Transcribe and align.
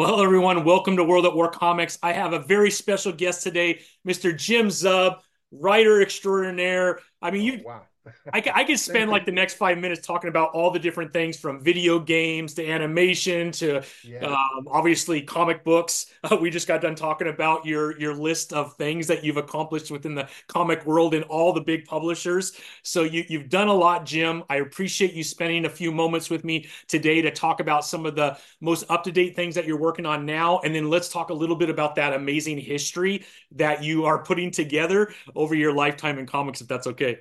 Well, 0.00 0.22
everyone, 0.22 0.64
welcome 0.64 0.96
to 0.96 1.04
World 1.04 1.26
at 1.26 1.34
War 1.34 1.50
Comics. 1.50 1.98
I 2.02 2.14
have 2.14 2.32
a 2.32 2.38
very 2.38 2.70
special 2.70 3.12
guest 3.12 3.42
today, 3.42 3.82
Mr. 4.08 4.34
Jim 4.34 4.68
Zub, 4.68 5.18
writer 5.52 6.00
extraordinaire. 6.00 7.00
I 7.20 7.30
mean, 7.30 7.42
you 7.42 7.60
wow. 7.62 7.82
I, 8.32 8.42
I 8.54 8.64
could 8.64 8.78
spend 8.80 9.10
like 9.10 9.26
the 9.26 9.32
next 9.32 9.54
five 9.54 9.78
minutes 9.78 10.06
talking 10.06 10.28
about 10.28 10.50
all 10.54 10.70
the 10.70 10.78
different 10.78 11.12
things 11.12 11.38
from 11.38 11.62
video 11.62 11.98
games 11.98 12.54
to 12.54 12.66
animation 12.68 13.52
to 13.52 13.82
Yeah. 14.02 14.20
um, 14.26 14.68
obviously 14.68 15.22
comic 15.22 15.64
books. 15.64 16.06
Uh, 16.24 16.36
we 16.40 16.50
just 16.50 16.68
got 16.68 16.80
done 16.80 16.94
talking 16.94 17.28
about 17.28 17.66
your 17.66 17.98
your 17.98 18.14
list 18.14 18.52
of 18.52 18.74
things 18.76 19.06
that 19.08 19.24
you've 19.24 19.36
accomplished 19.36 19.90
within 19.90 20.14
the 20.14 20.28
comic 20.48 20.84
world 20.86 21.14
and 21.14 21.24
all 21.24 21.52
the 21.52 21.60
big 21.60 21.84
publishers. 21.84 22.52
So 22.82 23.02
you 23.02 23.24
you've 23.28 23.48
done 23.48 23.68
a 23.68 23.74
lot, 23.74 24.06
Jim. 24.06 24.44
I 24.48 24.56
appreciate 24.56 25.12
you 25.12 25.24
spending 25.24 25.64
a 25.64 25.70
few 25.70 25.92
moments 25.92 26.30
with 26.30 26.44
me 26.44 26.68
today 26.88 27.22
to 27.22 27.30
talk 27.30 27.60
about 27.60 27.84
some 27.84 28.06
of 28.06 28.14
the 28.16 28.38
most 28.60 28.84
up 28.90 29.04
to 29.04 29.12
date 29.12 29.36
things 29.36 29.54
that 29.54 29.66
you're 29.66 29.78
working 29.78 30.06
on 30.06 30.26
now, 30.26 30.60
and 30.60 30.74
then 30.74 30.88
let's 30.90 31.08
talk 31.08 31.30
a 31.30 31.34
little 31.34 31.56
bit 31.56 31.70
about 31.70 31.94
that 31.96 32.12
amazing 32.12 32.58
history 32.58 33.24
that 33.52 33.82
you 33.82 34.04
are 34.04 34.22
putting 34.22 34.50
together 34.50 35.12
over 35.34 35.54
your 35.54 35.72
lifetime 35.72 36.18
in 36.18 36.26
comics, 36.26 36.60
if 36.60 36.68
that's 36.68 36.86
okay. 36.86 37.18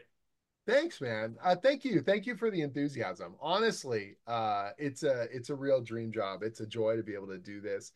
Thanks, 0.70 1.02
man. 1.02 1.36
Uh, 1.44 1.55
thank 1.55 1.84
you. 1.84 2.00
Thank 2.00 2.28
you 2.28 2.36
for 2.36 2.52
the 2.52 2.62
enthusiasm. 2.62 3.34
Honestly, 3.41 4.18
uh, 4.27 4.70
it's 4.77 5.02
a 5.02 5.23
it's 5.32 5.50
a 5.50 5.55
real 5.55 5.82
dream 5.82 6.12
job. 6.12 6.44
It's 6.44 6.60
a 6.60 6.68
joy 6.68 6.96
to 6.96 7.02
be 7.02 7.16
able 7.16 7.27
to 7.30 7.40
do 7.40 7.60
this 7.60 7.91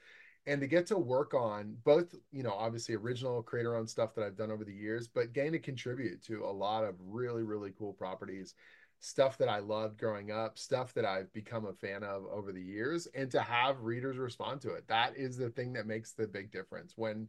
and 0.47 0.59
to 0.59 0.65
get 0.65 0.87
to 0.87 0.97
work 0.97 1.35
on 1.35 1.77
both, 1.83 2.15
you 2.31 2.41
know, 2.41 2.51
obviously 2.51 2.95
original 2.95 3.43
creator 3.43 3.75
owned 3.75 3.89
stuff 3.89 4.15
that 4.15 4.23
I've 4.23 4.35
done 4.35 4.49
over 4.51 4.65
the 4.65 4.73
years, 4.73 5.07
but 5.07 5.33
getting 5.33 5.51
to 5.51 5.59
contribute 5.59 6.23
to 6.23 6.45
a 6.45 6.51
lot 6.51 6.83
of 6.83 6.95
really, 6.99 7.43
really 7.43 7.71
cool 7.77 7.93
properties, 7.93 8.55
stuff 8.99 9.37
that 9.37 9.47
I 9.47 9.59
loved 9.59 9.99
growing 9.99 10.31
up, 10.31 10.57
stuff 10.57 10.95
that 10.95 11.05
I've 11.05 11.31
become 11.31 11.65
a 11.65 11.73
fan 11.73 12.03
of 12.03 12.25
over 12.25 12.51
the 12.51 12.61
years, 12.61 13.07
and 13.13 13.29
to 13.31 13.41
have 13.41 13.81
readers 13.81 14.17
respond 14.17 14.61
to 14.61 14.73
it. 14.73 14.87
That 14.87 15.15
is 15.15 15.37
the 15.37 15.51
thing 15.51 15.73
that 15.73 15.85
makes 15.85 16.13
the 16.13 16.27
big 16.27 16.51
difference. 16.51 16.93
When 16.97 17.27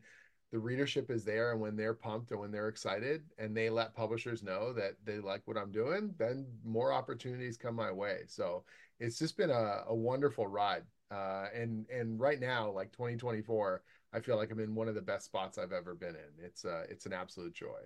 the 0.55 0.61
readership 0.61 1.11
is 1.11 1.25
there 1.25 1.51
and 1.51 1.61
when 1.61 1.75
they're 1.75 1.93
pumped 1.93 2.31
and 2.31 2.39
when 2.39 2.53
they're 2.53 2.69
excited 2.69 3.25
and 3.39 3.57
they 3.57 3.69
let 3.69 3.93
publishers 3.93 4.41
know 4.41 4.73
that 4.73 4.93
they 5.05 5.19
like 5.19 5.43
what 5.47 5.57
I'm 5.57 5.73
doing, 5.73 6.15
then 6.17 6.47
more 6.65 6.93
opportunities 6.93 7.57
come 7.57 7.75
my 7.75 7.91
way. 7.91 8.21
So 8.29 8.63
it's 9.01 9.19
just 9.19 9.37
been 9.37 9.51
a, 9.51 9.83
a 9.89 9.95
wonderful 9.95 10.47
ride. 10.47 10.85
Uh, 11.11 11.47
and 11.53 11.87
and 11.91 12.21
right 12.21 12.39
now, 12.39 12.71
like 12.71 12.93
2024, 12.93 13.83
I 14.13 14.21
feel 14.21 14.37
like 14.37 14.53
I'm 14.53 14.61
in 14.61 14.77
one 14.77 14.87
of 14.87 14.95
the 14.95 15.03
best 15.03 15.25
spots 15.25 15.59
I've 15.59 15.73
ever 15.73 15.93
been 15.97 16.15
in. 16.15 16.45
It's 16.45 16.65
uh, 16.65 16.85
it's 16.89 17.05
an 17.05 17.13
absolute 17.13 17.53
joy. 17.53 17.81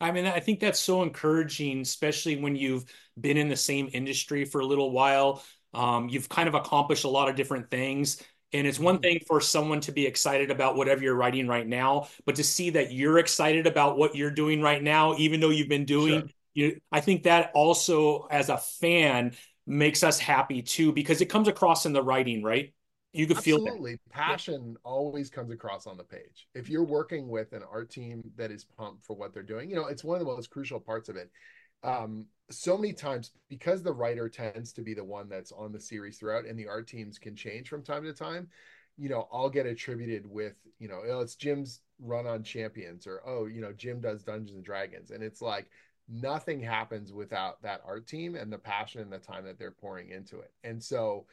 I 0.00 0.12
mean, 0.12 0.24
I 0.24 0.40
think 0.40 0.60
that's 0.60 0.80
so 0.80 1.02
encouraging, 1.02 1.82
especially 1.82 2.36
when 2.36 2.56
you've 2.56 2.86
been 3.20 3.36
in 3.36 3.48
the 3.48 3.56
same 3.56 3.90
industry 3.92 4.46
for 4.46 4.62
a 4.62 4.66
little 4.66 4.92
while. 4.92 5.44
Um, 5.74 6.08
you've 6.08 6.30
kind 6.30 6.48
of 6.48 6.54
accomplished 6.54 7.04
a 7.04 7.08
lot 7.08 7.28
of 7.28 7.36
different 7.36 7.70
things. 7.70 8.22
And 8.52 8.66
it's 8.66 8.78
one 8.78 8.98
Mhm. 8.98 9.02
thing 9.02 9.20
for 9.26 9.40
someone 9.40 9.80
to 9.82 9.92
be 9.92 10.06
excited 10.06 10.50
about 10.50 10.76
whatever 10.76 11.02
you're 11.02 11.14
writing 11.14 11.48
right 11.48 11.66
now, 11.66 12.08
but 12.26 12.36
to 12.36 12.44
see 12.44 12.70
that 12.70 12.92
you're 12.92 13.18
excited 13.18 13.66
about 13.66 13.96
what 13.96 14.14
you're 14.14 14.30
doing 14.30 14.60
right 14.60 14.82
now, 14.82 15.14
even 15.16 15.40
though 15.40 15.50
you've 15.50 15.68
been 15.68 15.84
Sure. 15.96 16.24
doing, 16.24 16.30
you, 16.54 16.80
I 16.90 17.00
think 17.00 17.22
that 17.24 17.50
also, 17.54 18.26
as 18.30 18.48
a 18.50 18.58
fan, 18.58 19.34
makes 19.66 20.02
us 20.02 20.18
happy 20.18 20.60
too, 20.62 20.92
because 20.92 21.20
it 21.20 21.26
comes 21.26 21.48
across 21.48 21.86
in 21.86 21.92
the 21.92 22.02
writing, 22.02 22.42
right? 22.42 22.74
You 23.12 23.26
could 23.26 23.38
feel 23.38 23.60
that. 23.64 23.74
Absolutely. 23.74 23.92
Yeah. 24.26 24.36
Passion 24.36 24.76
always 24.84 25.30
comes 25.30 25.50
across 25.50 25.86
on 25.86 25.96
the 25.96 26.04
page. 26.04 26.46
If 26.54 26.68
you're 26.68 26.84
working 26.84 27.28
with 27.28 27.52
an 27.52 27.62
art 27.70 27.90
team 27.90 28.22
that 28.36 28.50
is 28.50 28.64
pumped 28.64 29.04
for 29.06 29.16
what 29.16 29.32
they're 29.32 29.42
doing, 29.42 29.70
you 29.70 29.76
know, 29.76 29.86
it's 29.86 30.04
one 30.04 30.20
of 30.20 30.26
the 30.26 30.32
most 30.32 30.50
crucial 30.50 30.80
parts 30.80 31.08
of 31.08 31.16
it. 31.16 31.30
Um, 31.82 32.26
so 32.52 32.76
many 32.76 32.92
times, 32.92 33.32
because 33.48 33.82
the 33.82 33.92
writer 33.92 34.28
tends 34.28 34.72
to 34.74 34.82
be 34.82 34.94
the 34.94 35.04
one 35.04 35.28
that's 35.28 35.52
on 35.52 35.72
the 35.72 35.80
series 35.80 36.18
throughout, 36.18 36.46
and 36.46 36.58
the 36.58 36.68
art 36.68 36.86
teams 36.86 37.18
can 37.18 37.36
change 37.36 37.68
from 37.68 37.82
time 37.82 38.04
to 38.04 38.12
time, 38.12 38.48
you 38.96 39.08
know, 39.08 39.28
I'll 39.32 39.50
get 39.50 39.66
attributed 39.66 40.26
with, 40.26 40.54
you 40.78 40.88
know, 40.88 41.00
oh, 41.08 41.20
it's 41.20 41.34
Jim's 41.34 41.80
run 42.00 42.26
on 42.26 42.42
champions, 42.42 43.06
or 43.06 43.22
oh, 43.26 43.46
you 43.46 43.60
know, 43.60 43.72
Jim 43.72 44.00
does 44.00 44.22
Dungeons 44.22 44.54
and 44.54 44.64
Dragons. 44.64 45.10
And 45.10 45.22
it's 45.22 45.42
like 45.42 45.70
nothing 46.08 46.60
happens 46.60 47.12
without 47.12 47.62
that 47.62 47.82
art 47.86 48.06
team 48.06 48.34
and 48.34 48.52
the 48.52 48.58
passion 48.58 49.00
and 49.00 49.12
the 49.12 49.18
time 49.18 49.44
that 49.44 49.58
they're 49.58 49.70
pouring 49.70 50.10
into 50.10 50.40
it. 50.40 50.52
And 50.64 50.82
so, 50.82 51.26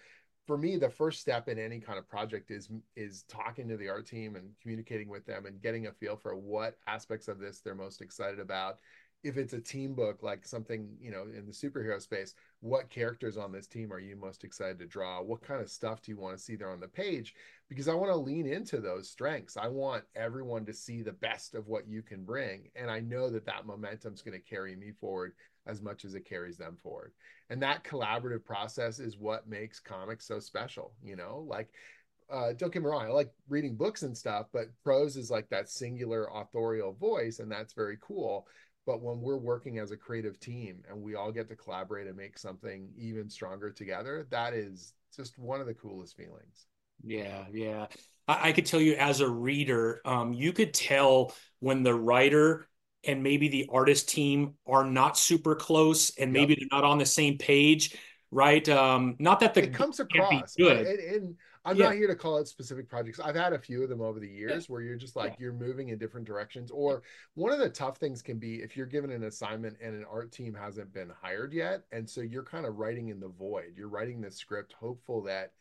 for 0.49 0.57
me 0.57 0.77
the 0.77 0.89
first 0.89 1.19
step 1.19 1.47
in 1.47 1.59
any 1.59 1.79
kind 1.79 1.99
of 1.99 2.09
project 2.09 2.49
is 2.49 2.69
is 2.95 3.23
talking 3.29 3.67
to 3.67 3.77
the 3.77 3.88
art 3.88 4.07
team 4.07 4.35
and 4.35 4.49
communicating 4.59 5.07
with 5.07 5.23
them 5.27 5.45
and 5.45 5.61
getting 5.61 5.85
a 5.85 5.91
feel 5.91 6.15
for 6.15 6.35
what 6.35 6.79
aspects 6.88 7.27
of 7.27 7.38
this 7.38 7.59
they're 7.59 7.75
most 7.75 8.01
excited 8.01 8.39
about 8.39 8.79
if 9.24 9.38
it's 9.38 9.53
a 9.53 9.59
team 9.59 9.94
book 9.94 10.24
like 10.24 10.46
something 10.46 10.96
you 11.02 11.12
know 11.12 11.24
in 11.24 11.46
the 11.46 11.52
superhero 11.52 12.02
space 12.02 12.35
what 12.62 12.90
characters 12.90 13.38
on 13.38 13.52
this 13.52 13.68
team 13.68 13.91
are 13.91 14.00
you 14.00 14.16
most 14.16 14.44
excited 14.44 14.80
to 14.80 14.85
draw? 14.85 15.22
What 15.22 15.41
kind 15.41 15.62
of 15.62 15.69
stuff 15.69 16.02
do 16.02 16.12
you 16.12 16.18
want 16.18 16.38
to 16.38 16.44
see 16.44 16.56
there 16.56 16.72
on 16.72 16.81
the 16.81 16.88
page? 16.88 17.34
Because 17.69 17.88
i 17.88 17.94
want 17.94 18.12
to 18.12 18.18
lean 18.18 18.46
into 18.46 18.80
those 18.81 19.09
strengths. 19.09 19.56
I 19.56 19.68
want 19.68 20.03
everyone 20.16 20.66
to 20.66 20.74
see 20.74 21.02
the 21.02 21.13
best 21.13 21.56
of 21.56 21.68
what 21.68 21.88
you 21.88 22.02
can 22.02 22.24
bring 22.24 22.69
and 22.75 22.90
i 22.90 23.00
know 23.00 23.30
that 23.30 23.46
that 23.46 23.66
momentum 23.66 24.13
is 24.13 24.22
going 24.22 24.40
to 24.40 24.50
carry 24.50 24.75
me 24.75 24.91
forward 24.91 25.34
as 25.68 25.81
much 25.81 26.03
as 26.03 26.16
it 26.16 26.28
carries 26.28 26.57
them 26.57 26.78
forward. 26.81 27.12
And 27.50 27.62
that 27.62 27.84
collaborative 27.84 28.44
process 28.44 29.00
is 29.00 29.18
what 29.18 29.47
makes 29.47 29.80
comics 29.80 30.25
so 30.28 30.40
special 30.40 30.94
you 31.03 31.16
know? 31.16 31.46
Like 31.47 31.69
uh, 32.31 32.53
don't 32.53 32.72
get 32.72 32.84
me 32.84 32.88
wrong 32.88 33.07
i 33.07 33.09
like 33.09 33.31
reading 33.47 33.75
books 33.75 34.03
and 34.03 34.16
stuff 34.16 34.46
but 34.53 34.68
prose 34.84 35.18
is 35.18 35.31
like 35.31 35.50
that 35.50 35.68
singular 35.68 36.30
authorial 36.31 36.94
voice 36.94 37.40
and 37.40 37.51
that's 37.51 37.74
very 37.74 37.97
cool 38.01 38.46
but 38.85 39.01
when 39.01 39.22
we're 39.22 39.38
working 39.38 39.78
as 39.78 39.91
a 39.91 39.97
creative 39.97 40.40
team 40.40 40.84
and 40.90 41.01
we 41.01 41.16
all 41.16 41.31
get 41.31 41.47
to 41.47 41.56
collaborate 41.56 42.07
and 42.07 42.17
make 42.17 42.38
something 42.38 42.90
even 42.97 43.29
stronger 43.29 43.69
together 43.69 44.28
that 44.29 44.53
is 44.53 44.94
just 45.16 45.38
one 45.38 45.59
of 45.62 45.67
the 45.67 45.73
coolest 45.73 46.16
feelings 46.16 46.67
Yeah, 47.03 47.45
yeah. 47.51 47.88
I, 48.28 48.50
I 48.50 48.51
could 48.51 48.66
tell 48.66 48.81
you 48.81 48.95
as 48.95 49.22
a 49.22 49.29
reader, 49.29 50.01
um, 50.06 50.34
you 50.34 50.53
could 50.53 50.73
tell 50.73 51.34
when 51.59 51.84
the 51.84 51.94
writer 51.94 52.68
and 53.03 53.23
maybe 53.23 53.47
the 53.47 53.69
artist 53.72 54.09
team 54.09 54.56
are 54.68 54.84
not 54.84 55.18
super 55.18 55.56
close 55.56 56.12
and 56.18 56.34
yep 56.34 56.41
maybe 56.41 56.56
they're 56.56 56.79
not 56.79 56.84
on 56.84 56.97
the 56.97 57.06
same 57.06 57.38
page, 57.38 57.95
right? 58.31 58.68
Um, 58.68 59.16
not 59.19 59.39
that 59.39 59.53
the 59.53 59.63
it 59.63 59.73
comes 59.73 60.00
across 60.00 60.56
good. 60.56 60.85
I'm 61.65 61.77
Yeah, 61.77 61.77
not 61.77 61.93
here 61.95 62.07
to 62.07 62.15
call 62.15 62.39
out 62.39 62.47
specific 62.47 62.87
projects. 62.89 63.19
I've 63.19 63.35
had 63.35 63.53
a 63.53 63.59
few 63.59 63.83
of 63.83 63.89
them 63.89 64.01
over 64.01 64.19
the 64.19 64.27
yeah, 64.47 64.59
years 64.59 64.69
where 64.69 64.81
you're 64.81 64.95
just 64.95 65.15
yeah, 65.19 65.29
like 65.29 65.35
you're 65.39 65.53
moving 65.53 65.89
in 65.89 65.97
different 65.97 66.25
directions 66.27 66.71
or 66.71 67.03
one 67.35 67.51
of 67.51 67.59
the 67.59 67.69
tough 67.69 67.97
things 67.97 68.21
can 68.21 68.39
be 68.39 68.55
if 68.61 68.77
you're 68.77 68.85
given 68.85 69.11
an 69.11 69.23
assignment 69.23 69.77
and 69.81 69.95
an 69.95 70.05
art 70.11 70.31
team 70.31 70.53
hasn't 70.53 70.93
been 70.93 71.11
hired 71.21 71.53
yet 71.53 71.83
and 71.91 72.09
so 72.09 72.21
you're 72.21 72.43
kind 72.43 72.65
of 72.65 72.77
writing 72.77 73.09
in 73.09 73.19
the 73.19 73.29
void. 73.29 73.73
You're 73.75 73.89
writing 73.89 74.21
the 74.21 74.31
script 74.31 74.73
hopeful 74.79 75.21
that 75.23 75.51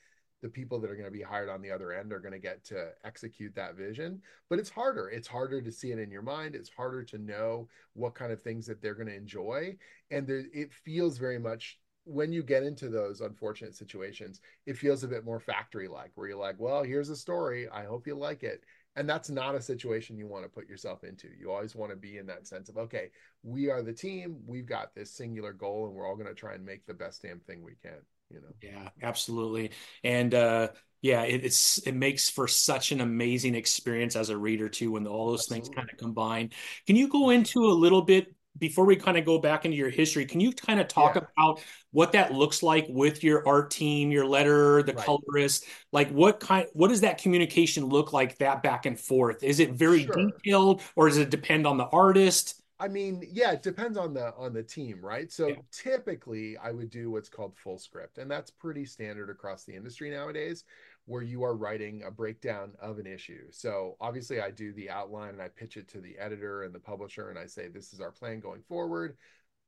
the 0.40 0.48
people 0.48 0.78
that 0.80 0.90
are 0.90 0.94
going 0.94 1.04
to 1.04 1.10
be 1.10 1.22
hired 1.22 1.48
on 1.48 1.60
the 1.60 1.70
other 1.70 1.92
end 1.92 2.12
are 2.12 2.20
going 2.20 2.32
to 2.32 2.38
get 2.38 2.64
to 2.64 2.90
execute 3.04 3.54
that 3.56 3.74
vision 3.74 4.22
but 4.48 4.58
it's 4.58 4.70
harder. 4.70 5.08
It's 5.10 5.26
harder 5.28 5.60
to 5.60 5.72
see 5.72 5.90
it 5.90 5.98
in 5.98 6.10
your 6.10 6.22
mind. 6.22 6.54
It's 6.54 6.70
harder 6.70 7.02
to 7.04 7.18
know 7.18 7.68
what 7.94 8.14
kind 8.14 8.32
of 8.32 8.40
things 8.42 8.66
that 8.66 8.80
they're 8.80 8.94
going 8.94 9.08
to 9.08 9.16
enjoy 9.16 9.76
and 10.10 10.26
there, 10.26 10.44
it 10.52 10.72
feels 10.72 11.18
very 11.18 11.38
much 11.38 11.78
when 12.08 12.32
you 12.32 12.42
get 12.42 12.62
into 12.62 12.88
those 12.88 13.20
unfortunate 13.20 13.74
situations, 13.74 14.40
it 14.66 14.78
feels 14.78 15.04
a 15.04 15.08
bit 15.08 15.24
more 15.24 15.38
factory 15.38 15.88
like, 15.88 16.10
where 16.14 16.28
you're 16.28 16.38
like, 16.38 16.56
well, 16.58 16.82
here's 16.82 17.10
a 17.10 17.16
story. 17.16 17.68
I 17.68 17.84
hope 17.84 18.06
you 18.06 18.14
like 18.14 18.42
it. 18.42 18.64
And 18.96 19.08
that's 19.08 19.28
not 19.30 19.54
a 19.54 19.60
situation 19.60 20.16
you 20.16 20.26
want 20.26 20.44
to 20.44 20.48
put 20.48 20.68
yourself 20.68 21.04
into. 21.04 21.28
You 21.38 21.52
always 21.52 21.76
want 21.76 21.92
to 21.92 21.96
be 21.96 22.16
in 22.16 22.26
that 22.26 22.48
sense 22.48 22.68
of, 22.68 22.78
okay, 22.78 23.10
we 23.42 23.70
are 23.70 23.82
the 23.82 23.92
team. 23.92 24.38
We've 24.46 24.66
got 24.66 24.94
this 24.94 25.12
singular 25.12 25.52
goal, 25.52 25.86
and 25.86 25.94
we're 25.94 26.08
all 26.08 26.16
going 26.16 26.28
to 26.28 26.34
try 26.34 26.54
and 26.54 26.64
make 26.64 26.86
the 26.86 26.94
best 26.94 27.22
damn 27.22 27.40
thing 27.40 27.62
we 27.62 27.76
can, 27.80 28.00
you 28.30 28.40
know? 28.40 28.48
yeah, 28.60 28.88
absolutely. 29.02 29.70
And 30.02 30.34
uh, 30.34 30.68
yeah, 31.02 31.22
it, 31.22 31.44
it's 31.44 31.78
it 31.86 31.92
makes 31.92 32.28
for 32.28 32.48
such 32.48 32.90
an 32.90 33.00
amazing 33.00 33.54
experience 33.54 34.16
as 34.16 34.30
a 34.30 34.36
reader 34.36 34.68
too 34.68 34.92
when 34.92 35.06
all 35.06 35.30
those 35.30 35.46
things 35.46 35.68
kind 35.68 35.88
of 35.92 35.96
combine. 35.98 36.50
Can 36.86 36.96
you 36.96 37.08
go 37.08 37.30
into 37.30 37.66
a 37.66 37.74
little 37.74 38.02
bit 38.02 38.34
before 38.58 38.84
we 38.84 38.96
kind 38.96 39.16
of 39.18 39.24
go 39.24 39.38
back 39.38 39.64
into 39.64 39.76
your 39.76 39.90
history? 39.90 40.26
Can 40.26 40.40
you 40.40 40.52
kind 40.52 40.80
of 40.80 40.88
talk 40.88 41.14
Yeah, 41.14 41.16
about 41.16 41.60
what 41.92 42.12
that 42.12 42.32
looks 42.32 42.62
like 42.62 42.86
with 42.88 43.22
your 43.24 43.46
art 43.46 43.70
team, 43.70 44.10
your 44.10 44.26
letter, 44.26 44.82
the 44.82 44.92
right. 44.92 45.18
colorist? 45.32 45.64
Like 45.92 46.10
what 46.10 46.40
kind 46.40 46.66
what 46.72 46.88
does 46.88 47.00
that 47.02 47.18
communication 47.18 47.86
look 47.86 48.12
like 48.12 48.38
that 48.38 48.62
back 48.62 48.86
and 48.86 48.98
forth? 48.98 49.42
Is 49.42 49.60
it 49.60 49.72
very 49.72 50.04
Sure. 50.04 50.42
detailed 50.44 50.82
or 50.96 51.08
does 51.08 51.18
it 51.18 51.30
depend 51.30 51.66
on 51.66 51.76
the 51.78 51.86
artist? 51.86 52.60
I 52.80 52.86
mean, 52.88 53.24
yeah, 53.32 53.52
it 53.52 53.62
depends 53.62 53.98
on 53.98 54.14
the 54.14 54.32
on 54.36 54.52
the 54.52 54.62
team, 54.62 55.00
right? 55.04 55.30
So 55.32 55.56
Yeah. 55.56 55.62
typically 55.72 56.56
I 56.56 56.70
would 56.70 56.90
do 56.90 57.10
what's 57.10 57.28
called 57.28 57.56
full 57.56 57.78
script, 57.78 58.18
and 58.18 58.30
that's 58.30 58.50
pretty 58.52 58.84
standard 58.84 59.30
across 59.30 59.64
the 59.64 59.74
industry 59.74 60.10
nowadays, 60.10 60.64
where 61.08 61.22
you 61.22 61.42
are 61.42 61.56
writing 61.56 62.02
a 62.06 62.10
breakdown 62.10 62.72
of 62.80 62.98
an 62.98 63.06
issue. 63.06 63.46
So 63.50 63.96
obviously 63.98 64.42
I 64.42 64.50
do 64.50 64.74
the 64.74 64.90
outline 64.90 65.30
and 65.30 65.40
I 65.40 65.48
pitch 65.48 65.78
it 65.78 65.88
to 65.88 66.02
the 66.02 66.18
editor 66.18 66.64
and 66.64 66.74
the 66.74 66.78
publisher 66.78 67.30
and 67.30 67.38
I 67.38 67.46
say 67.46 67.68
this 67.68 67.94
is 67.94 68.00
our 68.00 68.12
plan 68.12 68.40
going 68.40 68.60
forward. 68.68 69.16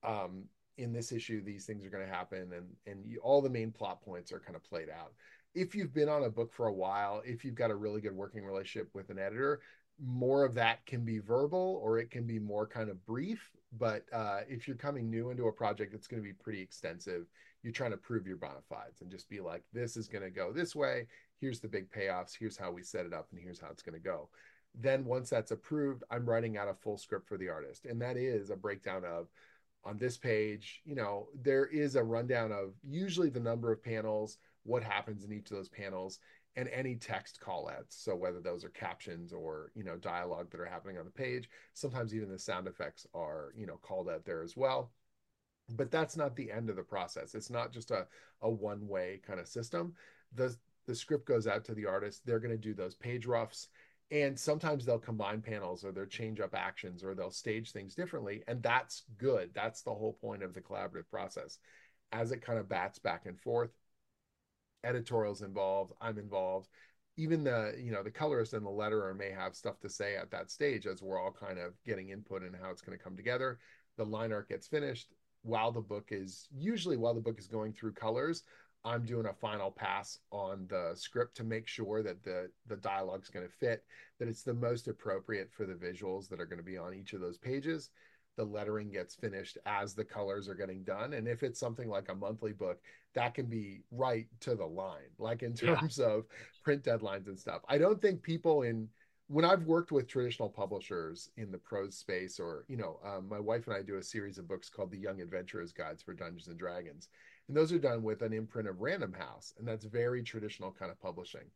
Um, 0.03 0.45
in 0.77 0.93
this 0.93 1.13
issue, 1.13 1.43
these 1.43 1.65
things 1.67 1.85
are 1.85 1.91
going 1.91 2.07
to 2.07 2.13
happen, 2.13 2.53
and 2.55 2.67
and 2.87 3.05
you, 3.05 3.21
all 3.23 3.43
the 3.43 3.51
main 3.51 3.71
plot 3.71 4.03
points 4.03 4.33
are 4.33 4.41
kind 4.41 4.57
of 4.57 4.65
played 4.65 4.89
out. 4.89 5.13
If 5.55 5.75
you've 5.75 5.93
been 5.93 6.09
on 6.09 6.25
a 6.25 6.31
book 6.31 6.53
for 6.53 6.69
a 6.69 6.73
while, 6.73 7.23
if 7.25 7.45
you've 7.45 7.55
got 7.55 7.71
a 7.71 7.75
really 7.75 8.01
good 8.01 8.15
working 8.15 8.45
relationship 8.45 8.89
with 8.95 9.11
an 9.11 9.19
editor, 9.19 9.61
more 10.03 10.45
of 10.45 10.55
that 10.55 10.87
can 10.87 11.05
be 11.05 11.19
verbal 11.19 11.81
or 11.83 11.99
it 11.99 12.11
can 12.11 12.27
be 12.27 12.39
more 12.39 12.67
kind 12.67 12.89
of 12.89 13.05
brief. 13.05 13.51
But 13.79 14.05
uh, 14.13 14.41
if 14.49 14.67
you're 14.67 14.77
coming 14.77 15.11
new 15.11 15.31
into 15.31 15.49
a 15.49 15.53
project, 15.53 15.93
it's 15.93 16.07
going 16.07 16.23
to 16.23 16.27
be 16.27 16.33
pretty 16.33 16.61
extensive. 16.61 17.27
You're 17.63 17.73
trying 17.73 17.91
to 17.91 17.97
prove 17.97 18.27
your 18.27 18.37
bona 18.37 18.61
fides 18.69 19.03
and 19.03 19.11
just 19.11 19.29
be 19.29 19.41
like, 19.41 19.63
this 19.73 19.97
is 19.97 20.09
going 20.09 20.25
to 20.25 20.31
go 20.31 20.53
this 20.53 20.75
way. 20.75 21.07
Here's 21.41 21.61
the 21.61 21.69
big 21.69 21.91
payoffs 21.91 22.37
here's 22.39 22.57
how 22.57 22.71
we 22.71 22.83
set 22.83 23.07
it 23.07 23.13
up 23.13 23.29
and 23.31 23.41
here's 23.41 23.61
how 23.61 23.69
it's 23.71 23.83
going 23.83 23.95
to 23.95 24.05
go. 24.05 24.29
Then 24.75 25.05
once 25.05 25.31
that's 25.31 25.51
approved 25.51 26.05
i'm 26.11 26.27
writing 26.27 26.57
out 26.57 26.69
a 26.69 26.75
full 26.75 26.97
script 26.97 27.29
for 27.29 27.37
the 27.37 27.49
artist. 27.49 27.87
And 27.87 28.01
that 28.03 28.17
is 28.17 28.51
a 28.51 28.57
breakdown 28.57 29.05
of 29.05 29.29
on 29.83 29.97
this 29.97 30.19
page 30.19 30.83
you 30.85 30.95
know 30.95 31.29
there 31.43 31.65
is 31.67 31.97
a 31.97 32.05
rundown 32.05 32.53
of 32.53 32.75
usually 32.87 33.31
the 33.31 33.41
number 33.41 33.73
of 33.73 33.83
panels 33.83 34.37
what 34.65 34.83
happens 34.83 35.25
in 35.25 35.33
each 35.33 35.51
of 35.51 35.57
those 35.57 35.71
panels 35.71 36.19
and 36.57 36.69
any 36.69 36.97
text 36.97 37.41
call 37.41 37.71
outs 37.71 37.97
so 37.97 38.15
whether 38.15 38.41
those 38.41 38.63
are 38.63 38.71
captions 38.71 39.33
or 39.33 39.71
you 39.75 39.83
know 39.83 39.97
dialogue 39.97 40.51
that 40.51 40.61
are 40.61 40.67
happening 40.67 40.99
on 40.99 41.07
the 41.07 41.11
page 41.11 41.49
sometimes 41.73 42.15
even 42.15 42.31
the 42.31 42.39
sound 42.39 42.67
effects 42.67 43.07
are 43.15 43.53
you 43.57 43.67
know 43.67 43.79
called 43.83 44.09
out 44.09 44.25
there 44.25 44.43
as 44.43 44.57
well. 44.57 44.93
But 45.77 45.91
that's 45.91 46.17
not 46.17 46.35
the 46.35 46.51
end 46.51 46.69
of 46.69 46.77
the 46.77 46.83
process. 46.83 47.35
It's 47.35 47.51
not 47.51 47.73
just 47.73 47.93
a, 47.93 48.07
a 48.43 48.51
one 48.51 48.89
way 48.89 49.21
kind 49.25 49.39
of 49.39 49.47
system. 49.47 49.95
The 50.35 50.57
the 50.91 50.97
script 50.97 51.25
goes 51.25 51.47
out 51.47 51.65
to 51.65 51.73
the 51.73 51.87
artist 51.87 52.27
they're 52.27 52.41
going 52.41 52.51
to 52.51 52.59
do 52.59 52.75
those 52.75 52.97
page 52.97 53.25
roughs 53.25 53.69
and 54.11 54.39
sometimes 54.39 54.85
they'll 54.85 54.99
combine 54.99 55.41
panels 55.41 55.85
or 55.85 55.93
they'll 55.93 56.05
change 56.07 56.41
up 56.41 56.55
actions 56.55 57.05
or 57.05 57.15
they'll 57.15 57.31
stage 57.31 57.71
things 57.71 57.95
differently 57.95 58.43
and 58.49 58.63
that's 58.63 59.05
good. 59.19 59.51
That's 59.55 59.83
the 59.83 59.95
whole 59.95 60.15
point 60.21 60.43
of 60.43 60.53
the 60.53 60.61
collaborative 60.61 61.09
process. 61.11 61.59
As 62.13 62.33
it 62.33 62.43
kind 62.43 62.59
of 62.59 62.69
bats 62.69 62.99
back 62.99 63.27
and 63.27 63.39
forth 63.39 63.71
editorials 64.83 65.43
involved 65.43 65.93
i'm 66.01 66.19
involved. 66.19 66.69
Even 67.17 67.45
the 67.45 67.75
you 67.79 67.93
know 67.93 68.03
the 68.03 68.11
colorist 68.11 68.53
and 68.55 68.65
the 68.65 68.71
letterer 68.71 69.17
may 69.17 69.31
have 69.31 69.55
stuff 69.55 69.79
to 69.81 69.89
say 69.89 70.17
at 70.17 70.31
that 70.31 70.51
stage 70.51 70.87
as 70.87 71.03
we're 71.03 71.21
all 71.21 71.33
kind 71.33 71.59
of 71.59 71.75
getting 71.85 72.09
input 72.09 72.43
in 72.43 72.53
how 72.55 72.71
it's 72.71 72.83
going 72.83 72.97
to 72.97 73.05
come 73.05 73.17
together. 73.17 73.59
The 73.97 74.07
line 74.07 74.33
art 74.33 74.49
gets 74.49 74.67
finished 74.67 75.13
while 75.43 75.71
the 75.71 75.81
book 75.81 76.09
is 76.11 76.49
usually 76.53 76.97
while 76.97 77.15
the 77.15 77.21
book 77.21 77.39
is 77.39 77.47
going 77.47 77.73
through 77.73 77.93
colors 77.93 78.43
i'm 78.85 79.05
doing 79.05 79.27
a 79.27 79.32
final 79.32 79.71
pass 79.71 80.19
on 80.31 80.67
the 80.69 80.93
script 80.94 81.37
to 81.37 81.44
make 81.44 81.67
sure 81.67 82.03
that 82.03 82.23
the 82.23 82.50
the 82.67 82.77
dialogue 82.77 83.23
is 83.23 83.31
going 83.31 83.47
to 83.47 83.53
fit 83.53 83.85
that 84.19 84.29
it's 84.29 84.43
the 84.43 84.55
most 84.55 84.88
appropriate 84.88 85.50
for 85.53 85.67
the 85.67 85.75
visuals 85.75 86.29
that 86.29 86.41
are 86.41 86.47
going 86.47 86.59
to 86.59 86.65
be 86.65 86.79
on 86.79 86.94
each 86.94 87.12
of 87.12 87.21
those 87.21 87.38
pages 87.38 87.91
the 88.37 88.44
lettering 88.44 88.91
gets 88.91 89.15
finished 89.15 89.59
as 89.67 89.93
the 89.93 90.05
colors 90.05 90.49
are 90.49 90.55
getting 90.55 90.82
done 90.82 91.12
and 91.15 91.29
if 91.29 91.43
it's 91.43 91.61
something 91.61 91.88
like 91.88 92.09
a 92.09 92.15
monthly 92.15 92.53
book 92.53 92.81
that 93.15 93.35
can 93.35 93.47
be 93.47 93.82
right 93.91 94.27
to 94.38 94.55
the 94.55 94.65
line 94.65 95.11
like 95.19 95.43
in 95.43 95.53
terms 95.55 95.99
yeah. 95.99 96.06
of 96.06 96.25
print 96.65 96.83
deadlines 96.83 97.26
and 97.26 97.38
stuff 97.38 97.61
i 97.69 97.76
don't 97.76 98.00
think 98.00 98.23
people 98.23 98.62
in 98.62 98.88
when 99.31 99.44
I've 99.44 99.62
worked 99.62 99.93
with 99.93 100.09
traditional 100.09 100.49
publishers 100.49 101.31
in 101.37 101.53
the 101.53 101.59
prose 101.59 101.97
space, 101.97 102.41
or 102.41 102.65
you 102.67 102.76
know, 102.76 102.99
um, 103.06 103.29
my 103.29 103.38
wife 103.38 103.69
and 103.69 103.76
I 103.76 103.81
do 103.81 103.97
a 103.97 104.03
series 104.03 104.38
of 104.38 104.49
books 104.49 104.69
called 104.69 104.91
the 104.91 104.99
Young 104.99 105.21
Adventurers 105.21 105.71
Guides 105.71 106.03
for 106.03 106.15
Dungeons 106.15 106.49
and 106.49 106.59
Dragons, 106.59 107.09
and 107.50 107.56
those 107.56 107.73
are 107.73 107.81
done 107.81 108.05
with 108.05 108.23
an 108.23 108.32
imprint 108.32 108.69
of 108.69 108.81
Random 108.81 109.12
House, 109.12 109.55
and 109.58 109.67
that's 109.67 109.85
very 109.85 110.23
traditional 110.23 110.70
kind 110.70 110.88
of 110.88 111.00
publishing. 111.00 111.50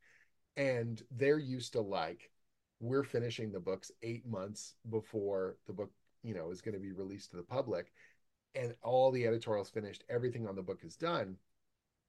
And 0.57 1.01
they're 1.13 1.39
used 1.39 1.75
to 1.75 1.81
like, 1.81 2.33
we're 2.81 3.05
finishing 3.05 3.53
the 3.53 3.61
books 3.61 3.93
eight 4.03 4.27
months 4.27 4.75
before 4.91 5.55
the 5.69 5.73
book, 5.73 5.93
you 6.25 6.35
know, 6.35 6.51
is 6.51 6.61
going 6.61 6.75
to 6.75 6.81
be 6.81 6.91
released 6.91 7.31
to 7.31 7.37
the 7.37 7.45
public, 7.45 7.93
and 8.57 8.75
all 8.83 9.13
the 9.13 9.25
editorials 9.25 9.71
finished, 9.71 10.03
everything 10.11 10.49
on 10.49 10.57
the 10.57 10.63
book 10.63 10.81
is 10.83 10.97
done. 10.97 11.37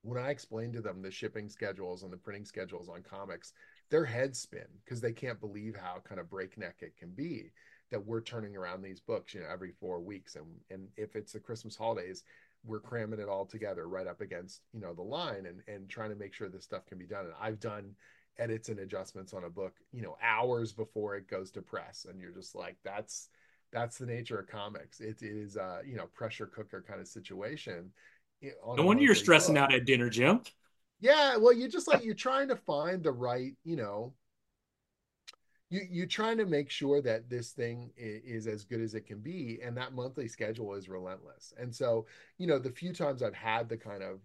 When 0.02 0.20
I 0.20 0.32
explain 0.32 0.74
to 0.74 0.82
them 0.82 1.04
the 1.04 1.12
shipping 1.12 1.48
schedules 1.48 2.02
and 2.02 2.12
the 2.12 2.18
printing 2.18 2.46
schedules 2.46 2.90
on 2.90 3.04
comics, 3.04 3.54
their 3.92 4.06
heads 4.06 4.40
spin 4.40 4.66
because 4.84 5.00
they 5.00 5.14
can't 5.14 5.40
believe 5.40 5.76
how 5.76 6.02
kind 6.04 6.20
of 6.20 6.32
breakneck 6.32 6.78
it 6.80 6.98
can 6.98 7.12
be 7.12 7.52
that 7.92 8.04
we're 8.04 8.22
turning 8.22 8.56
around 8.56 8.82
these 8.82 9.00
books, 9.00 9.36
you 9.36 9.42
know, 9.42 9.48
every 9.48 9.74
four 9.80 10.00
weeks. 10.00 10.36
And 10.36 10.48
and 10.72 10.88
if 10.98 11.16
it's 11.16 11.34
the 11.34 11.40
Christmas 11.40 11.76
holidays, 11.76 12.24
we're 12.66 12.80
cramming 12.80 13.20
it 13.20 13.30
all 13.30 13.46
together 13.46 13.88
right 13.88 14.08
up 14.08 14.22
against, 14.22 14.62
you 14.74 14.82
know, 14.82 14.94
the 14.94 15.02
line 15.02 15.46
and 15.46 15.62
and 15.68 15.90
trying 15.90 16.10
to 16.10 16.16
make 16.16 16.34
sure 16.34 16.50
this 16.50 16.64
stuff 16.64 16.86
can 16.86 16.98
be 16.98 17.06
done. 17.06 17.26
And 17.26 17.34
I've 17.40 17.60
done 17.60 17.96
edits 18.38 18.70
and 18.70 18.80
adjustments 18.80 19.34
on 19.34 19.44
a 19.46 19.50
book, 19.50 19.76
you 19.92 20.02
know, 20.02 20.18
hours 20.22 20.74
before 20.74 21.16
it 21.16 21.30
goes 21.30 21.52
to 21.52 21.62
press. 21.62 22.06
And 22.10 22.20
you're 22.20 22.32
just 22.32 22.56
like, 22.56 22.78
that's 22.84 23.30
that's 23.72 23.98
the 23.98 24.06
nature 24.06 24.40
of 24.40 24.48
comics. 24.48 25.00
It 25.00 25.22
is 25.22 25.58
a, 25.58 25.82
you 25.86 25.96
know, 25.96 26.08
pressure 26.14 26.48
cooker 26.48 26.84
kind 26.88 27.02
of 27.02 27.08
situation. 27.08 27.92
No 28.42 28.84
wonder 28.84 29.04
you're 29.04 29.16
stressing 29.16 29.56
book. 29.56 29.64
out 29.64 29.74
at 29.74 29.86
dinner, 29.86 30.10
Jim. 30.10 30.42
Yeah, 31.00 31.38
well, 31.38 31.54
you 31.54 31.68
just 31.68 31.88
like 31.88 32.04
you're 32.04 32.14
trying 32.14 32.48
to 32.50 32.56
find 32.56 33.04
the 33.04 33.12
right, 33.12 33.54
you 33.64 33.76
know, 33.76 34.14
you 35.70 35.82
you're 35.90 36.06
trying 36.06 36.38
to 36.38 36.46
make 36.46 36.70
sure 36.70 37.02
that 37.02 37.30
this 37.30 37.52
thing 37.52 37.92
is, 37.98 38.46
is, 38.46 38.48
as 38.48 38.64
good 38.64 38.82
as 38.82 38.94
it 38.94 39.06
can 39.06 39.20
be, 39.20 39.60
and 39.64 39.76
that 39.78 39.94
monthly 39.94 40.28
schedule 40.28 40.74
is 40.76 40.90
relentless. 40.90 41.54
And 41.58 41.74
so, 41.74 42.06
you 42.38 42.48
know, 42.48 42.60
the 42.60 42.72
few 42.72 42.94
times 42.94 43.24
I've 43.24 43.34
had 43.34 43.68
the 43.68 43.78
kind 43.78 44.04
of 44.04 44.20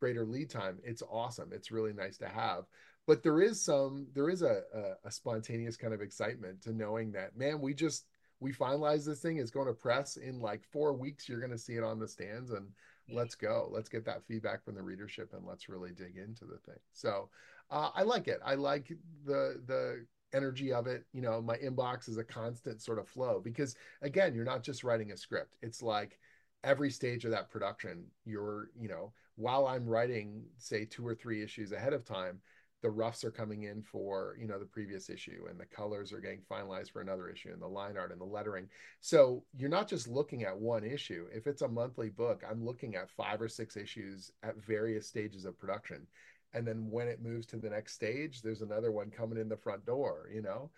greater 0.00 0.24
lead 0.24 0.50
time, 0.50 0.78
it's 0.84 1.02
awesome. 1.02 1.50
It's 1.52 1.70
really 1.70 1.92
nice 1.92 2.16
to 2.18 2.28
have. 2.28 2.64
But 3.06 3.22
there 3.22 3.40
is 3.40 3.60
some, 3.62 4.06
there 4.14 4.28
is 4.28 4.42
a, 4.42 4.62
a, 4.74 5.08
a 5.08 5.10
spontaneous 5.10 5.76
kind 5.76 5.94
of 5.94 6.02
excitement 6.02 6.62
to 6.62 6.72
knowing 6.72 7.12
that, 7.12 7.36
man, 7.36 7.60
we 7.60 7.74
just 7.74 8.06
we 8.40 8.52
finalize 8.52 9.04
this 9.04 9.20
thing. 9.20 9.38
It's 9.38 9.50
going 9.50 9.66
to 9.66 9.72
press 9.72 10.16
in 10.16 10.40
like 10.40 10.62
four 10.70 10.92
weeks. 10.92 11.28
You're 11.28 11.40
going 11.40 11.50
to 11.50 11.58
see 11.58 11.74
it 11.74 11.82
on 11.82 11.98
the 11.98 12.06
stands, 12.06 12.50
and 12.50 12.68
let's 13.10 13.34
go 13.34 13.68
let's 13.70 13.88
get 13.88 14.04
that 14.04 14.22
feedback 14.26 14.64
from 14.64 14.74
the 14.74 14.82
readership 14.82 15.32
and 15.32 15.46
let's 15.46 15.68
really 15.68 15.92
dig 15.92 16.16
into 16.16 16.44
the 16.44 16.58
thing 16.66 16.78
so 16.92 17.28
uh, 17.70 17.90
i 17.94 18.02
like 18.02 18.28
it 18.28 18.38
i 18.44 18.54
like 18.54 18.92
the 19.24 19.60
the 19.66 20.04
energy 20.34 20.72
of 20.72 20.86
it 20.86 21.04
you 21.12 21.22
know 21.22 21.40
my 21.40 21.56
inbox 21.56 22.08
is 22.08 22.18
a 22.18 22.24
constant 22.24 22.82
sort 22.82 22.98
of 22.98 23.08
flow 23.08 23.40
because 23.42 23.76
again 24.02 24.34
you're 24.34 24.44
not 24.44 24.62
just 24.62 24.84
writing 24.84 25.12
a 25.12 25.16
script. 25.16 25.56
It's 25.62 25.82
like 25.82 26.18
every 26.64 26.90
stage 26.90 27.24
of 27.24 27.30
that 27.30 27.50
production 27.50 28.04
you're 28.24 28.70
you 28.78 28.88
know 28.88 29.12
while 29.36 29.66
i'm 29.66 29.86
writing 29.86 30.42
say 30.58 30.84
two 30.84 31.06
or 31.06 31.14
three 31.14 31.40
issues 31.40 31.70
ahead 31.70 31.92
of 31.92 32.04
time 32.04 32.40
the 32.82 32.90
roughs 32.90 33.24
are 33.24 33.30
coming 33.30 33.64
in 33.64 33.82
for 33.82 34.36
you 34.40 34.46
know 34.46 34.58
the 34.58 34.64
previous 34.64 35.10
issue 35.10 35.46
and 35.50 35.58
the 35.58 35.66
colors 35.66 36.12
are 36.12 36.20
getting 36.20 36.40
finalized 36.50 36.90
for 36.90 37.00
another 37.00 37.28
issue 37.28 37.50
and 37.52 37.60
the 37.60 37.66
line 37.66 37.96
art 37.96 38.12
and 38.12 38.20
the 38.20 38.24
lettering. 38.24 38.68
So 39.00 39.42
you're 39.56 39.68
not 39.68 39.88
just 39.88 40.06
looking 40.06 40.44
at 40.44 40.56
one 40.56 40.84
issue. 40.84 41.26
If 41.32 41.46
it's 41.46 41.62
a 41.62 41.68
monthly 41.68 42.08
book 42.08 42.44
i'm 42.48 42.64
looking 42.64 42.94
at 42.94 43.10
five 43.10 43.40
or 43.40 43.48
six 43.48 43.76
issues 43.76 44.30
at 44.42 44.56
various 44.56 45.08
stages 45.08 45.44
of 45.44 45.58
production 45.58 46.06
and 46.54 46.66
then 46.66 46.88
when 46.90 47.08
it 47.08 47.22
moves 47.22 47.46
to 47.46 47.56
the 47.56 47.70
next 47.70 47.94
stage 47.94 48.42
there's 48.42 48.62
another 48.62 48.90
one 48.90 49.10
coming 49.10 49.38
in 49.38 49.48
the 49.48 49.56
front 49.56 49.84
door 49.84 50.28
you 50.32 50.42
know? 50.42 50.70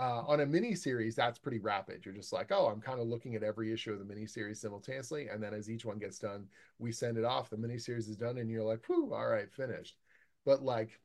Uh, 0.00 0.22
on 0.28 0.40
a 0.40 0.46
mini 0.46 0.76
series 0.76 1.16
that's 1.16 1.40
pretty 1.40 1.58
rapid. 1.58 2.04
You're 2.04 2.14
just 2.14 2.32
like 2.32 2.52
oh 2.52 2.66
i'm 2.68 2.80
kind 2.80 3.00
of 3.00 3.08
looking 3.08 3.34
at 3.34 3.42
every 3.42 3.72
issue 3.72 3.92
of 3.92 3.98
the 3.98 4.04
mini 4.04 4.26
series 4.26 4.60
simultaneously 4.60 5.28
and 5.28 5.42
then 5.42 5.52
as 5.54 5.68
each 5.68 5.84
one 5.84 5.98
gets 5.98 6.18
done 6.18 6.46
we 6.78 6.92
send 6.92 7.18
it 7.18 7.24
off 7.24 7.50
the 7.50 7.56
mini 7.56 7.78
series 7.78 8.08
is 8.08 8.16
done 8.16 8.38
and 8.38 8.48
you're 8.50 8.62
like 8.62 8.84
whew 8.86 9.12
all 9.12 9.26
right 9.26 9.52
finished. 9.52 9.96
But 10.44 10.62
like 10.62 11.00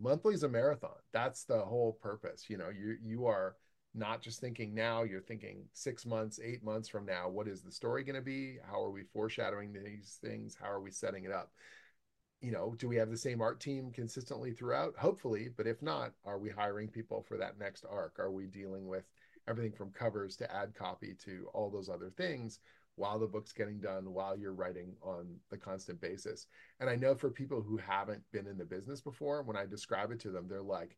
monthly 0.00 0.34
is 0.34 0.42
a 0.42 0.48
marathon. 0.48 0.96
That's 1.12 1.44
the 1.44 1.58
whole 1.58 1.98
purpose 2.00 2.46
you 2.48 2.56
know? 2.56 2.70
You 2.70 2.96
you 3.02 3.26
are 3.26 3.56
not 3.94 4.22
just 4.22 4.40
thinking 4.40 4.74
now 4.74 5.02
you're 5.02 5.20
thinking 5.20 5.64
six 5.72 6.06
months 6.06 6.40
eight 6.42 6.62
months 6.62 6.88
from 6.88 7.04
now 7.04 7.28
what 7.28 7.48
is 7.48 7.62
the 7.62 7.72
story 7.72 8.04
going 8.04 8.16
to 8.16 8.22
be? 8.22 8.58
How 8.70 8.82
are 8.82 8.90
we 8.90 9.02
foreshadowing 9.02 9.72
these 9.72 10.18
things? 10.22 10.56
How 10.58 10.70
are 10.70 10.80
we 10.80 10.90
setting 10.90 11.24
it 11.24 11.32
up 11.32 11.52
you 12.40 12.52
know 12.52 12.74
do 12.78 12.88
we 12.88 12.96
have 12.96 13.10
the 13.10 13.16
same 13.16 13.40
art 13.40 13.60
team 13.60 13.90
consistently 13.90 14.52
throughout 14.52 14.94
hopefully 14.96 15.48
but 15.56 15.66
if 15.66 15.82
not 15.82 16.12
are 16.24 16.38
we 16.38 16.50
hiring 16.50 16.88
people 16.88 17.24
for 17.26 17.36
that 17.36 17.58
next 17.58 17.84
arc 17.90 18.18
are 18.18 18.30
we 18.30 18.46
dealing 18.46 18.86
with 18.86 19.04
everything 19.48 19.72
from 19.72 19.90
covers 19.90 20.36
to 20.36 20.54
ad 20.54 20.74
copy 20.74 21.14
to 21.24 21.48
all 21.52 21.70
those 21.70 21.88
other 21.88 22.10
things 22.16 22.60
while 22.98 23.18
the 23.18 23.26
book's 23.26 23.52
getting 23.52 23.78
done, 23.78 24.12
while 24.12 24.36
you're 24.36 24.52
writing 24.52 24.92
on 25.02 25.36
the 25.50 25.56
constant 25.56 26.00
basis. 26.00 26.46
And 26.80 26.90
I 26.90 26.96
know 26.96 27.14
for 27.14 27.30
people 27.30 27.62
who 27.62 27.76
haven't 27.76 28.22
been 28.32 28.46
in 28.46 28.58
the 28.58 28.64
business 28.64 29.00
before, 29.00 29.42
when 29.42 29.56
I 29.56 29.66
describe 29.66 30.10
it 30.10 30.20
to 30.20 30.30
them, 30.30 30.46
they're 30.48 30.60
like, 30.60 30.96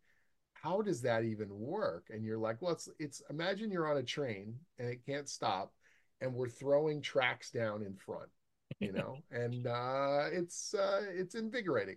how 0.54 0.80
does 0.82 1.02
that 1.02 1.24
even 1.24 1.48
work? 1.50 2.06
And 2.10 2.24
you're 2.24 2.38
like, 2.38 2.60
well, 2.60 2.72
it's 2.72 2.88
it's 2.98 3.22
imagine 3.30 3.70
you're 3.70 3.90
on 3.90 3.98
a 3.98 4.02
train 4.02 4.54
and 4.78 4.88
it 4.88 5.04
can't 5.04 5.28
stop, 5.28 5.72
and 6.20 6.34
we're 6.34 6.48
throwing 6.48 7.00
tracks 7.02 7.50
down 7.50 7.82
in 7.82 7.94
front, 7.94 8.30
you 8.78 8.92
know, 8.92 9.16
and 9.30 9.66
uh, 9.66 10.24
it's 10.32 10.74
uh, 10.74 11.02
it's 11.12 11.34
invigorating, 11.34 11.96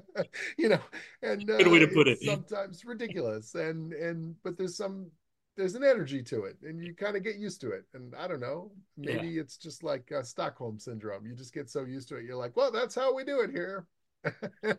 you 0.56 0.68
know, 0.68 0.80
and 1.22 1.50
uh, 1.50 1.58
good 1.58 1.68
way 1.68 1.78
to 1.78 1.88
put 1.88 2.08
it. 2.08 2.20
Sometimes 2.22 2.84
ridiculous, 2.84 3.54
and 3.54 3.92
and 3.92 4.34
but 4.42 4.56
there's 4.56 4.76
some 4.76 5.10
there's 5.56 5.74
an 5.74 5.84
energy 5.84 6.22
to 6.22 6.44
it 6.44 6.56
and 6.62 6.82
you 6.82 6.94
kind 6.94 7.16
of 7.16 7.22
get 7.22 7.36
used 7.36 7.60
to 7.60 7.70
it. 7.70 7.84
And 7.94 8.14
i 8.14 8.26
don't 8.26 8.40
know 8.40 8.70
maybe 8.96 9.28
yeah. 9.28 9.40
it's 9.42 9.56
just 9.56 9.82
like 9.82 10.12
stockholm 10.22 10.78
syndrome. 10.78 11.26
You 11.26 11.34
just 11.34 11.54
get 11.54 11.68
so 11.70 11.84
used 11.84 12.08
to 12.08 12.16
it 12.16 12.24
you're 12.24 12.36
like 12.36 12.56
well 12.56 12.70
that's 12.70 12.94
how 12.94 13.14
we 13.14 13.24
do 13.24 13.40
it 13.40 13.50
here. 13.50 13.86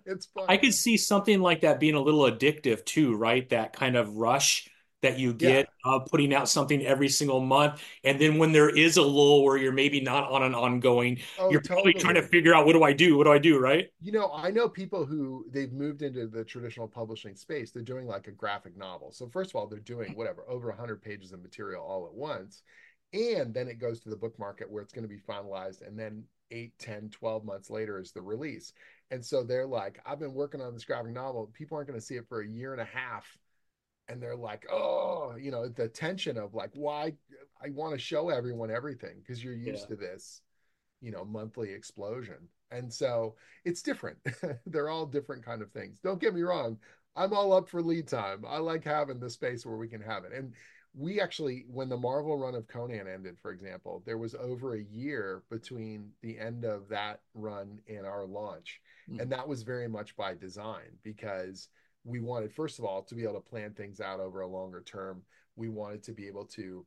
It's 0.06 0.28
fun 0.28 0.46
i 0.48 0.56
could 0.56 0.74
see 0.74 0.96
something 0.96 1.42
like 1.42 1.62
that 1.62 1.80
being 1.80 1.96
a 1.96 2.00
little 2.00 2.22
addictive 2.22 2.86
too 2.86 3.16
right? 3.16 3.48
That 3.50 3.74
kind 3.74 3.96
of 3.96 4.18
rush 4.18 4.70
that 5.04 5.20
you 5.20 5.34
get 5.34 5.70
yeah. 5.86 5.92
uh, 5.92 6.00
putting 6.00 6.34
out 6.34 6.50
something 6.50 6.84
every 6.86 7.08
single 7.08 7.40
month 7.40 7.82
and 8.04 8.20
then 8.20 8.38
when 8.38 8.52
there 8.52 8.70
is 8.70 8.98
a 8.98 9.02
lull 9.02 9.44
where 9.44 9.58
you're 9.58 9.72
maybe 9.72 10.02
not 10.02 10.32
on 10.32 10.42
an 10.42 10.56
ongoing 10.56 11.20
oh, 11.40 11.52
you're 11.52 11.62
totally. 11.62 11.94
probably 11.94 11.94
trying 11.94 12.16
to 12.16 12.24
figure 12.24 12.56
out 12.56 12.66
what 12.66 12.74
do 12.74 12.84
i 12.84 12.92
do 12.92 13.18
what 13.18 13.26
do 13.26 13.32
i 13.32 13.38
do 13.38 13.60
right 13.60 13.90
you 14.02 14.12
know 14.12 14.32
i 14.34 14.50
know 14.50 14.68
people 14.68 15.06
who 15.06 15.46
they've 15.52 15.72
moved 15.72 16.02
into 16.02 16.26
the 16.28 16.44
traditional 16.44 16.88
publishing 16.88 17.36
space 17.36 17.72
they're 17.72 17.84
doing 17.84 18.08
like 18.08 18.28
a 18.28 18.32
graphic 18.32 18.76
novel 18.76 19.12
so 19.12 19.28
first 19.28 19.52
of 19.52 19.56
all 19.56 19.68
they're 19.68 19.80
doing 19.80 20.14
whatever 20.16 20.44
over 20.50 20.70
100 20.70 21.02
pages 21.02 21.32
of 21.32 21.42
material 21.44 21.84
all 21.84 22.08
at 22.08 22.14
once 22.14 22.64
and 23.14 23.54
then 23.54 23.68
it 23.68 23.78
goes 23.78 24.00
to 24.00 24.10
the 24.10 24.16
book 24.16 24.38
market 24.40 24.70
where 24.72 24.82
it's 24.82 24.94
going 24.94 25.08
to 25.08 25.10
be 25.10 25.20
finalized 25.20 25.86
and 25.86 26.00
then 26.00 26.24
8 26.52 26.72
10 26.80 27.10
12 27.10 27.46
months 27.46 27.70
later 27.70 28.00
is 28.00 28.12
the 28.12 28.22
release 28.22 28.74
And 29.12 29.24
so 29.24 29.44
they're 29.44 29.68
like, 29.68 30.00
I've 30.06 30.20
been 30.20 30.34
working 30.34 30.62
on 30.62 30.74
this 30.74 30.86
graphic 30.86 31.12
novel. 31.12 31.52
People 31.54 31.78
aren't 31.78 31.88
going 31.88 32.00
to 32.00 32.06
see 32.06 32.16
it 32.16 32.28
for 32.28 32.42
a 32.42 32.48
year 32.48 32.74
and 32.74 32.82
a 32.82 32.86
half. 32.86 33.38
And 34.14 34.22
they're 34.22 34.36
like, 34.36 34.68
oh, 34.72 35.34
you 35.42 35.50
know, 35.50 35.68
the 35.68 35.88
tension 35.88 36.38
of 36.38 36.54
like, 36.54 36.70
why 36.74 37.14
I 37.64 37.72
want 37.72 37.94
to 37.94 38.00
show 38.00 38.30
everyone 38.30 38.70
everything 38.70 39.16
because 39.20 39.44
you're 39.44 39.56
used 39.56 39.86
yeah. 39.90 39.96
to 39.96 39.96
this, 39.96 40.42
you 41.02 41.12
know, 41.12 41.26
monthly 41.26 41.72
explosion. 41.72 42.48
And 42.70 42.94
so 42.94 43.34
it's 43.66 43.82
different. 43.82 44.20
they're 44.68 44.90
all 44.90 45.08
different 45.08 45.44
kind 45.44 45.64
of 45.64 45.72
things. 45.72 45.98
Don't 46.04 46.22
get 46.22 46.36
me 46.36 46.42
wrong. 46.44 46.78
I'm 47.16 47.34
all 47.34 47.54
up 47.54 47.68
for 47.68 47.82
lead 47.82 48.08
time. 48.08 48.46
I 48.48 48.60
like 48.60 48.84
having 48.84 49.20
the 49.20 49.32
space 49.32 49.66
where 49.66 49.78
we 49.78 49.88
can 49.88 50.02
have 50.02 50.26
it. 50.26 50.32
And 50.32 50.54
we 50.96 51.20
actually, 51.20 51.66
when 51.68 51.90
the 51.90 51.98
Marvel 51.98 52.38
run 52.38 52.54
of 52.54 52.68
Conan 52.68 53.08
ended, 53.08 53.38
for 53.42 53.52
example, 53.52 54.04
there 54.06 54.20
was 54.20 54.36
over 54.36 54.76
a 54.76 54.84
year 54.84 55.42
between 55.50 56.12
the 56.22 56.38
end 56.38 56.66
of 56.66 56.88
that 56.90 57.22
run 57.34 57.80
and 57.88 58.06
our 58.06 58.26
launch. 58.26 58.80
Mm-hmm. 59.10 59.22
And 59.22 59.32
that 59.32 59.48
was 59.48 59.64
very 59.64 59.88
much 59.88 60.16
by 60.16 60.36
design 60.36 61.00
because 61.02 61.70
we 62.04 62.20
wanted, 62.20 62.54
first 62.54 62.80
of 62.80 62.86
all, 62.86 63.04
to 63.04 63.16
be 63.16 63.24
able 63.24 63.36
to 63.36 63.50
plan 63.50 63.74
things 63.74 64.02
out 64.02 64.20
over 64.20 64.42
a 64.42 64.48
longer 64.48 64.82
term. 64.86 65.22
We 65.56 65.70
wanted 65.70 66.04
to 66.04 66.14
be 66.14 66.28
able 66.28 66.46
to 66.48 66.86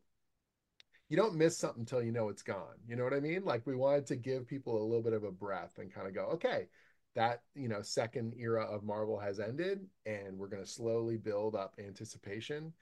you 1.08 1.16
don't 1.16 1.36
miss 1.36 1.56
something 1.56 1.82
until 1.82 2.02
you 2.02 2.12
know 2.12 2.28
it's 2.28 2.42
gone. 2.42 2.74
You 2.86 2.96
know 2.96 3.04
what 3.04 3.14
I 3.14 3.20
mean? 3.20 3.44
Like 3.44 3.66
we 3.66 3.76
wanted 3.76 4.06
to 4.06 4.16
give 4.16 4.46
people 4.46 4.76
a 4.76 4.84
little 4.84 5.02
bit 5.02 5.12
of 5.12 5.24
a 5.24 5.30
breath 5.30 5.78
and 5.78 5.92
kind 5.92 6.08
of 6.08 6.14
go, 6.14 6.22
okay, 6.34 6.66
that 7.14 7.42
you 7.54 7.68
know 7.68 7.80
second 7.80 8.34
era 8.38 8.64
of 8.64 8.82
Marvel 8.82 9.18
has 9.18 9.40
ended, 9.40 9.86
and 10.04 10.36
we're 10.36 10.48
going 10.48 10.62
to 10.62 10.68
slowly 10.68 11.16
build 11.16 11.54
up 11.54 11.74
anticipation, 11.78 12.72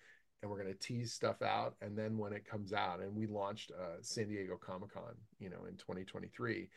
and 0.40 0.50
we're 0.50 0.60
going 0.60 0.72
to 0.72 0.78
tease 0.78 1.12
stuff 1.12 1.42
out, 1.42 1.76
and 1.82 1.96
then 1.96 2.16
when 2.16 2.32
it 2.32 2.48
comes 2.48 2.72
out, 2.72 3.00
and 3.00 3.14
we 3.14 3.26
launched 3.26 3.70
uh, 3.72 3.98
San 4.00 4.28
Diego 4.28 4.56
Comic 4.56 4.92
Con, 4.92 5.14
you 5.38 5.50
know, 5.50 5.64
in 5.68 5.76
2023, 5.76 6.68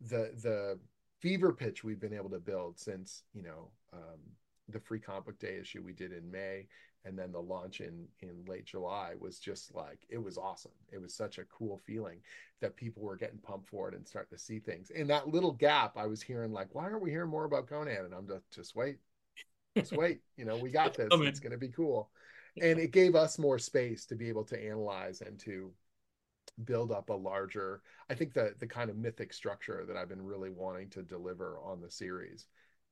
the 0.00 0.32
the 0.42 0.78
fever 1.20 1.52
pitch 1.52 1.84
we've 1.84 2.00
been 2.00 2.14
able 2.14 2.30
to 2.30 2.40
build 2.40 2.78
since 2.78 3.22
you 3.32 3.42
know 3.42 3.70
um, 3.92 4.18
the 4.68 4.80
free 4.80 5.00
comic 5.00 5.26
book 5.26 5.38
day 5.38 5.58
issue 5.60 5.82
we 5.82 5.92
did 5.92 6.12
in 6.12 6.30
May 6.30 6.66
and 7.04 7.18
then 7.18 7.32
the 7.32 7.40
launch 7.40 7.80
in 7.80 8.06
in 8.20 8.44
late 8.46 8.64
July 8.64 9.12
was 9.18 9.38
just 9.38 9.74
like 9.74 10.00
it 10.08 10.22
was 10.22 10.38
awesome. 10.38 10.72
It 10.90 11.00
was 11.00 11.14
such 11.14 11.38
a 11.38 11.44
cool 11.44 11.80
feeling 11.86 12.20
that 12.60 12.76
people 12.76 13.02
were 13.02 13.16
getting 13.16 13.38
pumped 13.38 13.68
for 13.68 13.88
it 13.88 13.94
and 13.94 14.06
starting 14.06 14.36
to 14.36 14.42
see 14.42 14.58
things. 14.58 14.90
In 14.90 15.06
that 15.08 15.28
little 15.28 15.52
gap, 15.52 15.96
I 15.96 16.06
was 16.06 16.22
hearing 16.22 16.52
like, 16.52 16.68
why 16.72 16.84
aren't 16.84 17.02
we 17.02 17.10
hearing 17.10 17.30
more 17.30 17.44
about 17.44 17.68
Conan? 17.68 18.06
And 18.06 18.14
I'm 18.14 18.26
just 18.26 18.50
just 18.50 18.76
wait, 18.76 18.96
just 19.76 19.92
wait. 19.96 20.20
You 20.36 20.44
know, 20.44 20.56
we 20.56 20.70
got 20.70 20.94
this. 20.94 21.08
It's 21.10 21.40
going 21.40 21.52
to 21.52 21.58
be 21.58 21.68
cool. 21.68 22.10
And 22.60 22.78
it 22.78 22.92
gave 22.92 23.14
us 23.14 23.38
more 23.38 23.58
space 23.58 24.06
to 24.06 24.14
be 24.14 24.28
able 24.28 24.44
to 24.44 24.62
analyze 24.62 25.20
and 25.20 25.38
to 25.40 25.72
build 26.64 26.92
up 26.92 27.10
a 27.10 27.14
larger. 27.14 27.82
I 28.08 28.14
think 28.14 28.32
the 28.32 28.54
the 28.60 28.66
kind 28.66 28.88
of 28.88 28.96
mythic 28.96 29.34
structure 29.34 29.84
that 29.86 29.96
I've 29.96 30.08
been 30.08 30.24
really 30.24 30.50
wanting 30.50 30.88
to 30.90 31.02
deliver 31.02 31.58
on 31.62 31.82
the 31.82 31.90
series 31.90 32.46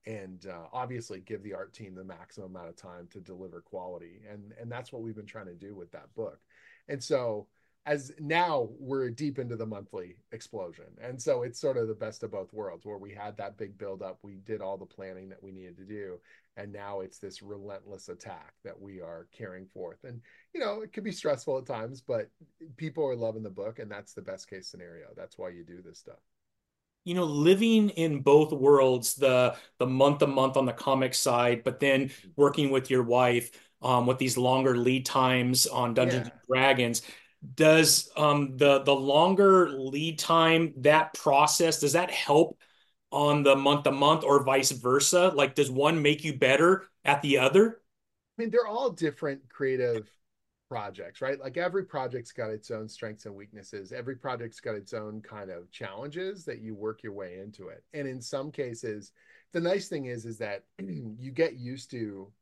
and 0.06 0.46
uh, 0.46 0.66
obviously 0.72 1.20
give 1.20 1.42
the 1.42 1.54
art 1.54 1.72
team 1.72 1.94
the 1.94 2.04
maximum 2.04 2.50
amount 2.50 2.68
of 2.68 2.76
time 2.76 3.08
to 3.10 3.20
deliver 3.20 3.60
quality 3.60 4.20
and 4.30 4.52
and 4.60 4.70
that's 4.70 4.92
what 4.92 5.02
we've 5.02 5.16
been 5.16 5.26
trying 5.26 5.46
to 5.46 5.54
do 5.54 5.74
with 5.74 5.90
that 5.92 6.12
book. 6.14 6.40
And 6.88 7.02
so 7.02 7.46
as 7.84 8.12
now 8.20 8.68
we're 8.78 9.10
deep 9.10 9.40
into 9.40 9.56
the 9.56 9.66
monthly 9.66 10.16
explosion 10.30 10.86
and 11.02 11.20
so 11.20 11.42
it's 11.42 11.60
sort 11.60 11.76
of 11.76 11.88
the 11.88 11.94
best 11.94 12.22
of 12.22 12.30
both 12.30 12.52
worlds 12.52 12.86
where 12.86 12.98
we 12.98 13.12
had 13.12 13.36
that 13.36 13.56
big 13.56 13.76
build 13.76 14.02
up 14.02 14.18
we 14.22 14.36
did 14.44 14.60
all 14.60 14.76
the 14.76 14.86
planning 14.86 15.28
that 15.28 15.42
we 15.42 15.50
needed 15.50 15.76
to 15.76 15.84
do 15.84 16.16
and 16.56 16.72
now 16.72 17.00
it's 17.00 17.18
this 17.18 17.42
relentless 17.42 18.08
attack 18.08 18.52
that 18.62 18.78
we 18.78 19.00
are 19.00 19.26
carrying 19.36 19.66
forth. 19.66 20.04
And 20.04 20.20
you 20.54 20.60
know 20.60 20.82
it 20.82 20.92
can 20.92 21.04
be 21.04 21.12
stressful 21.12 21.58
at 21.58 21.66
times 21.66 22.00
but 22.00 22.30
people 22.76 23.04
are 23.04 23.16
loving 23.16 23.42
the 23.42 23.50
book 23.50 23.78
and 23.78 23.90
that's 23.90 24.14
the 24.14 24.22
best 24.22 24.48
case 24.48 24.68
scenario. 24.68 25.08
That's 25.16 25.38
why 25.38 25.50
you 25.50 25.64
do 25.64 25.82
this 25.82 25.98
stuff 25.98 26.20
you 27.04 27.14
know 27.14 27.24
living 27.24 27.90
in 27.90 28.20
both 28.20 28.52
worlds 28.52 29.14
the 29.14 29.54
the 29.78 29.86
month 29.86 30.18
to 30.18 30.26
month 30.26 30.56
on 30.56 30.66
the 30.66 30.72
comic 30.72 31.14
side 31.14 31.62
but 31.64 31.80
then 31.80 32.10
working 32.36 32.70
with 32.70 32.90
your 32.90 33.02
wife 33.02 33.50
um, 33.82 34.06
with 34.06 34.18
these 34.18 34.38
longer 34.38 34.76
lead 34.76 35.04
times 35.04 35.66
on 35.66 35.94
dungeons 35.94 36.28
yeah. 36.28 36.32
and 36.32 36.40
dragons 36.48 37.02
does 37.54 38.08
um, 38.16 38.56
the 38.56 38.82
the 38.82 38.94
longer 38.94 39.68
lead 39.70 40.18
time 40.18 40.72
that 40.78 41.12
process 41.14 41.80
does 41.80 41.94
that 41.94 42.10
help 42.10 42.56
on 43.10 43.42
the 43.42 43.56
month 43.56 43.84
to 43.84 43.92
month 43.92 44.24
or 44.24 44.42
vice 44.42 44.70
versa? 44.70 45.32
Like 45.34 45.54
does 45.54 45.70
one 45.70 46.02
make 46.02 46.24
you 46.24 46.38
better 46.38 46.88
at 47.04 47.20
the 47.22 47.38
other? 47.38 47.80
I 48.38 48.42
mean 48.42 48.50
they're 48.50 48.66
all 48.66 48.90
different 48.90 49.48
creative 49.48 50.08
projects, 50.72 51.20
right? 51.20 51.38
Like 51.38 51.58
every 51.58 51.84
project's 51.84 52.32
got 52.32 52.48
its 52.48 52.70
own 52.70 52.88
strengths 52.88 53.26
and 53.26 53.34
weaknesses. 53.34 53.92
Every 53.92 54.16
project's 54.16 54.58
got 54.58 54.74
its 54.74 54.94
own 54.94 55.20
kind 55.20 55.50
of 55.50 55.70
challenges 55.70 56.46
that 56.46 56.62
you 56.62 56.74
work 56.74 57.02
your 57.02 57.12
way 57.12 57.40
into 57.40 57.68
it. 57.68 57.84
And 57.92 58.08
in 58.08 58.22
some 58.22 58.50
cases, 58.50 59.12
the 59.52 59.60
nice 59.60 59.88
thing 59.88 60.06
is 60.06 60.24
is 60.24 60.38
that 60.38 60.64
you 60.78 61.30
get 61.30 61.58
used 61.58 61.90
to 61.90 62.32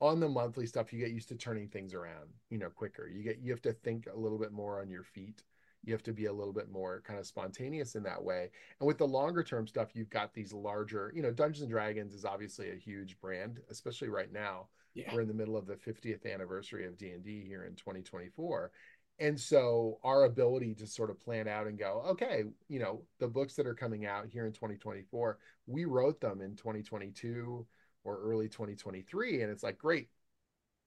on 0.00 0.18
the 0.18 0.28
monthly 0.28 0.66
stuff, 0.66 0.92
you 0.92 0.98
get 0.98 1.12
used 1.12 1.28
to 1.28 1.36
turning 1.36 1.68
things 1.68 1.94
around, 1.94 2.30
you 2.50 2.58
know, 2.58 2.68
quicker. 2.68 3.06
You 3.06 3.22
get 3.22 3.38
you 3.38 3.52
have 3.52 3.62
to 3.62 3.72
think 3.72 4.08
a 4.12 4.18
little 4.18 4.38
bit 4.38 4.50
more 4.50 4.80
on 4.80 4.90
your 4.90 5.04
feet. 5.04 5.44
You 5.84 5.92
have 5.92 6.02
to 6.02 6.12
be 6.12 6.24
a 6.24 6.32
little 6.32 6.52
bit 6.52 6.72
more 6.72 7.00
kind 7.06 7.20
of 7.20 7.26
spontaneous 7.28 7.94
in 7.94 8.02
that 8.02 8.20
way. 8.20 8.50
And 8.80 8.88
with 8.88 8.98
the 8.98 9.06
longer 9.06 9.44
term 9.44 9.68
stuff, 9.68 9.94
you've 9.94 10.10
got 10.10 10.34
these 10.34 10.52
larger, 10.52 11.12
you 11.14 11.22
know, 11.22 11.30
Dungeons 11.30 11.62
and 11.62 11.70
Dragons 11.70 12.12
is 12.12 12.24
obviously 12.24 12.72
a 12.72 12.74
huge 12.74 13.20
brand, 13.20 13.60
especially 13.70 14.08
right 14.08 14.32
now 14.32 14.66
yeah. 14.98 15.14
We're 15.14 15.20
in 15.20 15.28
the 15.28 15.34
middle 15.34 15.56
of 15.56 15.66
the 15.66 15.76
50th 15.76 16.32
anniversary 16.32 16.84
of 16.84 16.98
D&D 16.98 17.44
here 17.46 17.64
in 17.64 17.76
2024. 17.76 18.72
And 19.20 19.38
so 19.38 19.98
our 20.02 20.24
ability 20.24 20.74
to 20.76 20.86
sort 20.86 21.10
of 21.10 21.20
plan 21.20 21.48
out 21.48 21.66
and 21.66 21.78
go, 21.78 22.02
okay, 22.08 22.44
you 22.68 22.78
know, 22.78 23.02
the 23.18 23.28
books 23.28 23.54
that 23.54 23.66
are 23.66 23.74
coming 23.74 24.06
out 24.06 24.26
here 24.26 24.46
in 24.46 24.52
2024, 24.52 25.38
we 25.66 25.84
wrote 25.84 26.20
them 26.20 26.40
in 26.40 26.56
2022 26.56 27.66
or 28.04 28.20
early 28.22 28.48
2023 28.48 29.42
and 29.42 29.50
it's 29.50 29.62
like 29.62 29.78
great. 29.78 30.08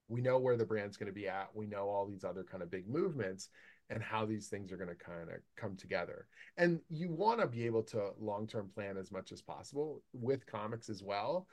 We 0.08 0.22
know 0.22 0.40
where 0.40 0.58
the 0.58 0.66
brand's 0.66 0.98
going 0.98 1.08
to 1.08 1.14
be 1.14 1.30
at. 1.30 1.50
We 1.54 1.68
know 1.68 1.88
all 1.88 2.06
these 2.06 2.26
other 2.26 2.44
kind 2.44 2.64
of 2.64 2.72
big 2.72 2.90
movements 2.90 3.50
and 3.90 4.02
how 4.04 4.26
these 4.26 4.48
things 4.48 4.72
are 4.72 4.78
going 4.78 4.90
to 4.90 4.96
kind 4.96 5.22
of 5.22 5.38
come 5.56 5.76
together. 5.76 6.28
And 6.58 6.80
you 6.90 7.12
want 7.12 7.40
to 7.40 7.48
be 7.48 7.66
able 7.66 7.84
to 7.84 8.12
long-term 8.20 8.72
plan 8.74 8.98
as 8.98 9.12
much 9.12 9.32
as 9.32 9.42
possible 9.42 10.02
with 10.14 10.46
comics 10.46 10.90
as 10.90 11.02
well 11.02 11.48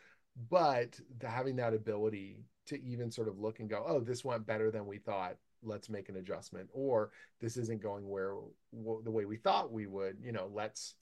but 0.51 0.99
the, 1.19 1.29
having 1.29 1.57
that 1.57 1.75
ability 1.75 2.45
to 2.67 2.83
even 2.83 3.11
sort 3.11 3.29
of 3.29 3.39
look 3.39 3.61
and 3.61 3.71
go, 3.71 3.85
oh, 3.87 4.01
this 4.01 4.25
went 4.25 4.47
better 4.47 4.71
than 4.71 4.87
we 4.87 4.99
thought. 4.99 5.37
Let's 5.63 5.89
make 5.89 6.09
an 6.09 6.17
adjustment, 6.17 6.69
or 6.73 7.11
this 7.41 7.57
isn't 7.57 7.83
going 7.83 8.09
where 8.09 8.35
the 8.73 9.11
way 9.11 9.25
we 9.25 9.37
thought 9.37 9.73
we 9.73 9.87
would. 9.87 10.19
You 10.23 10.31
know, 10.31 10.49
let's 10.53 10.95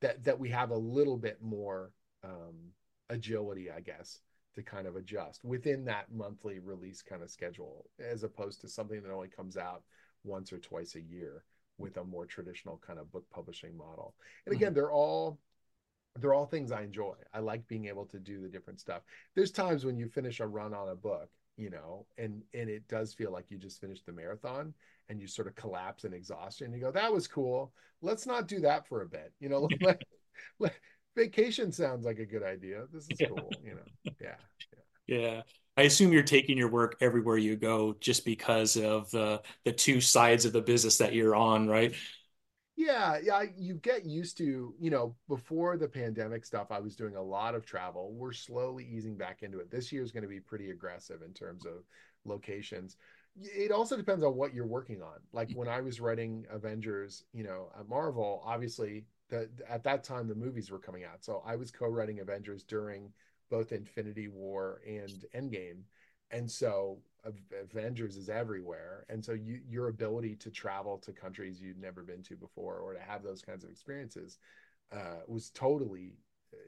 that 0.00 0.22
that 0.24 0.38
we 0.38 0.50
have 0.50 0.70
a 0.70 0.76
little 0.76 1.16
bit 1.16 1.38
more 1.42 1.90
um, 2.22 2.54
agility, 3.10 3.72
I 3.72 3.80
guess, 3.80 4.20
to 4.54 4.62
kind 4.62 4.86
of 4.86 4.94
adjust 4.94 5.44
within 5.44 5.84
that 5.86 6.12
monthly 6.12 6.60
release 6.60 7.02
kind 7.02 7.22
of 7.22 7.30
schedule, 7.30 7.86
as 7.98 8.22
opposed 8.22 8.60
to 8.60 8.68
something 8.68 9.02
that 9.02 9.12
only 9.12 9.28
comes 9.28 9.56
out 9.56 9.82
once 10.22 10.52
or 10.52 10.58
twice 10.58 10.94
a 10.94 11.00
year 11.00 11.44
with 11.78 11.96
a 11.96 12.04
more 12.04 12.24
traditional 12.24 12.80
kind 12.86 13.00
of 13.00 13.10
book 13.10 13.24
publishing 13.32 13.76
model. 13.76 14.14
And 14.46 14.54
again, 14.54 14.68
mm-hmm. 14.68 14.76
they're 14.76 14.92
all 14.92 15.40
they're 16.18 16.34
all 16.34 16.46
things 16.46 16.72
I 16.72 16.82
enjoy. 16.82 17.14
I 17.32 17.40
like 17.40 17.66
being 17.66 17.86
able 17.86 18.06
to 18.06 18.18
do 18.18 18.40
the 18.40 18.48
different 18.48 18.80
stuff. 18.80 19.02
There's 19.34 19.50
times 19.50 19.84
when 19.84 19.96
you 19.96 20.08
finish 20.08 20.40
a 20.40 20.46
run 20.46 20.72
on 20.72 20.88
a 20.88 20.94
book, 20.94 21.28
you 21.56 21.70
know, 21.70 22.06
and 22.18 22.42
and 22.52 22.68
it 22.68 22.86
does 22.88 23.14
feel 23.14 23.32
like 23.32 23.50
you 23.50 23.58
just 23.58 23.80
finished 23.80 24.06
the 24.06 24.12
marathon 24.12 24.74
and 25.08 25.20
you 25.20 25.26
sort 25.26 25.48
of 25.48 25.54
collapse 25.54 26.04
in 26.04 26.12
exhaustion. 26.12 26.72
You 26.72 26.80
go, 26.80 26.90
that 26.90 27.12
was 27.12 27.26
cool. 27.26 27.72
Let's 28.00 28.26
not 28.26 28.48
do 28.48 28.60
that 28.60 28.86
for 28.86 29.02
a 29.02 29.06
bit. 29.06 29.32
You 29.40 29.48
know, 29.48 29.68
let, 29.80 30.02
let, 30.58 30.74
vacation 31.16 31.72
sounds 31.72 32.04
like 32.04 32.18
a 32.18 32.26
good 32.26 32.42
idea. 32.42 32.84
This 32.92 33.04
is 33.10 33.20
yeah. 33.20 33.28
cool. 33.28 33.50
You 33.62 33.74
know, 33.74 34.12
yeah, 34.20 34.36
yeah. 35.08 35.16
Yeah. 35.16 35.42
I 35.76 35.82
assume 35.82 36.12
you're 36.12 36.22
taking 36.22 36.56
your 36.56 36.70
work 36.70 36.96
everywhere 37.00 37.36
you 37.36 37.56
go 37.56 37.96
just 37.98 38.24
because 38.24 38.76
of 38.76 39.10
the 39.10 39.42
the 39.64 39.72
two 39.72 40.00
sides 40.00 40.44
of 40.44 40.52
the 40.52 40.62
business 40.62 40.98
that 40.98 41.14
you're 41.14 41.34
on, 41.34 41.68
right? 41.68 41.94
Yeah, 42.76 43.18
yeah, 43.22 43.44
you 43.56 43.74
get 43.76 44.04
used 44.04 44.36
to, 44.38 44.74
you 44.80 44.90
know, 44.90 45.14
before 45.28 45.76
the 45.76 45.86
pandemic 45.86 46.44
stuff, 46.44 46.72
I 46.72 46.80
was 46.80 46.96
doing 46.96 47.14
a 47.14 47.22
lot 47.22 47.54
of 47.54 47.64
travel. 47.64 48.12
We're 48.12 48.32
slowly 48.32 48.84
easing 48.84 49.16
back 49.16 49.44
into 49.44 49.60
it. 49.60 49.70
This 49.70 49.92
year 49.92 50.02
is 50.02 50.10
going 50.10 50.24
to 50.24 50.28
be 50.28 50.40
pretty 50.40 50.70
aggressive 50.70 51.22
in 51.22 51.32
terms 51.32 51.64
of 51.66 51.84
locations. 52.24 52.96
It 53.40 53.70
also 53.70 53.96
depends 53.96 54.24
on 54.24 54.34
what 54.34 54.54
you're 54.54 54.66
working 54.66 55.02
on. 55.02 55.18
Like 55.32 55.52
when 55.52 55.68
I 55.68 55.80
was 55.82 56.00
writing 56.00 56.46
Avengers, 56.50 57.24
you 57.32 57.44
know, 57.44 57.70
at 57.78 57.88
Marvel, 57.88 58.42
obviously 58.44 59.04
the, 59.28 59.48
at 59.68 59.84
that 59.84 60.02
time 60.02 60.26
the 60.26 60.34
movies 60.34 60.70
were 60.70 60.80
coming 60.80 61.04
out. 61.04 61.24
So 61.24 61.42
I 61.46 61.54
was 61.54 61.70
co-writing 61.70 62.18
Avengers 62.20 62.64
during 62.64 63.12
both 63.50 63.70
Infinity 63.70 64.26
War 64.26 64.80
and 64.86 65.24
Endgame. 65.32 65.82
And 66.32 66.50
so 66.50 66.98
Avengers 67.62 68.16
is 68.16 68.28
everywhere, 68.28 69.06
and 69.08 69.24
so 69.24 69.32
you, 69.32 69.60
your 69.68 69.88
ability 69.88 70.36
to 70.36 70.50
travel 70.50 70.98
to 70.98 71.12
countries 71.12 71.60
you'd 71.60 71.80
never 71.80 72.02
been 72.02 72.22
to 72.24 72.36
before, 72.36 72.78
or 72.78 72.94
to 72.94 73.00
have 73.00 73.22
those 73.22 73.42
kinds 73.42 73.64
of 73.64 73.70
experiences, 73.70 74.38
uh, 74.92 75.20
was 75.26 75.50
totally. 75.50 76.12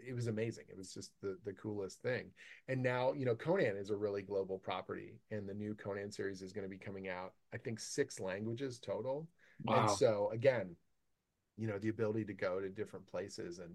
It 0.04 0.14
was 0.14 0.26
amazing. 0.26 0.64
It 0.68 0.76
was 0.76 0.92
just 0.92 1.12
the 1.22 1.38
the 1.44 1.52
coolest 1.52 2.02
thing. 2.02 2.30
And 2.68 2.82
now, 2.82 3.12
you 3.12 3.24
know, 3.24 3.36
Conan 3.36 3.76
is 3.76 3.90
a 3.90 3.96
really 3.96 4.22
global 4.22 4.58
property, 4.58 5.20
and 5.30 5.48
the 5.48 5.54
new 5.54 5.74
Conan 5.74 6.10
series 6.10 6.42
is 6.42 6.52
going 6.52 6.64
to 6.64 6.70
be 6.70 6.78
coming 6.78 7.08
out. 7.08 7.34
I 7.54 7.58
think 7.58 7.78
six 7.78 8.18
languages 8.18 8.78
total. 8.78 9.28
Wow. 9.64 9.82
And 9.82 9.90
so 9.90 10.30
again, 10.32 10.74
you 11.56 11.66
know, 11.66 11.78
the 11.78 11.88
ability 11.88 12.24
to 12.26 12.34
go 12.34 12.60
to 12.60 12.68
different 12.68 13.06
places 13.06 13.58
and 13.58 13.74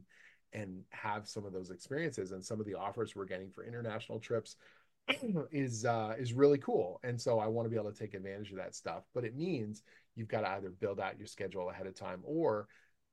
and 0.53 0.83
have 0.89 1.27
some 1.27 1.45
of 1.45 1.53
those 1.53 1.69
experiences 1.69 2.31
and 2.31 2.43
some 2.43 2.59
of 2.59 2.65
the 2.65 2.73
offers 2.73 3.15
we're 3.15 3.25
getting 3.25 3.49
for 3.49 3.63
international 3.63 4.19
trips 4.19 4.57
is 5.51 5.85
uh 5.85 6.13
is 6.17 6.33
really 6.33 6.57
cool 6.57 6.99
and 7.03 7.19
so 7.19 7.39
i 7.39 7.47
want 7.47 7.65
to 7.65 7.69
be 7.69 7.75
able 7.75 7.91
to 7.91 7.97
take 7.97 8.13
advantage 8.13 8.51
of 8.51 8.57
that 8.57 8.75
stuff 8.75 9.03
but 9.13 9.23
it 9.23 9.35
means 9.35 9.83
you've 10.15 10.27
got 10.27 10.41
to 10.41 10.49
either 10.49 10.69
build 10.69 10.99
out 10.99 11.17
your 11.17 11.27
schedule 11.27 11.69
ahead 11.69 11.87
of 11.87 11.95
time 11.95 12.19
or 12.23 12.67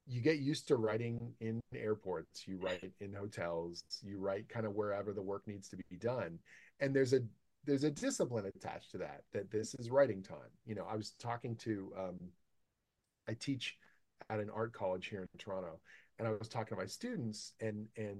you 0.07 0.21
get 0.21 0.39
used 0.39 0.67
to 0.69 0.77
writing 0.77 1.33
in 1.41 1.61
airports 1.75 2.47
you 2.47 2.59
write 2.59 2.93
in 3.01 3.13
hotels 3.13 3.83
you 4.03 4.19
write 4.19 4.49
kind 4.49 4.67
of 4.67 4.75
wherever 4.75 5.13
the 5.13 5.23
work 5.23 5.43
needs 5.47 5.69
to 5.69 5.77
be 5.77 5.97
done 5.97 6.39
and 6.81 6.95
there's 6.95 7.13
a 7.13 7.21
there's 7.65 7.85
a 7.85 7.91
discipline 7.91 8.47
attached 8.47 8.91
to 8.91 8.99
that 8.99 9.23
that 9.33 9.51
this 9.51 9.75
is 9.75 9.91
writing 9.91 10.23
time. 10.23 10.39
You 10.65 10.75
know 10.75 10.87
i 10.91 10.97
was 10.97 11.13
talking 11.19 11.57
to 11.57 11.93
um 11.99 12.19
i 13.29 13.35
teach 13.35 13.77
at 14.31 14.41
an 14.41 14.51
art 14.55 14.73
college 14.73 15.07
here 15.07 15.21
in 15.21 15.39
toronto 15.39 15.79
and 16.19 16.27
i 16.27 16.31
was 16.31 16.49
talking 16.49 16.77
to 16.77 16.83
my 16.83 16.87
students 16.87 17.53
and 17.61 17.87
and 17.97 18.19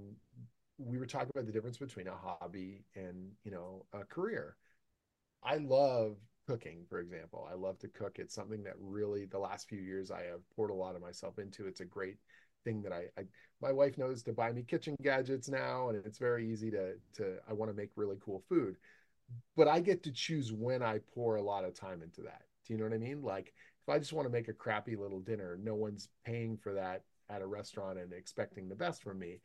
we 0.79 0.97
were 0.97 1.05
talking 1.05 1.29
about 1.35 1.45
the 1.45 1.51
difference 1.51 1.77
between 1.77 2.07
a 2.07 2.15
hobby 2.15 2.85
and 2.95 3.31
you 3.43 3.51
know 3.51 3.85
a 3.93 4.03
career. 4.05 4.55
I 5.43 5.57
love 5.57 6.17
cooking 6.47 6.85
for 6.89 6.99
example. 6.99 7.47
I 7.49 7.55
love 7.55 7.77
to 7.79 7.87
cook. 7.87 8.17
It's 8.17 8.33
something 8.33 8.63
that 8.63 8.73
really 8.79 9.25
the 9.25 9.39
last 9.39 9.67
few 9.67 9.79
years 9.79 10.09
i 10.09 10.23
have 10.23 10.41
poured 10.55 10.71
a 10.71 10.75
lot 10.75 10.95
of 10.95 11.01
myself 11.01 11.37
into. 11.37 11.67
It's 11.67 11.81
a 11.81 11.85
great 11.85 12.17
thing 12.63 12.81
that 12.83 12.93
I, 12.93 13.05
I 13.17 13.23
my 13.61 13.71
wife 13.71 13.97
knows 13.97 14.23
to 14.23 14.33
buy 14.33 14.51
me 14.51 14.63
kitchen 14.63 14.95
gadgets 15.01 15.49
now 15.49 15.89
and 15.89 16.05
it's 16.05 16.17
very 16.17 16.49
easy 16.49 16.71
to 16.71 16.93
to 17.17 17.37
i 17.47 17.53
want 17.53 17.69
to 17.69 17.77
make 17.77 17.91
really 17.95 18.17
cool 18.23 18.43
food. 18.49 18.77
But 19.55 19.67
i 19.67 19.79
get 19.79 20.03
to 20.03 20.11
choose 20.11 20.53
when 20.53 20.81
i 20.81 20.99
pour 21.13 21.35
a 21.35 21.41
lot 21.41 21.65
of 21.65 21.73
time 21.73 22.01
into 22.01 22.21
that. 22.21 22.43
Do 22.65 22.73
you 22.73 22.79
know 22.79 22.85
what 22.85 22.93
i 22.93 22.97
mean? 22.97 23.21
Like 23.21 23.53
if 23.83 23.89
i 23.93 23.99
just 23.99 24.13
want 24.13 24.27
to 24.27 24.31
make 24.31 24.47
a 24.47 24.53
crappy 24.53 24.95
little 24.95 25.19
dinner 25.19 25.59
no 25.61 25.75
one's 25.75 26.09
paying 26.25 26.57
for 26.57 26.73
that 26.73 27.03
at 27.29 27.41
a 27.41 27.47
restaurant 27.47 27.99
and 27.99 28.11
expecting 28.11 28.67
the 28.67 28.75
best 28.75 29.03
from 29.03 29.19
me 29.19 29.39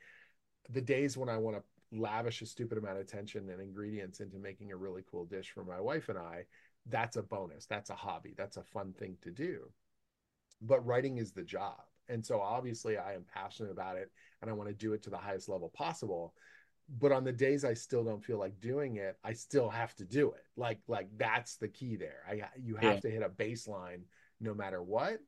the 0.71 0.81
days 0.81 1.17
when 1.17 1.29
I 1.29 1.37
want 1.39 1.57
to 1.57 1.63
lavish 1.93 2.43
a 2.43 2.47
stupid 2.47 2.79
amount 2.79 2.97
of 2.97 3.03
attention 3.03 3.49
and 3.51 3.61
ingredients 3.61 4.21
into 4.21 4.39
making 4.39 4.73
a 4.73 4.77
really 4.77 5.05
cool 5.11 5.25
dish 5.25 5.51
for 5.51 5.65
my 5.65 5.81
wife 5.81 6.09
and 6.09 6.19
I, 6.19 6.45
that's 6.87 7.17
a 7.17 7.23
bonus. 7.23 7.67
That's 7.67 7.91
a 7.91 7.95
hobby. 7.95 8.35
That's 8.37 8.57
a 8.57 8.63
fun 8.63 8.93
thing 8.93 9.17
to 9.23 9.31
do. 9.31 9.71
But 10.61 10.85
writing 10.85 11.19
is 11.19 11.33
the 11.33 11.43
job. 11.43 11.81
And 12.09 12.25
so 12.25 12.41
obviously 12.41 12.99
I 12.99 13.15
am 13.15 13.25
passionate 13.33 13.73
about 13.73 13.97
it 13.97 14.11
and 14.43 14.51
I 14.51 14.55
want 14.55 14.69
to 14.69 14.75
do 14.75 14.93
it 14.93 15.03
to 15.05 15.11
the 15.11 15.17
highest 15.17 15.49
level 15.49 15.71
possible. 15.75 16.35
But 17.01 17.13
on 17.13 17.25
the 17.25 17.33
days 17.33 17.65
I 17.65 17.75
still 17.75 18.05
don't 18.05 18.25
feel 18.25 18.39
like 18.39 18.61
doing 18.61 18.97
it, 18.97 19.17
I 19.25 19.33
still 19.33 19.71
have 19.71 19.95
to 19.97 20.05
do 20.05 20.33
it. 20.33 20.45
Like 20.57 20.81
like 20.87 21.09
that's 21.17 21.57
the 21.57 21.69
key 21.69 21.97
there. 21.97 22.23
I 22.29 22.43
you 22.63 22.77
have 22.77 22.95
yeah. 22.95 23.01
to 23.01 23.11
hit 23.11 23.23
a 23.23 23.31
baseline 23.31 24.03
no 24.41 24.53
matter 24.53 24.83
what 24.83 25.21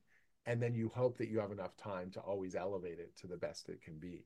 and 0.45 0.61
then 0.61 0.73
you 0.73 0.89
hope 0.93 1.17
that 1.17 1.29
you 1.29 1.39
have 1.39 1.51
enough 1.51 1.75
time 1.75 2.09
to 2.11 2.21
always 2.21 2.55
elevate 2.55 2.99
it 2.99 3.15
to 3.17 3.27
the 3.27 3.35
best 3.37 3.69
it 3.69 3.81
can 3.81 3.97
be. 3.99 4.25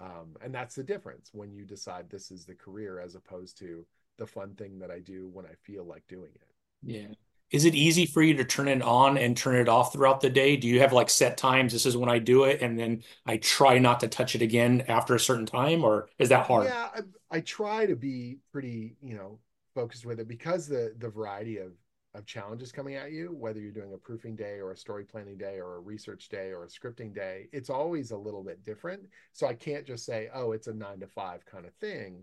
Um, 0.00 0.36
and 0.40 0.54
that's 0.54 0.74
the 0.74 0.84
difference 0.84 1.30
when 1.32 1.52
you 1.52 1.64
decide 1.64 2.08
this 2.08 2.30
is 2.30 2.44
the 2.44 2.54
career 2.54 3.00
as 3.00 3.14
opposed 3.14 3.58
to 3.58 3.84
the 4.16 4.26
fun 4.26 4.54
thing 4.54 4.78
that 4.78 4.90
I 4.90 5.00
do 5.00 5.28
when 5.32 5.46
I 5.46 5.54
feel 5.62 5.84
like 5.84 6.06
doing 6.08 6.30
it. 6.34 6.48
Yeah. 6.82 7.14
Is 7.50 7.64
it 7.64 7.74
easy 7.74 8.04
for 8.04 8.22
you 8.22 8.34
to 8.34 8.44
turn 8.44 8.68
it 8.68 8.82
on 8.82 9.16
and 9.16 9.36
turn 9.36 9.56
it 9.56 9.68
off 9.68 9.92
throughout 9.92 10.20
the 10.20 10.28
day? 10.28 10.56
Do 10.56 10.68
you 10.68 10.80
have 10.80 10.92
like 10.92 11.08
set 11.08 11.38
times? 11.38 11.72
This 11.72 11.86
is 11.86 11.96
when 11.96 12.10
I 12.10 12.18
do 12.18 12.44
it, 12.44 12.60
and 12.60 12.78
then 12.78 13.02
I 13.24 13.38
try 13.38 13.78
not 13.78 14.00
to 14.00 14.08
touch 14.08 14.34
it 14.34 14.42
again 14.42 14.84
after 14.86 15.14
a 15.14 15.20
certain 15.20 15.46
time, 15.46 15.82
or 15.82 16.10
is 16.18 16.28
that 16.28 16.46
hard? 16.46 16.66
Yeah, 16.66 16.88
I, 16.94 17.00
I 17.30 17.40
try 17.40 17.86
to 17.86 17.96
be 17.96 18.36
pretty, 18.52 18.96
you 19.02 19.16
know, 19.16 19.38
focused 19.74 20.04
with 20.04 20.20
it 20.20 20.28
because 20.28 20.68
the 20.68 20.94
the 20.98 21.08
variety 21.08 21.56
of 21.56 21.72
of 22.14 22.26
challenges 22.26 22.72
coming 22.72 22.94
at 22.94 23.12
you, 23.12 23.34
whether 23.38 23.60
you're 23.60 23.70
doing 23.70 23.92
a 23.92 23.98
proofing 23.98 24.34
day 24.34 24.58
or 24.58 24.72
a 24.72 24.76
story 24.76 25.04
planning 25.04 25.36
day 25.36 25.58
or 25.58 25.76
a 25.76 25.80
research 25.80 26.28
day 26.28 26.50
or 26.50 26.64
a 26.64 26.68
scripting 26.68 27.14
day, 27.14 27.48
it's 27.52 27.70
always 27.70 28.10
a 28.10 28.16
little 28.16 28.42
bit 28.42 28.64
different. 28.64 29.02
So 29.32 29.46
I 29.46 29.54
can't 29.54 29.86
just 29.86 30.06
say, 30.06 30.28
oh, 30.34 30.52
it's 30.52 30.68
a 30.68 30.74
nine 30.74 31.00
to 31.00 31.06
five 31.06 31.44
kind 31.44 31.66
of 31.66 31.74
thing, 31.74 32.22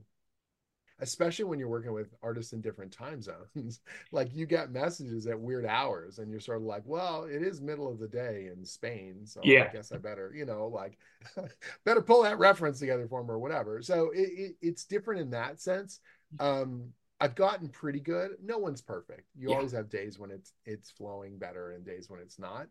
especially 1.00 1.46
when 1.46 1.60
you're 1.60 1.70
working 1.70 1.94
with 1.94 2.16
artists 2.24 2.54
in 2.54 2.62
different 2.62 2.92
time 2.92 3.22
zones. 3.22 3.82
like 4.12 4.34
you 4.34 4.48
get 4.48 4.72
messages 4.72 5.28
at 5.28 5.40
weird 5.40 5.68
hours 5.68 6.18
and 6.18 6.32
you're 6.32 6.40
sort 6.40 6.58
of 6.58 6.64
like, 6.64 6.84
well, 6.86 7.26
it 7.26 7.44
is 7.44 7.62
middle 7.62 7.90
of 7.90 8.00
the 8.00 8.08
day 8.08 8.50
in 8.52 8.66
Spain. 8.66 9.22
So 9.26 9.42
yeah. 9.44 9.68
I 9.70 9.74
guess 9.74 9.92
I 9.92 9.98
better, 9.98 10.34
you 10.36 10.46
know, 10.46 10.68
like 10.68 10.98
better 11.86 12.02
pull 12.02 12.24
that 12.24 12.40
reference 12.40 12.80
together 12.80 13.08
for 13.08 13.24
me 13.24 13.30
or 13.30 13.40
whatever. 13.40 13.84
So 13.84 14.10
it, 14.16 14.30
it, 14.36 14.56
it's 14.62 14.86
different 14.86 15.22
in 15.22 15.30
that 15.30 15.62
sense. 15.62 16.00
Um, 16.40 16.92
I've 17.20 17.36
gotten 17.36 17.70
pretty 17.70 18.00
good. 18.00 18.32
No 18.44 18.58
one's 18.58 18.82
perfect. 18.82 19.30
You 19.36 19.50
yeah. 19.50 19.56
always 19.56 19.72
have 19.72 19.90
days 19.90 20.20
when 20.20 20.32
it's 20.32 20.54
it's 20.66 20.92
flowing 20.92 21.38
better 21.38 21.72
and 21.72 21.86
days 21.86 22.10
when 22.10 22.20
it's 22.20 22.40
not. 22.40 22.68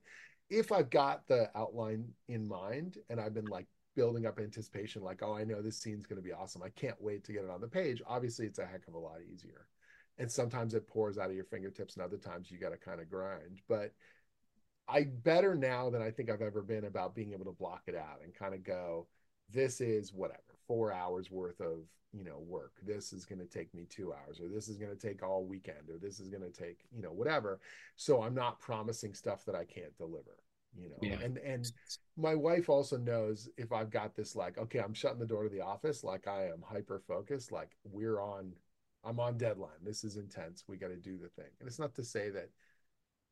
If 0.50 0.70
I've 0.72 0.90
got 0.90 1.26
the 1.26 1.50
outline 1.56 2.08
in 2.28 2.46
mind 2.46 2.98
and 3.08 3.18
I've 3.18 3.34
been 3.34 3.46
like 3.46 3.66
building 3.96 4.26
up 4.26 4.38
anticipation, 4.38 5.02
like, 5.02 5.22
oh, 5.22 5.34
I 5.34 5.44
know 5.44 5.62
this 5.62 5.78
scene's 5.78 6.06
going 6.06 6.20
to 6.20 6.26
be 6.26 6.32
awesome. 6.32 6.62
I 6.62 6.68
can't 6.70 7.00
wait 7.00 7.24
to 7.24 7.32
get 7.32 7.44
it 7.44 7.50
on 7.50 7.60
the 7.60 7.68
page. 7.68 8.02
Obviously, 8.06 8.46
it's 8.46 8.58
a 8.58 8.66
heck 8.66 8.86
of 8.86 8.94
a 8.94 8.98
lot 8.98 9.18
easier. 9.32 9.66
And 10.18 10.30
sometimes 10.30 10.74
it 10.74 10.86
pours 10.86 11.18
out 11.18 11.30
of 11.30 11.34
your 11.34 11.44
fingertips, 11.44 11.96
and 11.96 12.04
other 12.04 12.18
times 12.18 12.50
you 12.50 12.58
got 12.58 12.70
to 12.70 12.76
kind 12.76 13.00
of 13.00 13.10
grind. 13.10 13.62
But 13.68 13.92
I 14.86 15.04
better 15.04 15.54
now 15.54 15.90
than 15.90 16.02
I 16.02 16.10
think 16.10 16.30
I've 16.30 16.42
ever 16.42 16.62
been 16.62 16.84
about 16.84 17.14
being 17.14 17.32
able 17.32 17.46
to 17.46 17.52
block 17.52 17.82
it 17.86 17.96
out 17.96 18.20
and 18.22 18.34
kind 18.34 18.54
of 18.54 18.62
go, 18.62 19.06
this 19.50 19.80
is 19.80 20.12
whatever, 20.12 20.53
four 20.66 20.92
hours 20.92 21.30
worth 21.30 21.60
of 21.60 21.78
you 22.12 22.24
know 22.24 22.38
work. 22.46 22.72
This 22.86 23.12
is 23.12 23.24
going 23.24 23.40
to 23.40 23.46
take 23.46 23.74
me 23.74 23.86
two 23.88 24.12
hours 24.12 24.40
or 24.40 24.48
this 24.48 24.68
is 24.68 24.78
going 24.78 24.96
to 24.96 25.08
take 25.08 25.22
all 25.22 25.44
weekend 25.44 25.90
or 25.90 25.98
this 25.98 26.20
is 26.20 26.28
going 26.28 26.42
to 26.42 26.50
take 26.50 26.78
you 26.94 27.02
know 27.02 27.12
whatever. 27.12 27.60
So 27.96 28.22
i'm 28.22 28.34
not 28.34 28.60
promising 28.60 29.14
stuff 29.14 29.44
that 29.44 29.54
i 29.54 29.64
can't 29.64 29.96
deliver 29.96 30.38
you 30.76 30.88
know? 30.88 30.96
Yeah. 31.00 31.18
and 31.22 31.38
and 31.38 31.70
my 32.16 32.34
wife 32.34 32.68
also 32.68 32.96
knows 32.96 33.48
if 33.56 33.70
i've 33.72 33.90
got 33.90 34.16
this 34.16 34.34
like 34.34 34.58
okay 34.58 34.80
i'm 34.80 34.92
shutting 34.92 35.20
the 35.20 35.26
door 35.26 35.44
to 35.44 35.48
the 35.48 35.60
office 35.60 36.02
like 36.02 36.26
i 36.26 36.46
am 36.46 36.64
hyper 36.68 37.00
focused 37.06 37.52
like 37.52 37.76
we're 37.84 38.20
on 38.20 38.52
i'm 39.04 39.20
on 39.20 39.36
deadline. 39.36 39.70
This 39.82 40.02
is 40.04 40.16
intense. 40.16 40.64
We 40.66 40.76
got 40.76 40.88
to 40.88 40.96
do 40.96 41.18
the 41.18 41.28
thing. 41.28 41.50
And 41.60 41.68
it's 41.68 41.78
not 41.78 41.94
to 41.96 42.04
say 42.04 42.30
that 42.30 42.48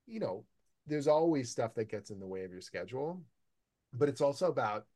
you 0.07 0.21
know 0.21 0.45
there's 0.87 1.09
always 1.09 1.51
stuff 1.51 1.75
that 1.75 1.91
gets 1.91 2.11
in 2.11 2.19
the 2.19 2.27
way 2.27 2.45
of 2.45 2.51
your 2.51 2.61
schedule 2.61 3.21
but 3.93 4.09
it's 4.09 4.21
also 4.21 4.49
about 4.49 4.87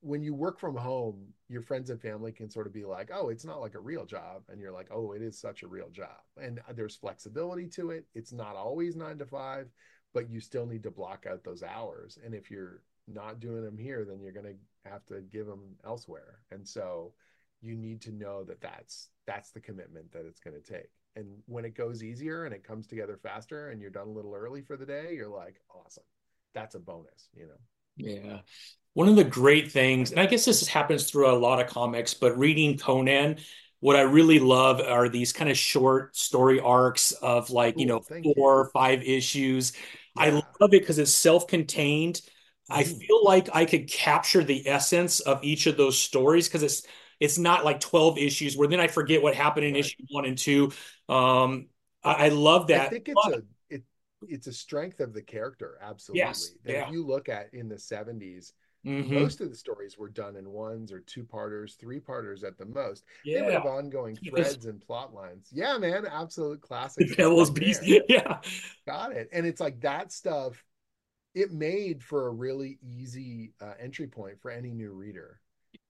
when 0.00 0.22
you 0.22 0.34
work 0.34 0.58
from 0.58 0.76
home, 0.76 1.32
your 1.48 1.62
friends 1.62 1.90
and 1.90 2.00
family 2.00 2.32
can 2.32 2.50
sort 2.50 2.66
of 2.66 2.72
be 2.72 2.84
like, 2.84 3.10
"Oh, 3.12 3.28
it's 3.28 3.44
not 3.44 3.60
like 3.60 3.74
a 3.74 3.80
real 3.80 4.04
job," 4.04 4.44
and 4.48 4.60
you're 4.60 4.72
like, 4.72 4.88
"Oh, 4.90 5.12
it 5.12 5.22
is 5.22 5.38
such 5.38 5.62
a 5.62 5.68
real 5.68 5.90
job." 5.90 6.20
And 6.36 6.60
there's 6.74 6.96
flexibility 6.96 7.68
to 7.68 7.90
it. 7.90 8.06
It's 8.14 8.32
not 8.32 8.56
always 8.56 8.96
nine 8.96 9.18
to 9.18 9.26
five, 9.26 9.70
but 10.12 10.28
you 10.28 10.40
still 10.40 10.66
need 10.66 10.82
to 10.84 10.90
block 10.90 11.26
out 11.26 11.44
those 11.44 11.62
hours. 11.62 12.18
And 12.24 12.34
if 12.34 12.50
you're 12.50 12.82
not 13.06 13.40
doing 13.40 13.64
them 13.64 13.78
here, 13.78 14.04
then 14.04 14.20
you're 14.20 14.32
going 14.32 14.46
to 14.46 14.90
have 14.90 15.04
to 15.06 15.22
give 15.22 15.46
them 15.46 15.76
elsewhere. 15.84 16.40
And 16.50 16.66
so 16.66 17.14
you 17.60 17.76
need 17.76 18.00
to 18.02 18.12
know 18.12 18.44
that 18.44 18.60
that's 18.60 19.10
that's 19.26 19.50
the 19.52 19.60
commitment 19.60 20.10
that 20.12 20.26
it's 20.26 20.40
going 20.40 20.60
to 20.60 20.72
take. 20.72 20.90
And 21.14 21.42
when 21.46 21.64
it 21.64 21.74
goes 21.74 22.02
easier 22.02 22.44
and 22.46 22.54
it 22.54 22.64
comes 22.64 22.86
together 22.86 23.16
faster, 23.16 23.70
and 23.70 23.80
you're 23.80 23.90
done 23.90 24.08
a 24.08 24.12
little 24.12 24.34
early 24.34 24.62
for 24.62 24.76
the 24.76 24.86
day, 24.86 25.14
you're 25.14 25.28
like, 25.28 25.60
"Awesome." 25.70 26.04
That's 26.54 26.74
a 26.74 26.80
bonus, 26.80 27.30
you 27.34 27.46
know. 27.46 27.60
Yeah 27.96 28.40
one 28.94 29.08
of 29.08 29.16
the 29.16 29.24
great 29.24 29.72
things, 29.72 30.10
and 30.10 30.20
I 30.20 30.26
guess 30.26 30.44
this 30.44 30.66
happens 30.66 31.10
through 31.10 31.30
a 31.30 31.32
lot 31.38 31.60
of 31.60 31.66
comics, 31.66 32.14
but 32.14 32.38
reading 32.38 32.76
Conan, 32.76 33.38
what 33.80 33.96
I 33.96 34.02
really 34.02 34.38
love 34.38 34.80
are 34.80 35.08
these 35.08 35.32
kind 35.32 35.50
of 35.50 35.56
short 35.56 36.14
story 36.14 36.60
arcs 36.60 37.12
of 37.12 37.50
like, 37.50 37.76
Ooh, 37.76 37.80
you 37.80 37.86
know, 37.86 38.00
four 38.00 38.18
you. 38.22 38.34
or 38.36 38.70
five 38.70 39.02
issues. 39.02 39.72
Yeah. 40.16 40.24
I 40.24 40.30
love 40.30 40.44
it 40.60 40.80
because 40.80 40.98
it's 40.98 41.10
self 41.10 41.46
contained. 41.46 42.20
Mm. 42.70 42.76
I 42.76 42.84
feel 42.84 43.24
like 43.24 43.48
I 43.54 43.64
could 43.64 43.90
capture 43.90 44.44
the 44.44 44.68
essence 44.68 45.20
of 45.20 45.42
each 45.42 45.66
of 45.66 45.76
those 45.76 45.98
stories 45.98 46.48
because 46.48 46.62
it's 46.62 46.82
it's 47.18 47.38
not 47.38 47.64
like 47.64 47.80
12 47.80 48.18
issues 48.18 48.56
where 48.56 48.68
then 48.68 48.80
I 48.80 48.88
forget 48.88 49.22
what 49.22 49.34
happened 49.34 49.66
in 49.66 49.74
right. 49.74 49.80
issue 49.80 49.96
one 50.10 50.26
and 50.26 50.36
two. 50.36 50.72
Um, 51.08 51.68
I, 52.04 52.26
I 52.26 52.28
love 52.28 52.66
that. 52.68 52.86
I 52.86 52.88
think 52.88 53.08
it's 53.08 53.20
but, 53.24 53.38
a 53.38 53.42
it's 54.28 54.46
a 54.46 54.52
strength 54.52 55.00
of 55.00 55.12
the 55.12 55.22
character, 55.22 55.78
absolutely. 55.82 56.20
Yes, 56.20 56.52
that 56.64 56.72
yeah. 56.72 56.86
if 56.86 56.92
you 56.92 57.06
look 57.06 57.28
at 57.28 57.52
in 57.52 57.68
the 57.68 57.76
70s, 57.76 58.52
Mm-hmm. 58.86 59.14
Most 59.14 59.40
of 59.40 59.48
the 59.48 59.56
stories 59.56 59.96
were 59.96 60.08
done 60.08 60.34
in 60.34 60.50
ones 60.50 60.90
or 60.90 61.00
two 61.00 61.22
parters, 61.22 61.76
three 61.78 62.00
parters 62.00 62.42
at 62.42 62.58
the 62.58 62.66
most. 62.66 63.04
Yeah. 63.24 63.38
They 63.38 63.44
would 63.44 63.54
have 63.54 63.66
ongoing 63.66 64.16
threads 64.28 64.66
and 64.66 64.80
plot 64.80 65.14
lines. 65.14 65.48
Yeah, 65.52 65.78
man, 65.78 66.04
absolute 66.10 66.60
classic. 66.60 67.16
Devil's 67.16 67.50
Beast. 67.50 67.82
Yeah. 68.08 68.38
Got 68.86 69.12
it. 69.12 69.28
And 69.32 69.46
it's 69.46 69.60
like 69.60 69.80
that 69.80 70.12
stuff, 70.12 70.64
it 71.34 71.52
made 71.52 72.02
for 72.02 72.26
a 72.26 72.30
really 72.30 72.78
easy 72.82 73.52
uh, 73.60 73.74
entry 73.78 74.06
point 74.06 74.40
for 74.40 74.50
any 74.50 74.72
new 74.72 74.92
reader. 74.92 75.40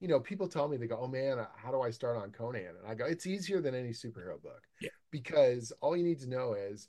You 0.00 0.08
know, 0.08 0.20
people 0.20 0.46
tell 0.48 0.68
me, 0.68 0.76
they 0.76 0.86
go, 0.86 0.98
Oh 1.00 1.08
man, 1.08 1.38
uh, 1.38 1.46
how 1.56 1.70
do 1.70 1.80
I 1.80 1.90
start 1.90 2.16
on 2.16 2.30
Conan? 2.30 2.74
And 2.78 2.86
I 2.86 2.94
go, 2.94 3.06
It's 3.06 3.26
easier 3.26 3.60
than 3.60 3.74
any 3.74 3.90
superhero 3.90 4.40
book. 4.40 4.62
Yeah. 4.80 4.90
Because 5.10 5.72
all 5.80 5.96
you 5.96 6.04
need 6.04 6.20
to 6.20 6.28
know 6.28 6.54
is 6.54 6.88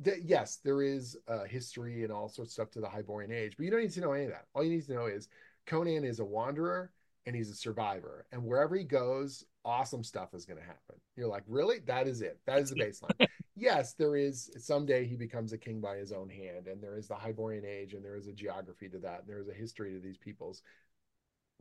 that 0.00 0.24
yes, 0.24 0.58
there 0.64 0.82
is 0.82 1.16
a 1.28 1.46
history 1.46 2.02
and 2.02 2.12
all 2.12 2.28
sorts 2.28 2.50
of 2.50 2.52
stuff 2.52 2.70
to 2.72 2.80
the 2.80 2.88
Hyborian 2.88 3.32
Age, 3.32 3.54
but 3.56 3.64
you 3.64 3.70
don't 3.70 3.80
need 3.80 3.92
to 3.92 4.00
know 4.00 4.12
any 4.12 4.24
of 4.24 4.30
that. 4.30 4.46
All 4.54 4.64
you 4.64 4.70
need 4.70 4.86
to 4.86 4.94
know 4.94 5.06
is 5.06 5.28
Conan 5.66 6.04
is 6.04 6.20
a 6.20 6.24
wanderer 6.24 6.90
and 7.26 7.36
he's 7.36 7.50
a 7.50 7.54
survivor, 7.54 8.26
and 8.32 8.44
wherever 8.44 8.74
he 8.74 8.82
goes, 8.82 9.44
awesome 9.64 10.02
stuff 10.02 10.34
is 10.34 10.44
going 10.44 10.58
to 10.58 10.66
happen. 10.66 10.96
You're 11.16 11.28
like, 11.28 11.44
really? 11.46 11.78
That 11.86 12.08
is 12.08 12.20
it. 12.20 12.40
That 12.46 12.58
is 12.58 12.70
the 12.70 12.76
baseline. 12.76 13.28
yes, 13.56 13.94
there 13.94 14.16
is 14.16 14.50
someday 14.58 15.06
he 15.06 15.16
becomes 15.16 15.52
a 15.52 15.58
king 15.58 15.80
by 15.80 15.96
his 15.96 16.12
own 16.12 16.28
hand, 16.28 16.66
and 16.66 16.82
there 16.82 16.98
is 16.98 17.08
the 17.08 17.14
Hyborian 17.14 17.64
Age, 17.64 17.94
and 17.94 18.04
there 18.04 18.16
is 18.16 18.26
a 18.26 18.32
geography 18.32 18.88
to 18.88 18.98
that, 18.98 19.20
and 19.20 19.28
there 19.28 19.38
is 19.38 19.48
a 19.48 19.54
history 19.54 19.92
to 19.92 20.00
these 20.00 20.16
peoples. 20.16 20.62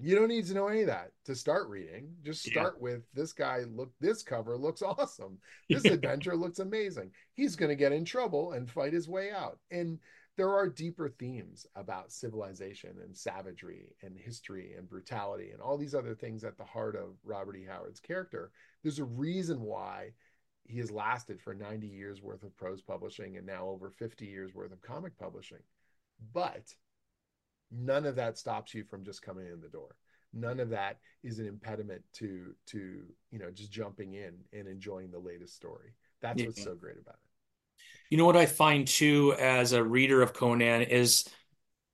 You 0.02 0.16
don't 0.16 0.28
need 0.30 0.46
to 0.48 0.54
know 0.54 0.68
any 0.68 0.82
of 0.82 0.88
that 0.88 1.12
to 1.26 1.36
start 1.36 1.70
reading. 1.70 2.16
Just 2.24 2.46
Yeah. 2.46 2.54
start 2.54 2.82
with 2.82 3.04
this 3.14 3.34
guy 3.34 3.60
look 3.60 3.92
this 4.00 4.24
cover 4.24 4.58
looks 4.58 4.82
awesome. 4.82 5.40
This 5.70 5.86
adventure 5.86 6.36
looks 6.36 6.60
amazing. 6.60 7.12
He's 7.34 7.56
going 7.56 7.70
to 7.70 7.76
get 7.76 7.92
in 7.92 8.06
trouble 8.06 8.54
and 8.54 8.70
fight 8.70 8.94
his 8.94 9.08
way 9.08 9.32
out. 9.32 9.60
And 9.70 10.00
there 10.38 10.50
are 10.50 10.70
deeper 10.70 11.10
themes 11.10 11.68
about 11.76 12.12
civilization 12.12 12.98
and 13.04 13.16
savagery 13.16 13.94
and 14.02 14.18
history 14.18 14.74
and 14.74 14.90
brutality 14.90 15.52
and 15.52 15.62
all 15.62 15.78
these 15.78 15.94
other 15.94 16.16
things 16.16 16.44
at 16.44 16.58
the 16.58 16.64
heart 16.64 16.96
of 16.96 17.18
Robert 17.24 17.58
E. 17.58 17.66
Howard's 17.66 18.00
character. 18.00 18.52
There's 18.82 19.00
a 19.00 19.04
reason 19.04 19.62
why 19.62 20.14
he 20.64 20.80
has 20.80 20.90
lasted 20.90 21.42
for 21.42 21.54
90 21.54 21.86
years 21.88 22.22
worth 22.22 22.44
of 22.44 22.56
prose 22.56 22.82
publishing 22.82 23.36
and 23.38 23.46
now 23.46 23.68
over 23.68 23.90
50 23.90 24.26
years 24.26 24.56
worth 24.56 24.72
of 24.72 24.82
comic 24.82 25.18
publishing. 25.18 25.62
But 26.34 26.74
none 27.72 28.06
of 28.06 28.16
that 28.16 28.38
stops 28.38 28.74
you 28.74 28.84
from 28.84 29.04
just 29.04 29.22
coming 29.22 29.48
in 29.48 29.62
the 29.62 29.70
door 29.70 29.96
none 30.34 30.60
of 30.60 30.70
that 30.70 30.98
is 31.24 31.40
an 31.40 31.48
impediment 31.48 32.02
to 32.14 32.54
to 32.66 33.04
you 33.32 33.40
know 33.40 33.52
just 33.52 33.72
jumping 33.72 34.14
in 34.14 34.34
and 34.54 34.68
enjoying 34.68 35.12
the 35.12 35.20
latest 35.20 35.56
story 35.56 35.94
that's 36.22 36.44
Yeah. 36.44 36.46
what's 36.46 36.62
so 36.62 36.76
great 36.76 36.98
about 37.00 37.16
it 37.16 37.30
You 38.10 38.18
know 38.18 38.26
what 38.26 38.38
I 38.38 38.46
find 38.46 38.88
too 38.88 39.34
as 39.40 39.72
a 39.72 39.84
reader 39.84 40.22
of 40.22 40.34
Conan 40.34 40.84
is, 40.84 41.24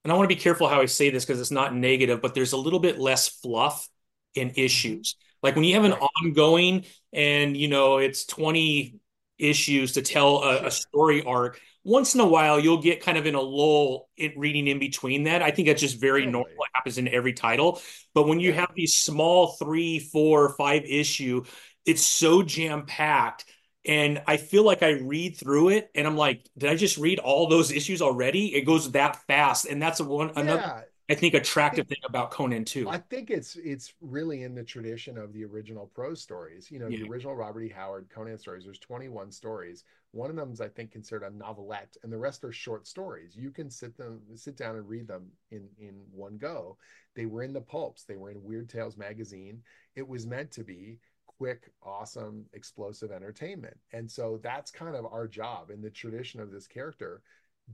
and 0.03 0.11
I 0.11 0.15
want 0.15 0.29
to 0.29 0.35
be 0.35 0.41
careful 0.41 0.67
how 0.67 0.81
I 0.81 0.85
say 0.85 1.09
this 1.09 1.25
because 1.25 1.41
it's 1.41 1.51
not 1.51 1.75
negative, 1.75 2.21
but 2.21 2.35
there's 2.35 2.53
a 2.53 2.57
little 2.57 2.79
bit 2.79 2.99
less 2.99 3.27
fluff 3.29 3.87
in 4.35 4.51
mm-hmm. 4.71 4.91
issues. 4.91 5.15
Like 5.43 5.55
when 5.55 5.65
you 5.65 5.75
have 5.75 5.85
an 5.85 5.93
Right. 5.93 6.09
ongoing 6.23 6.85
and 7.13 7.55
you 7.57 7.67
know 7.67 7.97
it's 7.97 8.25
20 8.25 8.99
issues 9.39 9.93
to 9.93 10.01
tell 10.01 10.43
a, 10.43 10.61
Sure. 10.61 10.67
a 10.67 10.71
story 10.71 11.23
arc, 11.23 11.59
once 11.87 12.13
in 12.15 12.21
a 12.21 12.27
while 12.27 12.59
you'll 12.59 12.81
get 12.81 13.01
kind 13.01 13.17
of 13.17 13.25
in 13.25 13.35
a 13.35 13.41
lull 13.41 14.09
in 14.17 14.33
reading 14.37 14.67
in 14.67 14.77
between 14.79 15.23
that. 15.23 15.41
I 15.41 15.51
think 15.51 15.67
that's 15.67 15.81
just 15.81 15.99
very 15.99 16.21
Totally. 16.23 16.31
normal. 16.33 16.51
It 16.51 16.69
happens 16.73 16.97
in 16.97 17.07
every 17.07 17.33
title. 17.33 17.81
But 18.13 18.27
when 18.27 18.39
you 18.39 18.53
have 18.53 18.71
these 18.75 18.95
small 18.97 19.53
three, 19.53 19.99
four, 19.99 20.49
five 20.55 20.83
issue, 20.85 21.43
it's 21.85 22.05
so 22.05 22.43
jam-packed. 22.43 23.45
And 23.85 24.21
I 24.27 24.35
feel 24.37 24.63
like 24.63 24.83
I 24.83 24.89
read 24.89 25.37
through 25.37 25.69
it 25.69 25.89
and 25.95 26.05
I'm 26.05 26.17
like, 26.17 26.45
did 26.57 26.69
I 26.69 26.75
just 26.75 26.97
read 26.97 27.19
all 27.19 27.47
those 27.47 27.71
issues 27.71 28.01
already? 28.01 28.53
It 28.53 28.65
goes 28.65 28.91
that 28.91 29.15
fast. 29.27 29.65
And 29.65 29.81
that's 29.81 30.01
one 30.01 30.31
another 30.35 30.83
I 31.09 31.15
think 31.15 31.35
attractive 31.35 31.87
thing 31.87 31.99
about 32.03 32.31
Conan 32.31 32.65
too. 32.65 32.89
i 32.89 32.97
think 32.97 33.29
it's 33.29 33.55
it's 33.55 33.93
really 34.01 34.43
in 34.43 34.53
the 34.55 34.63
tradition 34.63 35.17
of 35.17 35.31
the 35.31 35.45
original 35.45 35.87
prose 35.95 36.21
stories 36.21 36.69
you 36.69 36.79
know 36.79 36.89
Yeah. 36.89 36.97
the 36.99 37.09
original 37.09 37.33
robert 37.33 37.61
e 37.63 37.69
howard 37.69 38.09
conan 38.09 38.37
stories 38.37 38.65
there's 38.65 38.79
21 38.79 39.31
stories 39.31 39.85
one 40.17 40.29
of 40.29 40.35
them 40.35 40.51
is 40.51 40.61
i 40.61 40.67
think 40.67 40.91
considered 40.91 41.23
a 41.23 41.37
novelette 41.37 41.95
and 42.03 42.11
the 42.11 42.17
rest 42.17 42.43
are 42.43 42.51
short 42.51 42.87
stories 42.87 43.35
you 43.35 43.51
can 43.51 43.69
sit 43.69 43.95
them 43.97 44.19
sit 44.35 44.57
down 44.57 44.75
and 44.75 44.89
read 44.89 45.07
them 45.07 45.27
in 45.51 45.67
in 45.79 45.95
one 46.11 46.37
go 46.37 46.77
they 47.15 47.25
were 47.25 47.43
in 47.43 47.53
the 47.53 47.61
pulps 47.61 48.03
they 48.03 48.17
were 48.17 48.31
in 48.31 48.43
weird 48.43 48.69
tales 48.69 48.97
magazine 48.97 49.61
it 49.95 50.07
was 50.07 50.27
meant 50.27 50.51
to 50.51 50.63
be 50.63 50.99
quick, 51.37 51.71
awesome, 51.83 52.45
explosive 52.53 53.11
entertainment. 53.11 53.77
And 53.93 54.09
so 54.09 54.39
that's 54.41 54.71
kind 54.71 54.95
of 54.95 55.05
our 55.05 55.27
job 55.27 55.69
in 55.69 55.81
the 55.81 55.89
tradition 55.89 56.39
of 56.39 56.51
this 56.51 56.67
character. 56.67 57.21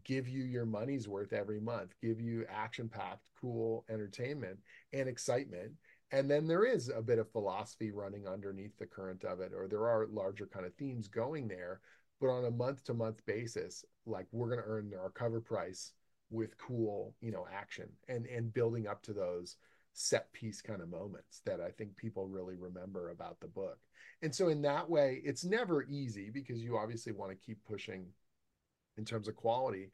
Give 0.03 0.27
you 0.27 0.43
your 0.43 0.65
money's 0.65 1.07
worth 1.07 1.33
every 1.33 1.59
month, 1.59 1.93
give 2.01 2.19
you 2.19 2.45
action 2.49 2.89
packed, 2.89 3.23
cool 3.39 3.85
entertainment 3.89 4.57
and 4.91 5.07
excitement. 5.07 5.71
And 6.11 6.29
then 6.29 6.47
there 6.47 6.65
is 6.65 6.89
a 6.89 7.01
bit 7.01 7.19
of 7.19 7.31
philosophy 7.31 7.91
running 7.91 8.27
underneath 8.27 8.77
the 8.77 8.85
current 8.85 9.23
of 9.23 9.39
it, 9.39 9.51
or 9.55 9.67
there 9.67 9.87
are 9.87 10.07
larger 10.11 10.45
kind 10.45 10.65
of 10.65 10.73
themes 10.75 11.07
going 11.07 11.47
there. 11.47 11.79
But 12.21 12.29
on 12.29 12.45
a 12.45 12.51
month 12.51 12.83
to 12.85 12.93
month 12.93 13.25
basis, 13.25 13.83
like 14.05 14.27
we're 14.31 14.47
going 14.47 14.61
to 14.61 14.65
earn 14.67 14.93
our 15.01 15.09
cover 15.09 15.41
price 15.41 15.93
with 16.29 16.57
cool, 16.57 17.15
you 17.21 17.31
know, 17.31 17.45
action 17.53 17.89
and 18.07 18.25
and 18.25 18.53
building 18.53 18.87
up 18.87 19.01
to 19.03 19.13
those 19.13 19.57
set 19.93 20.31
piece 20.33 20.61
kind 20.61 20.81
of 20.81 20.89
moments 20.89 21.41
that 21.45 21.61
I 21.61 21.69
think 21.69 21.95
people 21.95 22.27
really 22.27 22.55
remember 22.55 23.09
about 23.11 23.39
the 23.39 23.47
book. 23.47 23.77
And 24.21 24.33
so 24.33 24.47
in 24.47 24.61
that 24.63 24.89
way, 24.89 25.21
it's 25.23 25.45
never 25.45 25.83
easy 25.83 26.29
because 26.31 26.63
you 26.63 26.77
obviously 26.77 27.11
want 27.11 27.31
to 27.31 27.45
keep 27.45 27.63
pushing 27.63 28.07
in 28.97 29.05
terms 29.05 29.27
of 29.27 29.35
quality, 29.35 29.91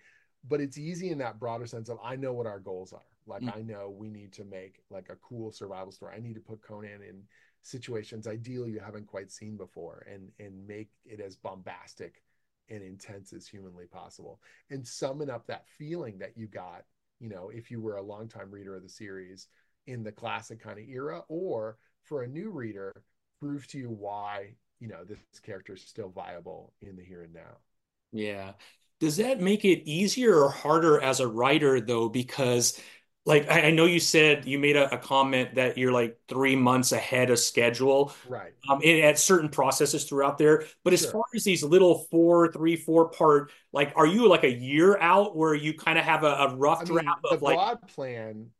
but 0.47 0.61
it's 0.61 0.77
easy 0.77 1.09
in 1.09 1.17
that 1.19 1.39
broader 1.39 1.65
sense 1.65 1.89
of 1.89 1.97
I 2.03 2.15
know 2.15 2.33
what 2.33 2.47
our 2.47 2.59
goals 2.59 2.93
are. 2.93 3.01
Like 3.27 3.43
Mm. 3.43 3.57
I 3.57 3.61
know 3.61 3.89
we 3.89 4.09
need 4.09 4.33
to 4.33 4.45
make 4.45 4.81
like 4.89 5.09
a 5.09 5.15
cool 5.17 5.51
survival 5.51 5.91
story. 5.91 6.15
I 6.15 6.19
need 6.19 6.35
to 6.35 6.41
put 6.41 6.61
Conan 6.61 7.01
in 7.01 7.23
situations 7.61 8.27
ideally 8.27 8.71
you 8.71 8.79
haven't 8.79 9.07
quite 9.07 9.31
seen 9.31 9.57
before 9.57 10.05
and 10.11 10.31
and 10.39 10.65
make 10.67 10.89
it 11.05 11.19
as 11.19 11.35
bombastic 11.35 12.23
and 12.69 12.83
intense 12.83 13.33
as 13.33 13.47
humanly 13.47 13.85
possible 13.85 14.39
and 14.69 14.87
summon 14.87 15.29
up 15.29 15.45
that 15.47 15.67
feeling 15.67 16.17
that 16.19 16.37
you 16.37 16.47
got, 16.47 16.83
you 17.19 17.29
know, 17.29 17.49
if 17.49 17.71
you 17.71 17.81
were 17.81 17.97
a 17.97 18.01
longtime 18.01 18.51
reader 18.51 18.75
of 18.75 18.83
the 18.83 18.89
series 18.89 19.47
in 19.87 20.03
the 20.03 20.11
classic 20.11 20.59
kind 20.61 20.77
of 20.79 20.87
era, 20.87 21.23
or 21.27 21.77
for 22.03 22.23
a 22.23 22.27
new 22.27 22.51
reader, 22.51 23.03
prove 23.39 23.67
to 23.67 23.77
you 23.79 23.89
why, 23.89 24.53
you 24.79 24.87
know, 24.87 25.03
this 25.03 25.19
character 25.43 25.73
is 25.73 25.81
still 25.81 26.09
viable 26.09 26.73
in 26.81 26.95
the 26.95 27.03
here 27.03 27.23
and 27.23 27.33
now. 27.33 27.57
Yeah. 28.11 28.53
Does 28.99 29.17
that 29.17 29.39
make 29.39 29.63
it 29.63 29.87
easier 29.89 30.35
or 30.35 30.49
harder 30.49 31.01
as 31.01 31.19
a 31.19 31.27
writer 31.27 31.79
though? 31.79 32.09
Because 32.09 32.79
like 33.29 33.49
I, 33.49 33.67
I 33.67 33.71
know 33.71 33.85
you 33.85 33.99
said 34.01 34.45
you 34.45 34.59
made 34.59 34.77
a, 34.77 34.93
a 34.93 34.97
comment 34.99 35.55
that 35.55 35.77
you're 35.77 35.93
like 35.93 36.19
three 36.27 36.55
months 36.57 36.91
ahead 36.93 37.31
of 37.31 37.39
schedule 37.39 38.13
Right. 38.23 38.53
um 38.69 38.81
in, 38.83 39.03
at 39.05 39.19
certain 39.19 39.49
processes 39.49 40.05
throughout 40.05 40.37
there. 40.37 40.65
But 40.83 40.93
as 40.93 41.05
Sure. 41.05 41.11
far 41.11 41.23
as 41.35 41.43
these 41.45 41.63
little 41.63 41.99
four, 42.11 42.51
three, 42.51 42.75
four 42.77 43.09
part, 43.11 43.51
like 43.73 43.93
are 43.95 44.07
you 44.07 44.27
like 44.29 44.43
a 44.45 44.51
year 44.51 44.99
out 44.99 45.35
where 45.37 45.55
you 45.55 45.73
kind 45.75 45.97
of 45.99 46.05
have 46.05 46.23
a, 46.23 46.27
a 46.49 46.55
rough 46.57 46.79
I 46.81 46.85
draft 46.85 47.05
mean, 47.05 47.15
the 47.29 47.29
of 47.31 47.41
like 47.41 47.55
broad 47.55 47.87
plan, 47.87 48.51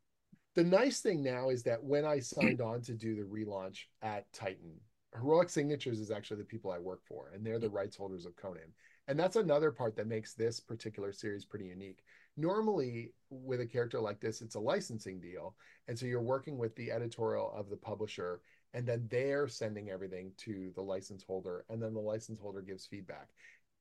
the 0.56 0.64
nice 0.64 1.00
thing 1.00 1.22
now 1.22 1.50
is 1.50 1.64
that 1.64 1.84
when 1.84 2.04
I 2.06 2.20
signed 2.20 2.60
on 2.60 2.82
to 2.82 2.94
do 2.94 3.16
the 3.16 3.22
relaunch 3.22 3.84
at 4.02 4.32
Titan, 4.32 4.80
Heroic 5.14 5.50
Signatures 5.50 6.00
is 6.00 6.10
actually 6.10 6.38
the 6.38 6.44
people 6.46 6.70
I 6.72 6.78
work 6.78 7.02
for, 7.06 7.30
and 7.34 7.44
they're 7.46 7.58
the 7.60 7.70
rights 7.70 7.96
holders 7.96 8.26
of 8.26 8.36
Conan. 8.36 8.72
And 9.10 9.18
that's 9.18 9.34
another 9.34 9.72
part 9.72 9.96
that 9.96 10.06
makes 10.06 10.34
this 10.34 10.60
particular 10.60 11.12
series 11.12 11.44
pretty 11.44 11.64
unique. 11.64 12.04
Normally, 12.36 13.12
with 13.28 13.60
a 13.60 13.66
character 13.66 13.98
like 13.98 14.20
this, 14.20 14.40
it's 14.40 14.54
a 14.54 14.60
licensing 14.60 15.18
deal. 15.18 15.56
And 15.88 15.98
so 15.98 16.06
you're 16.06 16.22
working 16.22 16.58
with 16.58 16.76
the 16.76 16.92
editorial 16.92 17.52
of 17.56 17.68
the 17.68 17.76
publisher, 17.76 18.40
and 18.72 18.86
then 18.86 19.08
they're 19.10 19.48
sending 19.48 19.90
everything 19.90 20.30
to 20.44 20.70
the 20.76 20.82
license 20.82 21.24
holder, 21.24 21.64
and 21.68 21.82
then 21.82 21.92
the 21.92 21.98
license 21.98 22.38
holder 22.38 22.62
gives 22.62 22.86
feedback. 22.86 23.30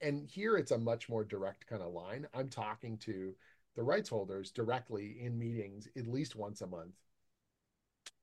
And 0.02 0.28
here 0.28 0.58
it's 0.58 0.72
a 0.72 0.80
much 0.80 1.10
more 1.10 1.24
direct 1.24 1.68
kind 1.68 1.84
of 1.84 1.94
line. 1.94 2.26
I'm 2.34 2.50
talking 2.50 2.98
to 2.98 3.36
the 3.76 3.84
rights 3.84 4.10
holders 4.10 4.50
directly 4.50 5.18
in 5.22 5.38
meetings 5.38 5.88
at 5.96 6.08
least 6.08 6.36
once 6.36 6.62
a 6.62 6.68
month. 6.68 6.96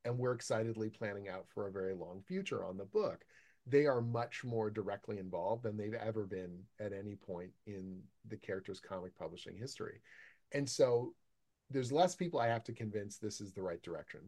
And 0.04 0.18
we're 0.18 0.32
excitedly 0.32 0.90
planning 0.90 1.28
out 1.28 1.46
for 1.54 1.68
a 1.68 1.72
very 1.72 1.94
long 1.94 2.24
future 2.26 2.64
on 2.64 2.76
the 2.76 2.84
book. 2.84 3.24
They 3.66 3.86
are 3.86 4.00
much 4.00 4.44
more 4.44 4.70
directly 4.70 5.18
involved 5.18 5.64
than 5.64 5.76
they've 5.76 5.94
ever 5.94 6.24
been 6.24 6.58
at 6.80 6.92
any 6.92 7.16
point 7.16 7.50
in 7.66 8.00
the 8.28 8.36
character's 8.36 8.80
comic 8.80 9.16
publishing 9.18 9.56
history. 9.56 10.00
And 10.52 10.68
so 10.68 11.14
there's 11.70 11.90
less 11.90 12.14
people 12.14 12.38
I 12.38 12.46
have 12.46 12.64
to 12.64 12.72
convince 12.72 13.16
this 13.16 13.40
is 13.40 13.52
the 13.52 13.62
right 13.62 13.82
direction. 13.82 14.20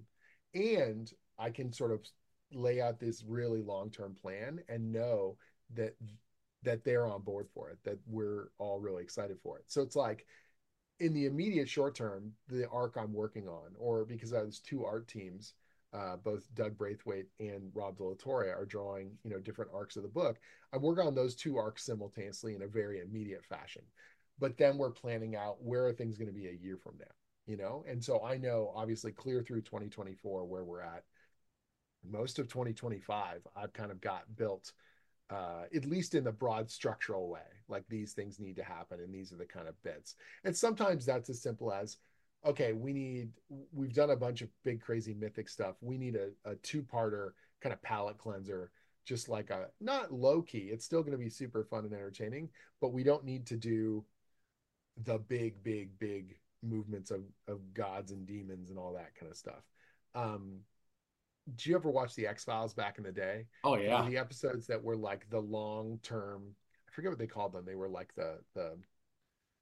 And 0.55 1.11
I 1.39 1.51
can 1.51 1.73
sort 1.73 1.93
of 1.93 2.01
lay 2.53 2.81
out 2.81 2.99
this 2.99 3.23
really 3.27 3.63
long-term 3.63 4.17
plan 4.21 4.61
and 4.69 4.93
know 4.93 5.37
that 5.75 5.95
that 6.65 6.85
they're 6.85 7.07
on 7.07 7.23
board 7.23 7.47
for 7.55 7.71
it, 7.71 7.79
that 7.85 7.99
we're 8.07 8.49
all 8.59 8.81
really 8.81 9.03
excited 9.03 9.39
for 9.41 9.59
it. 9.59 9.65
So 9.69 9.81
it's 9.81 9.95
like 9.95 10.27
in 10.99 11.13
the 11.13 11.27
immediate 11.27 11.69
short 11.69 11.95
term, 11.95 12.33
the 12.49 12.69
arc 12.71 12.97
I'm 12.97 13.13
working 13.13 13.47
on, 13.47 13.71
or 13.79 14.05
because 14.05 14.33
I 14.33 14.43
was 14.43 14.59
two 14.59 14.85
art 14.85 15.07
teams, 15.07 15.55
uh, 15.93 16.17
both 16.17 16.53
Doug 16.55 16.77
Braithwaite 16.77 17.29
and 17.41 17.71
Rob 17.75 17.97
De 17.97 18.05
La 18.05 18.15
Torre 18.19 18.55
are 18.55 18.67
drawing, 18.67 19.13
you 19.25 19.31
know, 19.31 19.39
different 19.39 19.71
arcs 19.75 19.97
of 19.97 20.03
the 20.03 20.09
book. 20.09 20.39
I'm 20.73 20.83
working 20.83 21.07
on 21.07 21.15
those 21.15 21.35
two 21.35 21.57
arcs 21.57 21.85
simultaneously 21.85 22.55
in 22.55 22.63
a 22.63 22.69
very 22.69 23.01
immediate 23.01 23.45
fashion. 23.45 23.83
But 24.39 24.57
then 24.57 24.79
we're 24.79 24.91
planning 24.91 25.35
out 25.35 25.63
where 25.63 25.87
are 25.87 25.93
things 25.93 26.19
going 26.19 26.29
to 26.29 26.35
be 26.35 26.49
a 26.49 26.53
year 26.53 26.77
from 26.77 26.95
now, 26.99 27.07
you 27.47 27.57
know? 27.57 27.85
And 27.89 28.03
so 28.05 28.23
I 28.23 28.37
know 28.37 28.73
obviously 28.75 29.13
clear 29.13 29.43
through 29.43 29.63
2024 29.63 30.45
where 30.45 30.65
we're 30.65 30.83
at. 30.83 31.05
Most 32.09 32.39
of 32.39 32.49
2025, 32.49 33.41
I've 33.57 33.73
kind 33.73 33.91
of 33.91 34.01
got 34.01 34.25
built 34.37 34.73
uh, 35.31 35.65
at 35.75 35.85
least 35.85 36.15
in 36.15 36.25
the 36.25 36.33
broad 36.33 36.71
structural 36.71 37.29
way. 37.29 37.41
Like 37.69 37.85
these 37.89 38.13
things 38.13 38.41
need 38.41 38.57
to 38.57 38.65
happen, 38.65 39.01
and 39.01 39.13
these 39.13 39.33
are 39.33 39.37
the 39.37 39.45
kind 39.45 39.69
of 39.69 39.81
bits. 39.83 40.15
And 40.45 40.57
sometimes 40.57 41.05
that's 41.05 41.29
as 41.29 41.43
simple 41.43 41.71
as, 41.73 41.99
okay, 42.47 42.73
we 42.73 42.93
need. 42.93 43.31
We've 43.73 43.95
done 43.95 44.11
a 44.11 44.17
bunch 44.17 44.43
of 44.43 44.49
big, 44.65 44.81
crazy 44.81 45.15
mythic 45.15 45.49
stuff. 45.49 45.77
We 45.81 45.99
need 45.99 46.17
a, 46.17 46.31
a 46.51 46.55
two-parter 46.57 47.31
kind 47.61 47.73
of 47.73 47.83
palette 47.83 48.19
cleanser, 48.19 48.71
just 49.05 49.29
like 49.29 49.51
a 49.51 49.69
not 49.81 50.13
low 50.13 50.43
key. 50.43 50.69
It's 50.73 50.85
still 50.85 51.03
going 51.03 51.13
to 51.13 51.19
be 51.19 51.31
super 51.31 51.65
fun 51.65 51.85
and 51.85 51.93
entertaining, 51.93 52.49
but 52.81 52.93
we 52.93 53.03
don't 53.03 53.25
need 53.25 53.47
to 53.47 53.57
do 53.57 54.05
the 55.05 55.19
big, 55.19 55.63
big, 55.63 55.99
big 55.99 56.39
movements 56.63 57.11
of 57.11 57.23
of 57.47 57.73
gods 57.75 58.11
and 58.13 58.27
demons 58.27 58.71
and 58.71 58.79
all 58.79 58.93
that 58.95 59.15
kind 59.15 59.31
of 59.31 59.37
stuff. 59.39 59.63
Um, 60.15 60.61
did 61.57 61.67
you 61.67 61.77
ever 61.77 61.91
watch 61.91 62.15
the 62.15 62.27
X 62.27 62.45
Files 62.45 62.75
back 62.75 62.99
in 62.99 63.05
the 63.05 63.13
day? 63.13 63.47
oh 63.65 63.77
yeah. 63.77 64.07
the 64.09 64.19
episodes 64.19 64.67
that 64.67 64.83
were 64.83 64.97
like 64.97 65.29
the 65.31 65.41
long 65.41 65.99
term 66.03 66.55
i 66.89 66.93
forget 66.93 67.11
what 67.11 67.19
they 67.19 67.27
called 67.27 67.53
them 67.53 67.65
they 67.65 67.75
were 67.75 67.89
like 67.89 68.15
the 68.15 68.39
the 68.55 68.77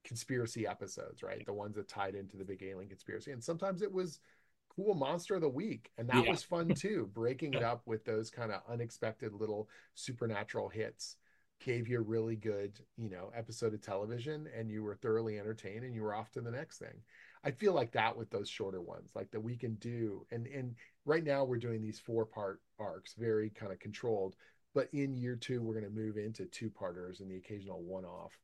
conspiracy 0.07 0.67
episodes 0.67 1.23
right 1.23 1.45
the 1.47 1.53
ones 1.53 1.77
that 1.77 1.89
tied 1.89 2.15
into 2.15 2.37
the 2.39 2.45
big 2.45 2.63
alien 2.63 2.89
conspiracy 2.89 3.33
and 3.33 3.45
sometimes 3.45 3.83
it 3.83 3.93
was 3.93 4.21
cool 4.69 4.95
monster 4.95 5.35
of 5.37 5.41
the 5.41 5.49
week. 5.49 5.91
And 5.99 6.09
that 6.11 6.25
Yeah. 6.25 6.31
was 6.31 6.43
fun 6.43 6.75
too. 6.75 7.07
Breaking 7.15 7.55
it 7.55 7.63
up 7.63 7.83
with 7.87 8.05
those 8.05 8.31
kind 8.31 8.53
of 8.53 8.63
unexpected 8.69 9.33
little 9.33 9.69
supernatural 9.95 10.69
hits 10.69 11.17
gave 11.61 11.89
you 11.89 11.99
a 11.99 12.03
really 12.03 12.37
good, 12.37 12.79
you 12.97 13.09
know, 13.09 13.31
episode 13.35 13.73
of 13.73 13.81
television 13.81 14.47
and 14.55 14.71
you 14.71 14.83
were 14.83 14.95
thoroughly 14.95 15.39
entertained 15.39 15.85
and 15.85 15.95
you 15.95 16.03
were 16.03 16.15
off 16.15 16.31
to 16.33 16.43
the 16.43 16.51
next 16.51 16.79
thing. 16.79 17.03
I 17.45 17.51
feel 17.51 17.73
like 17.73 17.93
that 17.93 18.17
with 18.17 18.29
those 18.31 18.49
shorter 18.51 18.83
ones, 18.83 19.13
like 19.15 19.31
that 19.31 19.41
we 19.41 19.57
can 19.57 19.75
do. 19.77 20.27
And 20.31 20.47
and 20.47 20.75
right 21.07 21.25
now 21.25 21.45
we're 21.45 21.57
doing 21.59 21.81
these 21.81 21.99
four 21.99 22.27
part 22.27 22.61
arcs, 22.79 23.15
very 23.15 23.51
kind 23.51 23.73
of 23.73 23.79
controlled. 23.79 24.37
But 24.75 24.89
in 24.93 25.17
year 25.17 25.37
two, 25.37 25.63
we're 25.63 25.81
going 25.81 25.85
to 25.87 25.91
move 25.91 26.19
into 26.19 26.45
two 26.47 26.69
parters 26.69 27.21
and 27.21 27.31
the 27.31 27.37
occasional 27.37 27.83
one 27.83 28.05
off. 28.05 28.39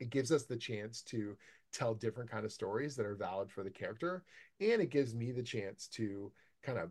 It 0.00 0.10
gives 0.10 0.32
us 0.32 0.44
the 0.44 0.56
chance 0.56 1.02
to 1.02 1.36
tell 1.72 1.94
different 1.94 2.30
kind 2.30 2.44
of 2.44 2.52
stories 2.52 2.96
that 2.96 3.06
are 3.06 3.16
valid 3.16 3.50
for 3.50 3.62
the 3.64 3.70
character, 3.70 4.24
and 4.60 4.80
it 4.80 4.90
gives 4.90 5.14
me 5.14 5.32
the 5.32 5.42
chance 5.42 5.88
to 5.88 6.32
kind 6.62 6.78
of 6.78 6.90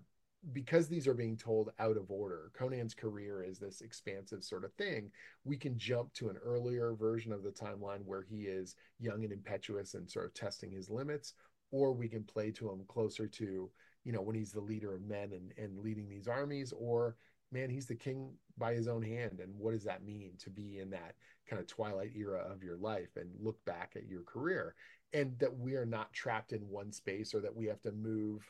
because 0.52 0.89
these 0.89 1.08
are 1.08 1.13
being 1.13 1.38
told 1.38 1.72
out 1.80 1.96
of 1.96 2.12
order. 2.12 2.52
Conan's 2.54 2.94
career 2.94 3.44
is 3.44 3.60
this 3.60 3.80
expansive 3.80 4.44
sort 4.44 4.66
of 4.66 4.74
thing. 4.74 5.10
We 5.46 5.56
can 5.56 5.78
jump 5.78 6.12
to 6.16 6.28
an 6.28 6.36
earlier 6.44 6.96
version 6.96 7.32
of 7.32 7.44
the 7.44 7.52
timeline 7.52 8.04
where 8.04 8.24
he 8.24 8.42
is 8.42 8.76
young 9.00 9.24
and 9.24 9.32
impetuous 9.32 9.94
and 9.94 10.10
sort 10.10 10.26
of 10.26 10.34
testing 10.34 10.70
his 10.70 10.89
limits, 10.89 11.34
or 11.72 11.94
we 11.94 12.10
can 12.10 12.24
play 12.24 12.52
to 12.52 12.70
him 12.70 12.84
closer 12.89 13.26
to 13.28 13.70
you 14.04 14.12
know 14.12 14.22
when 14.22 14.36
he's 14.36 14.52
the 14.52 14.60
leader 14.60 14.94
of 14.94 15.02
men 15.02 15.32
and 15.34 15.54
and 15.58 15.80
leading 15.80 16.10
these 16.10 16.28
armies 16.28 16.74
or 16.78 17.16
man 17.52 17.70
he's 17.70 17.86
the 17.86 17.96
king 17.96 18.32
by 18.58 18.74
his 18.74 18.88
own 18.88 19.02
hand 19.02 19.39
and 19.42 19.54
what 19.58 19.74
does 19.74 19.84
that 19.84 20.04
mean 20.06 20.34
to 20.38 20.50
be 20.50 20.80
in 20.80 20.89
that 20.89 21.16
kind 21.50 21.60
of 21.60 21.68
twilight 21.68 22.12
era 22.16 22.39
of 22.52 22.63
your 22.63 22.78
life 22.78 23.10
and 23.16 23.30
look 23.39 23.63
back 23.66 23.94
at 23.96 24.08
your 24.08 24.24
career 24.24 24.76
and 25.13 25.38
that 25.39 25.58
we 25.58 25.76
are 25.76 25.86
not 25.86 26.13
trapped 26.13 26.54
in 26.54 26.62
one 26.70 26.92
space 26.92 27.34
or 27.34 27.42
that 27.42 27.56
we 27.56 27.66
have 27.66 27.82
to 27.82 27.92
move 27.92 28.50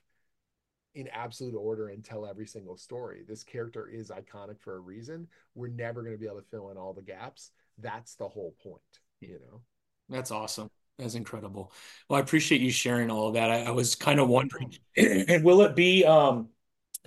in 0.96 1.08
absolute 1.08 1.56
order 1.56 1.90
and 1.90 2.04
tell 2.04 2.26
every 2.26 2.46
single 2.46 2.78
story 2.78 3.24
this 3.28 3.44
character 3.44 3.88
is 3.88 4.12
iconic 4.12 4.60
for 4.60 4.76
a 4.76 4.80
reason 4.80 5.28
we're 5.56 5.68
never 5.68 6.02
going 6.02 6.14
to 6.14 6.20
be 6.20 6.28
able 6.28 6.40
to 6.40 6.48
fill 6.52 6.70
in 6.70 6.78
all 6.78 6.94
the 6.94 7.02
gaps 7.02 7.52
that's 7.80 8.16
the 8.16 8.28
whole 8.28 8.56
point 8.62 8.82
you 9.22 9.40
know 9.50 9.62
That's 10.10 10.32
awesome. 10.32 10.70
That's 11.00 11.16
incredible. 11.16 11.72
Well, 12.08 12.18
I 12.18 12.22
appreciate 12.22 12.62
you 12.62 12.70
sharing 12.72 13.10
all 13.10 13.28
of 13.30 13.34
that. 13.34 13.50
I, 13.50 13.64
I 13.64 13.72
was 13.72 13.96
kind 13.96 14.20
of 14.20 14.30
wondering, 14.30 14.74
and 14.96 15.44
will 15.44 15.62
it 15.62 15.76
be 15.76 16.06
um 16.06 16.50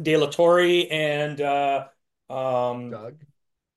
De 0.02 0.16
La 0.16 0.26
Torre 0.26 0.86
and 0.90 1.40
uh 1.40 1.86
um 2.28 2.90
doug 2.90 3.14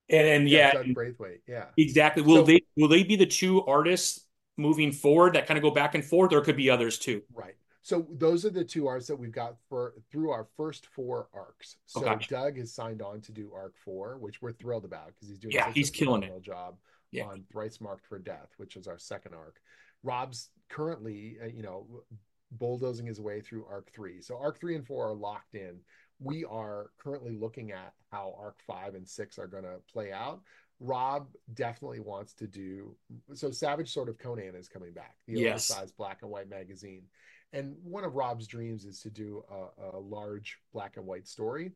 and, 0.08 0.26
and 0.26 0.48
yeah, 0.48 0.58
yeah, 0.58 0.72
doug 0.82 0.94
braithwaite 0.94 1.40
yeah 1.46 1.66
exactly. 1.76 2.22
Will 2.22 2.36
so 2.36 2.42
they 2.42 2.62
will 2.76 2.88
they 2.88 3.02
be 3.04 3.16
the 3.16 3.26
two 3.26 3.64
artists 3.66 4.26
moving 4.56 4.92
forward 4.92 5.34
that 5.34 5.46
kind 5.46 5.56
of 5.56 5.62
go 5.62 5.70
back 5.70 5.94
and 5.94 6.04
forth, 6.04 6.32
or 6.32 6.40
could 6.40 6.56
be 6.56 6.68
others 6.68 6.98
too? 6.98 7.22
Right. 7.32 7.54
So 7.82 8.06
those 8.18 8.44
are 8.44 8.50
the 8.50 8.64
two 8.64 8.86
arcs 8.86 9.06
that 9.06 9.16
we've 9.16 9.32
got 9.32 9.56
for 9.68 9.94
through 10.12 10.30
our 10.30 10.46
first 10.56 10.86
four 10.86 11.28
arcs. 11.32 11.76
So 11.86 12.04
Okay. 12.04 12.26
Doug 12.28 12.58
has 12.58 12.72
signed 12.72 13.00
on 13.00 13.20
to 13.22 13.32
do 13.32 13.52
arc 13.54 13.74
four, 13.78 14.18
which 14.18 14.42
we're 14.42 14.52
thrilled 14.52 14.84
about 14.84 15.06
because 15.06 15.28
he's 15.28 15.38
doing 15.38 15.54
Yeah, 15.54 15.72
he's 15.72 15.88
a 15.88 15.92
killing 15.92 16.22
it. 16.22 16.42
job 16.42 16.76
Yeah. 17.10 17.24
on 17.24 17.44
Thrice 17.50 17.80
Marked 17.80 18.06
for 18.06 18.18
Death, 18.18 18.52
which 18.58 18.76
is 18.76 18.86
our 18.86 18.98
second 18.98 19.34
arc. 19.34 19.60
Rob's 20.02 20.50
currently, 20.68 21.38
uh, 21.42 21.46
you 21.46 21.62
know, 21.62 21.86
bulldozing 22.52 23.06
his 23.06 23.20
way 23.20 23.40
through 23.40 23.64
arc 23.66 23.90
three. 23.92 24.20
So 24.20 24.36
arc 24.38 24.60
three 24.60 24.74
and 24.74 24.86
four 24.86 25.08
are 25.08 25.14
locked 25.14 25.54
in. 25.54 25.80
We 26.20 26.44
are 26.44 26.90
currently 26.98 27.36
looking 27.36 27.72
at 27.72 27.94
how 28.10 28.34
arc 28.38 28.60
five 28.66 28.94
and 28.94 29.08
six 29.08 29.38
are 29.38 29.46
going 29.46 29.64
to 29.64 29.80
play 29.92 30.12
out. 30.12 30.40
Rob 30.78 31.28
definitely 31.54 32.00
wants 32.00 32.32
to 32.34 32.46
do 32.46 32.94
so. 33.34 33.50
Savage 33.50 33.92
Sword 33.92 34.08
of 34.08 34.18
Conan 34.18 34.54
is 34.54 34.68
coming 34.68 34.92
back, 34.92 35.16
the 35.26 35.34
Yes. 35.34 35.70
oversized 35.70 35.96
black 35.96 36.18
and 36.22 36.30
white 36.30 36.48
magazine. 36.48 37.02
And 37.52 37.74
one 37.82 38.04
of 38.04 38.14
Rob's 38.14 38.46
dreams 38.46 38.84
is 38.84 39.00
to 39.00 39.10
do 39.10 39.42
a, 39.50 39.96
a 39.96 39.98
large 39.98 40.58
black 40.72 40.96
and 40.96 41.06
white 41.06 41.26
story. 41.26 41.72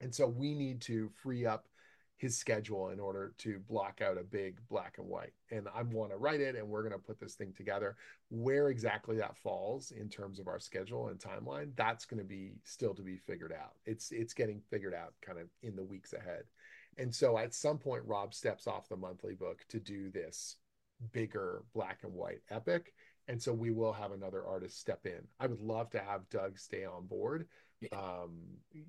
And 0.00 0.14
so 0.14 0.26
we 0.26 0.54
need 0.54 0.80
to 0.82 1.10
free 1.22 1.44
up 1.44 1.66
his 2.20 2.36
schedule 2.36 2.90
in 2.90 3.00
order 3.00 3.32
to 3.38 3.58
block 3.60 4.02
out 4.02 4.18
a 4.18 4.22
big 4.22 4.58
black 4.68 4.96
and 4.98 5.08
white. 5.08 5.32
And 5.50 5.66
I 5.74 5.82
want 5.82 6.10
to 6.10 6.18
write 6.18 6.42
it 6.42 6.54
and 6.54 6.68
we're 6.68 6.82
going 6.82 6.92
to 6.92 6.98
put 6.98 7.18
this 7.18 7.34
thing 7.34 7.54
together. 7.56 7.96
Where 8.28 8.68
exactly 8.68 9.16
that 9.16 9.38
falls 9.38 9.90
in 9.92 10.10
terms 10.10 10.38
of 10.38 10.46
our 10.46 10.60
schedule 10.60 11.08
and 11.08 11.18
timeline, 11.18 11.70
that's 11.76 12.04
going 12.04 12.18
to 12.18 12.28
be 12.28 12.52
still 12.62 12.94
to 12.94 13.02
be 13.02 13.16
figured 13.16 13.52
out. 13.58 13.72
It's 13.86 14.12
it's 14.12 14.34
getting 14.34 14.60
figured 14.70 14.92
out 14.92 15.14
kind 15.22 15.38
of 15.38 15.46
in 15.62 15.74
the 15.74 15.82
weeks 15.82 16.12
ahead. 16.12 16.42
And 16.98 17.14
so 17.14 17.38
at 17.38 17.54
some 17.54 17.78
point 17.78 18.04
Rob 18.04 18.34
steps 18.34 18.66
off 18.66 18.90
the 18.90 18.96
monthly 18.96 19.34
book 19.34 19.64
to 19.70 19.80
do 19.80 20.10
this 20.10 20.56
bigger 21.12 21.62
black 21.72 22.00
and 22.02 22.12
white 22.12 22.42
epic. 22.50 22.92
And 23.28 23.40
so 23.40 23.54
we 23.54 23.70
will 23.70 23.94
have 23.94 24.12
another 24.12 24.44
artist 24.44 24.78
step 24.78 25.06
in. 25.06 25.20
I 25.38 25.46
would 25.46 25.62
love 25.62 25.88
to 25.90 26.00
have 26.00 26.28
Doug 26.28 26.58
stay 26.58 26.84
on 26.84 27.06
board. 27.06 27.46
Um, 27.92 28.38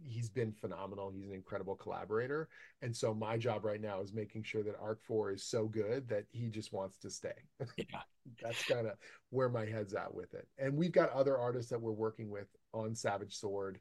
he's 0.04 0.30
been 0.30 0.52
phenomenal. 0.52 1.12
He's 1.12 1.28
an 1.28 1.34
incredible 1.34 1.76
collaborator. 1.76 2.50
And 2.82 2.96
so 2.96 3.14
my 3.14 3.38
job 3.38 3.66
right 3.66 3.82
now 3.82 4.02
is 4.02 4.14
making 4.14 4.44
sure 4.44 4.64
that 4.64 4.76
Arc 4.82 5.02
4 5.04 5.32
is 5.32 5.44
so 5.44 5.66
good 5.68 6.08
that 6.10 6.26
he 6.32 6.50
just 6.50 6.74
wants 6.74 6.98
to 7.00 7.10
stay. 7.10 7.34
Yeah. 7.78 8.02
That's 8.42 8.64
kind 8.66 8.86
of 8.86 8.94
where 9.32 9.50
my 9.50 9.66
head's 9.66 9.96
at 9.96 10.14
with 10.14 10.36
it. 10.36 10.48
And 10.60 10.78
we've 10.78 10.92
got 10.92 11.10
other 11.12 11.38
artists 11.38 11.72
that 11.72 11.82
we're 11.82 11.92
working 11.92 12.30
with 12.30 12.48
on 12.72 12.94
Savage 12.94 13.36
Sword 13.36 13.80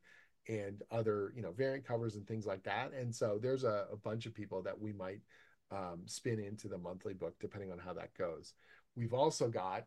and 0.48 0.82
other, 0.90 1.32
you 1.36 1.42
know, 1.42 1.52
variant 1.52 1.86
covers 1.86 2.16
and 2.16 2.26
things 2.26 2.46
like 2.46 2.62
that. 2.64 2.92
And 2.92 3.14
so 3.14 3.38
there's 3.40 3.64
a, 3.64 3.86
a 3.92 3.96
bunch 3.96 4.24
of 4.24 4.34
people 4.34 4.62
that 4.62 4.80
we 4.80 4.92
might 4.92 5.20
um, 5.70 6.00
spin 6.06 6.40
into 6.40 6.68
the 6.68 6.78
monthly 6.78 7.14
book 7.14 7.34
depending 7.38 7.70
on 7.70 7.78
how 7.78 7.92
that 7.92 8.14
goes. 8.14 8.54
We've 8.96 9.14
also 9.14 9.48
got 9.48 9.84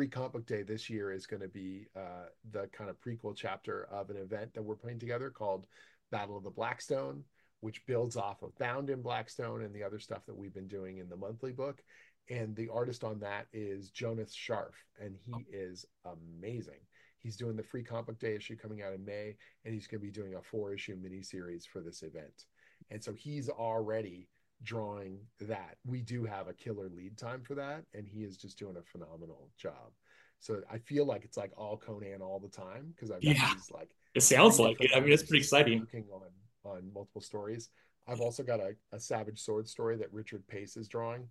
Free 0.00 0.08
Comic 0.08 0.32
Book 0.32 0.46
Day 0.46 0.62
this 0.62 0.88
year 0.88 1.12
is 1.12 1.26
going 1.26 1.42
to 1.42 1.48
be 1.48 1.86
uh, 1.94 2.30
the 2.52 2.68
kind 2.72 2.88
of 2.88 2.98
prequel 3.02 3.36
chapter 3.36 3.86
of 3.92 4.08
an 4.08 4.16
event 4.16 4.54
that 4.54 4.62
we're 4.62 4.74
putting 4.74 4.98
together 4.98 5.28
called 5.28 5.66
Battle 6.10 6.38
of 6.38 6.42
the 6.42 6.48
Blackstone, 6.48 7.22
which 7.60 7.84
builds 7.84 8.16
off 8.16 8.42
of 8.42 8.56
Bound 8.56 8.88
in 8.88 9.02
Blackstone 9.02 9.62
and 9.62 9.74
the 9.74 9.82
other 9.82 9.98
stuff 9.98 10.24
that 10.24 10.34
we've 10.34 10.54
been 10.54 10.68
doing 10.68 10.96
in 10.96 11.10
the 11.10 11.18
monthly 11.18 11.52
book. 11.52 11.82
And 12.30 12.56
the 12.56 12.70
artist 12.70 13.04
on 13.04 13.20
that 13.20 13.48
is 13.52 13.90
Jonas 13.90 14.34
Scharf, 14.34 14.72
and 14.98 15.16
he 15.22 15.44
is 15.54 15.84
amazing. 16.06 16.80
He's 17.18 17.36
doing 17.36 17.54
the 17.54 17.62
Free 17.62 17.84
Comic 17.84 18.06
Book 18.06 18.18
Day 18.18 18.34
issue 18.34 18.56
coming 18.56 18.80
out 18.80 18.94
in 18.94 19.04
May, 19.04 19.36
and 19.66 19.74
he's 19.74 19.86
going 19.86 20.00
to 20.00 20.06
be 20.06 20.10
doing 20.10 20.34
a 20.34 20.40
four 20.40 20.72
issue 20.72 20.96
miniseries 20.96 21.66
for 21.70 21.82
this 21.82 22.02
event. 22.02 22.46
And 22.90 23.04
so 23.04 23.12
he's 23.12 23.50
already 23.50 24.28
drawing 24.62 25.18
that. 25.40 25.76
We 25.86 26.02
do 26.02 26.24
have 26.24 26.48
a 26.48 26.52
killer 26.52 26.88
lead 26.88 27.16
time 27.16 27.42
for 27.42 27.54
that, 27.54 27.84
and 27.94 28.06
he 28.06 28.24
is 28.24 28.36
just 28.36 28.58
doing 28.58 28.76
a 28.76 28.82
phenomenal 28.82 29.50
job. 29.56 29.92
So 30.38 30.62
I 30.70 30.78
feel 30.78 31.04
like 31.04 31.24
it's 31.24 31.36
like 31.36 31.52
all 31.56 31.76
Conan 31.76 32.22
all 32.22 32.40
the 32.40 32.48
time 32.48 32.92
because 32.94 33.10
I've 33.10 33.22
Yeah. 33.22 33.52
these 33.54 33.70
like 33.70 33.90
It 34.14 34.22
sounds 34.22 34.58
like 34.58 34.80
it. 34.80 34.90
I 34.94 35.00
mean, 35.00 35.12
it's 35.12 35.22
pretty 35.22 35.38
exciting. 35.40 35.80
Working 35.80 36.06
on 36.12 36.30
on 36.64 36.92
multiple 36.92 37.20
stories. 37.22 37.70
I've 38.06 38.20
also 38.20 38.42
got 38.42 38.60
a, 38.60 38.74
a 38.92 39.00
Savage 39.00 39.40
Sword 39.40 39.68
story 39.68 39.96
that 39.96 40.12
Richard 40.12 40.46
Pace 40.46 40.76
is 40.76 40.88
drawing. 40.88 41.28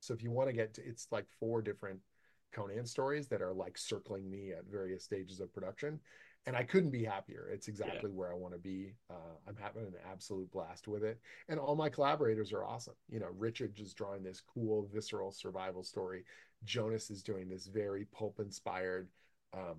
So 0.00 0.12
if 0.12 0.22
you 0.22 0.30
want 0.30 0.48
to 0.48 0.52
get 0.54 0.74
to, 0.74 0.86
it's 0.86 1.06
like 1.10 1.26
four 1.40 1.62
different 1.62 2.00
Conan 2.52 2.86
stories 2.86 3.28
that 3.28 3.42
are 3.42 3.54
like 3.54 3.78
circling 3.78 4.30
me 4.30 4.52
at 4.52 4.64
various 4.70 5.04
stages 5.04 5.40
of 5.40 5.52
production. 5.52 6.00
And 6.46 6.54
I 6.54 6.62
couldn't 6.62 6.90
be 6.90 7.04
happier. 7.04 7.48
It's 7.50 7.68
exactly 7.68 8.10
where 8.10 8.30
I 8.30 8.34
want 8.34 8.52
to 8.52 8.60
be. 8.60 8.92
Uh, 9.10 9.36
I'm 9.48 9.56
having 9.56 9.84
an 9.84 9.94
absolute 10.10 10.50
blast 10.50 10.86
with 10.88 11.02
it. 11.02 11.18
And 11.48 11.58
all 11.58 11.74
my 11.74 11.88
collaborators 11.88 12.52
are 12.52 12.64
awesome. 12.64 12.94
You 13.08 13.20
know, 13.20 13.28
Richard 13.38 13.74
just 13.74 13.96
drawing 13.96 14.22
this 14.22 14.42
cool, 14.52 14.88
visceral 14.92 15.32
survival 15.32 15.82
story. 15.82 16.24
Jonas 16.64 17.10
is 17.10 17.22
doing 17.22 17.48
this 17.48 17.66
very 17.66 18.04
pulp 18.06 18.40
inspired, 18.40 19.08
um, 19.54 19.78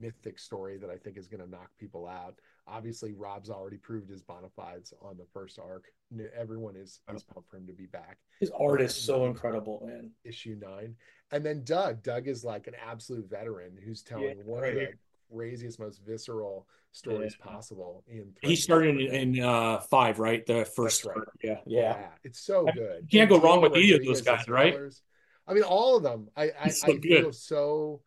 mythic 0.00 0.38
story 0.38 0.78
that 0.78 0.90
I 0.90 0.96
think 0.96 1.18
is 1.18 1.28
going 1.28 1.44
to 1.44 1.50
knock 1.50 1.70
people 1.78 2.06
out. 2.06 2.36
Obviously, 2.68 3.12
Rob's 3.12 3.50
already 3.50 3.76
proved 3.76 4.10
his 4.10 4.22
bona 4.22 4.48
fides 4.48 4.92
on 5.00 5.16
the 5.16 5.26
first 5.32 5.58
arc. 5.58 5.92
Everyone 6.36 6.76
is, 6.76 7.00
is 7.14 7.22
pumped 7.22 7.50
for 7.50 7.56
him 7.56 7.66
to 7.66 7.72
be 7.72 7.86
back 7.86 8.18
His 8.40 8.50
art 8.58 8.80
is 8.80 8.94
so 8.94 9.26
incredible, 9.26 9.82
man. 9.86 10.10
issue 10.24 10.56
nine. 10.60 10.96
And 11.30 11.44
then 11.44 11.62
Doug, 11.64 12.02
Doug 12.02 12.26
is 12.26 12.44
like 12.44 12.66
an 12.66 12.74
absolute 12.84 13.28
veteran 13.28 13.76
who's 13.84 14.02
telling 14.02 14.38
Yeah, 14.38 14.44
one 14.44 14.62
right 14.62 14.72
of 14.72 14.78
the. 14.78 14.94
Craziest, 15.34 15.78
most 15.78 16.00
visceral 16.04 16.66
stories 16.92 17.36
Yeah. 17.38 17.46
possible. 17.52 18.04
In 18.06 18.34
He 18.42 18.56
started 18.56 19.00
in, 19.00 19.36
in 19.38 19.44
uh 19.44 19.80
five, 19.80 20.18
right? 20.18 20.44
The 20.46 20.64
first 20.64 21.04
right. 21.04 21.18
Yeah, 21.42 21.60
yeah. 21.66 21.80
yeah. 21.80 22.08
it's 22.24 22.40
so 22.40 22.68
I- 22.68 22.72
good. 22.72 23.06
you 23.10 23.18
can't 23.18 23.30
go 23.30 23.40
wrong 23.40 23.60
with 23.60 23.76
either 23.76 23.96
of 24.00 24.04
those 24.04 24.22
guys, 24.22 24.48
right? 24.48 24.72
colors. 24.72 25.02
I 25.46 25.54
mean, 25.54 25.62
all 25.62 25.96
of 25.96 26.02
them. 26.02 26.28
I 26.36 26.50
I, 26.60 26.68
so 26.68 26.92
I 26.92 26.98
feel 27.00 27.32
so 27.32 28.02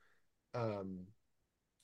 um 0.54 1.00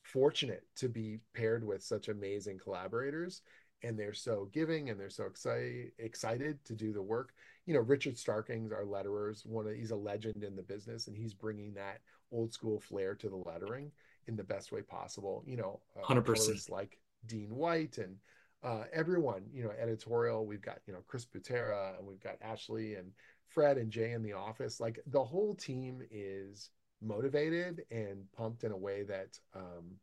fortunate 0.04 0.64
to 0.78 0.88
be 0.88 1.20
paired 1.34 1.66
with 1.66 1.84
such 1.84 2.08
amazing 2.08 2.58
collaborators 2.60 3.42
and 3.84 4.00
they're 4.00 4.14
so 4.14 4.50
giving 4.54 4.90
and 4.90 5.00
they're 5.00 5.10
so 5.10 5.26
excited 5.26 5.92
excited 6.00 6.64
to 6.64 6.74
do 6.74 6.94
the 6.94 7.02
work 7.02 7.34
you 7.66 7.74
know 7.74 7.80
richard 7.82 8.18
starkings 8.18 8.72
our 8.72 8.86
letterers 8.86 9.46
one 9.46 9.68
of 9.68 9.74
he's 9.76 9.92
a 9.92 9.96
legend 9.96 10.44
in 10.44 10.56
the 10.56 10.62
business 10.64 11.08
and 11.08 11.18
he's 11.18 11.34
bringing 11.34 11.74
that 11.74 12.00
old 12.32 12.54
school 12.54 12.80
flair 12.80 13.14
to 13.16 13.30
the 13.30 13.36
lettering 13.36 13.92
in 14.28 14.36
the 14.36 14.44
best 14.44 14.72
way 14.72 14.82
possible 14.82 15.44
you 15.46 15.58
know 15.58 15.80
uh, 15.98 16.06
100%. 16.06 16.70
like 16.70 16.98
dean 17.26 17.56
white 17.56 17.98
and 17.98 18.16
uh, 18.64 18.84
everyone 18.94 19.44
you 19.54 19.64
know 19.64 19.72
editorial 19.80 20.46
we've 20.46 20.62
got 20.62 20.80
you 20.88 20.94
know 20.94 21.00
chris 21.08 21.26
butera 21.26 21.98
and 21.98 22.08
we've 22.08 22.22
got 22.22 22.36
ashley 22.42 22.96
and 22.96 23.12
fred 23.48 23.78
and 23.78 23.92
jay 23.92 24.12
in 24.12 24.24
the 24.24 24.34
office 24.34 24.80
like 24.80 25.00
the 25.08 25.24
whole 25.24 25.54
team 25.56 26.02
is 26.10 26.72
motivated 27.02 27.84
and 27.92 28.24
pumped 28.36 28.64
in 28.64 28.72
a 28.72 28.78
way 28.78 29.04
that 29.04 29.38
um, 29.56 29.98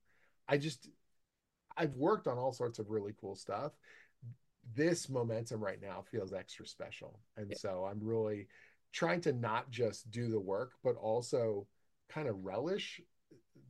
I 0.49 0.59
just 0.59 0.89
I've 1.77 1.95
worked 1.95 2.27
on 2.27 2.39
all 2.39 2.53
sorts 2.53 2.79
of 2.79 2.91
really 2.91 3.15
cool 3.21 3.35
stuff. 3.35 3.73
This 4.75 5.09
momentum 5.09 5.63
right 5.63 5.81
now 5.81 6.05
feels 6.11 6.33
extra 6.33 6.67
special. 6.67 7.21
And 7.37 7.49
yeah. 7.51 7.57
so 7.59 7.89
I'm 7.91 8.01
really 8.01 8.49
trying 8.93 9.21
to 9.23 9.33
not 9.33 9.71
just 9.71 10.11
do 10.11 10.29
the 10.29 10.41
work, 10.41 10.73
but 10.85 10.97
also 10.97 11.67
kind 12.09 12.29
of 12.29 12.45
relish 12.45 13.01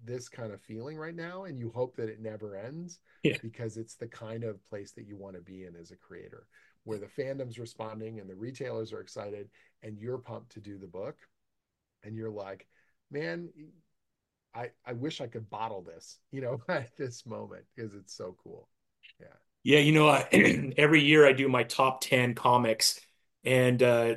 this 0.05 0.29
kind 0.29 0.53
of 0.53 0.61
feeling 0.61 0.97
right 0.97 1.15
now. 1.15 1.45
And 1.45 1.59
you 1.59 1.71
hope 1.75 1.97
that 1.97 2.09
it 2.09 2.21
never 2.21 2.57
ends 2.57 3.01
yeah. 3.23 3.37
because 3.43 3.77
it's 3.77 3.95
the 3.95 4.09
kind 4.09 4.45
of 4.45 4.65
place 4.69 4.93
that 4.93 5.07
you 5.07 5.17
want 5.17 5.37
to 5.37 5.43
be 5.43 5.65
in 5.65 5.77
as 5.77 5.91
a 5.91 5.97
creator, 5.97 6.47
where 6.85 6.99
the 6.99 7.07
fandom's 7.07 7.59
responding 7.59 8.21
and 8.21 8.29
the 8.29 8.35
retailers 8.35 8.93
are 8.93 9.01
excited 9.01 9.49
and 9.83 9.99
you're 9.99 10.19
pumped 10.19 10.53
to 10.53 10.61
do 10.61 10.79
the 10.79 10.87
book. 10.87 11.17
And 12.05 12.17
you're 12.17 12.31
like, 12.31 12.67
man, 13.11 13.49
I, 14.55 14.71
I 14.85 14.93
wish 14.93 15.21
I 15.21 15.29
could 15.29 15.49
bottle 15.49 15.83
this, 15.83 16.19
you 16.31 16.41
know, 16.41 16.61
at 16.69 16.97
this 16.97 17.25
moment 17.27 17.65
because 17.75 17.95
it's 17.95 18.15
so 18.15 18.37
cool. 18.43 18.69
Yeah. 19.21 19.27
Yeah. 19.65 19.79
You 19.79 19.93
know, 19.93 20.09
I, 20.09 20.73
every 20.77 21.03
year 21.03 21.27
I 21.27 21.33
do 21.33 21.49
my 21.49 21.63
top 21.63 22.01
10 22.01 22.35
comics 22.35 23.01
and, 23.45 23.83
uh, 23.83 24.15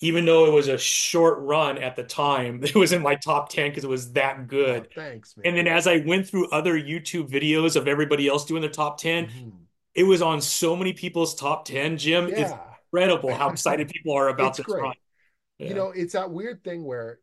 even 0.00 0.24
though 0.24 0.46
it 0.46 0.52
was 0.52 0.68
a 0.68 0.78
short 0.78 1.38
run 1.40 1.78
at 1.78 1.96
the 1.96 2.04
time, 2.04 2.60
it 2.62 2.74
was 2.74 2.92
in 2.92 3.02
my 3.02 3.16
top 3.16 3.48
10 3.48 3.70
because 3.70 3.84
it 3.84 3.90
was 3.90 4.12
that 4.12 4.46
good. 4.46 4.88
Oh, 4.90 5.00
thanks, 5.00 5.36
man. 5.36 5.46
And 5.46 5.56
then 5.56 5.66
as 5.66 5.86
I 5.86 5.98
went 5.98 6.28
through 6.28 6.48
other 6.50 6.78
YouTube 6.78 7.28
videos 7.28 7.76
of 7.76 7.88
everybody 7.88 8.28
else 8.28 8.44
doing 8.44 8.60
their 8.60 8.70
top 8.70 8.98
10, 8.98 9.26
mm-hmm. 9.26 9.48
it 9.94 10.04
was 10.04 10.22
on 10.22 10.40
so 10.40 10.76
many 10.76 10.92
people's 10.92 11.34
top 11.34 11.64
10, 11.64 11.98
Jim. 11.98 12.28
Yeah. 12.28 12.34
It's 12.36 12.52
incredible 12.92 13.34
how 13.34 13.48
excited 13.50 13.88
people 13.88 14.14
are 14.14 14.28
about 14.28 14.50
it's 14.50 14.58
this 14.58 14.66
great. 14.66 14.82
run. 14.82 14.94
Yeah. 15.58 15.68
You 15.68 15.74
know, 15.74 15.90
it's 15.94 16.12
that 16.12 16.30
weird 16.30 16.62
thing 16.62 16.84
where 16.84 17.18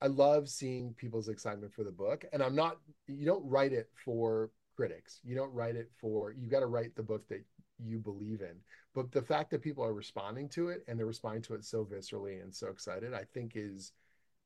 I 0.00 0.08
love 0.08 0.48
seeing 0.48 0.94
people's 0.94 1.28
excitement 1.28 1.72
for 1.74 1.84
the 1.84 1.92
book. 1.92 2.24
And 2.32 2.42
I'm 2.42 2.56
not, 2.56 2.78
you 3.06 3.24
don't 3.24 3.48
write 3.48 3.72
it 3.72 3.88
for 4.04 4.50
critics. 4.74 5.20
You 5.22 5.36
don't 5.36 5.52
write 5.52 5.76
it 5.76 5.90
for, 6.00 6.32
you 6.32 6.50
got 6.50 6.60
to 6.60 6.66
write 6.66 6.96
the 6.96 7.04
book 7.04 7.28
that 7.28 7.44
you 7.78 8.00
believe 8.00 8.40
in. 8.40 8.56
But 8.94 9.10
the 9.10 9.22
fact 9.22 9.50
that 9.50 9.62
people 9.62 9.84
are 9.84 9.94
responding 9.94 10.48
to 10.50 10.68
it 10.68 10.84
and 10.86 10.98
they're 10.98 11.06
responding 11.06 11.42
to 11.42 11.54
it 11.54 11.64
so 11.64 11.84
viscerally 11.84 12.42
and 12.42 12.54
so 12.54 12.68
excited, 12.68 13.14
I 13.14 13.24
think 13.24 13.52
is, 13.54 13.92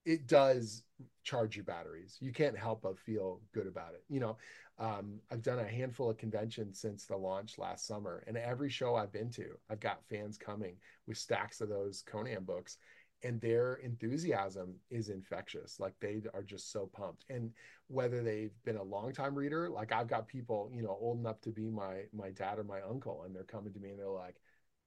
it 0.05 0.29
does 0.29 0.85
charge 1.25 1.57
your 1.57 1.65
batteries. 1.65 2.17
You 2.21 2.33
can't 2.33 2.57
help 2.57 2.83
but 2.83 2.99
feel 2.99 3.41
good 3.53 3.67
about 3.67 3.95
it. 3.95 4.05
You 4.09 4.21
know, 4.21 4.37
um, 4.79 5.19
I've 5.31 5.43
done 5.43 5.59
a 5.59 5.67
handful 5.67 6.11
of 6.11 6.19
conventions 6.19 6.79
since 6.79 7.07
the 7.07 7.17
launch 7.17 7.59
last 7.59 7.87
summer, 7.87 8.23
and 8.27 8.37
every 8.37 8.71
show 8.71 8.95
I've 8.95 9.13
been 9.13 9.31
to, 9.31 9.59
I've 9.69 9.81
got 9.81 10.05
fans 10.09 10.39
coming 10.39 10.77
with 11.09 11.19
stacks 11.19 11.61
of 11.61 11.69
those 11.69 12.05
Conan 12.07 12.45
books 12.45 12.79
and 13.23 13.41
their 13.41 13.75
enthusiasm 13.77 14.75
is 14.91 15.09
infectious. 15.09 15.81
Like 15.81 15.95
they 16.01 16.23
are 16.35 16.43
just 16.43 16.71
so 16.73 16.87
pumped. 16.87 17.25
And 17.31 17.53
whether 17.89 18.23
they've 18.23 18.53
been 18.65 18.77
a 18.77 18.83
long 18.83 19.13
time 19.13 19.35
reader, 19.35 19.69
like 19.71 19.93
I've 19.93 20.09
got 20.09 20.29
people, 20.29 20.71
you 20.73 20.83
know, 20.83 20.97
old 21.01 21.19
enough 21.21 21.41
to 21.43 21.51
be 21.51 21.71
my 21.71 22.05
my 22.13 22.31
dad 22.31 22.59
or 22.59 22.65
my 22.65 22.81
uncle, 22.83 23.23
and 23.25 23.35
they're 23.35 23.45
coming 23.45 23.73
to 23.73 23.81
me 23.81 23.91
and 23.91 23.99
they're 23.99 24.09
like, 24.09 24.37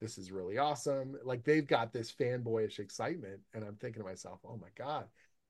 "This 0.00 0.18
is 0.18 0.32
really 0.32 0.58
awesome!" 0.58 1.18
Like 1.24 1.44
they've 1.44 1.66
got 1.66 1.92
this 1.92 2.12
fanboyish 2.12 2.78
excitement, 2.78 3.40
and 3.54 3.64
I'm 3.64 3.76
thinking 3.76 4.02
to 4.02 4.08
myself, 4.08 4.40
"Oh 4.44 4.56
my 4.56 4.70
god!" 4.76 5.08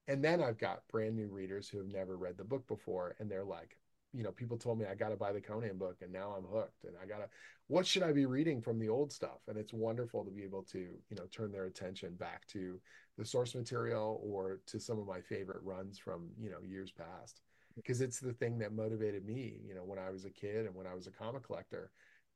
And 0.09 0.25
then 0.25 0.43
I've 0.43 0.59
got 0.59 0.87
brand 0.89 1.17
new 1.17 1.29
readers 1.29 1.69
who 1.69 1.79
have 1.79 1.89
never 1.89 2.17
read 2.17 2.37
the 2.37 2.45
book 2.45 2.67
before, 2.69 3.17
and 3.19 3.31
they're 3.31 3.45
like, 3.45 3.79
you 4.13 4.23
know, 4.23 4.33
people 4.33 4.57
told 4.59 4.79
me 4.79 4.87
I 4.87 4.95
got 4.95 5.11
to 5.11 5.17
buy 5.17 5.33
the 5.33 5.41
Conan 5.41 5.79
book, 5.79 5.99
and 6.03 6.13
now 6.13 6.35
I'm 6.37 6.45
hooked, 6.45 6.85
and 6.85 6.95
I 7.03 7.07
gotta. 7.07 7.29
What 7.69 7.87
should 7.87 8.03
I 8.03 8.13
be 8.13 8.27
reading 8.27 8.61
from 8.61 8.81
the 8.81 8.89
old 8.89 9.13
stuff? 9.13 9.41
And 9.47 9.57
it's 9.57 9.73
wonderful 9.73 10.25
to 10.25 10.31
be 10.31 10.43
able 10.43 10.65
to, 10.65 10.79
you 10.79 11.17
know, 11.17 11.27
turn 11.31 11.53
their 11.53 11.67
attention 11.67 12.15
back 12.15 12.47
to 12.49 12.81
the 13.17 13.25
source 13.25 13.55
material 13.55 14.21
or 14.25 14.61
to 14.67 14.81
some 14.81 14.99
of 14.99 15.07
my 15.07 15.21
favorite 15.21 15.63
runs 15.63 15.97
from, 15.97 16.31
you 16.41 16.51
know, 16.51 16.59
years 16.67 16.91
past, 16.91 17.43
because 17.77 18.01
it's 18.01 18.19
the 18.19 18.33
thing 18.33 18.59
that 18.59 18.73
motivated 18.73 19.25
me, 19.25 19.61
you 19.65 19.75
know, 19.75 19.85
when 19.85 20.01
I 20.01 20.11
was 20.11 20.25
a 20.25 20.31
kid 20.31 20.67
and 20.67 20.75
when 20.75 20.89
I 20.89 20.95
was 20.95 21.07
a 21.07 21.13
comic 21.13 21.45
collector, 21.45 21.93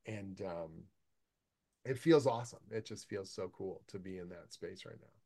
and 0.06 0.40
um, 0.42 0.84
it 1.84 1.98
feels 1.98 2.26
awesome. 2.26 2.60
It 2.70 2.86
just 2.86 3.08
feels 3.08 3.30
so 3.30 3.50
cool 3.56 3.82
to 3.88 3.98
be 3.98 4.18
in 4.18 4.28
that 4.28 4.52
space 4.52 4.84
right 4.86 5.00
now. 5.00 5.23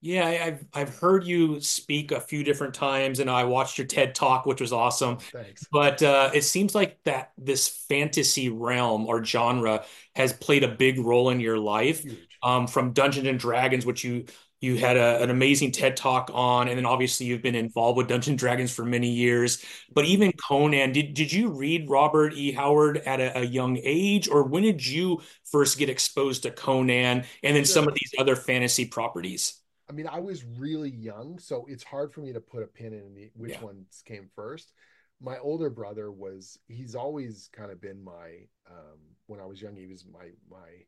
Yeah, 0.00 0.26
I've 0.26 0.64
I've 0.72 0.98
heard 0.98 1.24
you 1.24 1.60
speak 1.60 2.12
a 2.12 2.20
few 2.20 2.44
different 2.44 2.74
times, 2.74 3.18
and 3.18 3.28
I 3.28 3.44
watched 3.44 3.78
your 3.78 3.86
TED 3.86 4.14
talk, 4.14 4.46
which 4.46 4.60
was 4.60 4.72
awesome. 4.72 5.18
Thanks. 5.18 5.66
But 5.72 6.02
uh, 6.02 6.30
it 6.32 6.42
seems 6.42 6.74
like 6.74 6.98
that 7.04 7.32
this 7.36 7.68
fantasy 7.88 8.48
realm 8.48 9.06
or 9.06 9.24
genre 9.24 9.84
has 10.14 10.32
played 10.32 10.62
a 10.62 10.68
big 10.68 11.00
role 11.00 11.30
in 11.30 11.40
your 11.40 11.58
life. 11.58 12.04
Um, 12.40 12.68
from 12.68 12.92
Dungeons 12.92 13.26
and 13.26 13.40
Dragons, 13.40 13.84
which 13.84 14.04
you 14.04 14.26
you 14.60 14.76
had 14.76 14.96
a, 14.96 15.22
an 15.22 15.30
amazing 15.30 15.72
TED 15.72 15.96
talk 15.96 16.30
on, 16.32 16.68
and 16.68 16.76
then 16.76 16.86
obviously 16.86 17.26
you've 17.26 17.42
been 17.42 17.54
involved 17.54 17.96
with 17.96 18.08
Dungeons 18.08 18.28
and 18.28 18.38
Dragons 18.38 18.72
for 18.72 18.84
many 18.84 19.08
years. 19.08 19.64
But 19.92 20.04
even 20.04 20.32
Conan, 20.32 20.92
did 20.92 21.14
did 21.14 21.32
you 21.32 21.48
read 21.50 21.90
Robert 21.90 22.34
E. 22.34 22.52
Howard 22.52 22.98
at 22.98 23.20
a, 23.20 23.40
a 23.40 23.44
young 23.44 23.78
age, 23.82 24.28
or 24.28 24.44
when 24.44 24.62
did 24.62 24.86
you 24.86 25.22
first 25.50 25.78
get 25.78 25.88
exposed 25.88 26.44
to 26.44 26.52
Conan 26.52 27.24
and 27.42 27.56
then 27.56 27.64
some 27.64 27.88
of 27.88 27.94
these 27.94 28.12
other 28.18 28.36
fantasy 28.36 28.84
properties? 28.84 29.57
I 29.88 29.92
mean, 29.92 30.06
I 30.06 30.20
was 30.20 30.44
really 30.44 30.90
young, 30.90 31.38
so 31.38 31.64
it's 31.68 31.82
hard 31.82 32.12
for 32.12 32.20
me 32.20 32.32
to 32.32 32.40
put 32.40 32.62
a 32.62 32.66
pin 32.66 32.92
in 32.92 33.14
the, 33.14 33.30
which 33.34 33.52
yeah. 33.52 33.62
ones 33.62 34.02
came 34.04 34.28
first. 34.34 34.72
My 35.20 35.38
older 35.38 35.70
brother 35.70 36.12
was 36.12 36.58
he's 36.68 36.94
always 36.94 37.48
kind 37.52 37.70
of 37.72 37.80
been 37.80 38.02
my 38.02 38.46
um 38.70 38.98
when 39.26 39.40
I 39.40 39.46
was 39.46 39.60
young, 39.60 39.76
he 39.76 39.86
was 39.86 40.04
my 40.06 40.30
my 40.50 40.84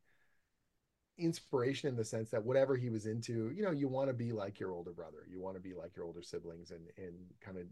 inspiration 1.18 1.88
in 1.88 1.96
the 1.96 2.04
sense 2.04 2.30
that 2.30 2.44
whatever 2.44 2.76
he 2.76 2.88
was 2.88 3.06
into, 3.06 3.50
you 3.50 3.62
know, 3.62 3.70
you 3.70 3.88
want 3.88 4.08
to 4.08 4.14
be 4.14 4.32
like 4.32 4.58
your 4.58 4.72
older 4.72 4.92
brother. 4.92 5.26
You 5.28 5.40
want 5.40 5.56
to 5.56 5.60
be 5.62 5.74
like 5.74 5.96
your 5.96 6.04
older 6.06 6.22
siblings 6.22 6.70
and 6.70 6.82
and 6.96 7.14
kind 7.40 7.58
of 7.58 7.64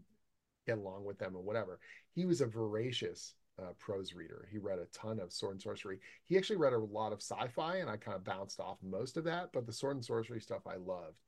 get 0.65 0.77
along 0.77 1.05
with 1.05 1.17
them 1.19 1.35
and 1.35 1.45
whatever. 1.45 1.79
He 2.13 2.25
was 2.25 2.41
a 2.41 2.45
voracious 2.45 3.33
uh, 3.59 3.73
prose 3.79 4.13
reader. 4.13 4.47
He 4.51 4.57
read 4.57 4.79
a 4.79 4.85
ton 4.85 5.19
of 5.19 5.33
sword 5.33 5.53
and 5.53 5.61
sorcery. 5.61 5.99
He 6.25 6.37
actually 6.37 6.57
read 6.57 6.73
a 6.73 6.79
lot 6.79 7.11
of 7.11 7.21
sci-fi, 7.21 7.77
and 7.77 7.89
I 7.89 7.97
kind 7.97 8.15
of 8.15 8.23
bounced 8.23 8.59
off 8.59 8.77
most 8.81 9.17
of 9.17 9.23
that. 9.25 9.51
But 9.53 9.65
the 9.65 9.73
sword 9.73 9.97
and 9.97 10.05
sorcery 10.05 10.41
stuff 10.41 10.67
I 10.67 10.75
loved, 10.75 11.21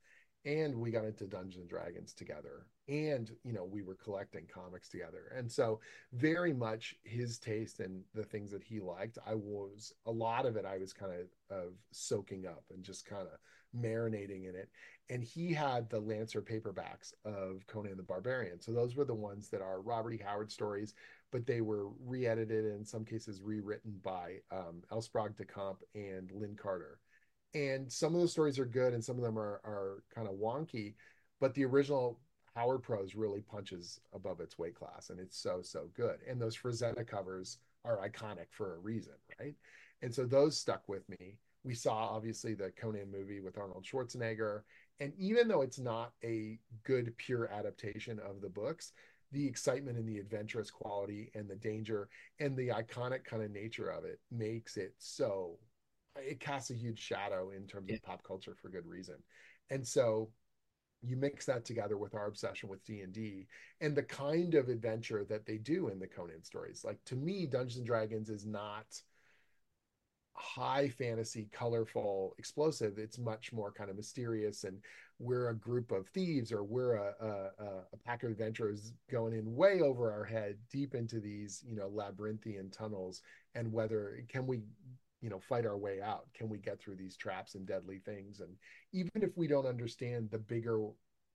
and 0.44 0.74
we 0.76 0.90
got 0.90 1.04
into 1.04 1.26
Dungeons 1.26 1.56
and 1.56 1.68
Dragons 1.68 2.12
together, 2.12 2.66
and 2.88 3.30
you 3.44 3.52
know 3.52 3.64
we 3.64 3.82
were 3.82 3.94
collecting 3.94 4.46
comics 4.52 4.88
together, 4.88 5.32
and 5.36 5.50
so 5.50 5.80
very 6.12 6.52
much 6.52 6.94
his 7.04 7.38
taste 7.38 7.80
and 7.80 8.02
the 8.14 8.24
things 8.24 8.50
that 8.52 8.64
he 8.64 8.80
liked. 8.80 9.18
I 9.26 9.34
was 9.34 9.92
a 10.06 10.12
lot 10.12 10.46
of 10.46 10.56
it. 10.56 10.64
I 10.64 10.78
was 10.78 10.92
kind 10.92 11.12
of 11.12 11.56
of 11.56 11.72
soaking 11.90 12.46
up 12.46 12.64
and 12.70 12.82
just 12.82 13.06
kind 13.06 13.22
of 13.22 13.38
marinating 13.76 14.48
in 14.48 14.54
it. 14.54 14.70
And 15.10 15.22
he 15.22 15.52
had 15.52 15.90
the 15.90 16.00
Lancer 16.00 16.40
paperbacks 16.40 17.12
of 17.24 17.66
Conan 17.66 17.96
the 17.96 18.02
Barbarian. 18.02 18.60
So 18.60 18.72
those 18.72 18.96
were 18.96 19.04
the 19.04 19.14
ones 19.14 19.48
that 19.48 19.60
are 19.60 19.80
Robert 19.80 20.12
E. 20.12 20.20
Howard 20.24 20.50
stories 20.50 20.94
but 21.32 21.46
they 21.46 21.62
were 21.62 21.88
re-edited 22.04 22.64
and 22.66 22.80
in 22.80 22.84
some 22.84 23.04
cases 23.04 23.40
rewritten 23.42 23.98
by 24.04 24.36
um, 24.52 24.82
L. 24.92 25.00
Sprague 25.00 25.36
de 25.36 25.44
Camp 25.44 25.78
and 25.94 26.30
Lin 26.30 26.54
Carter. 26.54 27.00
And 27.54 27.90
some 27.90 28.14
of 28.14 28.20
those 28.20 28.32
stories 28.32 28.58
are 28.58 28.66
good 28.66 28.92
and 28.92 29.02
some 29.02 29.16
of 29.16 29.22
them 29.22 29.38
are, 29.38 29.60
are 29.64 30.04
kind 30.14 30.28
of 30.28 30.34
wonky, 30.34 30.94
but 31.40 31.54
the 31.54 31.64
original 31.64 32.20
Howard 32.54 32.82
Prose 32.82 33.14
really 33.14 33.40
punches 33.40 33.98
above 34.14 34.40
its 34.40 34.58
weight 34.58 34.74
class 34.74 35.10
and 35.10 35.18
it's 35.18 35.38
so, 35.38 35.60
so 35.62 35.88
good. 35.94 36.18
And 36.28 36.40
those 36.40 36.56
Frazetta 36.56 37.06
covers 37.06 37.58
are 37.84 38.06
iconic 38.06 38.46
for 38.50 38.76
a 38.76 38.78
reason, 38.78 39.14
right? 39.40 39.54
And 40.02 40.14
so 40.14 40.24
those 40.24 40.58
stuck 40.58 40.88
with 40.88 41.08
me. 41.08 41.38
We 41.64 41.74
saw 41.74 42.08
obviously 42.08 42.54
the 42.54 42.72
Conan 42.72 43.10
movie 43.10 43.40
with 43.40 43.56
Arnold 43.56 43.84
Schwarzenegger. 43.84 44.62
And 45.00 45.12
even 45.16 45.48
though 45.48 45.62
it's 45.62 45.78
not 45.78 46.12
a 46.24 46.58
good 46.84 47.16
pure 47.16 47.48
adaptation 47.48 48.18
of 48.18 48.40
the 48.40 48.48
books, 48.48 48.92
the 49.32 49.46
excitement 49.46 49.98
and 49.98 50.08
the 50.08 50.18
adventurous 50.18 50.70
quality 50.70 51.30
and 51.34 51.48
the 51.48 51.56
danger 51.56 52.08
and 52.38 52.56
the 52.56 52.68
iconic 52.68 53.24
kind 53.24 53.42
of 53.42 53.50
nature 53.50 53.88
of 53.88 54.04
it 54.04 54.20
makes 54.30 54.76
it 54.76 54.94
so 54.98 55.58
it 56.16 56.40
casts 56.40 56.70
a 56.70 56.74
huge 56.74 56.98
shadow 56.98 57.50
in 57.50 57.66
terms 57.66 57.86
yeah. 57.88 57.96
of 57.96 58.02
pop 58.02 58.22
culture 58.22 58.54
for 58.60 58.68
good 58.68 58.86
reason. 58.86 59.16
And 59.70 59.86
so 59.86 60.30
you 61.02 61.16
mix 61.16 61.46
that 61.46 61.64
together 61.64 61.96
with 61.96 62.14
our 62.14 62.26
obsession 62.26 62.68
with 62.68 62.84
d&d 62.84 63.46
and 63.80 63.96
the 63.96 64.02
kind 64.02 64.54
of 64.54 64.68
adventure 64.68 65.24
that 65.28 65.46
they 65.46 65.58
do 65.58 65.88
in 65.88 65.98
the 65.98 66.06
conan 66.06 66.44
stories. 66.44 66.82
Like 66.84 66.98
to 67.06 67.16
me 67.16 67.46
dungeons 67.46 67.78
and 67.78 67.86
dragons 67.86 68.28
is 68.28 68.46
not 68.46 68.86
high 70.34 70.88
fantasy 70.88 71.48
colorful 71.52 72.34
explosive. 72.38 72.98
It's 72.98 73.18
much 73.18 73.52
more 73.52 73.72
kind 73.72 73.90
of 73.90 73.96
mysterious 73.96 74.64
and 74.64 74.78
we're 75.22 75.50
a 75.50 75.54
group 75.54 75.92
of 75.92 76.08
thieves 76.08 76.52
or 76.52 76.64
we're 76.64 76.94
a, 76.94 77.14
a, 77.20 77.64
a, 77.92 77.96
pack 78.04 78.24
of 78.24 78.30
adventurers 78.30 78.92
going 79.10 79.32
in 79.32 79.54
way 79.54 79.80
over 79.80 80.10
our 80.10 80.24
head 80.24 80.56
deep 80.70 80.94
into 80.94 81.20
these 81.20 81.62
you 81.66 81.76
know 81.76 81.88
labyrinthian 81.88 82.70
tunnels. 82.70 83.22
And 83.54 83.72
whether 83.72 84.24
can 84.28 84.46
we 84.46 84.62
you 85.20 85.30
know 85.30 85.38
fight 85.38 85.64
our 85.64 85.78
way 85.78 86.00
out? 86.02 86.26
Can 86.34 86.48
we 86.48 86.58
get 86.58 86.80
through 86.80 86.96
these 86.96 87.16
traps 87.16 87.54
and 87.54 87.66
deadly 87.66 88.00
things? 88.04 88.40
And 88.40 88.56
even 88.92 89.22
if 89.22 89.30
we 89.36 89.46
don't 89.46 89.66
understand 89.66 90.28
the 90.30 90.38
bigger 90.38 90.78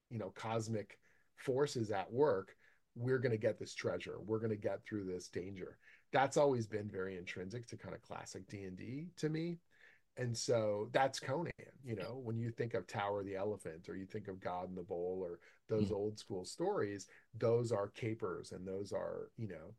you 0.09 0.19
know 0.19 0.31
cosmic 0.35 0.99
forces 1.37 1.91
at 1.91 2.11
work 2.11 2.55
we're 2.97 3.19
going 3.19 3.31
to 3.31 3.37
get 3.37 3.59
this 3.59 3.75
treasure. 3.75 4.15
We're 4.25 4.39
going 4.39 4.49
to 4.49 4.55
get 4.55 4.79
through 4.83 5.05
this 5.05 5.27
danger. 5.27 5.77
That's 6.11 6.37
always 6.37 6.65
been 6.65 6.89
very 6.89 7.17
intrinsic 7.17 7.67
to 7.67 7.77
kind 7.77 7.93
of 7.93 8.01
classic 8.01 8.47
d&d 8.47 9.07
to 9.17 9.29
me 9.29 9.59
and 10.17 10.35
so 10.35 10.89
that's 10.91 11.19
Conan. 11.19 11.51
You 11.83 11.95
know, 11.95 12.19
when 12.23 12.37
you 12.37 12.51
think 12.51 12.73
of 12.73 12.85
Tower 12.85 13.21
of 13.21 13.25
the 13.25 13.35
Elephant 13.35 13.87
or 13.87 13.95
you 13.95 14.05
think 14.05 14.27
of 14.27 14.41
God 14.41 14.67
in 14.67 14.75
the 14.75 14.83
Bowl 14.83 15.19
or 15.23 15.39
those 15.69 15.85
mm-hmm. 15.85 15.95
old 15.95 16.19
school 16.19 16.43
stories, 16.43 17.07
those 17.37 17.71
are 17.71 17.87
capers 17.89 18.51
and 18.51 18.67
those 18.67 18.91
are, 18.91 19.29
you 19.37 19.47
know, 19.47 19.73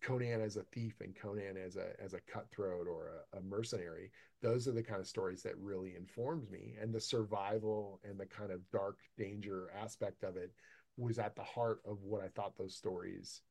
Conan 0.00 0.40
as 0.40 0.56
a 0.56 0.62
thief 0.72 0.94
and 1.00 1.14
Conan 1.14 1.56
as 1.56 1.76
a 1.76 1.90
as 2.02 2.14
a 2.14 2.20
cutthroat 2.20 2.86
or 2.88 3.24
a, 3.32 3.38
a, 3.38 3.42
mercenary. 3.42 4.10
Those 4.40 4.66
are 4.66 4.72
the 4.72 4.82
kind 4.82 5.00
of 5.00 5.06
stories 5.06 5.42
that 5.42 5.58
really 5.58 5.94
informed 5.96 6.50
me, 6.50 6.76
and 6.80 6.94
the 6.94 7.00
survival 7.00 8.00
and 8.08 8.18
the 8.18 8.26
kind 8.26 8.50
of 8.50 8.60
dark 8.70 8.98
danger 9.18 9.70
aspect 9.78 10.24
of 10.24 10.36
it 10.36 10.52
was 10.96 11.18
at 11.18 11.36
the 11.36 11.42
heart 11.42 11.80
of 11.86 12.02
what 12.02 12.22
I 12.22 12.28
thought 12.28 12.56
those 12.56 12.74
stories, 12.74 13.42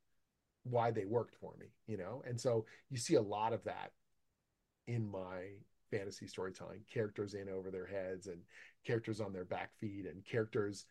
why 0.64 0.92
they 0.92 1.06
worked 1.06 1.36
for 1.36 1.54
me, 1.60 1.68
you 1.88 1.98
know. 1.98 2.24
And 2.26 2.40
so 2.40 2.66
you 2.90 2.98
see 2.98 3.16
a 3.16 3.22
lot 3.22 3.54
of 3.54 3.64
that 3.66 3.92
in 4.88 5.10
my 5.10 5.44
fantasy 5.92 6.28
storytelling 6.28 6.82
characters 6.92 7.34
in 7.34 7.50
over 7.50 7.70
their 7.70 7.86
heads 7.86 8.28
and 8.28 8.40
characters 8.86 9.22
on 9.22 9.34
their 9.34 9.46
back 9.46 9.72
feet 9.80 10.06
and 10.06 10.26
characters 10.26 10.86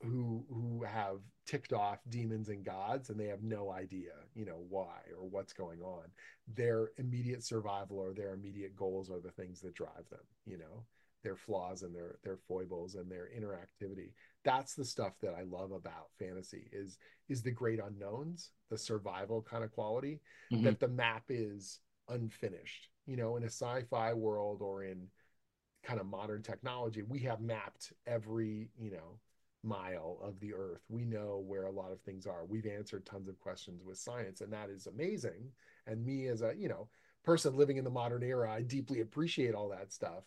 who 0.00 0.44
who 0.48 0.82
have 0.82 1.18
ticked 1.46 1.72
off 1.72 1.98
demons 2.08 2.48
and 2.48 2.64
gods 2.64 3.10
and 3.10 3.20
they 3.20 3.26
have 3.26 3.42
no 3.42 3.70
idea 3.70 4.10
you 4.34 4.44
know 4.44 4.64
why 4.68 4.98
or 5.16 5.28
what's 5.28 5.52
going 5.52 5.80
on. 5.80 6.04
Their 6.54 6.90
immediate 6.96 7.44
survival 7.44 7.98
or 7.98 8.12
their 8.12 8.34
immediate 8.34 8.74
goals 8.74 9.10
are 9.10 9.20
the 9.20 9.30
things 9.30 9.60
that 9.60 9.74
drive 9.74 10.08
them 10.10 10.26
you 10.46 10.58
know 10.58 10.84
their 11.22 11.36
flaws 11.36 11.82
and 11.82 11.94
their 11.94 12.16
their 12.24 12.38
foibles 12.48 12.96
and 12.96 13.10
their 13.10 13.28
interactivity. 13.36 14.10
That's 14.44 14.74
the 14.74 14.84
stuff 14.84 15.12
that 15.22 15.34
i 15.34 15.42
love 15.42 15.70
about 15.70 16.08
fantasy 16.18 16.68
is 16.72 16.98
is 17.28 17.42
the 17.42 17.50
great 17.50 17.78
unknowns 17.78 18.50
the 18.70 18.78
survival 18.78 19.40
kind 19.42 19.62
of 19.62 19.70
quality 19.70 20.20
mm-hmm. 20.52 20.64
that 20.64 20.80
the 20.80 20.88
map 20.88 21.22
is 21.28 21.78
unfinished 22.08 22.88
you 23.06 23.16
know 23.16 23.36
in 23.36 23.42
a 23.42 23.46
sci-fi 23.46 24.12
world 24.12 24.62
or 24.62 24.84
in 24.84 25.08
kind 25.84 25.98
of 25.98 26.06
modern 26.06 26.42
technology 26.42 27.02
we 27.02 27.18
have 27.18 27.40
mapped 27.40 27.92
every 28.06 28.70
you 28.78 28.90
know 28.90 29.18
mile 29.62 30.18
of 30.22 30.38
the 30.40 30.52
earth. 30.54 30.82
We 30.88 31.04
know 31.04 31.42
where 31.46 31.64
a 31.64 31.70
lot 31.70 31.92
of 31.92 32.00
things 32.00 32.26
are. 32.26 32.44
We've 32.44 32.66
answered 32.66 33.06
tons 33.06 33.28
of 33.28 33.38
questions 33.38 33.82
with 33.84 33.98
science 33.98 34.40
and 34.40 34.52
that 34.52 34.70
is 34.70 34.86
amazing. 34.86 35.50
And 35.86 36.04
me 36.04 36.26
as 36.26 36.42
a 36.42 36.54
you 36.56 36.68
know 36.68 36.88
person 37.24 37.56
living 37.56 37.76
in 37.76 37.84
the 37.84 37.90
modern 37.90 38.24
era 38.24 38.52
i 38.52 38.62
deeply 38.62 39.00
appreciate 39.00 39.54
all 39.54 39.68
that 39.68 39.92
stuff. 39.92 40.24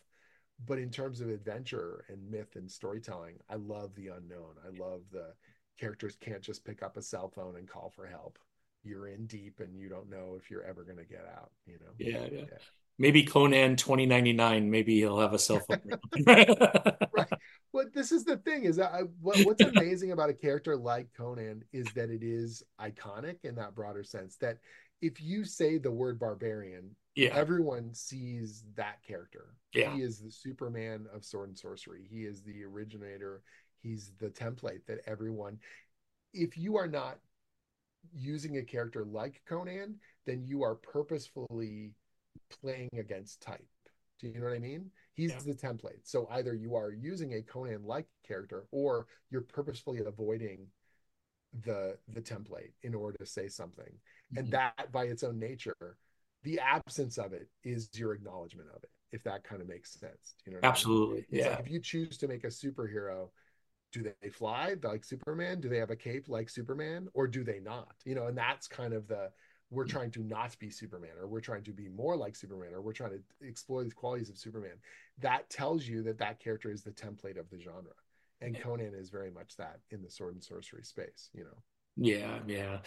But 0.66 0.80
in 0.80 0.90
terms 0.90 1.20
of 1.20 1.30
adventure 1.30 2.06
and 2.08 2.30
myth 2.30 2.56
and 2.56 2.72
storytelling 2.72 3.36
i 3.50 3.56
love 3.56 3.94
the 3.96 4.08
unknown. 4.08 4.56
I 4.66 4.70
love 4.78 5.02
the 5.12 5.34
characters 5.78 6.16
can't 6.20 6.42
just 6.42 6.64
pick 6.64 6.82
up 6.82 6.96
a 6.96 7.02
cell 7.02 7.28
phone 7.28 7.58
and 7.58 7.68
call 7.68 7.92
for 7.94 8.06
help 8.06 8.40
you're 8.86 9.08
in 9.08 9.26
deep 9.26 9.60
and 9.60 9.78
you 9.78 9.90
don't 9.90 10.10
know 10.10 10.38
if 10.38 10.50
you're 10.50 10.64
ever 10.64 10.84
going 10.84 10.98
to 10.98 11.06
get 11.06 11.26
out 11.36 11.52
you 11.66 11.74
know? 11.74 11.92
Yeah, 11.98 12.28
yeah. 12.32 12.46
yeah. 12.50 12.58
maybe 12.98 13.24
conan 13.24 13.76
2099 13.76 14.70
maybe 14.70 14.96
he'll 14.96 15.20
have 15.20 15.34
a 15.34 15.40
cell 15.40 15.60
phone. 15.60 15.82
Right. 16.26 17.30
But 17.74 17.94
this 17.94 18.14
is 18.14 18.24
the 18.24 18.38
thing 18.38 18.64
is 18.64 18.78
that 18.78 18.94
I, 18.94 19.02
what, 19.22 19.38
what's 19.46 19.62
amazing 19.78 20.12
about 20.12 20.30
a 20.30 20.34
character 20.34 20.78
like 20.78 21.08
conan 21.16 21.64
is 21.74 21.86
that 21.96 22.10
it 22.10 22.24
is 22.24 22.64
iconic 22.80 23.44
in 23.44 23.56
that 23.56 23.76
broader 23.76 24.04
sense 24.04 24.38
that 24.38 24.60
if 25.02 25.22
you 25.22 25.44
say 25.44 25.78
the 25.78 25.92
word 25.92 26.18
barbarian 26.18 26.96
yeah. 27.16 27.30
everyone 27.34 27.94
sees 27.94 28.64
that 28.76 29.02
character. 29.06 29.56
Yeah. 29.74 29.94
he 29.94 30.02
is 30.02 30.20
the 30.20 30.32
superman 30.32 31.06
of 31.14 31.26
sword 31.26 31.50
and 31.50 31.58
sorcery. 31.58 32.08
He 32.10 32.24
is 32.24 32.42
the 32.44 32.64
originator. 32.64 33.42
He's 33.82 34.12
the 34.20 34.30
template 34.30 34.86
that 34.88 35.00
everyone 35.06 35.60
if 36.36 36.58
you 36.58 36.78
are 36.78 36.88
not 36.88 37.18
using 38.14 38.58
a 38.58 38.64
character 38.64 39.06
like 39.06 39.42
Conan, 39.48 39.96
then 40.26 40.44
you 40.44 40.64
are 40.64 40.76
purposefully 40.76 41.94
playing 42.62 42.90
against 42.98 43.42
type. 43.42 43.66
Do 44.20 44.28
you 44.28 44.40
know 44.40 44.46
what 44.46 44.56
I 44.56 44.60
mean? 44.60 44.92
He's 45.14 45.32
yeah. 45.32 45.40
the 45.46 45.54
template. 45.54 46.02
So 46.04 46.28
either 46.32 46.54
you 46.54 46.76
are 46.76 46.92
using 46.92 47.34
a 47.34 47.42
Conan 47.42 47.84
like 47.84 48.06
character 48.28 48.66
or 48.72 49.08
you're 49.30 49.42
purposefully 49.42 50.00
avoiding 50.06 50.68
the 51.64 51.98
the 52.14 52.22
template 52.22 52.74
in 52.84 52.94
order 52.94 53.18
to 53.18 53.26
say 53.26 53.48
something. 53.48 53.86
Mm-hmm. 53.86 54.38
And 54.38 54.52
that 54.52 54.92
by 54.92 55.06
its 55.06 55.24
own 55.24 55.40
nature, 55.40 55.98
the 56.44 56.60
absence 56.60 57.18
of 57.18 57.34
it 57.34 57.50
is 57.64 57.90
your 57.94 58.14
acknowledgement 58.14 58.70
of 58.76 58.84
it, 58.84 58.90
if 59.12 59.24
that 59.24 59.44
kind 59.44 59.62
of 59.62 59.68
makes 59.68 59.94
sense. 60.00 60.36
You 60.46 60.54
know 60.54 60.60
Absolutely. 60.64 61.20
I 61.20 61.36
mean? 61.36 61.44
yeah. 61.44 61.50
Like 61.52 61.60
if 61.62 61.70
you 61.70 61.80
choose 61.82 62.18
to 62.18 62.28
make 62.28 62.44
a 62.44 62.48
superhero 62.48 63.30
do 63.92 64.04
they 64.04 64.30
fly 64.30 64.76
like 64.84 65.04
Superman? 65.04 65.62
Do 65.62 65.70
they 65.70 65.78
have 65.78 65.92
a 65.92 65.96
cape 65.96 66.28
like 66.28 66.50
Superman, 66.50 67.08
or 67.14 67.28
do 67.28 67.44
they 67.44 67.60
not? 67.60 67.96
You 68.06 68.16
know, 68.16 68.28
and 68.28 68.38
that's 68.38 68.68
kind 68.68 68.94
of 68.94 69.08
the 69.08 69.30
we're 69.72 69.86
trying 69.86 70.12
to 70.12 70.24
not 70.24 70.58
be 70.60 70.70
Superman, 70.70 71.12
or 71.20 71.28
we're 71.28 71.42
trying 71.42 71.64
to 71.64 71.72
be 71.72 71.90
more 71.90 72.16
like 72.16 72.36
Superman, 72.36 72.74
or 72.74 72.82
we're 72.82 72.94
trying 72.94 73.12
to 73.12 73.48
explore 73.48 73.84
these 73.84 73.94
qualities 73.94 74.30
of 74.30 74.38
Superman. 74.38 74.78
That 75.20 75.50
tells 75.50 75.86
you 75.86 76.04
that 76.04 76.20
that 76.20 76.40
character 76.40 76.72
is 76.72 76.84
the 76.84 76.92
template 76.92 77.40
of 77.40 77.50
the 77.50 77.60
genre, 77.60 77.94
and 78.42 78.60
Conan 78.60 78.94
is 78.94 79.10
very 79.10 79.32
much 79.32 79.56
that 79.58 79.80
in 79.92 80.02
the 80.02 80.10
sword 80.10 80.34
and 80.34 80.44
sorcery 80.44 80.84
space. 80.84 81.30
You 81.34 81.46
know. 81.46 81.58
Yeah, 81.98 82.40
yeah. 82.48 82.78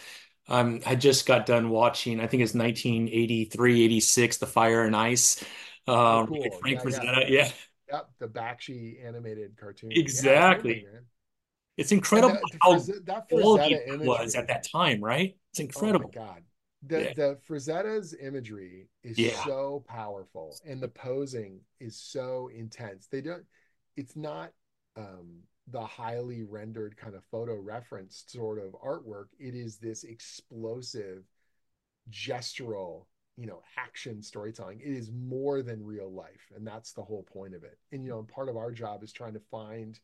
Um, 0.47 0.81
I 0.85 0.95
just 0.95 1.25
got 1.25 1.45
done 1.45 1.69
watching. 1.69 2.19
I 2.19 2.27
think 2.27 2.43
it's 2.43 2.53
1983, 2.53 3.83
86, 3.85 4.37
The 4.37 4.47
Fire 4.47 4.83
and 4.83 4.95
Ice. 4.95 5.43
Um, 5.87 5.95
oh, 5.95 6.27
cool. 6.27 6.59
Frank 6.59 6.81
yeah, 6.85 6.99
yeah. 7.01 7.25
yeah. 7.27 7.51
Yep, 7.91 8.09
the 8.19 8.27
Bakshi 8.27 9.05
animated 9.05 9.57
cartoon. 9.57 9.91
Exactly. 9.91 10.85
Yeah, 10.91 10.99
it's 11.79 11.91
incredible 11.93 12.37
the, 12.51 12.57
how 12.61 12.73
that 13.05 13.29
Frazetta 13.29 14.05
was 14.05 14.35
at 14.35 14.47
that 14.47 14.67
time, 14.69 15.01
right? 15.01 15.37
It's 15.51 15.61
incredible. 15.61 16.11
Oh 16.13 16.19
my 16.19 16.25
god. 16.25 16.43
The 16.87 17.03
yeah. 17.03 17.13
the 17.13 17.37
Frazetta's 17.47 18.13
imagery 18.21 18.89
is 19.03 19.17
yeah. 19.17 19.43
so 19.45 19.83
powerful 19.87 20.55
and 20.65 20.81
the 20.81 20.87
posing 20.87 21.61
is 21.79 21.97
so 21.97 22.49
intense. 22.53 23.07
They 23.07 23.21
don't 23.21 23.43
it's 23.95 24.15
not 24.15 24.51
um 24.97 25.39
the 25.71 25.81
highly 25.81 26.43
rendered 26.43 26.97
kind 26.97 27.15
of 27.15 27.23
photo 27.31 27.55
reference 27.55 28.25
sort 28.27 28.59
of 28.59 28.75
artwork. 28.83 29.27
It 29.39 29.55
is 29.55 29.77
this 29.77 30.03
explosive 30.03 31.23
gestural 32.09 33.05
you 33.39 33.47
know 33.47 33.61
action 33.77 34.21
storytelling. 34.21 34.81
It 34.81 34.91
is 34.91 35.11
more 35.11 35.61
than 35.61 35.85
real 35.85 36.11
life 36.11 36.51
and 36.55 36.67
that's 36.67 36.91
the 36.91 37.03
whole 37.03 37.23
point 37.23 37.55
of 37.55 37.63
it. 37.63 37.77
And 37.91 38.03
you 38.03 38.09
know 38.09 38.23
part 38.23 38.49
of 38.49 38.57
our 38.57 38.71
job 38.71 39.01
is 39.01 39.13
trying 39.13 39.33
to 39.33 39.39
find 39.39 39.97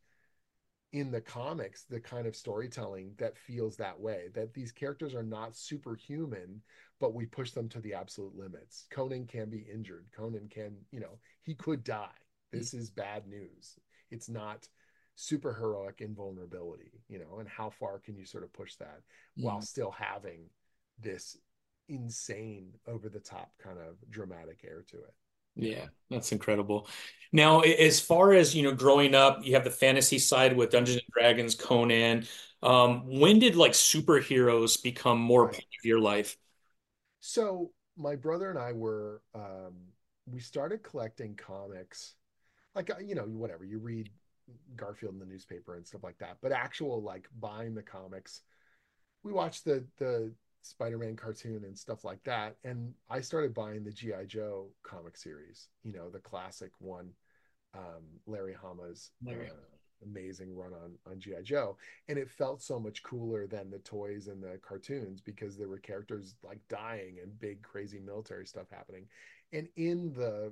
in 0.93 1.11
the 1.11 1.19
comics 1.19 1.83
the 1.83 1.99
kind 1.99 2.25
of 2.25 2.35
storytelling 2.35 3.11
that 3.17 3.37
feels 3.37 3.75
that 3.75 3.99
way 3.99 4.29
that 4.33 4.53
these 4.53 4.71
characters 4.71 5.13
are 5.13 5.23
not 5.23 5.55
superhuman 5.55 6.61
but 7.01 7.13
we 7.13 7.25
push 7.25 7.51
them 7.51 7.67
to 7.67 7.81
the 7.81 7.93
absolute 7.93 8.37
limits. 8.37 8.85
Conan 8.89 9.25
can 9.25 9.49
be 9.49 9.67
injured. 9.71 10.05
Conan 10.15 10.47
can 10.49 10.77
you 10.91 11.01
know 11.01 11.19
he 11.43 11.53
could 11.53 11.83
die. 11.83 12.07
This 12.53 12.73
is 12.73 12.89
bad 12.89 13.27
news. 13.27 13.77
It's 14.11 14.29
not 14.29 14.65
super 15.15 15.53
heroic 15.53 16.01
invulnerability 16.01 16.91
you 17.07 17.17
know 17.17 17.39
and 17.39 17.47
how 17.47 17.69
far 17.69 17.99
can 17.99 18.17
you 18.17 18.25
sort 18.25 18.43
of 18.43 18.51
push 18.51 18.75
that 18.75 18.99
yeah. 19.35 19.47
while 19.47 19.61
still 19.61 19.91
having 19.91 20.41
this 20.99 21.37
insane 21.87 22.73
over 22.87 23.09
the 23.09 23.19
top 23.19 23.51
kind 23.61 23.77
of 23.79 23.95
dramatic 24.09 24.61
air 24.65 24.83
to 24.89 24.97
it. 24.97 25.13
Yeah 25.55 25.85
that's 26.09 26.31
incredible. 26.31 26.87
Now 27.31 27.61
as 27.61 27.99
far 27.99 28.33
as 28.33 28.53
you 28.55 28.63
know 28.63 28.73
growing 28.73 29.15
up 29.15 29.45
you 29.45 29.53
have 29.55 29.63
the 29.63 29.71
fantasy 29.71 30.19
side 30.19 30.55
with 30.55 30.69
dungeons 30.71 30.97
and 30.97 31.13
dragons 31.13 31.55
conan. 31.55 32.25
Um, 32.61 33.03
when 33.19 33.39
did 33.39 33.55
like 33.55 33.71
superheroes 33.73 34.81
become 34.81 35.19
more 35.19 35.45
part 35.47 35.57
of 35.57 35.85
your 35.85 35.99
life? 35.99 36.37
So 37.19 37.71
my 37.97 38.15
brother 38.15 38.49
and 38.49 38.59
i 38.59 38.71
were 38.71 39.21
um, 39.33 39.73
we 40.25 40.39
started 40.39 40.83
collecting 40.83 41.35
comics. 41.35 42.15
Like 42.75 42.89
uh, 42.89 42.99
you 42.99 43.15
know 43.15 43.23
whatever 43.23 43.65
you 43.65 43.79
read 43.79 44.09
garfield 44.75 45.13
in 45.13 45.19
the 45.19 45.25
newspaper 45.25 45.75
and 45.75 45.87
stuff 45.87 46.03
like 46.03 46.17
that 46.19 46.37
but 46.41 46.51
actual 46.51 47.01
like 47.01 47.27
buying 47.39 47.73
the 47.73 47.81
comics 47.81 48.41
we 49.23 49.31
watched 49.33 49.65
the 49.65 49.85
the 49.97 50.31
Spider-Man 50.65 51.15
cartoon 51.15 51.63
and 51.63 51.77
stuff 51.77 52.03
like 52.03 52.23
that. 52.23 52.55
And 52.63 52.93
I 53.09 53.21
started 53.21 53.53
buying 53.53 53.83
the 53.83 53.91
GI 53.91 54.25
Joe 54.27 54.67
comic 54.83 55.17
series, 55.17 55.69
you 55.83 55.93
know, 55.93 56.09
the 56.09 56.19
classic 56.19 56.71
one, 56.79 57.11
um, 57.73 58.03
Larry 58.25 58.55
Hama's 58.59 59.11
Larry. 59.23 59.47
Uh, 59.47 59.53
amazing 60.03 60.55
run 60.55 60.73
on 60.73 60.93
on 61.09 61.19
GI 61.19 61.43
Joe, 61.43 61.77
and 62.09 62.17
it 62.17 62.29
felt 62.29 62.61
so 62.61 62.79
much 62.79 63.03
cooler 63.03 63.47
than 63.47 63.69
the 63.69 63.79
toys 63.79 64.27
and 64.27 64.41
the 64.41 64.59
cartoons 64.61 65.21
because 65.21 65.57
there 65.57 65.69
were 65.69 65.77
characters 65.77 66.35
like 66.43 66.59
dying 66.69 67.17
and 67.21 67.39
big 67.39 67.61
crazy 67.61 67.99
military 67.99 68.45
stuff 68.45 68.67
happening. 68.71 69.07
And 69.53 69.67
in 69.77 70.13
the 70.13 70.51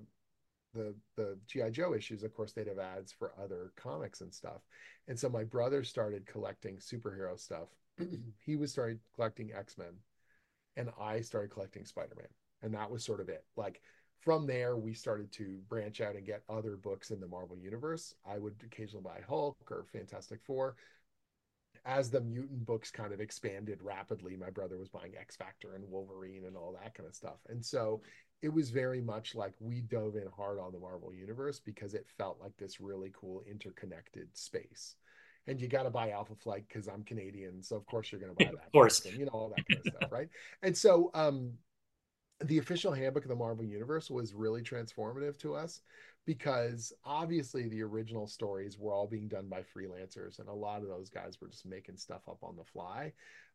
the 0.74 0.96
the 1.16 1.38
GI 1.48 1.72
Joe 1.72 1.94
issues, 1.94 2.24
of 2.24 2.34
course, 2.34 2.54
they'd 2.54 2.68
have 2.68 2.80
ads 2.80 3.12
for 3.12 3.34
other 3.42 3.74
comics 3.76 4.22
and 4.22 4.34
stuff. 4.34 4.62
And 5.08 5.20
so 5.20 5.30
my 5.30 5.44
brother 5.44 5.84
started 5.84 6.26
collecting 6.26 6.78
superhero 6.78 7.38
stuff 7.38 7.70
he 8.46 8.56
was 8.56 8.72
started 8.72 9.00
collecting 9.16 9.52
X-Men 9.54 9.94
and 10.76 10.90
I 11.00 11.22
started 11.22 11.52
collecting 11.52 11.86
Spider-Man. 11.86 12.28
And 12.62 12.74
that 12.74 12.90
was 12.90 13.04
sort 13.04 13.20
of 13.20 13.30
it. 13.30 13.44
Like 13.56 13.82
from 14.22 14.48
there, 14.48 14.78
we 14.78 14.94
started 14.94 15.32
to 15.34 15.60
branch 15.68 16.02
out 16.02 16.16
and 16.16 16.26
get 16.26 16.44
other 16.50 16.78
books 16.78 17.12
in 17.12 17.20
the 17.20 17.28
Marvel 17.28 17.58
universe. 17.58 18.16
I 18.26 18.38
would 18.40 18.56
occasionally 18.64 19.04
buy 19.04 19.20
Hulk 19.28 19.58
or 19.70 19.86
Fantastic 19.92 20.40
Four. 20.44 20.76
As 21.86 22.10
the 22.10 22.22
mutant 22.22 22.66
books 22.66 22.90
kind 22.90 23.14
of 23.14 23.20
expanded 23.20 23.82
rapidly, 23.84 24.38
my 24.38 24.50
brother 24.50 24.78
was 24.78 24.88
buying 24.88 25.14
X 25.20 25.36
Factor 25.36 25.76
and 25.76 25.84
Wolverine 25.90 26.46
and 26.46 26.56
all 26.56 26.72
that 26.82 26.94
kind 26.94 27.08
of 27.08 27.16
stuff. 27.16 27.40
And 27.50 27.64
so 27.64 28.02
it 28.42 28.54
was 28.54 28.70
very 28.70 29.02
much 29.02 29.36
like 29.36 29.54
we 29.60 29.82
dove 29.82 30.16
in 30.16 30.28
hard 30.36 30.60
on 30.60 30.72
the 30.72 30.80
Marvel 30.80 31.14
universe 31.14 31.60
because 31.60 31.94
it 31.94 32.08
felt 32.18 32.40
like 32.42 32.56
this 32.58 32.80
really 32.80 33.12
cool 33.14 33.44
interconnected 33.50 34.30
space. 34.34 34.96
And 35.48 35.60
you 35.60 35.68
got 35.68 35.84
to 35.84 35.90
buy 35.90 36.12
Alpha 36.12 36.36
Flight 36.36 36.66
because 36.68 36.88
I'm 36.88 37.04
Canadian, 37.04 37.62
so 37.62 37.76
of 37.76 37.86
course 37.86 38.12
you're 38.12 38.22
going 38.22 38.36
to 38.36 38.46
buy 38.46 38.52
that. 38.52 38.66
of 38.66 38.72
course, 38.72 39.06
and, 39.06 39.18
you 39.18 39.26
know 39.26 39.32
all 39.34 39.54
that 39.56 39.66
kind 39.68 39.86
of 39.86 39.94
stuff, 39.98 40.12
right? 40.12 40.30
And 40.62 40.78
so, 40.78 41.12
um, 41.14 41.54
the 42.44 42.58
official 42.58 42.92
handbook 42.92 43.24
of 43.24 43.30
the 43.30 43.36
Marvel 43.36 43.64
Universe 43.64 44.10
was 44.10 44.34
really 44.34 44.62
transformative 44.62 45.38
to 45.40 45.56
us 45.56 45.82
because 46.26 46.94
obviously 47.06 47.68
the 47.68 47.82
original 47.82 48.28
stories 48.28 48.78
were 48.78 48.94
all 48.94 49.08
being 49.08 49.28
done 49.28 49.48
by 49.50 49.62
freelancers, 49.62 50.40
and 50.40 50.48
a 50.48 50.54
lot 50.54 50.82
of 50.82 50.88
those 50.88 51.10
guys 51.10 51.40
were 51.42 51.50
just 51.50 51.66
making 51.66 51.98
stuff 51.98 52.22
up 52.30 52.40
on 52.44 52.56
the 52.56 52.64
fly. 52.64 53.12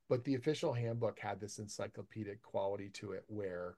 But 0.08 0.24
the 0.24 0.36
official 0.36 0.72
handbook 0.72 1.18
had 1.18 1.40
this 1.40 1.58
encyclopedic 1.58 2.42
quality 2.42 2.90
to 2.94 3.12
it 3.12 3.24
where 3.28 3.76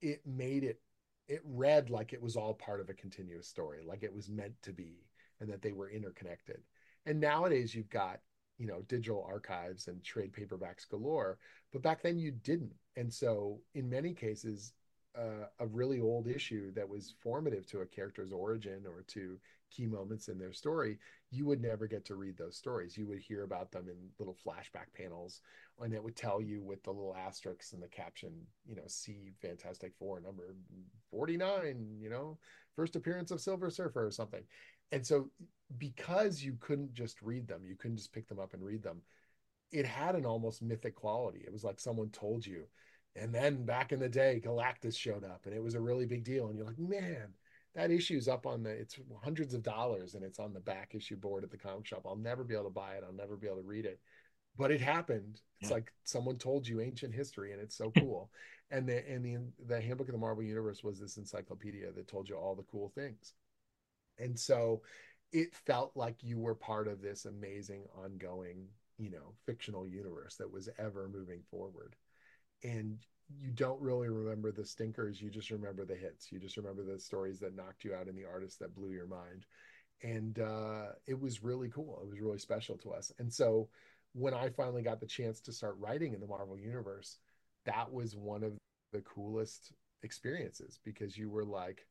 it 0.00 0.22
made 0.26 0.64
it 0.64 0.80
it 1.26 1.42
read 1.44 1.90
like 1.90 2.12
it 2.12 2.22
was 2.22 2.36
all 2.36 2.54
part 2.54 2.80
of 2.80 2.88
a 2.88 2.94
continuous 2.94 3.46
story 3.46 3.80
like 3.84 4.02
it 4.02 4.14
was 4.14 4.30
meant 4.30 4.54
to 4.62 4.72
be 4.72 5.04
and 5.40 5.50
that 5.50 5.60
they 5.60 5.72
were 5.72 5.90
interconnected 5.90 6.60
and 7.06 7.20
nowadays 7.20 7.74
you've 7.74 7.90
got 7.90 8.20
you 8.58 8.66
know 8.66 8.82
digital 8.88 9.24
archives 9.28 9.88
and 9.88 10.02
trade 10.02 10.32
paperbacks 10.32 10.88
galore 10.88 11.38
but 11.72 11.82
back 11.82 12.02
then 12.02 12.18
you 12.18 12.30
didn't 12.30 12.72
and 12.96 13.12
so 13.12 13.60
in 13.74 13.88
many 13.88 14.12
cases 14.12 14.72
uh, 15.16 15.46
a 15.60 15.66
really 15.66 16.00
old 16.00 16.28
issue 16.28 16.72
that 16.72 16.88
was 16.88 17.14
formative 17.20 17.66
to 17.66 17.80
a 17.80 17.86
character's 17.86 18.32
origin 18.32 18.84
or 18.86 19.02
to 19.08 19.38
key 19.70 19.86
moments 19.86 20.28
in 20.28 20.38
their 20.38 20.52
story, 20.52 20.98
you 21.30 21.44
would 21.44 21.60
never 21.60 21.86
get 21.86 22.04
to 22.04 22.14
read 22.14 22.36
those 22.36 22.56
stories. 22.56 22.96
You 22.96 23.06
would 23.08 23.18
hear 23.18 23.42
about 23.42 23.70
them 23.70 23.88
in 23.88 23.96
little 24.18 24.36
flashback 24.46 24.94
panels, 24.94 25.40
and 25.82 25.92
it 25.92 26.02
would 26.02 26.16
tell 26.16 26.40
you 26.40 26.62
with 26.62 26.82
the 26.84 26.92
little 26.92 27.16
asterisks 27.16 27.72
and 27.72 27.82
the 27.82 27.88
caption, 27.88 28.32
you 28.66 28.76
know, 28.76 28.82
see 28.86 29.32
Fantastic 29.42 29.92
Four 29.98 30.20
number 30.20 30.54
49, 31.10 31.98
you 32.00 32.10
know, 32.10 32.38
first 32.76 32.96
appearance 32.96 33.30
of 33.30 33.40
Silver 33.40 33.70
Surfer 33.70 34.06
or 34.06 34.10
something. 34.10 34.42
And 34.92 35.06
so, 35.06 35.30
because 35.76 36.42
you 36.42 36.56
couldn't 36.60 36.94
just 36.94 37.20
read 37.22 37.46
them, 37.46 37.62
you 37.66 37.76
couldn't 37.76 37.98
just 37.98 38.12
pick 38.12 38.28
them 38.28 38.38
up 38.38 38.54
and 38.54 38.64
read 38.64 38.82
them, 38.82 39.02
it 39.70 39.84
had 39.84 40.14
an 40.14 40.24
almost 40.24 40.62
mythic 40.62 40.94
quality. 40.94 41.40
It 41.44 41.52
was 41.52 41.64
like 41.64 41.78
someone 41.78 42.08
told 42.10 42.46
you. 42.46 42.64
And 43.16 43.34
then 43.34 43.64
back 43.64 43.92
in 43.92 44.00
the 44.00 44.08
day, 44.08 44.40
Galactus 44.42 44.96
showed 44.96 45.24
up 45.24 45.42
and 45.44 45.54
it 45.54 45.62
was 45.62 45.74
a 45.74 45.80
really 45.80 46.06
big 46.06 46.24
deal. 46.24 46.48
And 46.48 46.56
you're 46.56 46.66
like, 46.66 46.78
man, 46.78 47.34
that 47.74 47.90
issue's 47.92 48.26
up 48.26 48.44
on 48.44 48.62
the 48.62 48.70
it's 48.70 48.96
hundreds 49.22 49.54
of 49.54 49.62
dollars 49.62 50.14
and 50.14 50.24
it's 50.24 50.40
on 50.40 50.52
the 50.52 50.60
back 50.60 50.94
issue 50.94 51.16
board 51.16 51.44
at 51.44 51.50
the 51.50 51.56
comic 51.56 51.86
shop 51.86 52.02
i'll 52.06 52.16
never 52.16 52.42
be 52.42 52.54
able 52.54 52.64
to 52.64 52.70
buy 52.70 52.94
it 52.94 53.04
i'll 53.06 53.14
never 53.14 53.36
be 53.36 53.46
able 53.46 53.58
to 53.58 53.62
read 53.62 53.84
it 53.84 54.00
but 54.56 54.70
it 54.70 54.80
happened 54.80 55.40
it's 55.60 55.70
yeah. 55.70 55.76
like 55.76 55.92
someone 56.04 56.36
told 56.36 56.66
you 56.66 56.80
ancient 56.80 57.14
history 57.14 57.52
and 57.52 57.60
it's 57.60 57.76
so 57.76 57.92
cool 57.98 58.30
and 58.70 58.88
the 58.88 59.08
and 59.08 59.24
the 59.24 59.38
the 59.66 59.80
handbook 59.80 60.08
of 60.08 60.12
the 60.12 60.18
marvel 60.18 60.42
universe 60.42 60.82
was 60.82 60.98
this 60.98 61.16
encyclopedia 61.18 61.92
that 61.92 62.08
told 62.08 62.28
you 62.28 62.34
all 62.34 62.54
the 62.54 62.64
cool 62.64 62.90
things 62.94 63.34
and 64.18 64.38
so 64.38 64.82
it 65.32 65.54
felt 65.54 65.92
like 65.94 66.22
you 66.22 66.38
were 66.38 66.54
part 66.54 66.88
of 66.88 67.02
this 67.02 67.24
amazing 67.26 67.84
ongoing 68.02 68.66
you 68.98 69.10
know 69.10 69.34
fictional 69.46 69.86
universe 69.86 70.36
that 70.36 70.50
was 70.52 70.68
ever 70.78 71.08
moving 71.08 71.42
forward. 71.50 71.96
And 72.64 72.98
you 73.28 73.50
don't 73.50 73.80
really 73.80 74.08
remember 74.08 74.50
the 74.50 74.64
stinkers 74.64 75.20
you 75.20 75.30
just 75.30 75.50
remember 75.50 75.84
the 75.84 75.94
hits. 75.94 76.32
You 76.32 76.38
just 76.38 76.56
remember 76.56 76.82
the 76.82 76.98
stories 76.98 77.38
that 77.40 77.54
knocked 77.54 77.84
you 77.84 77.94
out 77.94 78.08
and 78.08 78.16
the 78.16 78.24
artists 78.24 78.58
that 78.58 78.74
blew 78.74 78.90
your 78.90 79.06
mind. 79.06 79.44
And 80.02 80.38
uh, 80.38 80.88
it 81.06 81.20
was 81.20 81.42
really 81.42 81.68
cool. 81.68 82.00
It 82.02 82.08
was 82.08 82.20
really 82.20 82.38
special 82.38 82.76
to 82.78 82.92
us. 82.92 83.12
And 83.18 83.32
so 83.32 83.68
when 84.12 84.34
i 84.34 84.48
finally 84.48 84.82
got 84.82 85.00
the 85.00 85.06
chance 85.06 85.40
to 85.40 85.52
start 85.52 85.76
writing 85.78 86.14
in 86.14 86.20
the 86.20 86.26
marvel 86.26 86.58
universe 86.58 87.18
that 87.66 87.92
was 87.92 88.16
one 88.16 88.42
of 88.42 88.52
the 88.92 89.00
coolest 89.02 89.72
experiences 90.02 90.78
because 90.84 91.18
you 91.18 91.28
were 91.28 91.44
like 91.44 91.86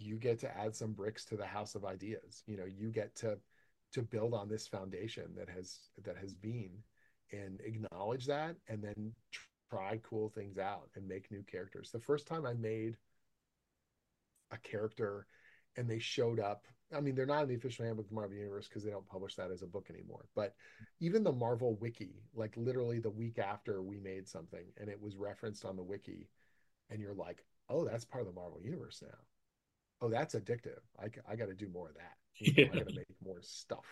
you 0.00 0.16
get 0.16 0.38
to 0.38 0.58
add 0.58 0.74
some 0.74 0.92
bricks 0.92 1.24
to 1.24 1.36
the 1.36 1.46
house 1.46 1.74
of 1.74 1.84
ideas 1.84 2.42
you 2.46 2.56
know 2.56 2.64
you 2.64 2.90
get 2.90 3.14
to 3.14 3.38
to 3.92 4.02
build 4.02 4.34
on 4.34 4.48
this 4.48 4.66
foundation 4.66 5.24
that 5.36 5.48
has 5.48 5.78
that 6.04 6.16
has 6.16 6.32
been 6.32 6.70
and 7.32 7.60
acknowledge 7.60 8.26
that 8.26 8.56
and 8.68 8.82
then 8.82 9.12
try 9.70 10.00
cool 10.02 10.28
things 10.28 10.58
out 10.58 10.88
and 10.96 11.06
make 11.06 11.30
new 11.30 11.42
characters. 11.42 11.90
The 11.90 12.00
first 12.00 12.26
time 12.26 12.44
I 12.44 12.54
made 12.54 12.96
a 14.50 14.58
character 14.58 15.26
and 15.76 15.88
they 15.88 15.98
showed 15.98 16.40
up, 16.40 16.66
I 16.94 17.00
mean, 17.00 17.14
they're 17.14 17.26
not 17.26 17.44
in 17.44 17.48
the 17.48 17.54
official 17.54 17.84
handbook 17.84 18.06
of 18.06 18.12
Marvel 18.12 18.36
Universe 18.36 18.66
because 18.66 18.82
they 18.82 18.90
don't 18.90 19.06
publish 19.06 19.36
that 19.36 19.52
as 19.52 19.62
a 19.62 19.66
book 19.66 19.86
anymore. 19.90 20.26
But 20.34 20.54
even 20.98 21.22
the 21.22 21.32
Marvel 21.32 21.76
Wiki, 21.76 22.24
like 22.34 22.56
literally 22.56 22.98
the 22.98 23.10
week 23.10 23.38
after 23.38 23.80
we 23.80 24.00
made 24.00 24.28
something 24.28 24.64
and 24.76 24.88
it 24.88 25.00
was 25.00 25.16
referenced 25.16 25.64
on 25.64 25.76
the 25.76 25.84
Wiki, 25.84 26.28
and 26.90 27.00
you're 27.00 27.14
like, 27.14 27.44
oh, 27.68 27.84
that's 27.84 28.04
part 28.04 28.22
of 28.22 28.26
the 28.26 28.40
Marvel 28.40 28.60
Universe 28.60 29.00
now. 29.02 29.18
Oh, 30.00 30.08
that's 30.08 30.34
addictive. 30.34 30.80
I, 30.98 31.06
I 31.30 31.36
got 31.36 31.48
to 31.48 31.54
do 31.54 31.68
more 31.68 31.88
of 31.88 31.94
that. 31.94 32.16
You 32.36 32.52
know, 32.52 32.62
yeah. 32.62 32.68
I 32.72 32.78
got 32.78 32.88
to 32.88 32.94
make 32.94 33.06
more 33.22 33.42
stuff 33.42 33.84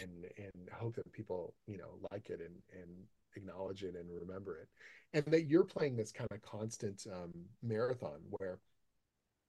and 0.00 0.24
and 0.38 0.68
hope 0.72 0.96
that 0.96 1.12
people 1.12 1.54
you 1.66 1.76
know 1.76 1.98
like 2.10 2.30
it 2.30 2.40
and 2.40 2.54
and 2.72 2.90
acknowledge 3.36 3.82
it 3.82 3.94
and 3.94 4.08
remember 4.10 4.56
it 4.56 4.68
and 5.12 5.24
that 5.32 5.44
you're 5.44 5.64
playing 5.64 5.96
this 5.96 6.10
kind 6.10 6.30
of 6.30 6.40
constant 6.40 7.06
um, 7.12 7.32
marathon 7.62 8.18
where 8.30 8.58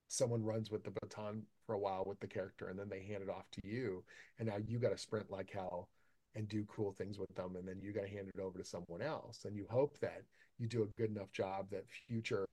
someone 0.09 0.43
runs 0.43 0.69
with 0.71 0.83
the 0.83 0.91
baton 0.91 1.41
for 1.65 1.75
a 1.75 1.79
while 1.79 2.03
with 2.05 2.19
the 2.19 2.27
character 2.27 2.67
and 2.67 2.77
then 2.77 2.89
they 2.89 3.01
hand 3.01 3.23
it 3.23 3.29
off 3.29 3.49
to 3.51 3.61
you 3.63 4.03
and 4.39 4.47
now 4.47 4.57
you 4.67 4.77
got 4.79 4.91
to 4.91 4.97
sprint 4.97 5.31
like 5.31 5.49
hell 5.49 5.89
and 6.35 6.49
do 6.49 6.65
cool 6.67 6.91
things 6.91 7.17
with 7.17 7.33
them 7.35 7.55
and 7.55 7.67
then 7.67 7.79
you 7.81 7.93
got 7.93 8.01
to 8.03 8.09
hand 8.09 8.29
it 8.33 8.41
over 8.41 8.57
to 8.57 8.65
someone 8.65 9.01
else 9.01 9.45
and 9.45 9.55
you 9.55 9.65
hope 9.69 9.97
that 9.99 10.23
you 10.59 10.67
do 10.67 10.83
a 10.83 11.01
good 11.01 11.09
enough 11.09 11.31
job 11.31 11.67
that 11.71 11.85
future 12.07 12.45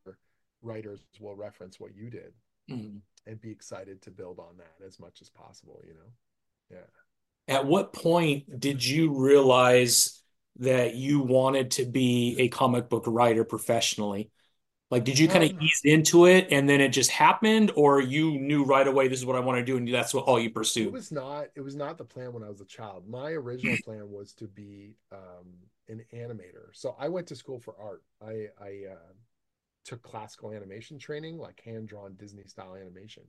writers 0.62 1.00
will 1.20 1.34
reference 1.36 1.78
what 1.80 1.94
you 1.96 2.10
did 2.10 2.32
mm-hmm. 2.70 2.98
and 3.26 3.40
be 3.40 3.50
excited 3.50 4.02
to 4.02 4.10
build 4.10 4.38
on 4.38 4.56
that 4.56 4.84
as 4.86 4.98
much 4.98 5.20
as 5.20 5.30
possible 5.30 5.82
you 5.86 5.94
know 5.94 6.10
yeah 6.70 6.86
at 7.48 7.66
what 7.66 7.92
point 7.92 8.60
did 8.60 8.84
you 8.84 9.12
realize 9.12 10.22
that 10.58 10.94
you 10.94 11.20
wanted 11.20 11.72
to 11.72 11.84
be 11.84 12.36
a 12.38 12.48
comic 12.48 12.88
book 12.88 13.04
writer 13.06 13.44
professionally? 13.44 14.30
Like, 14.90 15.04
did 15.04 15.18
you 15.18 15.28
kind 15.28 15.42
of 15.42 15.50
um, 15.50 15.60
ease 15.60 15.80
into 15.84 16.26
it 16.26 16.48
and 16.50 16.68
then 16.68 16.80
it 16.80 16.90
just 16.90 17.10
happened, 17.10 17.72
or 17.74 18.00
you 18.00 18.38
knew 18.38 18.64
right 18.64 18.86
away 18.86 19.08
this 19.08 19.18
is 19.18 19.26
what 19.26 19.34
I 19.34 19.40
want 19.40 19.58
to 19.58 19.64
do 19.64 19.76
and 19.76 19.92
that's 19.92 20.14
what 20.14 20.24
all 20.24 20.38
you 20.38 20.50
pursued? 20.50 20.86
It 20.86 20.92
was 20.92 21.10
not. 21.10 21.46
It 21.56 21.62
was 21.62 21.74
not 21.74 21.98
the 21.98 22.04
plan 22.04 22.32
when 22.32 22.44
I 22.44 22.48
was 22.48 22.60
a 22.60 22.66
child. 22.66 23.08
My 23.08 23.30
original 23.30 23.76
plan 23.84 24.10
was 24.10 24.32
to 24.34 24.46
be 24.46 24.94
um, 25.10 25.48
an 25.88 26.04
animator. 26.14 26.68
So 26.72 26.94
I 26.98 27.08
went 27.08 27.26
to 27.28 27.36
school 27.36 27.58
for 27.58 27.74
art. 27.80 28.02
I 28.22 28.48
I 28.62 28.92
uh, 28.92 29.12
took 29.84 30.02
classical 30.02 30.52
animation 30.52 30.98
training, 30.98 31.38
like 31.38 31.60
hand 31.64 31.88
drawn 31.88 32.14
Disney 32.14 32.44
style 32.44 32.74
animation, 32.74 33.24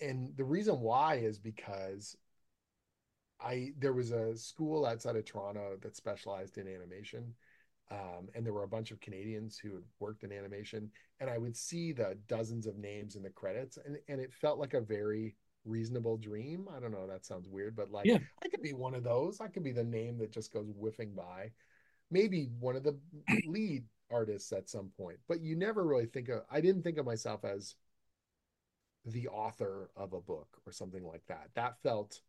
and 0.00 0.36
the 0.36 0.44
reason 0.44 0.80
why 0.80 1.16
is 1.16 1.38
because 1.38 2.16
I 3.40 3.72
there 3.78 3.92
was 3.92 4.10
a 4.10 4.36
school 4.36 4.86
outside 4.86 5.16
of 5.16 5.24
Toronto 5.24 5.76
that 5.80 5.96
specialized 5.96 6.58
in 6.58 6.68
animation. 6.68 7.34
Um, 7.90 8.28
and 8.34 8.44
there 8.44 8.52
were 8.52 8.64
a 8.64 8.68
bunch 8.68 8.90
of 8.90 9.00
Canadians 9.00 9.56
who 9.56 9.72
had 9.72 9.84
worked 9.98 10.22
in 10.22 10.30
animation, 10.30 10.90
and 11.20 11.30
I 11.30 11.38
would 11.38 11.56
see 11.56 11.92
the 11.92 12.18
dozens 12.28 12.66
of 12.66 12.76
names 12.76 13.16
in 13.16 13.22
the 13.22 13.30
credits, 13.30 13.78
and, 13.82 13.96
and 14.08 14.20
it 14.20 14.30
felt 14.34 14.58
like 14.58 14.74
a 14.74 14.80
very 14.82 15.36
reasonable 15.64 16.18
dream. 16.18 16.68
I 16.74 16.80
don't 16.80 16.92
know, 16.92 17.06
that 17.06 17.24
sounds 17.24 17.48
weird, 17.48 17.74
but 17.74 17.90
like 17.90 18.04
yeah. 18.04 18.18
I 18.44 18.48
could 18.48 18.60
be 18.60 18.74
one 18.74 18.94
of 18.94 19.04
those. 19.04 19.40
I 19.40 19.48
could 19.48 19.64
be 19.64 19.72
the 19.72 19.84
name 19.84 20.18
that 20.18 20.32
just 20.32 20.52
goes 20.52 20.68
whiffing 20.76 21.14
by. 21.14 21.50
Maybe 22.10 22.50
one 22.60 22.76
of 22.76 22.82
the 22.82 22.98
lead 23.46 23.84
artists 24.10 24.52
at 24.52 24.68
some 24.68 24.90
point, 24.96 25.18
but 25.28 25.40
you 25.40 25.56
never 25.56 25.84
really 25.84 26.06
think 26.06 26.28
of 26.28 26.42
I 26.50 26.60
didn't 26.60 26.82
think 26.82 26.98
of 26.98 27.06
myself 27.06 27.44
as 27.44 27.74
the 29.04 29.28
author 29.28 29.90
of 29.96 30.12
a 30.12 30.20
book 30.20 30.48
or 30.66 30.72
something 30.72 31.04
like 31.04 31.22
that. 31.28 31.48
That 31.54 31.80
felt 31.82 32.20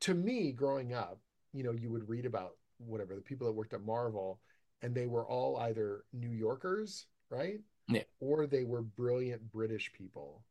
to 0.00 0.14
me 0.14 0.52
growing 0.52 0.92
up 0.92 1.20
you 1.52 1.62
know 1.62 1.72
you 1.72 1.90
would 1.90 2.08
read 2.08 2.26
about 2.26 2.56
whatever 2.78 3.14
the 3.14 3.20
people 3.20 3.46
that 3.46 3.52
worked 3.52 3.74
at 3.74 3.84
marvel 3.84 4.40
and 4.82 4.94
they 4.94 5.06
were 5.06 5.26
all 5.26 5.56
either 5.58 6.04
new 6.12 6.30
yorkers 6.30 7.06
right 7.28 7.60
yeah. 7.88 8.02
or 8.20 8.46
they 8.46 8.64
were 8.64 8.82
brilliant 8.82 9.52
british 9.52 9.92
people 9.92 10.42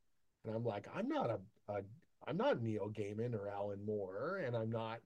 and 0.44 0.54
i'm 0.54 0.64
like 0.64 0.86
i'm 0.94 1.08
not 1.08 1.30
a, 1.30 1.72
a 1.72 1.80
i'm 2.26 2.36
not 2.36 2.62
neil 2.62 2.90
gaiman 2.90 3.34
or 3.34 3.48
alan 3.48 3.84
moore 3.84 4.42
and 4.44 4.56
i'm 4.56 4.70
not 4.70 5.00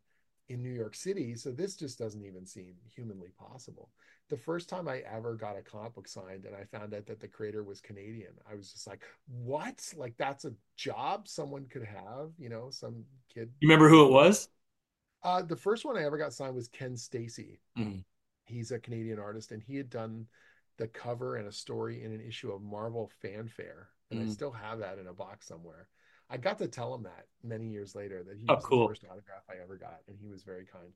in 0.49 0.63
new 0.63 0.73
york 0.73 0.95
city 0.95 1.35
so 1.35 1.51
this 1.51 1.75
just 1.75 1.99
doesn't 1.99 2.25
even 2.25 2.45
seem 2.47 2.75
humanly 2.95 3.31
possible. 3.39 3.91
The 4.31 4.37
first 4.37 4.69
time 4.69 4.89
i 4.89 5.03
ever 5.11 5.35
got 5.35 5.57
a 5.57 5.63
comic 5.63 5.95
book 5.95 6.09
signed 6.09 6.45
and 6.45 6.55
i 6.55 6.65
found 6.65 6.95
out 6.95 7.07
that 7.07 7.21
the 7.21 7.29
creator 7.29 7.63
was 7.63 7.81
canadian 7.81 8.33
i 8.51 8.55
was 8.55 8.73
just 8.73 8.87
like 8.87 9.03
what? 9.27 9.83
Like 9.97 10.15
that's 10.19 10.45
a 10.45 10.53
job 10.77 11.29
someone 11.29 11.67
could 11.67 11.85
have 11.85 12.31
you 12.39 12.49
know 12.49 12.69
some 12.71 13.05
kid. 13.33 13.51
You 13.61 13.69
remember 13.69 13.89
who 13.89 14.07
it 14.07 14.13
was? 14.13 14.49
Uh 15.23 15.43
the 15.43 15.57
first 15.57 15.85
one 15.85 15.97
i 15.97 16.05
ever 16.05 16.19
got 16.19 16.33
signed 16.33 16.55
was 16.55 16.69
ken 16.69 16.97
steacy 16.97 17.61
mm-hmm. 17.79 17.99
he's 18.45 18.71
a 18.71 18.79
canadian 18.79 19.19
artist 19.19 19.53
and 19.53 19.63
he 19.63 19.77
had 19.77 19.91
done 19.91 20.27
the 20.77 20.89
cover 20.89 21.37
and 21.37 21.47
a 21.47 21.53
story 21.53 22.03
in 22.03 22.13
an 22.13 22.21
issue 22.21 22.51
of 22.51 22.63
marvel 22.63 23.11
fanfare 23.23 23.89
and 24.11 24.21
mm-hmm. 24.21 24.29
i 24.29 24.33
still 24.33 24.51
have 24.51 24.79
that 24.81 24.99
in 24.99 25.07
a 25.07 25.15
box 25.15 25.47
somewhere 25.47 25.89
i 26.31 26.37
got 26.37 26.59
to 26.59 26.69
tell 26.69 26.95
him 26.95 27.03
that 27.03 27.27
many 27.43 27.67
years 27.69 27.95
later 27.95 28.23
that 28.23 28.37
he 28.39 28.47
oh, 28.49 28.55
was 28.55 28.65
cool. 28.65 28.87
the 28.87 28.91
first 28.91 29.05
autograph 29.05 29.43
i 29.51 29.63
ever 29.63 29.77
got 29.77 29.99
and 30.09 30.17
he 30.21 30.29
was 30.29 30.43
very 30.43 30.65
kind 30.67 30.93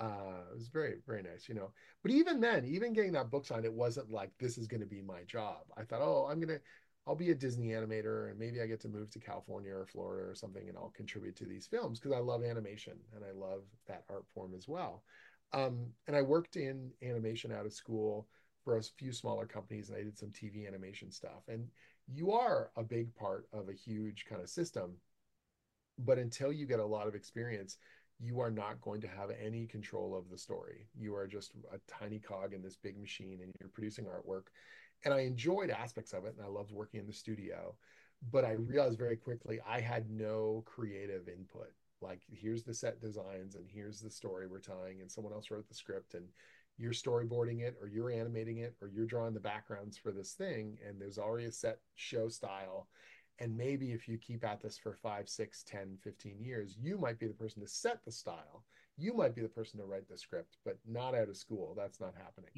Uh, 0.00 0.46
it 0.50 0.54
was 0.54 0.68
very, 0.68 0.96
very 1.06 1.22
nice, 1.22 1.48
you 1.48 1.54
know. 1.54 1.72
But 2.02 2.12
even 2.12 2.40
then, 2.40 2.64
even 2.64 2.94
getting 2.94 3.12
that 3.12 3.30
book 3.30 3.44
signed, 3.46 3.64
it 3.64 3.72
wasn't 3.72 4.10
like 4.10 4.30
this 4.38 4.56
is 4.58 4.68
going 4.68 4.80
to 4.80 4.86
be 4.86 5.02
my 5.02 5.24
job. 5.26 5.58
I 5.76 5.82
thought, 5.84 6.02
oh, 6.02 6.28
I'm 6.30 6.40
gonna, 6.40 6.60
I'll 7.06 7.16
be 7.16 7.30
a 7.30 7.34
Disney 7.34 7.68
animator, 7.70 8.30
and 8.30 8.38
maybe 8.38 8.60
I 8.62 8.66
get 8.66 8.80
to 8.82 8.88
move 8.88 9.10
to 9.10 9.18
California 9.18 9.72
or 9.74 9.86
Florida 9.86 10.28
or 10.30 10.34
something, 10.34 10.68
and 10.68 10.76
I'll 10.78 10.92
contribute 10.96 11.36
to 11.36 11.46
these 11.46 11.66
films 11.66 11.98
because 11.98 12.16
I 12.16 12.20
love 12.20 12.44
animation 12.44 12.94
and 13.14 13.24
I 13.24 13.32
love 13.32 13.62
that 13.86 14.04
art 14.08 14.26
form 14.34 14.54
as 14.56 14.68
well. 14.68 15.02
Um, 15.52 15.86
and 16.06 16.14
I 16.16 16.22
worked 16.22 16.56
in 16.56 16.92
animation 17.02 17.52
out 17.52 17.66
of 17.66 17.72
school 17.72 18.28
for 18.64 18.76
a 18.76 18.82
few 18.82 19.12
smaller 19.12 19.46
companies, 19.46 19.88
and 19.88 19.98
I 19.98 20.02
did 20.02 20.18
some 20.18 20.30
TV 20.30 20.66
animation 20.66 21.10
stuff. 21.10 21.42
And 21.48 21.68
you 22.12 22.32
are 22.32 22.70
a 22.76 22.82
big 22.82 23.14
part 23.14 23.46
of 23.52 23.68
a 23.68 23.72
huge 23.72 24.24
kind 24.28 24.40
of 24.40 24.48
system, 24.48 24.96
but 25.98 26.18
until 26.18 26.52
you 26.52 26.66
get 26.66 26.80
a 26.80 26.84
lot 26.84 27.06
of 27.06 27.14
experience 27.14 27.78
you 28.20 28.40
are 28.40 28.50
not 28.50 28.80
going 28.80 29.00
to 29.00 29.08
have 29.08 29.30
any 29.40 29.66
control 29.66 30.16
of 30.16 30.28
the 30.28 30.38
story. 30.38 30.88
You 30.96 31.14
are 31.14 31.26
just 31.26 31.52
a 31.72 31.78
tiny 31.86 32.18
cog 32.18 32.52
in 32.52 32.62
this 32.62 32.76
big 32.76 32.98
machine 32.98 33.38
and 33.42 33.52
you're 33.60 33.68
producing 33.68 34.06
artwork. 34.06 34.46
And 35.04 35.14
I 35.14 35.20
enjoyed 35.20 35.70
aspects 35.70 36.12
of 36.12 36.24
it 36.24 36.34
and 36.36 36.44
I 36.44 36.48
loved 36.48 36.72
working 36.72 37.00
in 37.00 37.06
the 37.06 37.12
studio. 37.12 37.76
But 38.32 38.44
I 38.44 38.52
realized 38.52 38.98
very 38.98 39.16
quickly 39.16 39.60
I 39.66 39.80
had 39.80 40.10
no 40.10 40.64
creative 40.66 41.28
input. 41.28 41.72
Like, 42.00 42.22
here's 42.28 42.64
the 42.64 42.74
set 42.74 43.00
designs 43.00 43.54
and 43.54 43.66
here's 43.68 44.00
the 44.00 44.10
story 44.10 44.46
we're 44.48 44.58
telling, 44.58 45.00
and 45.00 45.10
someone 45.10 45.32
else 45.32 45.50
wrote 45.50 45.68
the 45.68 45.74
script, 45.74 46.14
and 46.14 46.26
you're 46.78 46.92
storyboarding 46.92 47.60
it, 47.60 47.76
or 47.80 47.88
you're 47.88 48.10
animating 48.10 48.58
it, 48.58 48.74
or 48.80 48.88
you're 48.88 49.06
drawing 49.06 49.34
the 49.34 49.40
backgrounds 49.40 49.98
for 49.98 50.12
this 50.12 50.32
thing. 50.32 50.78
And 50.86 51.00
there's 51.00 51.18
already 51.18 51.46
a 51.46 51.52
set 51.52 51.78
show 51.96 52.28
style. 52.28 52.88
And 53.40 53.56
maybe 53.56 53.92
if 53.92 54.08
you 54.08 54.18
keep 54.18 54.44
at 54.44 54.60
this 54.60 54.78
for 54.78 54.94
5 54.94 55.28
6 55.28 55.62
10 55.62 55.98
15 56.02 56.40
years 56.40 56.76
you 56.80 56.98
might 56.98 57.18
be 57.18 57.26
the 57.26 57.34
person 57.34 57.62
to 57.62 57.68
set 57.68 58.04
the 58.04 58.12
style. 58.12 58.64
You 58.96 59.14
might 59.14 59.34
be 59.34 59.42
the 59.42 59.48
person 59.48 59.78
to 59.78 59.86
write 59.86 60.08
the 60.08 60.18
script 60.18 60.56
but 60.64 60.78
not 60.86 61.14
out 61.14 61.28
of 61.28 61.36
school. 61.36 61.74
That's 61.76 62.00
not 62.00 62.14
happening. 62.16 62.50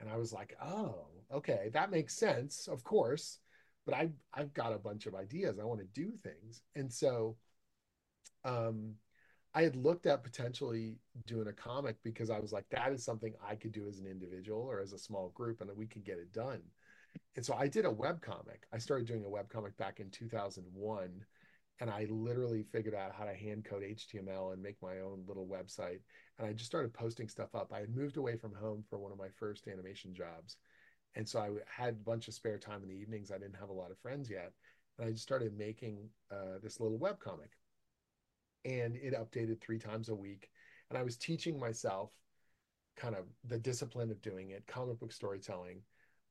And 0.00 0.08
i 0.08 0.16
was 0.16 0.32
like 0.32 0.56
oh 0.62 1.06
okay 1.32 1.70
that 1.72 1.90
makes 1.90 2.16
sense 2.16 2.68
of 2.68 2.84
course 2.84 3.38
but 3.86 3.94
I've 3.94 4.12
i've 4.32 4.52
got 4.54 4.72
a 4.72 4.78
bunch 4.78 5.06
of 5.06 5.14
ideas. 5.14 5.58
I 5.58 5.64
want 5.64 5.80
to 5.80 5.86
do 5.86 6.12
things. 6.22 6.62
And 6.74 6.92
so 6.92 7.36
um 8.44 8.94
i 9.54 9.62
had 9.62 9.76
looked 9.76 10.06
at 10.06 10.24
potentially 10.24 10.96
doing 11.26 11.48
a 11.48 11.52
comic 11.52 11.96
because 12.02 12.30
i 12.30 12.38
was 12.38 12.52
like 12.52 12.64
that 12.70 12.92
is 12.92 13.04
something 13.04 13.32
i 13.46 13.54
could 13.54 13.72
do 13.72 13.86
as 13.88 13.98
an 13.98 14.06
individual 14.06 14.60
or 14.60 14.80
as 14.80 14.92
a 14.92 14.98
small 14.98 15.30
group 15.34 15.60
and 15.60 15.68
that 15.68 15.76
we 15.76 15.86
could 15.86 16.04
get 16.04 16.18
it 16.18 16.32
done 16.32 16.62
and 17.36 17.44
so 17.44 17.54
I 17.54 17.68
did 17.68 17.84
a 17.84 17.90
web 17.90 18.20
comic. 18.22 18.66
I 18.72 18.78
started 18.78 19.06
doing 19.06 19.24
a 19.24 19.30
web 19.30 19.48
comic 19.48 19.76
back 19.76 20.00
in 20.00 20.10
2001 20.10 21.24
and 21.80 21.90
I 21.90 22.06
literally 22.08 22.62
figured 22.62 22.94
out 22.94 23.14
how 23.16 23.24
to 23.24 23.34
hand 23.34 23.64
code 23.64 23.82
HTML 23.82 24.52
and 24.52 24.62
make 24.62 24.76
my 24.80 25.00
own 25.00 25.24
little 25.26 25.46
website. 25.46 26.00
And 26.38 26.46
I 26.46 26.52
just 26.52 26.66
started 26.66 26.94
posting 26.94 27.28
stuff 27.28 27.54
up. 27.54 27.72
I 27.72 27.80
had 27.80 27.94
moved 27.94 28.16
away 28.16 28.36
from 28.36 28.54
home 28.54 28.84
for 28.88 28.98
one 28.98 29.10
of 29.10 29.18
my 29.18 29.28
first 29.36 29.66
animation 29.66 30.14
jobs. 30.14 30.56
And 31.16 31.28
so 31.28 31.40
I 31.40 31.50
had 31.66 31.94
a 31.94 32.04
bunch 32.04 32.28
of 32.28 32.34
spare 32.34 32.58
time 32.58 32.82
in 32.82 32.88
the 32.88 32.94
evenings. 32.94 33.32
I 33.32 33.38
didn't 33.38 33.58
have 33.58 33.70
a 33.70 33.74
lot 33.74 33.90
of 33.90 33.98
friends 33.98 34.30
yet. 34.30 34.52
And 34.98 35.08
I 35.08 35.10
just 35.10 35.24
started 35.24 35.58
making 35.58 36.08
uh, 36.30 36.58
this 36.62 36.78
little 36.78 36.98
web 36.98 37.18
comic. 37.18 37.50
And 38.64 38.96
it 38.96 39.14
updated 39.14 39.60
three 39.60 39.78
times 39.78 40.08
a 40.08 40.14
week. 40.14 40.50
And 40.90 40.98
I 40.98 41.02
was 41.02 41.16
teaching 41.16 41.58
myself 41.58 42.10
kind 42.96 43.14
of 43.14 43.24
the 43.46 43.58
discipline 43.58 44.10
of 44.10 44.22
doing 44.22 44.50
it, 44.50 44.66
comic 44.66 45.00
book 45.00 45.12
storytelling, 45.12 45.80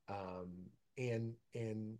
um, 0.10 0.50
and 0.98 1.34
and 1.54 1.98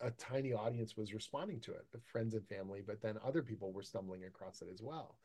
a 0.00 0.10
tiny 0.12 0.52
audience 0.52 0.96
was 0.96 1.14
responding 1.14 1.60
to 1.60 1.72
it, 1.72 1.86
the 1.92 2.00
friends 2.12 2.34
and 2.34 2.46
family, 2.48 2.82
but 2.86 3.00
then 3.00 3.16
other 3.24 3.42
people 3.42 3.72
were 3.72 3.82
stumbling 3.82 4.24
across 4.24 4.60
it 4.60 4.68
as 4.70 4.82
well. 4.82 5.16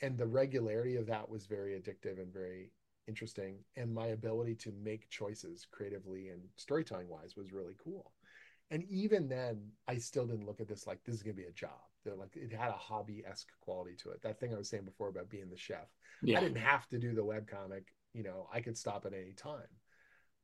And 0.00 0.16
the 0.16 0.26
regularity 0.26 0.96
of 0.96 1.06
that 1.06 1.28
was 1.28 1.46
very 1.46 1.72
addictive 1.72 2.20
and 2.20 2.32
very 2.32 2.70
interesting. 3.08 3.58
And 3.76 3.92
my 3.92 4.08
ability 4.08 4.54
to 4.56 4.72
make 4.82 5.10
choices 5.10 5.66
creatively 5.70 6.28
and 6.28 6.40
storytelling 6.56 7.08
wise 7.08 7.36
was 7.36 7.52
really 7.52 7.74
cool. 7.82 8.12
And 8.70 8.84
even 8.84 9.28
then, 9.28 9.70
I 9.88 9.98
still 9.98 10.26
didn't 10.26 10.46
look 10.46 10.60
at 10.60 10.68
this 10.68 10.86
like 10.86 11.02
this 11.04 11.16
is 11.16 11.22
going 11.22 11.36
to 11.36 11.42
be 11.42 11.48
a 11.48 11.52
job. 11.52 11.80
They're 12.04 12.16
like 12.16 12.36
it 12.36 12.52
had 12.52 12.70
a 12.70 12.72
hobby 12.72 13.22
esque 13.28 13.48
quality 13.60 13.94
to 14.02 14.10
it. 14.10 14.22
That 14.22 14.40
thing 14.40 14.54
I 14.54 14.58
was 14.58 14.68
saying 14.68 14.84
before 14.84 15.08
about 15.08 15.28
being 15.28 15.50
the 15.50 15.56
chef. 15.56 15.88
Yeah. 16.22 16.38
I 16.38 16.40
didn't 16.40 16.58
have 16.58 16.88
to 16.88 16.98
do 16.98 17.14
the 17.14 17.24
web 17.24 17.48
comic. 17.48 17.86
You 18.12 18.22
know, 18.22 18.48
I 18.52 18.60
could 18.60 18.76
stop 18.76 19.06
at 19.06 19.14
any 19.14 19.32
time 19.32 19.68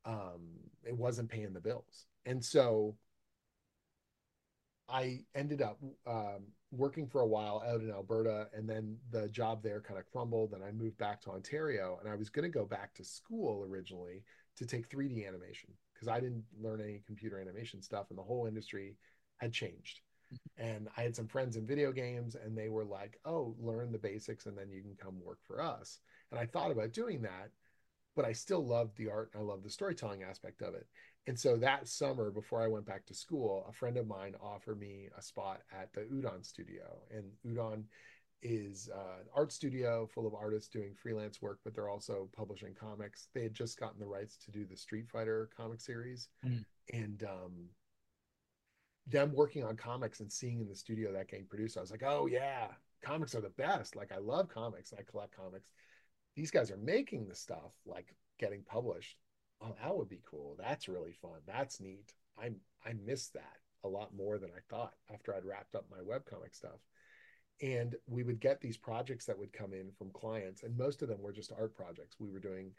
um, 0.09 0.41
it 0.85 0.97
wasn't 0.97 1.31
paying 1.31 1.53
the 1.53 1.61
bills. 1.61 2.07
And 2.25 2.45
so 2.45 2.97
I 4.89 5.21
ended 5.35 5.61
up 5.61 5.79
um, 6.07 6.47
working 6.71 7.07
for 7.07 7.21
a 7.21 7.27
while 7.27 7.63
out 7.67 7.83
in 7.83 7.91
Alberta, 7.91 8.49
and 8.55 8.69
then 8.69 8.97
the 9.11 9.29
job 9.29 9.63
there 9.63 9.81
kind 9.81 9.99
of 9.99 10.07
crumbled, 10.11 10.53
and 10.53 10.65
I 10.65 10.73
moved 10.73 10.99
back 10.99 11.21
to 11.23 11.31
Ontario. 11.31 11.99
And 12.01 12.11
I 12.11 12.17
was 12.17 12.31
going 12.31 12.51
to 12.51 12.59
go 12.59 12.65
back 12.65 12.95
to 12.95 13.05
school 13.05 13.67
originally 13.69 14.23
to 14.57 14.67
take 14.67 14.89
3D 14.89 15.27
animation 15.27 15.71
because 15.93 16.09
I 16.09 16.21
didn't 16.21 16.45
learn 16.61 16.81
any 16.81 17.03
computer 17.07 17.39
animation 17.39 17.83
stuff, 17.83 18.07
and 18.09 18.19
the 18.19 18.23
whole 18.23 18.47
industry 18.47 18.97
had 19.39 19.53
changed. 19.53 20.01
And 20.57 20.89
I 20.97 21.03
had 21.03 21.15
some 21.15 21.29
friends 21.29 21.57
in 21.57 21.67
video 21.67 21.93
games, 21.93 22.35
and 22.35 22.57
they 22.57 22.69
were 22.69 22.85
like, 22.85 23.21
"Oh, 23.25 23.55
learn 23.59 23.93
the 23.93 23.99
basics, 23.99 24.47
and 24.47 24.59
then 24.59 24.71
you 24.71 24.83
can 24.83 24.97
come 24.97 25.21
work 25.25 25.39
for 25.43 25.61
us." 25.63 26.01
And 26.31 26.41
I 26.41 26.47
thought 26.47 26.71
about 26.71 26.93
doing 26.93 27.23
that, 27.23 27.51
but 28.17 28.25
I 28.25 28.33
still 28.33 28.67
loved 28.67 28.97
the 28.97 29.09
art 29.09 29.31
and 29.33 29.43
I 29.43 29.47
loved 29.47 29.65
the 29.65 29.71
storytelling 29.71 30.25
aspect 30.25 30.61
of 30.63 30.75
it. 30.75 30.87
And 31.29 31.39
so 31.39 31.57
that 31.59 31.87
summer, 31.87 32.31
before 32.31 32.63
I 32.63 32.69
went 32.69 32.87
back 32.87 33.05
to 33.07 33.15
school, 33.15 33.65
a 33.69 33.73
friend 33.73 33.97
of 33.97 34.07
mine 34.07 34.35
offered 34.41 34.81
me 34.81 35.09
a 35.17 35.23
spot 35.23 35.61
at 35.71 35.93
the 35.93 36.01
Udon 36.01 36.45
studio. 36.45 37.03
And 37.11 37.25
Udon 37.47 37.85
is 38.43 38.89
uh, 38.95 39.21
an 39.21 39.27
art 39.35 39.53
studio 39.53 40.07
full 40.07 40.27
of 40.27 40.35
artists 40.35 40.69
doing 40.69 40.95
freelance 40.95 41.43
work, 41.43 41.61
but 41.65 41.75
they're 41.75 41.89
also 41.89 42.29
publishing 42.35 42.75
comics. 42.75 43.29
They 43.35 43.43
had 43.43 43.55
just 43.55 43.79
gotten 43.79 44.01
the 44.01 44.07
rights 44.07 44.37
to 44.45 44.51
do 44.51 44.65
the 44.65 44.77
Street 44.77 45.09
Fighter 45.09 45.51
comic 45.57 45.81
series. 45.81 46.29
Mm. 46.45 46.65
And 46.93 47.23
um, 47.25 47.53
them 49.09 49.33
working 49.35 49.65
on 49.65 49.77
comics 49.77 50.21
and 50.21 50.31
seeing 50.31 50.61
in 50.61 50.69
the 50.69 50.75
studio 50.75 51.13
that 51.13 51.29
getting 51.29 51.47
produced, 51.47 51.77
I 51.77 51.81
was 51.81 51.91
like, 51.91 52.03
oh, 52.05 52.27
yeah, 52.27 52.69
comics 53.03 53.35
are 53.35 53.41
the 53.41 53.51
best. 53.51 53.97
Like, 53.97 54.13
I 54.13 54.19
love 54.19 54.49
comics. 54.49 54.93
I 54.97 55.03
collect 55.03 55.37
comics. 55.37 55.71
These 56.37 56.51
guys 56.51 56.71
are 56.71 56.77
making 56.77 57.27
the 57.27 57.35
stuff 57.35 57.73
like 57.87 58.15
getting 58.39 58.63
published. 58.63 59.17
Oh 59.61 59.75
that 59.83 59.97
would 59.97 60.09
be 60.09 60.23
cool. 60.29 60.57
That's 60.59 60.89
really 60.89 61.13
fun. 61.13 61.41
That's 61.47 61.81
neat. 61.81 62.13
I 62.39 62.51
i 62.85 62.93
miss 63.05 63.29
that 63.31 63.57
a 63.85 63.89
lot 63.89 64.15
more 64.15 64.39
than 64.39 64.51
i 64.51 64.61
thought 64.69 64.95
after 65.13 65.35
i'd 65.35 65.45
wrapped 65.45 65.75
up 65.75 65.87
my 65.91 65.99
webcomic 65.99 66.55
stuff. 66.55 66.81
And 67.61 67.97
we 68.07 68.23
would 68.23 68.39
get 68.39 68.61
these 68.61 68.77
projects 68.77 69.25
that 69.27 69.39
would 69.39 69.53
come 69.53 69.73
in 69.73 69.91
from 69.99 70.11
clients 70.11 70.63
and 70.63 70.77
most 70.77 71.03
of 71.03 71.09
them 71.09 71.21
were 71.21 71.33
just 71.33 71.53
art 71.59 71.75
projects. 71.75 72.17
We 72.21 72.31
were 72.31 72.39
doing 72.39 72.71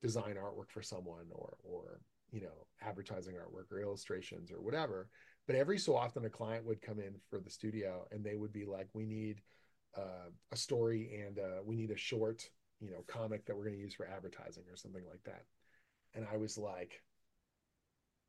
design 0.00 0.36
artwork 0.36 0.70
for 0.70 0.82
someone 0.82 1.26
or 1.32 1.56
or 1.64 2.00
you 2.30 2.40
know 2.40 2.66
advertising 2.80 3.34
artwork 3.34 3.72
or 3.72 3.80
illustrations 3.80 4.52
or 4.52 4.60
whatever 4.60 5.08
but 5.46 5.56
every 5.56 5.78
so 5.78 5.96
often 5.96 6.24
a 6.24 6.30
client 6.30 6.64
would 6.64 6.80
come 6.82 6.98
in 6.98 7.14
for 7.30 7.40
the 7.40 7.50
studio 7.50 8.06
and 8.10 8.24
they 8.24 8.36
would 8.36 8.52
be 8.52 8.64
like 8.64 8.88
we 8.92 9.06
need 9.06 9.40
uh, 9.96 10.30
a 10.52 10.56
story 10.56 11.22
and 11.26 11.38
uh, 11.38 11.62
we 11.64 11.76
need 11.76 11.90
a 11.90 11.96
short 11.96 12.48
you 12.80 12.90
know 12.90 13.04
comic 13.06 13.44
that 13.44 13.56
we're 13.56 13.64
going 13.64 13.76
to 13.76 13.80
use 13.80 13.94
for 13.94 14.06
advertising 14.06 14.64
or 14.70 14.76
something 14.76 15.04
like 15.08 15.22
that. 15.24 15.44
And 16.14 16.26
i 16.32 16.36
was 16.36 16.58
like 16.58 17.02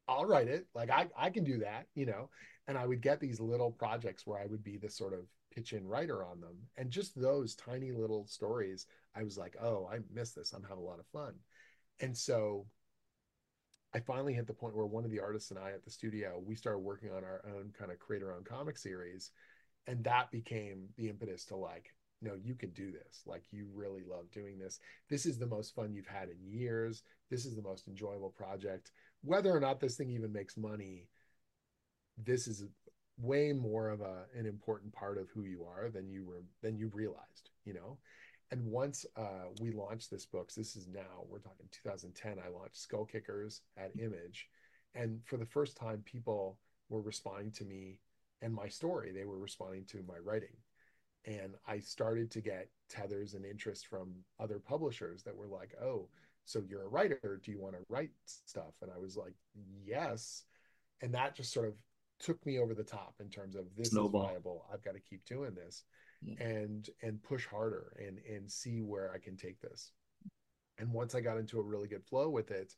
i'll 0.07 0.25
write 0.25 0.47
it. 0.47 0.67
Like 0.73 0.89
i 0.89 1.07
i 1.17 1.29
can 1.29 1.43
do 1.43 1.59
that 1.59 1.87
you 1.95 2.05
know? 2.05 2.29
And 2.67 2.77
i 2.77 2.85
would 2.85 3.01
get 3.01 3.19
these 3.19 3.39
little 3.39 3.71
projects 3.71 4.25
where 4.25 4.39
i 4.39 4.45
would 4.45 4.63
be 4.63 4.77
the 4.77 4.89
sort 4.89 5.13
of 5.13 5.21
pitch 5.53 5.73
in 5.73 5.87
writer 5.87 6.25
on 6.25 6.41
them. 6.41 6.55
And 6.77 6.89
just 6.89 7.19
those 7.19 7.55
tiny 7.55 7.91
little 7.91 8.25
stories 8.27 8.85
i 9.15 9.23
was 9.23 9.37
like 9.37 9.55
oh 9.61 9.89
i 9.91 9.99
miss 10.13 10.31
this. 10.31 10.53
I'm 10.53 10.63
having 10.63 10.83
a 10.83 10.87
lot 10.87 10.99
of 10.99 11.05
fun. 11.07 11.33
And 11.99 12.17
so 12.17 12.65
i 13.93 13.99
finally 13.99 14.33
hit 14.33 14.47
the 14.47 14.53
point 14.53 14.75
where 14.75 14.85
one 14.85 15.05
of 15.05 15.11
the 15.11 15.19
artists 15.19 15.51
and 15.51 15.59
i 15.59 15.71
at 15.71 15.83
the 15.83 15.91
studio 15.91 16.41
we 16.45 16.55
started 16.55 16.79
working 16.79 17.09
on 17.09 17.23
our 17.23 17.43
own 17.55 17.71
kind 17.77 17.91
of 17.91 17.99
create 17.99 18.23
our 18.23 18.33
own 18.33 18.43
comic 18.43 18.77
series 18.77 19.31
and 19.87 20.03
that 20.03 20.31
became 20.31 20.87
the 20.97 21.09
impetus 21.09 21.45
to 21.45 21.55
like 21.55 21.93
no, 22.23 22.35
you 22.41 22.55
can 22.55 22.71
do 22.71 22.91
this. 22.91 23.21
Like 23.25 23.43
you 23.51 23.67
really 23.75 24.03
love 24.09 24.31
doing 24.31 24.57
this. 24.57 24.79
This 25.09 25.25
is 25.25 25.37
the 25.37 25.45
most 25.45 25.75
fun 25.75 25.93
you've 25.93 26.07
had 26.07 26.29
in 26.29 26.37
years. 26.41 27.03
This 27.29 27.45
is 27.45 27.55
the 27.55 27.61
most 27.61 27.87
enjoyable 27.87 28.29
project. 28.29 28.91
Whether 29.23 29.51
or 29.51 29.59
not 29.59 29.79
this 29.79 29.97
thing 29.97 30.09
even 30.09 30.31
makes 30.31 30.57
money, 30.57 31.09
this 32.17 32.47
is 32.47 32.63
way 33.19 33.53
more 33.53 33.89
of 33.89 34.01
a 34.01 34.23
an 34.35 34.45
important 34.45 34.91
part 34.93 35.17
of 35.17 35.29
who 35.29 35.43
you 35.43 35.65
are 35.65 35.89
than 35.89 36.09
you 36.09 36.25
were 36.25 36.43
than 36.61 36.77
you 36.77 36.89
realized, 36.93 37.49
you 37.65 37.73
know. 37.73 37.97
And 38.53 38.63
once 38.67 39.03
uh, 39.15 39.49
we 39.59 39.71
launched 39.71 40.11
this 40.11 40.27
book, 40.27 40.51
so 40.51 40.61
this 40.61 40.75
is 40.75 40.87
now 40.87 41.25
we're 41.27 41.39
talking 41.39 41.65
2010. 41.71 42.37
I 42.37 42.49
launched 42.49 42.77
Skull 42.77 43.03
Kickers 43.03 43.61
at 43.77 43.91
Image, 43.99 44.47
and 44.93 45.19
for 45.25 45.37
the 45.37 45.45
first 45.45 45.75
time, 45.75 46.03
people 46.05 46.59
were 46.87 47.01
responding 47.01 47.51
to 47.53 47.65
me 47.65 47.99
and 48.43 48.53
my 48.53 48.67
story. 48.67 49.11
They 49.11 49.25
were 49.25 49.39
responding 49.39 49.85
to 49.85 50.03
my 50.07 50.19
writing 50.23 50.55
and 51.25 51.55
I 51.67 51.79
started 51.79 52.29
to 52.31 52.41
get 52.41 52.69
tethers 52.89 53.33
and 53.33 53.45
interest 53.45 53.87
from 53.87 54.13
other 54.39 54.59
publishers 54.59 55.23
that 55.23 55.35
were 55.35 55.47
like, 55.47 55.73
"Oh, 55.81 56.09
so 56.45 56.61
you're 56.67 56.83
a 56.83 56.89
writer? 56.89 57.39
Do 57.43 57.51
you 57.51 57.59
want 57.59 57.75
to 57.75 57.85
write 57.89 58.11
stuff?" 58.25 58.73
And 58.81 58.91
I 58.91 58.97
was 58.97 59.15
like, 59.15 59.33
"Yes," 59.85 60.43
and 61.01 61.13
that 61.13 61.35
just 61.35 61.53
sort 61.53 61.67
of 61.67 61.75
took 62.19 62.45
me 62.45 62.59
over 62.59 62.73
the 62.73 62.83
top 62.83 63.15
in 63.19 63.29
terms 63.29 63.55
of 63.55 63.73
this 63.75 63.89
Snowball. 63.89 64.23
is 64.25 64.31
viable. 64.31 64.65
I've 64.71 64.83
got 64.83 64.93
to 64.95 64.99
keep 64.99 65.25
doing 65.25 65.53
this. 65.55 65.85
And 66.39 66.89
and 67.01 67.21
push 67.23 67.45
harder 67.45 67.93
and 67.99 68.19
and 68.29 68.51
see 68.51 68.81
where 68.81 69.11
I 69.13 69.19
can 69.19 69.37
take 69.37 69.59
this. 69.61 69.91
And 70.79 70.91
once 70.91 71.15
I 71.15 71.21
got 71.21 71.37
into 71.37 71.59
a 71.59 71.63
really 71.63 71.87
good 71.87 72.03
flow 72.03 72.29
with 72.29 72.51
it, 72.51 72.73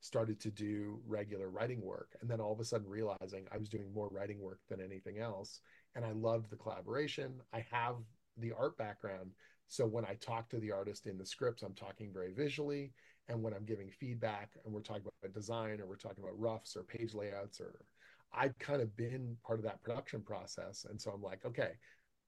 started 0.00 0.40
to 0.40 0.50
do 0.50 1.00
regular 1.06 1.50
writing 1.50 1.80
work 1.82 2.16
and 2.20 2.30
then 2.30 2.40
all 2.40 2.52
of 2.52 2.60
a 2.60 2.64
sudden 2.64 2.88
realizing 2.88 3.46
I 3.52 3.58
was 3.58 3.68
doing 3.68 3.92
more 3.92 4.08
writing 4.10 4.40
work 4.40 4.60
than 4.68 4.80
anything 4.80 5.18
else 5.18 5.60
and 5.94 6.04
I 6.04 6.12
loved 6.12 6.50
the 6.50 6.56
collaboration. 6.56 7.34
I 7.52 7.64
have 7.70 7.96
the 8.38 8.52
art 8.52 8.78
background, 8.78 9.32
so 9.68 9.86
when 9.86 10.04
I 10.04 10.14
talk 10.14 10.48
to 10.48 10.58
the 10.58 10.72
artist 10.72 11.06
in 11.06 11.18
the 11.18 11.26
scripts, 11.26 11.62
I'm 11.62 11.74
talking 11.74 12.10
very 12.12 12.32
visually 12.32 12.92
and 13.28 13.42
when 13.42 13.52
I'm 13.52 13.64
giving 13.64 13.90
feedback 13.90 14.50
and 14.64 14.72
we're 14.72 14.80
talking 14.80 15.04
about 15.22 15.34
design 15.34 15.80
or 15.80 15.86
we're 15.86 15.96
talking 15.96 16.24
about 16.24 16.38
roughs 16.38 16.76
or 16.76 16.82
page 16.82 17.14
layouts 17.14 17.60
or 17.60 17.84
I've 18.32 18.58
kind 18.58 18.80
of 18.80 18.96
been 18.96 19.36
part 19.44 19.58
of 19.58 19.64
that 19.64 19.82
production 19.82 20.22
process 20.22 20.86
and 20.88 21.00
so 21.00 21.10
I'm 21.10 21.22
like, 21.22 21.44
okay, 21.44 21.72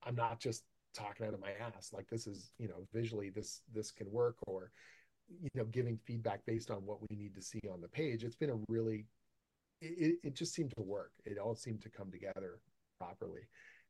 I'm 0.05 0.15
not 0.15 0.39
just 0.39 0.63
talking 0.93 1.25
out 1.25 1.33
of 1.33 1.41
my 1.41 1.51
ass. 1.59 1.91
Like 1.93 2.07
this 2.09 2.27
is, 2.27 2.51
you 2.57 2.67
know, 2.67 2.87
visually 2.93 3.29
this 3.29 3.61
this 3.73 3.91
can 3.91 4.11
work 4.11 4.35
or 4.47 4.71
you 5.41 5.49
know 5.55 5.65
giving 5.65 5.97
feedback 6.05 6.41
based 6.45 6.69
on 6.69 6.85
what 6.85 6.99
we 7.01 7.15
need 7.15 7.35
to 7.35 7.41
see 7.41 7.61
on 7.71 7.81
the 7.81 7.87
page. 7.87 8.23
It's 8.23 8.35
been 8.35 8.49
a 8.49 8.59
really 8.67 9.05
it, 9.81 10.17
it 10.23 10.35
just 10.35 10.53
seemed 10.53 10.73
to 10.77 10.83
work. 10.83 11.11
It 11.25 11.37
all 11.37 11.55
seemed 11.55 11.81
to 11.81 11.89
come 11.89 12.11
together 12.11 12.59
properly. 12.99 13.41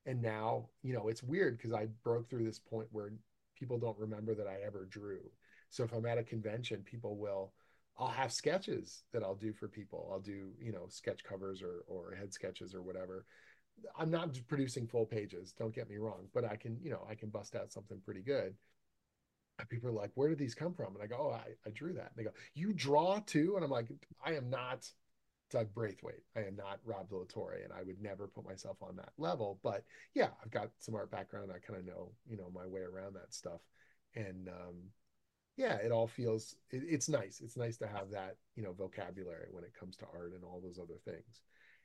And 0.06 0.22
now 0.22 0.70
you 0.82 0.94
know 0.94 1.08
it's 1.08 1.24
weird 1.24 1.58
because 1.58 1.74
i 1.74 1.88
broke 2.04 2.30
through 2.30 2.46
this 2.46 2.60
point 2.60 2.88
where 2.92 3.12
people 3.58 3.78
don't 3.78 3.98
remember 3.98 4.34
that 4.36 4.48
i 4.48 4.58
ever 4.66 4.86
drew. 4.90 5.22
So 5.70 5.84
if 5.84 5.94
i'm 5.94 6.06
at 6.06 6.18
a 6.18 6.24
convention 6.24 6.82
people 6.84 7.18
will 7.18 7.54
i'll 8.00 8.08
have 8.08 8.34
sketches 8.34 9.04
that 9.14 9.24
i'll 9.24 9.36
do 9.36 9.54
for 9.54 9.68
people. 9.68 10.10
I'll 10.12 10.20
do 10.20 10.52
you 10.62 10.72
know 10.72 10.86
sketch 10.88 11.24
covers 11.24 11.62
or 11.62 11.84
or 11.88 12.16
head 12.16 12.34
sketches 12.34 12.74
or 12.74 12.82
whatever 12.82 13.26
i'm 13.98 14.12
not 14.12 14.38
producing 14.48 14.88
full 14.88 15.06
pages 15.06 15.54
don't 15.58 15.76
get 15.76 15.90
me 15.90 15.98
wrong 15.98 16.28
but 16.34 16.46
i 16.46 16.56
can 16.56 16.78
you 16.82 16.92
know 16.92 17.06
i 17.10 17.16
can 17.16 17.30
bust 17.30 17.56
out 17.56 17.72
something 17.72 18.00
pretty 18.06 18.22
good 18.22 18.56
and 19.60 19.70
people 19.70 19.90
are 19.90 19.94
like, 19.94 20.12
where 20.16 20.30
did 20.30 20.40
these 20.40 20.56
come 20.56 20.74
from? 20.74 20.96
And 20.96 21.04
I 21.04 21.08
go, 21.08 21.18
oh, 21.20 21.32
I, 21.32 21.52
I 21.66 21.70
drew 21.72 21.94
that. 21.94 22.12
And 22.12 22.18
they 22.18 22.24
go, 22.24 22.34
you 22.56 22.74
draw 22.74 23.20
too? 23.26 23.54
And 23.56 23.64
I'm 23.64 23.72
like, 23.72 23.88
I 24.26 24.34
am 24.34 24.50
not 24.50 24.90
Doug 25.52 25.74
Braithwaite. 25.74 26.24
I 26.36 26.42
am 26.42 26.56
not 26.56 26.80
Rob 26.84 27.10
De 27.10 27.16
La 27.16 27.26
Torre, 27.30 27.60
and 27.64 27.72
I 27.72 27.84
would 27.84 28.02
never 28.02 28.28
put 28.28 28.46
myself 28.46 28.78
on 28.82 28.96
that 28.96 29.12
level. 29.18 29.60
But 29.64 29.84
yeah, 30.16 30.30
I've 30.44 30.52
got 30.52 30.72
some 30.80 30.96
art 30.96 31.12
background. 31.12 31.52
I 31.52 31.60
kind 31.60 31.80
of 31.80 31.86
know, 31.86 32.12
you 32.28 32.38
know, 32.38 32.50
my 32.54 32.66
way 32.66 32.82
around 32.82 33.14
that 33.14 33.34
stuff. 33.34 33.62
And 34.16 34.50
um, 34.50 34.76
yeah, 35.56 35.76
it 35.76 35.92
all 35.92 36.08
feels 36.08 36.56
it, 36.72 36.82
it's 36.88 37.08
nice. 37.08 37.40
It's 37.44 37.58
nice 37.58 37.78
to 37.78 37.88
have 37.88 38.10
that, 38.12 38.38
you 38.56 38.64
know, 38.64 38.74
vocabulary 38.74 39.48
when 39.52 39.64
it 39.64 39.76
comes 39.80 39.96
to 39.98 40.06
art 40.12 40.34
and 40.34 40.44
all 40.44 40.62
those 40.64 40.80
other 40.80 41.00
things. 41.06 41.42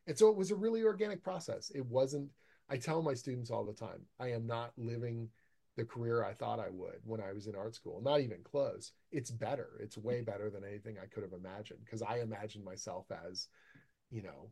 And 0.09 0.19
so 0.19 0.31
it 0.31 0.37
was 0.37 0.51
a 0.51 0.57
really 0.57 0.83
organic 0.83 1.23
process. 1.23 1.71
It 1.75 1.87
wasn't. 1.87 2.31
I 2.71 2.79
tell 2.79 3.03
my 3.03 3.15
students 3.15 3.51
all 3.51 3.65
the 3.65 3.73
time, 3.73 4.01
I 4.19 4.33
am 4.33 4.47
not 4.47 4.73
living 4.77 5.29
the 5.77 5.85
career 5.85 6.25
I 6.25 6.33
thought 6.33 6.59
I 6.59 6.71
would 6.71 6.99
when 7.05 7.21
I 7.21 7.33
was 7.33 7.47
in 7.47 7.55
art 7.55 7.75
school. 7.75 8.01
Not 8.03 8.21
even 8.21 8.39
close. 8.43 8.93
It's 9.13 9.31
better. 9.31 9.69
It's 9.81 9.97
way 9.97 10.17
mm-hmm. 10.17 10.25
better 10.25 10.51
than 10.51 10.65
anything 10.65 10.97
I 11.01 11.07
could 11.07 11.23
have 11.23 11.33
imagined 11.33 11.81
because 11.85 12.03
I 12.03 12.19
imagined 12.19 12.65
myself 12.65 13.07
as, 13.31 13.49
you 14.11 14.23
know, 14.23 14.51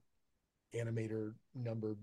animator 0.74 1.32
number, 1.54 1.96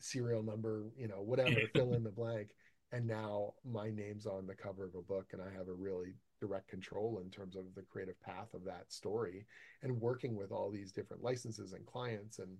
serial 0.00 0.42
number, 0.42 0.86
you 0.96 1.08
know, 1.08 1.20
whatever, 1.20 1.56
fill 1.74 1.92
in 1.92 2.04
the 2.04 2.10
blank. 2.10 2.50
And 2.92 3.06
now 3.06 3.54
my 3.70 3.90
name's 3.90 4.26
on 4.26 4.46
the 4.46 4.54
cover 4.54 4.84
of 4.84 4.94
a 4.94 5.02
book 5.02 5.26
and 5.32 5.42
I 5.42 5.50
have 5.56 5.68
a 5.68 5.74
really 5.74 6.14
direct 6.42 6.68
control 6.68 7.20
in 7.24 7.30
terms 7.30 7.56
of 7.56 7.64
the 7.74 7.82
creative 7.82 8.20
path 8.20 8.52
of 8.52 8.64
that 8.64 8.92
story 8.92 9.46
and 9.82 10.00
working 10.00 10.36
with 10.36 10.50
all 10.50 10.70
these 10.70 10.92
different 10.92 11.22
licenses 11.22 11.72
and 11.72 11.86
clients. 11.86 12.40
And 12.40 12.58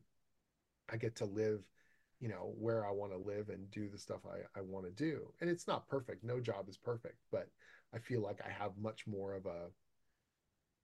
I 0.90 0.96
get 0.96 1.16
to 1.16 1.24
live 1.24 1.60
you 2.20 2.28
know 2.28 2.54
where 2.56 2.86
i 2.86 2.90
want 2.92 3.10
to 3.10 3.18
live 3.18 3.48
and 3.48 3.68
do 3.72 3.88
the 3.88 3.98
stuff 3.98 4.20
i, 4.26 4.38
I 4.56 4.62
want 4.62 4.86
to 4.86 4.92
do. 4.92 5.32
And 5.40 5.50
it's 5.50 5.66
not 5.66 5.88
perfect. 5.88 6.22
No 6.22 6.38
job 6.38 6.68
is 6.68 6.76
perfect 6.76 7.18
but 7.32 7.48
i 7.92 7.98
feel 7.98 8.22
like 8.22 8.40
i 8.46 8.50
have 8.50 8.70
much 8.78 9.06
more 9.08 9.34
of 9.34 9.46
a 9.46 9.66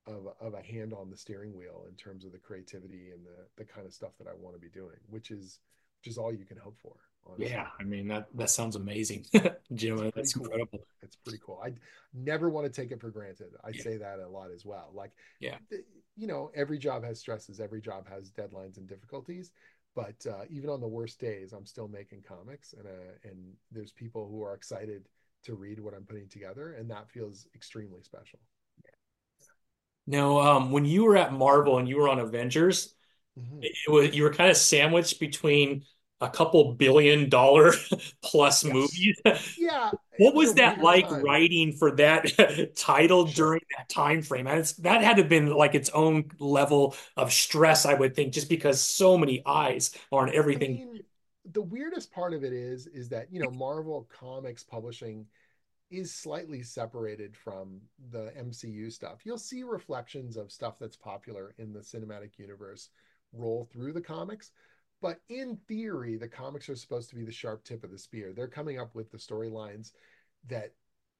of 0.08 0.26
of 0.40 0.54
a 0.54 0.62
hand 0.62 0.92
on 0.92 1.10
the 1.10 1.16
steering 1.16 1.56
wheel 1.56 1.84
in 1.88 1.94
terms 1.94 2.24
of 2.24 2.32
the 2.32 2.38
creativity 2.38 3.10
and 3.12 3.24
the 3.24 3.46
the 3.56 3.64
kind 3.64 3.86
of 3.86 3.92
stuff 3.92 4.12
that 4.18 4.26
i 4.26 4.34
want 4.36 4.54
to 4.56 4.60
be 4.60 4.68
doing 4.68 4.96
which 5.08 5.30
is 5.30 5.60
which 6.00 6.10
is 6.10 6.18
all 6.18 6.32
you 6.32 6.44
can 6.44 6.56
hope 6.56 6.78
for 6.82 6.96
honestly. 7.26 7.50
yeah 7.50 7.66
i 7.80 7.84
mean 7.84 8.08
that 8.08 8.26
that 8.34 8.50
sounds 8.50 8.76
amazing 8.76 9.24
jim 9.74 10.10
that's 10.14 10.34
cool. 10.34 10.44
incredible 10.44 10.80
it's 11.02 11.16
pretty 11.16 11.38
cool 11.44 11.60
i 11.64 11.72
never 12.14 12.48
want 12.48 12.66
to 12.66 12.72
take 12.72 12.90
it 12.90 13.00
for 13.00 13.10
granted 13.10 13.52
i 13.64 13.70
yeah. 13.72 13.82
say 13.82 13.96
that 13.96 14.18
a 14.18 14.28
lot 14.28 14.50
as 14.54 14.64
well 14.64 14.90
like 14.94 15.12
yeah 15.40 15.56
you 16.16 16.26
know 16.26 16.50
every 16.54 16.78
job 16.78 17.04
has 17.04 17.18
stresses 17.18 17.60
every 17.60 17.80
job 17.80 18.06
has 18.08 18.30
deadlines 18.30 18.76
and 18.76 18.88
difficulties 18.88 19.52
but 19.94 20.26
uh, 20.30 20.44
even 20.50 20.70
on 20.70 20.80
the 20.80 20.88
worst 20.88 21.20
days 21.20 21.52
i'm 21.52 21.66
still 21.66 21.88
making 21.88 22.22
comics 22.26 22.74
and 22.74 22.86
uh, 22.86 23.28
and 23.28 23.52
there's 23.70 23.92
people 23.92 24.28
who 24.28 24.42
are 24.42 24.54
excited 24.54 25.08
to 25.44 25.54
read 25.54 25.80
what 25.80 25.94
i'm 25.94 26.04
putting 26.04 26.28
together 26.28 26.72
and 26.72 26.90
that 26.90 27.10
feels 27.10 27.46
extremely 27.54 28.02
special 28.02 28.38
now 30.06 30.38
um, 30.38 30.72
when 30.72 30.84
you 30.84 31.04
were 31.04 31.16
at 31.16 31.32
marvel 31.32 31.78
and 31.78 31.88
you 31.88 31.96
were 31.96 32.08
on 32.08 32.18
avengers 32.18 32.94
mm-hmm. 33.38 33.58
it 33.62 33.72
was 33.90 34.14
you 34.14 34.22
were 34.22 34.32
kind 34.32 34.50
of 34.50 34.56
sandwiched 34.56 35.20
between 35.20 35.82
a 36.20 36.28
couple 36.28 36.72
billion 36.74 37.28
dollar 37.28 37.72
plus 38.22 38.64
yes. 38.64 38.74
movies. 38.74 39.20
Yeah. 39.56 39.90
what 40.18 40.34
was 40.34 40.54
that 40.54 40.80
like 40.80 41.08
time. 41.08 41.22
writing 41.22 41.72
for 41.72 41.92
that 41.96 42.74
title 42.76 43.24
during 43.24 43.60
that 43.76 43.88
time 43.88 44.22
frame? 44.22 44.46
And 44.46 44.64
that 44.80 45.02
had 45.02 45.16
to 45.16 45.22
have 45.22 45.28
been 45.28 45.52
like 45.52 45.74
its 45.74 45.90
own 45.90 46.30
level 46.38 46.96
of 47.16 47.32
stress, 47.32 47.86
I 47.86 47.94
would 47.94 48.14
think, 48.14 48.32
just 48.32 48.48
because 48.48 48.80
so 48.80 49.16
many 49.16 49.42
eyes 49.46 49.94
are 50.12 50.22
on 50.22 50.34
everything. 50.34 50.70
I 50.70 50.92
mean, 50.92 51.02
the 51.52 51.62
weirdest 51.62 52.12
part 52.12 52.34
of 52.34 52.44
it 52.44 52.52
is, 52.52 52.86
is 52.88 53.08
that 53.10 53.28
you 53.32 53.40
know 53.40 53.50
Marvel 53.50 54.08
Comics 54.10 54.64
publishing 54.64 55.26
is 55.90 56.12
slightly 56.12 56.62
separated 56.62 57.36
from 57.36 57.80
the 58.10 58.32
MCU 58.38 58.92
stuff. 58.92 59.20
You'll 59.24 59.38
see 59.38 59.62
reflections 59.62 60.36
of 60.36 60.52
stuff 60.52 60.78
that's 60.78 60.96
popular 60.96 61.54
in 61.58 61.72
the 61.72 61.80
cinematic 61.80 62.38
universe 62.38 62.90
roll 63.32 63.68
through 63.72 63.92
the 63.92 64.00
comics, 64.00 64.52
but 65.00 65.20
in 65.28 65.58
theory, 65.68 66.16
the 66.16 66.28
comics 66.28 66.68
are 66.68 66.76
supposed 66.76 67.10
to 67.10 67.16
be 67.16 67.24
the 67.24 67.32
sharp 67.32 67.64
tip 67.64 67.84
of 67.84 67.90
the 67.90 67.98
spear. 67.98 68.32
They're 68.32 68.48
coming 68.48 68.78
up 68.78 68.94
with 68.94 69.10
the 69.10 69.18
storylines 69.18 69.92
that 70.48 70.72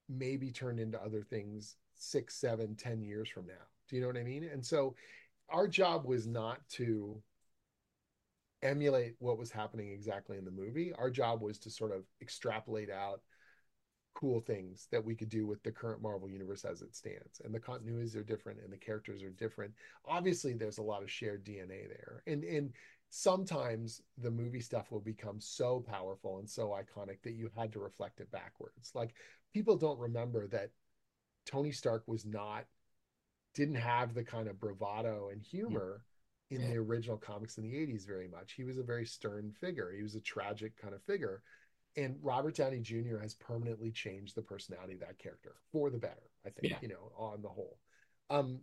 may 0.08 0.36
be 0.36 0.50
turned 0.50 0.80
into 0.80 1.02
other 1.02 1.22
things 1.22 1.76
six, 1.94 2.34
seven, 2.34 2.74
ten 2.76 3.02
years 3.02 3.28
from 3.28 3.46
now. 3.46 3.66
Do 3.88 3.96
you 3.96 4.02
know 4.02 4.08
what 4.08 4.16
I 4.16 4.22
mean? 4.22 4.44
And 4.44 4.64
so 4.64 4.94
our 5.48 5.68
job 5.68 6.04
was 6.06 6.26
not 6.26 6.66
to 6.70 7.22
emulate 8.62 9.14
what 9.18 9.38
was 9.38 9.50
happening 9.50 9.90
exactly 9.90 10.36
in 10.36 10.44
the 10.44 10.50
movie. 10.50 10.92
Our 10.98 11.10
job 11.10 11.40
was 11.40 11.58
to 11.60 11.70
sort 11.70 11.92
of 11.92 12.02
extrapolate 12.20 12.90
out 12.90 13.20
cool 14.14 14.40
things 14.40 14.88
that 14.90 15.04
we 15.04 15.14
could 15.14 15.28
do 15.28 15.46
with 15.46 15.62
the 15.62 15.70
current 15.70 16.02
Marvel 16.02 16.28
universe 16.28 16.64
as 16.64 16.82
it 16.82 16.96
stands. 16.96 17.40
And 17.44 17.54
the 17.54 17.60
continuities 17.60 18.16
are 18.16 18.24
different 18.24 18.58
and 18.60 18.72
the 18.72 18.76
characters 18.76 19.22
are 19.22 19.30
different. 19.30 19.72
Obviously, 20.04 20.54
there's 20.54 20.78
a 20.78 20.82
lot 20.82 21.04
of 21.04 21.10
shared 21.10 21.44
DNA 21.44 21.88
there. 21.88 22.22
And 22.26 22.42
and 22.42 22.72
sometimes 23.10 24.02
the 24.18 24.30
movie 24.30 24.60
stuff 24.60 24.90
will 24.90 25.00
become 25.00 25.40
so 25.40 25.84
powerful 25.88 26.38
and 26.38 26.48
so 26.48 26.68
iconic 26.68 27.22
that 27.22 27.34
you 27.34 27.50
had 27.56 27.72
to 27.72 27.80
reflect 27.80 28.20
it 28.20 28.30
backwards. 28.30 28.92
Like 28.94 29.14
people 29.52 29.76
don't 29.76 29.98
remember 29.98 30.46
that 30.48 30.70
Tony 31.46 31.72
Stark 31.72 32.04
was 32.06 32.26
not 32.26 32.64
didn't 33.54 33.76
have 33.76 34.14
the 34.14 34.22
kind 34.22 34.46
of 34.46 34.60
bravado 34.60 35.30
and 35.32 35.42
humor 35.42 36.02
yeah. 36.50 36.58
in 36.58 36.70
the 36.70 36.76
original 36.76 37.16
comics 37.16 37.56
in 37.56 37.64
the 37.64 37.74
80s 37.74 38.06
very 38.06 38.28
much. 38.28 38.52
He 38.52 38.64
was 38.64 38.78
a 38.78 38.82
very 38.82 39.06
stern 39.06 39.52
figure. 39.58 39.90
He 39.90 40.02
was 40.02 40.14
a 40.14 40.20
tragic 40.20 40.76
kind 40.80 40.94
of 40.94 41.02
figure. 41.02 41.42
And 41.96 42.16
Robert 42.22 42.54
Downey 42.54 42.80
Jr. 42.80 43.18
has 43.20 43.34
permanently 43.34 43.90
changed 43.90 44.36
the 44.36 44.42
personality 44.42 44.94
of 44.94 45.00
that 45.00 45.18
character 45.18 45.54
for 45.72 45.90
the 45.90 45.98
better, 45.98 46.30
I 46.46 46.50
think, 46.50 46.72
yeah. 46.72 46.76
you 46.82 46.88
know, 46.88 47.10
on 47.16 47.42
the 47.42 47.48
whole. 47.48 47.78
Um 48.30 48.60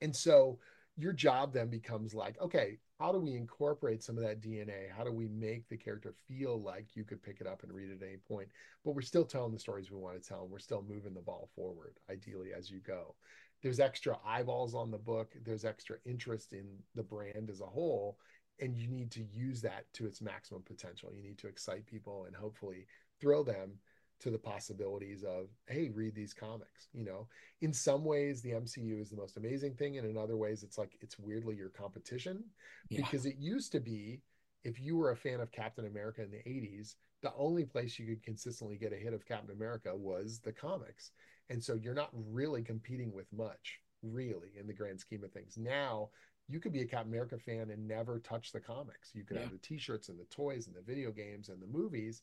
and 0.00 0.16
so 0.16 0.58
your 1.00 1.12
job 1.12 1.52
then 1.52 1.68
becomes 1.68 2.14
like, 2.14 2.40
okay, 2.40 2.78
how 2.98 3.12
do 3.12 3.18
we 3.18 3.34
incorporate 3.34 4.02
some 4.02 4.18
of 4.18 4.22
that 4.24 4.40
DNA? 4.40 4.90
How 4.94 5.04
do 5.04 5.12
we 5.12 5.28
make 5.28 5.68
the 5.68 5.76
character 5.76 6.14
feel 6.28 6.60
like 6.60 6.94
you 6.94 7.04
could 7.04 7.22
pick 7.22 7.40
it 7.40 7.46
up 7.46 7.62
and 7.62 7.72
read 7.72 7.90
it 7.90 8.02
at 8.02 8.06
any 8.06 8.18
point? 8.18 8.48
But 8.84 8.94
we're 8.94 9.00
still 9.02 9.24
telling 9.24 9.52
the 9.52 9.58
stories 9.58 9.90
we 9.90 9.96
want 9.96 10.22
to 10.22 10.28
tell, 10.28 10.42
and 10.42 10.50
we're 10.50 10.58
still 10.58 10.84
moving 10.86 11.14
the 11.14 11.20
ball 11.20 11.48
forward, 11.54 11.98
ideally, 12.10 12.50
as 12.56 12.70
you 12.70 12.80
go. 12.80 13.14
There's 13.62 13.80
extra 13.80 14.18
eyeballs 14.24 14.74
on 14.74 14.90
the 14.90 14.98
book, 14.98 15.34
there's 15.44 15.64
extra 15.64 15.96
interest 16.04 16.52
in 16.52 16.66
the 16.94 17.02
brand 17.02 17.50
as 17.50 17.60
a 17.60 17.66
whole, 17.66 18.18
and 18.60 18.76
you 18.76 18.88
need 18.88 19.10
to 19.12 19.22
use 19.22 19.62
that 19.62 19.84
to 19.94 20.06
its 20.06 20.20
maximum 20.20 20.62
potential. 20.62 21.10
You 21.14 21.22
need 21.22 21.38
to 21.38 21.48
excite 21.48 21.86
people 21.86 22.24
and 22.26 22.36
hopefully 22.36 22.86
thrill 23.20 23.44
them 23.44 23.78
to 24.20 24.30
the 24.30 24.38
possibilities 24.38 25.24
of 25.24 25.48
hey 25.66 25.88
read 25.88 26.14
these 26.14 26.34
comics 26.34 26.88
you 26.92 27.04
know 27.04 27.26
in 27.62 27.72
some 27.72 28.04
ways 28.04 28.42
the 28.42 28.50
mcu 28.50 29.00
is 29.00 29.10
the 29.10 29.16
most 29.16 29.36
amazing 29.36 29.74
thing 29.74 29.98
and 29.98 30.08
in 30.08 30.16
other 30.16 30.36
ways 30.36 30.62
it's 30.62 30.78
like 30.78 30.96
it's 31.00 31.18
weirdly 31.18 31.56
your 31.56 31.70
competition 31.70 32.44
yeah. 32.88 33.00
because 33.02 33.26
it 33.26 33.36
used 33.38 33.72
to 33.72 33.80
be 33.80 34.20
if 34.62 34.78
you 34.78 34.96
were 34.96 35.10
a 35.10 35.16
fan 35.16 35.40
of 35.40 35.50
captain 35.50 35.86
america 35.86 36.22
in 36.22 36.30
the 36.30 36.38
80s 36.38 36.94
the 37.22 37.32
only 37.36 37.64
place 37.64 37.98
you 37.98 38.06
could 38.06 38.22
consistently 38.22 38.76
get 38.76 38.92
a 38.92 38.96
hit 38.96 39.14
of 39.14 39.26
captain 39.26 39.54
america 39.54 39.94
was 39.94 40.40
the 40.40 40.52
comics 40.52 41.12
and 41.48 41.62
so 41.62 41.74
you're 41.74 41.94
not 41.94 42.10
really 42.12 42.62
competing 42.62 43.12
with 43.12 43.26
much 43.32 43.80
really 44.02 44.52
in 44.58 44.66
the 44.66 44.72
grand 44.72 45.00
scheme 45.00 45.24
of 45.24 45.32
things 45.32 45.56
now 45.58 46.08
you 46.50 46.58
could 46.58 46.72
be 46.72 46.80
a 46.80 46.86
Captain 46.86 47.12
America 47.12 47.38
fan 47.38 47.70
and 47.70 47.86
never 47.86 48.18
touch 48.18 48.50
the 48.50 48.60
comics. 48.60 49.10
You 49.14 49.24
could 49.24 49.36
yeah. 49.36 49.44
have 49.44 49.52
the 49.52 49.58
t-shirts 49.58 50.08
and 50.08 50.18
the 50.18 50.24
toys 50.24 50.66
and 50.66 50.74
the 50.74 50.82
video 50.82 51.12
games 51.12 51.48
and 51.48 51.62
the 51.62 51.66
movies, 51.66 52.22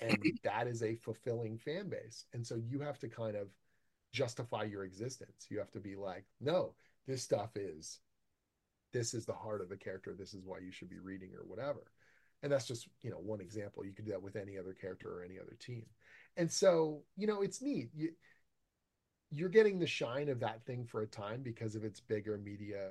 and 0.00 0.18
that 0.44 0.66
is 0.66 0.82
a 0.82 0.96
fulfilling 0.96 1.58
fan 1.58 1.88
base. 1.88 2.26
And 2.32 2.46
so 2.46 2.56
you 2.56 2.80
have 2.80 2.98
to 3.00 3.08
kind 3.08 3.36
of 3.36 3.48
justify 4.12 4.64
your 4.64 4.84
existence. 4.84 5.46
You 5.50 5.58
have 5.58 5.70
to 5.72 5.80
be 5.80 5.96
like 5.96 6.24
no 6.40 6.74
this 7.06 7.22
stuff 7.22 7.56
is 7.56 8.00
this 8.92 9.14
is 9.14 9.26
the 9.26 9.32
heart 9.32 9.60
of 9.60 9.68
the 9.68 9.76
character. 9.76 10.14
This 10.14 10.34
is 10.34 10.42
why 10.44 10.58
you 10.58 10.72
should 10.72 10.88
be 10.88 10.98
reading 10.98 11.30
or 11.34 11.44
whatever. 11.44 11.92
And 12.42 12.52
that's 12.52 12.66
just 12.66 12.88
you 13.02 13.10
know 13.10 13.18
one 13.18 13.40
example. 13.40 13.84
You 13.84 13.92
could 13.92 14.04
do 14.06 14.12
that 14.12 14.22
with 14.22 14.36
any 14.36 14.58
other 14.58 14.72
character 14.72 15.18
or 15.18 15.24
any 15.24 15.38
other 15.38 15.56
team. 15.58 15.86
And 16.36 16.50
so 16.50 17.02
you 17.16 17.26
know 17.26 17.42
it's 17.42 17.62
neat. 17.62 17.90
You, 17.94 18.10
you're 19.30 19.48
getting 19.48 19.78
the 19.78 19.86
shine 19.86 20.28
of 20.28 20.40
that 20.40 20.64
thing 20.64 20.84
for 20.84 21.02
a 21.02 21.06
time 21.06 21.42
because 21.42 21.74
of 21.74 21.84
its 21.84 22.00
bigger 22.00 22.38
media 22.38 22.90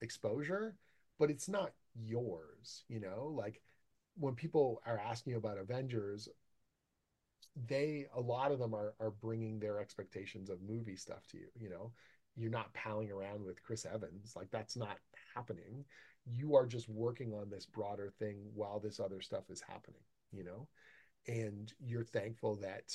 exposure 0.00 0.76
but 1.18 1.30
it's 1.30 1.48
not 1.48 1.72
yours 1.94 2.84
you 2.88 3.00
know? 3.00 3.32
Like 3.36 3.60
when 4.16 4.34
people 4.34 4.80
are 4.86 4.98
asking 4.98 5.32
you 5.32 5.38
about 5.38 5.58
avengers 5.58 6.28
they 7.66 8.06
a 8.16 8.20
lot 8.20 8.50
of 8.50 8.58
them 8.58 8.74
are 8.74 8.94
are 9.00 9.10
bringing 9.10 9.58
their 9.58 9.78
expectations 9.78 10.50
of 10.50 10.58
movie 10.62 10.96
stuff 10.96 11.26
to 11.28 11.38
you 11.38 11.46
you 11.58 11.70
know 11.70 11.92
you're 12.36 12.50
not 12.50 12.72
palling 12.74 13.10
around 13.10 13.44
with 13.44 13.62
chris 13.62 13.86
evans 13.86 14.34
like 14.34 14.50
that's 14.50 14.76
not 14.76 14.98
happening 15.34 15.84
you 16.26 16.56
are 16.56 16.66
just 16.66 16.88
working 16.88 17.32
on 17.32 17.48
this 17.48 17.66
broader 17.66 18.12
thing 18.18 18.38
while 18.54 18.80
this 18.80 18.98
other 18.98 19.20
stuff 19.20 19.44
is 19.50 19.60
happening 19.60 20.00
you 20.32 20.42
know 20.42 20.66
and 21.28 21.72
you're 21.80 22.04
thankful 22.04 22.56
that 22.56 22.92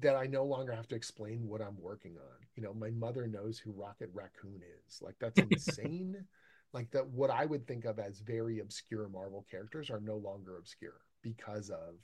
that 0.00 0.14
I 0.16 0.26
no 0.26 0.44
longer 0.44 0.72
have 0.72 0.88
to 0.88 0.94
explain 0.94 1.48
what 1.48 1.60
I'm 1.60 1.76
working 1.80 2.16
on. 2.16 2.46
You 2.54 2.62
know, 2.62 2.72
my 2.72 2.90
mother 2.90 3.26
knows 3.26 3.58
who 3.58 3.72
Rocket 3.72 4.10
Raccoon 4.12 4.60
is. 4.86 5.00
Like 5.02 5.16
that's 5.20 5.40
insane. 5.50 6.24
like 6.72 6.90
that 6.92 7.08
what 7.08 7.30
I 7.30 7.46
would 7.46 7.66
think 7.66 7.84
of 7.84 7.98
as 7.98 8.20
very 8.20 8.60
obscure 8.60 9.08
Marvel 9.08 9.44
characters 9.50 9.90
are 9.90 10.00
no 10.00 10.16
longer 10.16 10.56
obscure 10.58 11.00
because 11.22 11.70
of 11.70 11.96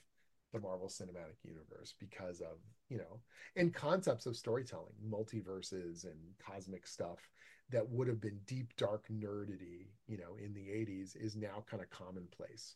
the 0.53 0.59
Marvel 0.59 0.87
Cinematic 0.87 1.43
Universe, 1.43 1.93
because 1.99 2.41
of, 2.41 2.57
you 2.89 2.97
know, 2.97 3.19
and 3.55 3.73
concepts 3.73 4.25
of 4.25 4.35
storytelling, 4.35 4.93
multiverses 5.07 6.05
and 6.05 6.17
cosmic 6.39 6.87
stuff 6.87 7.29
that 7.71 7.87
would 7.89 8.07
have 8.07 8.19
been 8.19 8.39
deep 8.45 8.75
dark 8.77 9.05
nerdity, 9.09 9.87
you 10.07 10.17
know, 10.17 10.35
in 10.43 10.53
the 10.53 10.61
80s 10.61 11.15
is 11.15 11.35
now 11.35 11.63
kind 11.69 11.83
of 11.83 11.89
commonplace. 11.89 12.75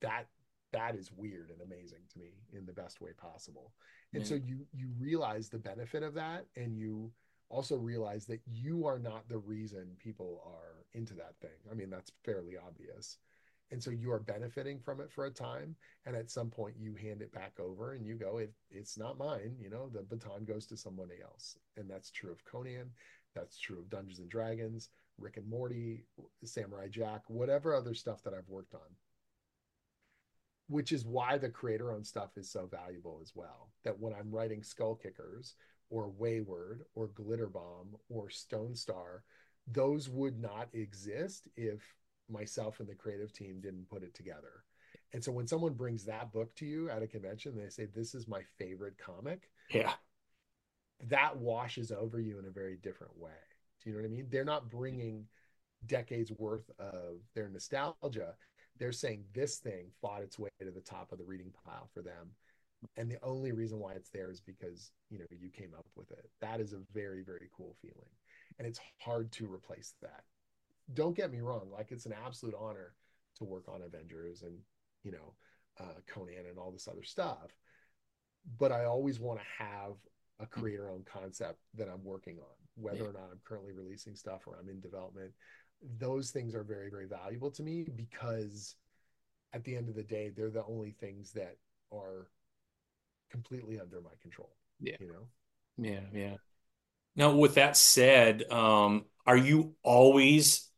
That 0.00 0.26
that 0.72 0.94
is 0.94 1.10
weird 1.16 1.50
and 1.50 1.60
amazing 1.62 1.98
to 2.12 2.18
me 2.18 2.30
in 2.52 2.66
the 2.66 2.72
best 2.72 3.00
way 3.00 3.10
possible 3.16 3.72
and 4.12 4.22
yeah. 4.22 4.28
so 4.28 4.34
mm. 4.36 4.48
you 4.48 4.66
you 4.72 4.88
realize 4.98 5.48
the 5.48 5.58
benefit 5.58 6.02
of 6.02 6.14
that 6.14 6.46
and 6.56 6.76
you 6.76 7.10
also 7.48 7.76
realize 7.76 8.26
that 8.26 8.40
you 8.46 8.86
are 8.86 8.98
not 8.98 9.28
the 9.28 9.38
reason 9.38 9.88
people 9.98 10.40
are 10.46 10.84
into 10.92 11.14
that 11.14 11.34
thing 11.40 11.58
i 11.70 11.74
mean 11.74 11.90
that's 11.90 12.12
fairly 12.24 12.54
obvious 12.56 13.18
and 13.70 13.82
so 13.82 13.90
you 13.90 14.10
are 14.10 14.20
benefiting 14.20 14.78
from 14.78 15.00
it 15.00 15.10
for 15.10 15.26
a 15.26 15.30
time 15.30 15.74
and 16.06 16.16
at 16.16 16.30
some 16.30 16.50
point 16.50 16.74
you 16.78 16.94
hand 16.94 17.22
it 17.22 17.32
back 17.32 17.52
over 17.60 17.92
and 17.92 18.06
you 18.06 18.14
go 18.14 18.38
it, 18.38 18.52
it's 18.70 18.98
not 18.98 19.18
mine 19.18 19.54
you 19.60 19.70
know 19.70 19.88
the 19.92 20.02
baton 20.02 20.44
goes 20.44 20.66
to 20.66 20.76
somebody 20.76 21.14
else 21.22 21.56
and 21.76 21.88
that's 21.88 22.10
true 22.10 22.30
of 22.32 22.44
conan 22.44 22.90
that's 23.34 23.58
true 23.58 23.78
of 23.78 23.90
dungeons 23.90 24.18
and 24.18 24.30
dragons 24.30 24.90
rick 25.18 25.36
and 25.36 25.48
morty 25.48 26.04
samurai 26.44 26.88
jack 26.88 27.22
whatever 27.28 27.74
other 27.74 27.94
stuff 27.94 28.22
that 28.22 28.34
i've 28.34 28.48
worked 28.48 28.74
on 28.74 28.80
which 30.70 30.92
is 30.92 31.04
why 31.04 31.36
the 31.36 31.48
creator 31.48 31.92
owned 31.92 32.06
stuff 32.06 32.30
is 32.36 32.48
so 32.48 32.66
valuable 32.70 33.18
as 33.20 33.32
well. 33.34 33.70
That 33.84 33.98
when 33.98 34.14
I'm 34.14 34.30
writing 34.30 34.62
Skull 34.62 34.94
Kickers 34.94 35.56
or 35.90 36.08
Wayward 36.16 36.82
or 36.94 37.08
Glitterbomb 37.08 37.98
or 38.08 38.30
Stone 38.30 38.76
Star, 38.76 39.24
those 39.66 40.08
would 40.08 40.40
not 40.40 40.68
exist 40.72 41.48
if 41.56 41.82
myself 42.30 42.80
and 42.80 42.88
the 42.88 42.94
creative 42.94 43.32
team 43.32 43.60
didn't 43.60 43.88
put 43.88 44.02
it 44.02 44.14
together. 44.14 44.64
And 45.12 45.22
so 45.22 45.32
when 45.32 45.46
someone 45.46 45.74
brings 45.74 46.04
that 46.04 46.32
book 46.32 46.54
to 46.56 46.66
you 46.66 46.88
at 46.88 47.02
a 47.02 47.06
convention, 47.06 47.56
they 47.56 47.68
say, 47.68 47.86
This 47.86 48.14
is 48.14 48.28
my 48.28 48.42
favorite 48.58 48.96
comic. 48.98 49.50
Yeah. 49.70 49.92
That 51.08 51.36
washes 51.36 51.90
over 51.90 52.20
you 52.20 52.38
in 52.38 52.44
a 52.44 52.50
very 52.50 52.76
different 52.76 53.18
way. 53.18 53.30
Do 53.82 53.90
you 53.90 53.96
know 53.96 54.02
what 54.02 54.08
I 54.08 54.12
mean? 54.12 54.26
They're 54.30 54.44
not 54.44 54.70
bringing 54.70 55.26
decades 55.86 56.30
worth 56.32 56.70
of 56.78 57.20
their 57.34 57.48
nostalgia 57.48 58.34
they're 58.80 58.92
saying 58.92 59.24
this 59.34 59.58
thing 59.58 59.86
fought 60.00 60.22
its 60.22 60.38
way 60.38 60.48
to 60.58 60.70
the 60.70 60.80
top 60.80 61.12
of 61.12 61.18
the 61.18 61.24
reading 61.24 61.52
pile 61.64 61.88
for 61.92 62.02
them 62.02 62.30
and 62.96 63.10
the 63.10 63.22
only 63.22 63.52
reason 63.52 63.78
why 63.78 63.92
it's 63.92 64.08
there 64.08 64.30
is 64.30 64.40
because 64.40 64.90
you 65.10 65.18
know 65.18 65.26
you 65.30 65.50
came 65.50 65.72
up 65.78 65.86
with 65.94 66.10
it 66.10 66.30
that 66.40 66.60
is 66.60 66.72
a 66.72 66.78
very 66.92 67.22
very 67.22 67.48
cool 67.54 67.76
feeling 67.80 68.10
and 68.58 68.66
it's 68.66 68.80
hard 68.98 69.30
to 69.30 69.52
replace 69.52 69.94
that 70.02 70.24
don't 70.94 71.16
get 71.16 71.30
me 71.30 71.40
wrong 71.40 71.68
like 71.72 71.90
it's 71.90 72.06
an 72.06 72.14
absolute 72.24 72.54
honor 72.58 72.94
to 73.36 73.44
work 73.44 73.68
on 73.68 73.82
avengers 73.82 74.42
and 74.42 74.56
you 75.02 75.10
know 75.10 75.34
uh, 75.78 75.98
conan 76.06 76.46
and 76.48 76.58
all 76.58 76.70
this 76.70 76.88
other 76.88 77.02
stuff 77.02 77.54
but 78.58 78.72
i 78.72 78.84
always 78.84 79.20
want 79.20 79.38
to 79.38 79.64
have 79.64 79.92
a 80.40 80.46
creator 80.46 80.90
owned 80.90 81.06
concept 81.06 81.58
that 81.74 81.88
i'm 81.88 82.02
working 82.04 82.38
on 82.38 82.56
whether 82.76 83.04
or 83.04 83.12
not 83.12 83.28
i'm 83.30 83.40
currently 83.44 83.72
releasing 83.72 84.14
stuff 84.14 84.46
or 84.46 84.56
i'm 84.60 84.68
in 84.68 84.80
development. 84.80 85.32
Those 85.98 86.30
things 86.30 86.54
are 86.54 86.62
very 86.62 86.90
very 86.90 87.06
valuable 87.06 87.50
to 87.52 87.62
me 87.62 87.86
because 87.96 88.76
at 89.52 89.64
the 89.64 89.76
end 89.76 89.88
of 89.88 89.94
the 89.94 90.02
day 90.02 90.30
they're 90.30 90.50
the 90.50 90.64
only 90.64 90.90
things 90.90 91.32
that 91.32 91.56
are 91.92 92.28
completely 93.30 93.80
under 93.80 94.00
my 94.00 94.10
control 94.20 94.50
yeah. 94.80 94.96
you 95.00 95.08
know? 95.08 95.26
Yeah 95.78 96.00
yeah. 96.12 96.36
Now 97.16 97.34
with 97.34 97.54
that 97.54 97.76
said 97.76 98.50
um 98.50 99.06
are 99.26 99.36
you 99.36 99.74
always 99.82 100.69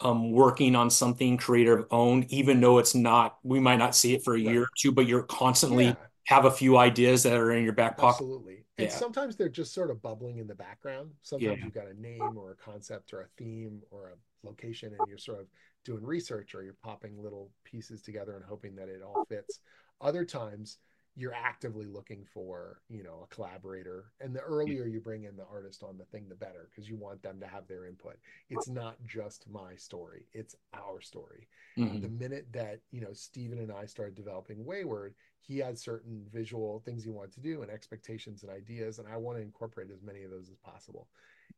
um 0.00 0.32
working 0.32 0.74
on 0.74 0.90
something 0.90 1.36
creative 1.36 1.84
owned 1.90 2.24
even 2.30 2.60
though 2.60 2.78
it's 2.78 2.94
not 2.94 3.38
we 3.42 3.60
might 3.60 3.78
not 3.78 3.94
see 3.94 4.14
it 4.14 4.24
for 4.24 4.34
a 4.34 4.40
year 4.40 4.62
or 4.62 4.68
two 4.78 4.92
but 4.92 5.06
you're 5.06 5.22
constantly 5.24 5.86
yeah. 5.86 5.94
have 6.24 6.44
a 6.44 6.50
few 6.50 6.76
ideas 6.76 7.22
that 7.22 7.34
are 7.34 7.52
in 7.52 7.64
your 7.64 7.72
back 7.72 7.96
pocket 7.96 8.22
absolutely 8.22 8.64
and 8.78 8.88
yeah. 8.88 8.94
sometimes 8.94 9.36
they're 9.36 9.48
just 9.48 9.74
sort 9.74 9.90
of 9.90 10.00
bubbling 10.00 10.38
in 10.38 10.46
the 10.46 10.54
background 10.54 11.10
sometimes 11.22 11.58
yeah. 11.58 11.64
you've 11.64 11.74
got 11.74 11.86
a 11.86 12.00
name 12.00 12.36
or 12.36 12.52
a 12.52 12.56
concept 12.56 13.12
or 13.12 13.22
a 13.22 13.26
theme 13.36 13.80
or 13.90 14.10
a 14.10 14.46
location 14.46 14.88
and 14.98 15.08
you're 15.08 15.18
sort 15.18 15.40
of 15.40 15.46
doing 15.84 16.04
research 16.04 16.54
or 16.54 16.62
you're 16.62 16.76
popping 16.82 17.22
little 17.22 17.50
pieces 17.64 18.02
together 18.02 18.36
and 18.36 18.44
hoping 18.44 18.74
that 18.76 18.88
it 18.88 19.02
all 19.02 19.24
fits. 19.24 19.60
Other 20.00 20.24
times 20.24 20.78
you're 21.16 21.34
actively 21.34 21.86
looking 21.86 22.24
for, 22.24 22.80
you 22.88 23.02
know, 23.02 23.26
a 23.30 23.34
collaborator. 23.34 24.12
And 24.20 24.34
the 24.34 24.40
earlier 24.40 24.86
you 24.86 25.00
bring 25.00 25.24
in 25.24 25.36
the 25.36 25.46
artist 25.50 25.82
on 25.82 25.98
the 25.98 26.04
thing, 26.04 26.26
the 26.28 26.34
better, 26.34 26.68
because 26.70 26.88
you 26.88 26.96
want 26.96 27.22
them 27.22 27.40
to 27.40 27.46
have 27.46 27.66
their 27.66 27.86
input. 27.86 28.16
It's 28.48 28.68
not 28.68 28.96
just 29.06 29.46
my 29.50 29.74
story, 29.76 30.26
it's 30.32 30.54
our 30.74 31.00
story. 31.00 31.48
Mm-hmm. 31.76 32.00
The 32.00 32.08
minute 32.08 32.46
that, 32.52 32.80
you 32.90 33.00
know, 33.00 33.12
Steven 33.12 33.58
and 33.58 33.72
I 33.72 33.86
started 33.86 34.14
developing 34.14 34.64
Wayward, 34.64 35.14
he 35.40 35.58
had 35.58 35.78
certain 35.78 36.24
visual 36.32 36.82
things 36.84 37.02
he 37.02 37.10
wanted 37.10 37.32
to 37.32 37.40
do 37.40 37.62
and 37.62 37.70
expectations 37.70 38.42
and 38.42 38.52
ideas. 38.52 38.98
And 38.98 39.08
I 39.08 39.16
want 39.16 39.38
to 39.38 39.42
incorporate 39.42 39.90
as 39.90 40.02
many 40.02 40.22
of 40.22 40.30
those 40.30 40.48
as 40.48 40.58
possible 40.58 41.08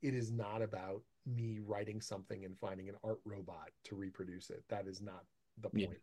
it 0.01 0.15
is 0.15 0.33
not 0.33 0.63
about 0.63 1.03
me 1.27 1.61
writing 1.65 2.01
something 2.01 2.45
and 2.45 2.59
finding 2.59 2.89
an 2.89 2.95
art 3.05 3.21
robot 3.25 3.71
to 3.85 3.97
reproduce 3.97 4.51
it. 4.51 4.65
That 4.69 4.87
is 4.87 5.01
not 5.01 5.25
the 5.61 5.69
point. 5.69 5.83
Yeah. 5.91 5.97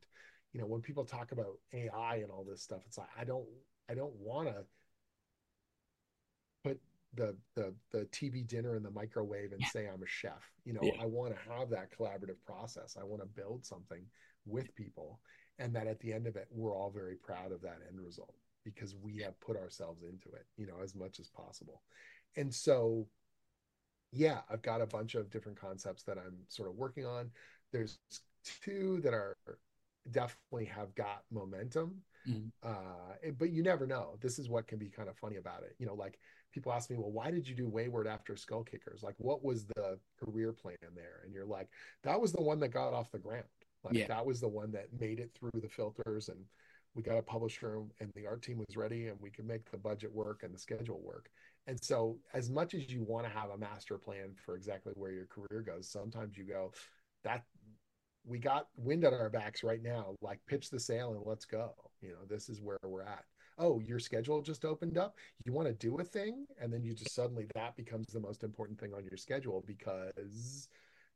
You 0.53 0.61
know, 0.61 0.67
when 0.67 0.81
people 0.81 1.05
talk 1.05 1.31
about 1.31 1.59
AI 1.73 2.17
and 2.17 2.31
all 2.31 2.43
this 2.43 2.61
stuff, 2.61 2.81
it's 2.87 2.97
like 2.97 3.09
I 3.19 3.23
don't 3.23 3.45
I 3.89 3.93
don't 3.93 4.15
want 4.15 4.47
to 4.47 4.63
put 6.63 6.79
the 7.13 7.35
the 7.55 7.73
the 7.91 8.05
TV 8.05 8.47
dinner 8.47 8.75
in 8.75 8.83
the 8.83 8.91
microwave 8.91 9.51
and 9.51 9.61
yeah. 9.61 9.67
say 9.67 9.87
I'm 9.87 10.03
a 10.03 10.07
chef. 10.07 10.51
You 10.65 10.73
know, 10.73 10.81
yeah. 10.83 11.01
I 11.01 11.05
want 11.05 11.33
to 11.35 11.51
have 11.51 11.69
that 11.69 11.91
collaborative 11.91 12.41
process. 12.45 12.97
I 12.99 13.03
want 13.03 13.21
to 13.21 13.27
build 13.27 13.65
something 13.65 14.03
with 14.45 14.73
people 14.75 15.19
and 15.59 15.75
that 15.75 15.87
at 15.87 15.99
the 15.99 16.13
end 16.13 16.25
of 16.25 16.35
it 16.35 16.47
we're 16.49 16.75
all 16.75 16.89
very 16.89 17.15
proud 17.15 17.51
of 17.51 17.61
that 17.61 17.79
end 17.87 17.99
result 17.99 18.33
because 18.63 18.95
we 18.95 19.17
have 19.17 19.39
put 19.39 19.57
ourselves 19.57 20.03
into 20.03 20.29
it, 20.35 20.45
you 20.57 20.65
know, 20.65 20.77
as 20.83 20.95
much 20.95 21.19
as 21.19 21.29
possible. 21.29 21.81
And 22.35 22.53
so 22.53 23.07
yeah, 24.11 24.39
I've 24.49 24.61
got 24.61 24.81
a 24.81 24.87
bunch 24.87 25.15
of 25.15 25.29
different 25.29 25.59
concepts 25.59 26.03
that 26.03 26.17
I'm 26.17 26.37
sort 26.47 26.69
of 26.69 26.75
working 26.75 27.05
on. 27.05 27.29
There's 27.71 27.99
two 28.63 29.01
that 29.03 29.13
are 29.13 29.37
definitely 30.11 30.65
have 30.65 30.93
got 30.95 31.23
momentum. 31.31 32.01
Mm-hmm. 32.27 32.47
Uh, 32.63 33.31
but 33.37 33.51
you 33.51 33.63
never 33.63 33.87
know. 33.87 34.17
This 34.21 34.39
is 34.39 34.49
what 34.49 34.67
can 34.67 34.77
be 34.77 34.89
kind 34.89 35.09
of 35.09 35.17
funny 35.17 35.37
about 35.37 35.63
it. 35.63 35.75
You 35.79 35.85
know, 35.85 35.93
like 35.93 36.19
people 36.53 36.71
ask 36.71 36.89
me, 36.89 36.97
well, 36.97 37.11
why 37.11 37.31
did 37.31 37.47
you 37.47 37.55
do 37.55 37.67
Wayward 37.67 38.07
after 38.07 38.35
Skull 38.35 38.63
Kickers? 38.63 39.03
Like, 39.03 39.15
what 39.17 39.43
was 39.43 39.65
the 39.65 39.97
career 40.23 40.51
plan 40.51 40.77
there? 40.95 41.21
And 41.23 41.33
you're 41.33 41.45
like, 41.45 41.69
that 42.03 42.19
was 42.19 42.31
the 42.31 42.41
one 42.41 42.59
that 42.59 42.69
got 42.69 42.93
off 42.93 43.11
the 43.11 43.19
ground. 43.19 43.45
Like, 43.83 43.95
yeah. 43.95 44.07
that 44.07 44.25
was 44.25 44.41
the 44.41 44.47
one 44.47 44.71
that 44.71 44.87
made 44.99 45.19
it 45.19 45.31
through 45.33 45.61
the 45.61 45.69
filters 45.69 46.29
and 46.29 46.39
we 46.95 47.03
got 47.03 47.17
a 47.17 47.21
publisher 47.21 47.81
and 47.99 48.11
the 48.15 48.25
art 48.25 48.41
team 48.41 48.57
was 48.57 48.75
ready 48.75 49.07
and 49.07 49.17
we 49.21 49.29
could 49.29 49.45
make 49.45 49.69
the 49.71 49.77
budget 49.77 50.13
work 50.13 50.41
and 50.43 50.53
the 50.53 50.59
schedule 50.59 50.99
work. 51.01 51.29
And 51.67 51.81
so, 51.81 52.17
as 52.33 52.49
much 52.49 52.73
as 52.73 52.89
you 52.91 53.03
want 53.03 53.25
to 53.25 53.31
have 53.31 53.51
a 53.51 53.57
master 53.57 53.97
plan 53.97 54.33
for 54.43 54.55
exactly 54.55 54.93
where 54.95 55.11
your 55.11 55.27
career 55.27 55.61
goes, 55.61 55.87
sometimes 55.87 56.35
you 56.35 56.45
go, 56.45 56.73
that 57.23 57.43
we 58.25 58.39
got 58.39 58.67
wind 58.77 59.05
on 59.05 59.13
our 59.13 59.29
backs 59.29 59.63
right 59.63 59.81
now. 59.81 60.15
Like, 60.21 60.39
pitch 60.47 60.69
the 60.69 60.79
sail 60.79 61.13
and 61.13 61.21
let's 61.25 61.45
go. 61.45 61.73
You 62.01 62.09
know, 62.09 62.25
this 62.27 62.49
is 62.49 62.61
where 62.61 62.79
we're 62.83 63.03
at. 63.03 63.23
Oh, 63.57 63.79
your 63.79 63.99
schedule 63.99 64.41
just 64.41 64.63
opened 64.63 64.97
up. 64.97 65.15
You 65.43 65.51
want 65.51 65.67
to 65.67 65.73
do 65.73 65.97
a 65.97 66.03
thing, 66.03 66.45
and 66.61 66.71
then 66.71 66.83
you 66.83 66.93
just 66.93 67.13
suddenly 67.13 67.45
that 67.55 67.75
becomes 67.75 68.07
the 68.07 68.19
most 68.19 68.43
important 68.43 68.79
thing 68.79 68.93
on 68.93 69.03
your 69.03 69.17
schedule 69.17 69.63
because 69.67 70.69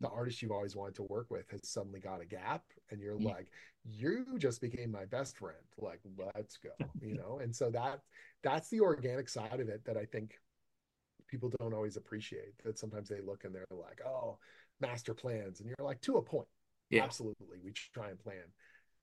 the 0.04 0.10
artist 0.10 0.42
you've 0.42 0.52
always 0.52 0.76
wanted 0.76 0.96
to 0.96 1.04
work 1.04 1.32
with 1.32 1.50
has 1.50 1.62
suddenly 1.64 2.00
got 2.00 2.22
a 2.22 2.26
gap 2.26 2.64
and 2.92 3.00
you're 3.00 3.16
mm-hmm. 3.16 3.28
like 3.28 3.48
you 3.86 4.26
just 4.38 4.60
became 4.60 4.92
my 4.92 5.06
best 5.06 5.38
friend 5.38 5.56
like 5.78 6.02
let's 6.36 6.58
go 6.58 6.72
you 7.02 7.14
know 7.18 7.40
and 7.42 7.56
so 7.56 7.70
that 7.70 8.02
that's 8.44 8.70
the 8.70 8.82
organic 8.82 9.30
side 9.30 9.60
of 9.60 9.70
it 9.70 9.84
that 9.86 9.98
i 9.98 10.06
think 10.06 10.34
people 11.28 11.50
don't 11.60 11.74
always 11.74 11.96
appreciate 11.96 12.54
that 12.64 12.78
sometimes 12.78 13.08
they 13.08 13.22
look 13.22 13.46
and 13.46 13.56
they're 13.56 13.66
like 13.72 14.02
oh 14.06 14.38
master 14.82 15.14
plans 15.14 15.62
and 15.62 15.70
you're 15.70 15.88
like 15.88 16.02
to 16.02 16.18
a 16.18 16.22
point 16.22 16.48
yeah. 16.94 17.04
absolutely. 17.04 17.58
We 17.64 17.72
try 17.72 18.10
and 18.10 18.20
plan. 18.20 18.44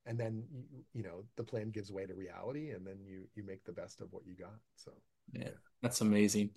And 0.07 0.19
then 0.19 0.45
you, 0.51 0.63
you 0.95 1.03
know 1.03 1.25
the 1.37 1.45
plan 1.45 1.71
gives 1.71 1.93
way 1.93 2.07
to 2.07 2.15
reality 2.15 2.71
and 2.71 2.87
then 2.87 2.97
you 3.05 3.29
you 3.35 3.45
make 3.45 3.65
the 3.65 3.73
best 3.73 4.01
of 4.01 4.09
what 4.13 4.23
you 4.27 4.35
got 4.35 4.59
so. 4.77 4.93
Yeah 5.33 5.51
that's 5.83 6.01
amazing. 6.01 6.51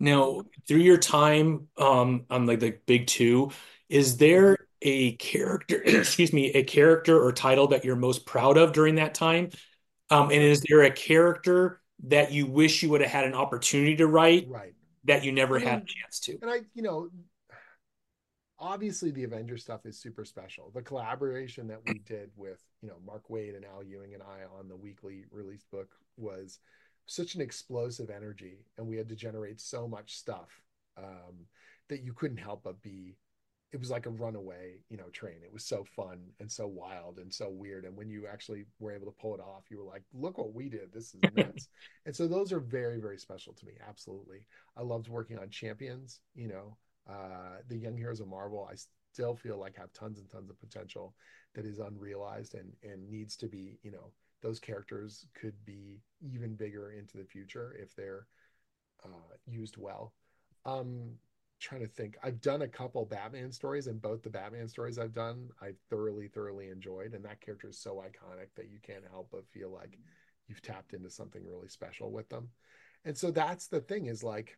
Now 0.00 0.42
through 0.66 0.78
your 0.78 0.96
time 0.96 1.68
um 1.76 2.24
on 2.30 2.46
like 2.46 2.60
the 2.60 2.78
big 2.86 3.06
two 3.06 3.50
is 3.88 4.16
there 4.16 4.56
a 4.80 5.12
character 5.16 5.82
excuse 5.84 6.32
me 6.32 6.52
a 6.52 6.64
character 6.64 7.22
or 7.22 7.32
title 7.32 7.68
that 7.68 7.84
you're 7.84 7.96
most 7.96 8.24
proud 8.24 8.56
of 8.56 8.72
during 8.72 8.94
that 8.94 9.14
time? 9.14 9.50
Um 10.10 10.30
and 10.30 10.42
is 10.42 10.62
there 10.68 10.82
a 10.82 10.90
character 10.90 11.82
that 12.04 12.32
you 12.32 12.46
wish 12.46 12.82
you 12.82 12.88
would 12.88 13.02
have 13.02 13.10
had 13.10 13.26
an 13.26 13.34
opportunity 13.34 13.96
to 13.96 14.06
write 14.06 14.46
right. 14.48 14.72
that 15.04 15.24
you 15.24 15.32
never 15.32 15.58
mean, 15.58 15.68
had 15.68 15.82
a 15.82 15.86
chance 15.86 16.20
to? 16.20 16.38
and 16.40 16.50
i 16.50 16.60
you 16.74 16.82
know 16.82 17.10
obviously 18.58 19.10
the 19.10 19.24
Avengers 19.24 19.62
stuff 19.62 19.86
is 19.86 19.98
super 19.98 20.24
special. 20.24 20.70
The 20.74 20.82
collaboration 20.82 21.68
that 21.68 21.80
we 21.86 22.00
did 22.00 22.30
with, 22.36 22.62
you 22.82 22.88
know, 22.88 22.96
Mark 23.06 23.28
Waid 23.28 23.56
and 23.56 23.64
Al 23.64 23.84
Ewing 23.84 24.14
and 24.14 24.22
I 24.22 24.40
on 24.58 24.68
the 24.68 24.76
weekly 24.76 25.24
released 25.30 25.70
book 25.70 25.90
was 26.16 26.58
such 27.06 27.34
an 27.34 27.40
explosive 27.40 28.10
energy. 28.10 28.64
And 28.76 28.86
we 28.86 28.96
had 28.96 29.08
to 29.08 29.16
generate 29.16 29.60
so 29.60 29.86
much 29.86 30.16
stuff 30.16 30.62
um, 30.96 31.46
that 31.88 32.02
you 32.02 32.12
couldn't 32.12 32.38
help 32.38 32.64
but 32.64 32.82
be, 32.82 33.16
it 33.70 33.78
was 33.78 33.90
like 33.90 34.06
a 34.06 34.10
runaway, 34.10 34.80
you 34.88 34.96
know, 34.96 35.08
train. 35.12 35.36
It 35.44 35.52
was 35.52 35.64
so 35.64 35.84
fun 35.84 36.20
and 36.40 36.50
so 36.50 36.66
wild 36.66 37.18
and 37.18 37.32
so 37.32 37.48
weird. 37.50 37.84
And 37.84 37.96
when 37.96 38.08
you 38.08 38.26
actually 38.26 38.64
were 38.80 38.92
able 38.92 39.06
to 39.06 39.16
pull 39.20 39.34
it 39.34 39.40
off, 39.40 39.64
you 39.70 39.78
were 39.78 39.84
like, 39.84 40.02
look 40.12 40.38
what 40.38 40.54
we 40.54 40.68
did. 40.68 40.92
This 40.92 41.14
is 41.14 41.20
nuts. 41.36 41.68
and 42.06 42.16
so 42.16 42.26
those 42.26 42.50
are 42.50 42.60
very, 42.60 42.98
very 42.98 43.18
special 43.18 43.52
to 43.52 43.66
me. 43.66 43.72
Absolutely. 43.86 44.40
I 44.76 44.82
loved 44.82 45.08
working 45.08 45.38
on 45.38 45.50
champions, 45.50 46.20
you 46.34 46.48
know, 46.48 46.76
uh, 47.08 47.58
the 47.68 47.76
young 47.76 47.96
heroes 47.96 48.20
of 48.20 48.28
Marvel, 48.28 48.68
I 48.70 48.76
still 49.12 49.34
feel 49.34 49.58
like 49.58 49.76
have 49.76 49.92
tons 49.92 50.18
and 50.18 50.30
tons 50.30 50.50
of 50.50 50.60
potential 50.60 51.14
that 51.54 51.64
is 51.64 51.78
unrealized 51.78 52.54
and 52.54 52.72
and 52.82 53.08
needs 53.08 53.36
to 53.36 53.48
be, 53.48 53.78
you 53.82 53.90
know, 53.90 54.12
those 54.42 54.60
characters 54.60 55.26
could 55.34 55.54
be 55.64 56.00
even 56.20 56.54
bigger 56.54 56.92
into 56.92 57.16
the 57.16 57.24
future 57.24 57.76
if 57.80 57.94
they're 57.94 58.26
uh, 59.04 59.34
used 59.46 59.76
well. 59.76 60.12
Um, 60.64 61.14
trying 61.60 61.80
to 61.80 61.88
think, 61.88 62.16
I've 62.22 62.40
done 62.40 62.62
a 62.62 62.68
couple 62.68 63.04
Batman 63.04 63.50
stories, 63.50 63.88
and 63.88 64.00
both 64.00 64.22
the 64.22 64.30
Batman 64.30 64.68
stories 64.68 64.98
I've 64.98 65.14
done, 65.14 65.48
I 65.60 65.70
thoroughly, 65.90 66.28
thoroughly 66.28 66.68
enjoyed. 66.68 67.14
And 67.14 67.24
that 67.24 67.40
character 67.40 67.68
is 67.68 67.78
so 67.78 67.96
iconic 67.96 68.48
that 68.56 68.70
you 68.70 68.78
can't 68.80 69.04
help 69.10 69.28
but 69.32 69.48
feel 69.48 69.70
like 69.70 69.98
you've 70.46 70.62
tapped 70.62 70.94
into 70.94 71.10
something 71.10 71.42
really 71.44 71.68
special 71.68 72.12
with 72.12 72.28
them. 72.28 72.48
And 73.04 73.16
so 73.16 73.30
that's 73.30 73.66
the 73.66 73.80
thing 73.80 74.06
is 74.06 74.22
like 74.22 74.56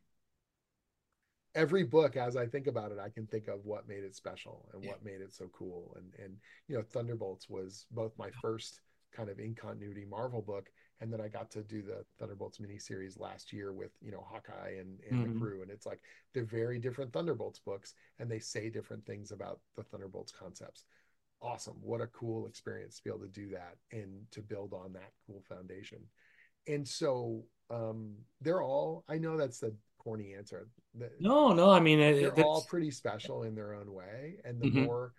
every 1.54 1.82
book 1.82 2.16
as 2.16 2.36
i 2.36 2.46
think 2.46 2.66
about 2.66 2.92
it 2.92 2.98
i 2.98 3.08
can 3.08 3.26
think 3.26 3.48
of 3.48 3.64
what 3.64 3.88
made 3.88 4.04
it 4.04 4.14
special 4.14 4.68
and 4.72 4.84
yeah. 4.84 4.90
what 4.90 5.04
made 5.04 5.20
it 5.20 5.32
so 5.32 5.50
cool 5.52 5.96
and 5.96 6.12
and 6.24 6.36
you 6.68 6.76
know 6.76 6.82
thunderbolts 6.82 7.48
was 7.48 7.86
both 7.90 8.12
my 8.18 8.30
first 8.40 8.80
kind 9.14 9.28
of 9.28 9.40
in 9.40 9.54
continuity 9.54 10.04
marvel 10.08 10.42
book 10.42 10.70
and 11.00 11.12
then 11.12 11.20
i 11.20 11.26
got 11.26 11.50
to 11.50 11.62
do 11.62 11.82
the 11.82 12.04
thunderbolts 12.18 12.58
miniseries 12.58 13.18
last 13.18 13.52
year 13.52 13.72
with 13.72 13.90
you 14.00 14.12
know 14.12 14.24
hawkeye 14.30 14.76
and, 14.78 15.00
and 15.10 15.20
mm-hmm. 15.20 15.32
the 15.32 15.40
crew 15.40 15.62
and 15.62 15.70
it's 15.70 15.86
like 15.86 16.00
they're 16.32 16.44
very 16.44 16.78
different 16.78 17.12
thunderbolts 17.12 17.58
books 17.58 17.94
and 18.20 18.30
they 18.30 18.38
say 18.38 18.70
different 18.70 19.04
things 19.04 19.32
about 19.32 19.58
the 19.76 19.82
thunderbolts 19.82 20.32
concepts 20.32 20.84
awesome 21.42 21.76
what 21.80 22.00
a 22.00 22.06
cool 22.08 22.46
experience 22.46 22.96
to 22.96 23.04
be 23.04 23.10
able 23.10 23.18
to 23.18 23.28
do 23.28 23.48
that 23.48 23.74
and 23.90 24.12
to 24.30 24.40
build 24.40 24.72
on 24.72 24.92
that 24.92 25.10
cool 25.26 25.42
foundation 25.48 25.98
and 26.68 26.86
so 26.86 27.42
um 27.70 28.14
they're 28.40 28.62
all 28.62 29.04
i 29.08 29.16
know 29.16 29.36
that's 29.36 29.58
the 29.58 29.74
corny 30.02 30.34
answer. 30.34 30.68
No, 31.20 31.52
no, 31.52 31.70
I 31.70 31.80
mean 31.80 32.00
they're 32.00 32.32
it, 32.34 32.38
all 32.38 32.62
pretty 32.68 32.90
special 32.90 33.44
in 33.44 33.54
their 33.54 33.74
own 33.74 33.92
way, 33.92 34.36
and 34.44 34.60
the 34.60 34.68
mm-hmm. 34.68 34.84
more 34.84 35.12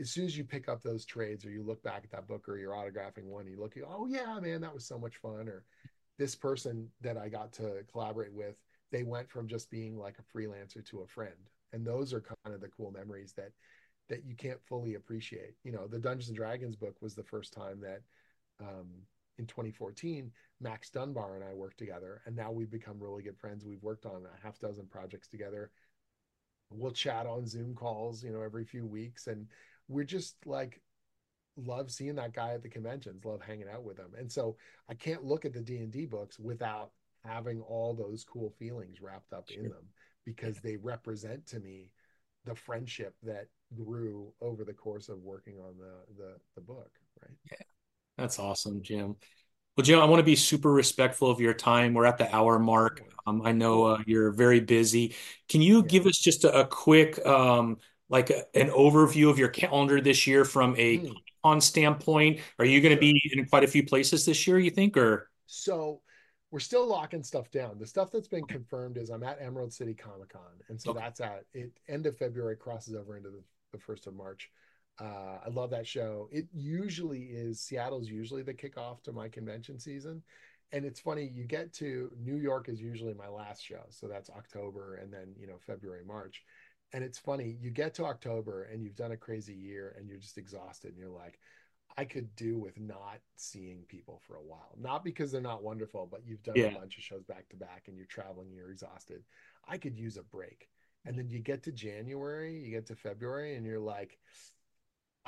as 0.00 0.10
soon 0.10 0.24
as 0.24 0.36
you 0.36 0.44
pick 0.44 0.68
up 0.68 0.82
those 0.82 1.04
trades 1.04 1.44
or 1.44 1.50
you 1.50 1.62
look 1.62 1.82
back 1.82 2.02
at 2.04 2.10
that 2.10 2.28
book 2.28 2.48
or 2.48 2.56
you're 2.56 2.72
autographing 2.72 3.24
one, 3.24 3.46
you 3.46 3.58
look, 3.58 3.74
oh 3.86 4.06
yeah, 4.06 4.38
man, 4.40 4.60
that 4.60 4.72
was 4.72 4.86
so 4.86 4.98
much 4.98 5.16
fun. 5.16 5.48
Or 5.48 5.64
this 6.18 6.34
person 6.34 6.88
that 7.00 7.16
I 7.16 7.28
got 7.28 7.52
to 7.54 7.84
collaborate 7.90 8.32
with, 8.32 8.56
they 8.92 9.02
went 9.02 9.28
from 9.28 9.48
just 9.48 9.70
being 9.70 9.98
like 9.98 10.16
a 10.18 10.38
freelancer 10.38 10.84
to 10.86 11.00
a 11.00 11.06
friend, 11.06 11.50
and 11.72 11.84
those 11.84 12.12
are 12.12 12.20
kind 12.20 12.54
of 12.54 12.60
the 12.60 12.68
cool 12.68 12.90
memories 12.90 13.32
that 13.36 13.52
that 14.08 14.24
you 14.24 14.34
can't 14.34 14.62
fully 14.64 14.94
appreciate. 14.94 15.54
You 15.64 15.72
know, 15.72 15.86
the 15.86 15.98
Dungeons 15.98 16.28
and 16.28 16.36
Dragons 16.36 16.76
book 16.76 16.96
was 17.02 17.14
the 17.14 17.22
first 17.24 17.52
time 17.52 17.80
that 17.80 18.00
um, 18.60 18.88
in 19.38 19.46
2014 19.46 20.30
Max 20.60 20.90
Dunbar 20.90 21.36
and 21.36 21.44
I 21.44 21.54
worked 21.54 21.78
together, 21.78 22.20
and 22.26 22.34
now 22.34 22.50
we've 22.50 22.70
become 22.70 22.98
really 22.98 23.22
good 23.22 23.38
friends. 23.38 23.64
We've 23.64 23.82
worked 23.82 24.06
on 24.06 24.24
a 24.24 24.44
half 24.46 24.58
dozen 24.58 24.86
projects 24.86 25.28
together. 25.28 25.70
We'll 26.70 26.92
chat 26.92 27.26
on 27.26 27.46
Zoom 27.46 27.74
calls, 27.74 28.22
you 28.22 28.32
know, 28.32 28.42
every 28.42 28.64
few 28.64 28.84
weeks, 28.84 29.28
and 29.28 29.46
we're 29.88 30.04
just 30.04 30.36
like 30.46 30.82
love 31.56 31.90
seeing 31.90 32.16
that 32.16 32.34
guy 32.34 32.54
at 32.54 32.62
the 32.62 32.68
conventions, 32.68 33.24
love 33.24 33.40
hanging 33.40 33.68
out 33.72 33.84
with 33.84 33.98
him. 33.98 34.12
And 34.16 34.30
so 34.30 34.56
I 34.88 34.94
can't 34.94 35.24
look 35.24 35.44
at 35.44 35.52
the 35.52 35.60
D 35.60 35.78
and 35.78 35.92
D 35.92 36.06
books 36.06 36.38
without 36.38 36.90
having 37.24 37.60
all 37.62 37.94
those 37.94 38.24
cool 38.24 38.50
feelings 38.58 39.00
wrapped 39.00 39.32
up 39.32 39.48
sure. 39.48 39.64
in 39.64 39.68
them 39.70 39.88
because 40.24 40.60
they 40.60 40.76
represent 40.76 41.46
to 41.46 41.60
me 41.60 41.90
the 42.44 42.54
friendship 42.54 43.14
that 43.22 43.46
grew 43.74 44.32
over 44.40 44.64
the 44.64 44.72
course 44.72 45.08
of 45.08 45.22
working 45.22 45.58
on 45.58 45.74
the 45.78 46.22
the, 46.22 46.34
the 46.54 46.60
book. 46.60 46.90
Right. 47.22 47.36
Yeah. 47.50 47.58
That's 48.18 48.38
awesome, 48.38 48.82
Jim. 48.82 49.16
Well, 49.76 49.84
Jim, 49.84 50.00
I 50.00 50.04
want 50.04 50.18
to 50.18 50.24
be 50.24 50.34
super 50.34 50.72
respectful 50.72 51.30
of 51.30 51.40
your 51.40 51.54
time. 51.54 51.94
We're 51.94 52.04
at 52.04 52.18
the 52.18 52.34
hour 52.34 52.58
mark. 52.58 53.00
Um, 53.26 53.42
I 53.44 53.52
know 53.52 53.84
uh, 53.84 54.02
you're 54.06 54.32
very 54.32 54.58
busy. 54.58 55.14
Can 55.48 55.62
you 55.62 55.84
give 55.84 56.04
us 56.06 56.18
just 56.18 56.42
a, 56.42 56.60
a 56.60 56.66
quick, 56.66 57.24
um, 57.24 57.78
like 58.08 58.30
a, 58.30 58.44
an 58.56 58.70
overview 58.70 59.30
of 59.30 59.38
your 59.38 59.50
calendar 59.50 60.00
this 60.00 60.26
year 60.26 60.44
from 60.44 60.74
a 60.76 60.98
mm. 60.98 61.14
on 61.44 61.60
standpoint? 61.60 62.40
Are 62.58 62.64
you 62.64 62.80
going 62.80 62.94
to 62.94 63.00
be 63.00 63.30
in 63.32 63.46
quite 63.46 63.62
a 63.62 63.68
few 63.68 63.86
places 63.86 64.24
this 64.26 64.48
year? 64.48 64.58
You 64.58 64.70
think, 64.70 64.96
or 64.96 65.30
so? 65.46 66.00
We're 66.50 66.58
still 66.60 66.88
locking 66.88 67.22
stuff 67.22 67.50
down. 67.50 67.78
The 67.78 67.86
stuff 67.86 68.10
that's 68.10 68.26
been 68.26 68.46
confirmed 68.46 68.96
is 68.96 69.10
I'm 69.10 69.22
at 69.22 69.40
Emerald 69.40 69.72
City 69.72 69.94
Comic 69.94 70.30
Con, 70.30 70.42
and 70.70 70.80
so 70.80 70.90
okay. 70.90 71.00
that's 71.00 71.20
at 71.20 71.44
it. 71.52 71.70
End 71.88 72.06
of 72.06 72.16
February 72.16 72.56
crosses 72.56 72.94
over 72.94 73.16
into 73.16 73.28
the, 73.28 73.42
the 73.72 73.78
first 73.78 74.06
of 74.06 74.14
March. 74.14 74.50
Uh, 75.00 75.38
I 75.46 75.48
love 75.50 75.70
that 75.70 75.86
show. 75.86 76.28
It 76.32 76.48
usually 76.52 77.24
is 77.24 77.60
Seattle's 77.60 78.08
usually 78.08 78.42
the 78.42 78.54
kickoff 78.54 79.02
to 79.04 79.12
my 79.12 79.28
convention 79.28 79.78
season. 79.78 80.22
And 80.72 80.84
it's 80.84 81.00
funny, 81.00 81.30
you 81.32 81.44
get 81.44 81.72
to 81.74 82.10
New 82.20 82.36
York 82.36 82.68
is 82.68 82.80
usually 82.80 83.14
my 83.14 83.28
last 83.28 83.64
show. 83.64 83.84
So 83.90 84.06
that's 84.06 84.28
October 84.28 84.96
and 84.96 85.12
then, 85.12 85.34
you 85.38 85.46
know, 85.46 85.58
February, 85.66 86.02
March. 86.06 86.42
And 86.92 87.04
it's 87.04 87.18
funny, 87.18 87.56
you 87.60 87.70
get 87.70 87.94
to 87.94 88.04
October 88.04 88.64
and 88.64 88.82
you've 88.82 88.96
done 88.96 89.12
a 89.12 89.16
crazy 89.16 89.54
year 89.54 89.94
and 89.96 90.08
you're 90.08 90.18
just 90.18 90.36
exhausted 90.36 90.90
and 90.90 90.98
you're 90.98 91.08
like, 91.08 91.38
I 91.96 92.04
could 92.04 92.34
do 92.36 92.58
with 92.58 92.78
not 92.78 93.18
seeing 93.36 93.82
people 93.88 94.20
for 94.26 94.36
a 94.36 94.42
while. 94.42 94.74
Not 94.78 95.04
because 95.04 95.32
they're 95.32 95.40
not 95.40 95.62
wonderful, 95.62 96.06
but 96.10 96.22
you've 96.26 96.42
done 96.42 96.56
yeah. 96.56 96.66
a 96.66 96.78
bunch 96.78 96.96
of 96.96 97.02
shows 97.02 97.24
back 97.24 97.48
to 97.48 97.56
back 97.56 97.84
and 97.86 97.96
you're 97.96 98.06
traveling, 98.06 98.52
you're 98.52 98.70
exhausted. 98.70 99.22
I 99.66 99.78
could 99.78 99.96
use 99.98 100.16
a 100.16 100.22
break. 100.22 100.68
And 101.06 101.18
then 101.18 101.30
you 101.30 101.38
get 101.38 101.62
to 101.64 101.72
January, 101.72 102.58
you 102.58 102.70
get 102.70 102.86
to 102.86 102.94
February, 102.94 103.56
and 103.56 103.64
you're 103.64 103.78
like, 103.78 104.18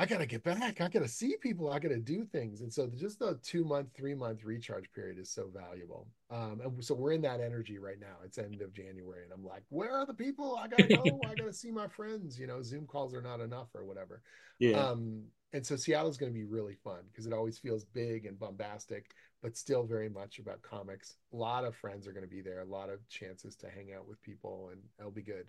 I 0.01 0.07
gotta 0.07 0.25
get 0.25 0.43
back. 0.43 0.81
I 0.81 0.89
gotta 0.89 1.07
see 1.07 1.37
people. 1.43 1.71
I 1.71 1.79
gotta 1.79 1.99
do 1.99 2.25
things. 2.25 2.63
And 2.63 2.73
so 2.73 2.87
just 2.87 3.19
the 3.19 3.39
two 3.43 3.65
month, 3.65 3.89
three 3.95 4.15
month 4.15 4.45
recharge 4.45 4.91
period 4.95 5.19
is 5.19 5.31
so 5.31 5.51
valuable. 5.55 6.09
Um, 6.31 6.63
and 6.65 6.83
so 6.83 6.95
we're 6.95 7.13
in 7.13 7.21
that 7.21 7.41
energy 7.41 7.77
right 7.77 8.01
now. 8.01 8.17
It's 8.25 8.39
end 8.39 8.63
of 8.63 8.73
January, 8.73 9.25
and 9.25 9.33
I'm 9.33 9.45
like, 9.45 9.63
where 9.69 9.93
are 9.93 10.07
the 10.07 10.15
people? 10.15 10.57
I 10.57 10.69
gotta 10.69 10.89
go. 10.89 11.21
I 11.29 11.35
gotta 11.35 11.53
see 11.53 11.71
my 11.71 11.87
friends. 11.87 12.41
You 12.41 12.47
know, 12.47 12.63
Zoom 12.63 12.87
calls 12.87 13.13
are 13.13 13.21
not 13.21 13.41
enough 13.41 13.69
or 13.75 13.85
whatever. 13.85 14.23
Yeah. 14.59 14.89
Um, 14.89 15.23
and 15.55 15.65
so 15.65 15.75
Seattle's 15.75 16.19
gonna 16.19 16.33
be 16.33 16.45
really 16.45 16.75
fun 16.85 17.01
because 17.11 17.27
it 17.27 17.33
always 17.33 17.59
feels 17.59 17.83
big 17.83 18.27
and 18.27 18.39
bombastic, 18.39 19.15
but 19.43 19.57
still 19.57 19.85
very 19.85 20.11
much 20.11 20.39
about 20.39 20.61
comics. 20.61 21.17
A 21.33 21.37
lot 21.37 21.65
of 21.65 21.75
friends 21.75 22.07
are 22.07 22.13
gonna 22.13 22.27
be 22.27 22.43
there. 22.43 22.61
A 22.61 22.65
lot 22.67 22.91
of 22.91 23.07
chances 23.09 23.57
to 23.57 23.71
hang 23.71 23.95
out 23.97 24.07
with 24.07 24.21
people, 24.23 24.69
and 24.71 24.83
it'll 24.99 25.11
be 25.11 25.23
good. 25.23 25.47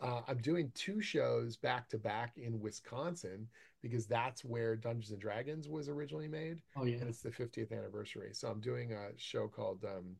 Uh, 0.00 0.20
I'm 0.26 0.38
doing 0.38 0.70
two 0.74 1.00
shows 1.00 1.56
back 1.56 1.88
to 1.90 1.98
back 1.98 2.32
in 2.36 2.60
Wisconsin 2.60 3.48
because 3.82 4.06
that's 4.06 4.44
where 4.44 4.76
Dungeons 4.76 5.10
and 5.10 5.20
Dragons 5.20 5.68
was 5.68 5.88
originally 5.88 6.28
made. 6.28 6.60
Oh 6.76 6.84
yeah, 6.84 6.96
and 6.98 7.08
it's 7.08 7.20
the 7.20 7.30
50th 7.30 7.72
anniversary. 7.72 8.30
So 8.32 8.48
I'm 8.48 8.60
doing 8.60 8.92
a 8.92 9.10
show 9.16 9.46
called 9.46 9.84
um, 9.84 10.16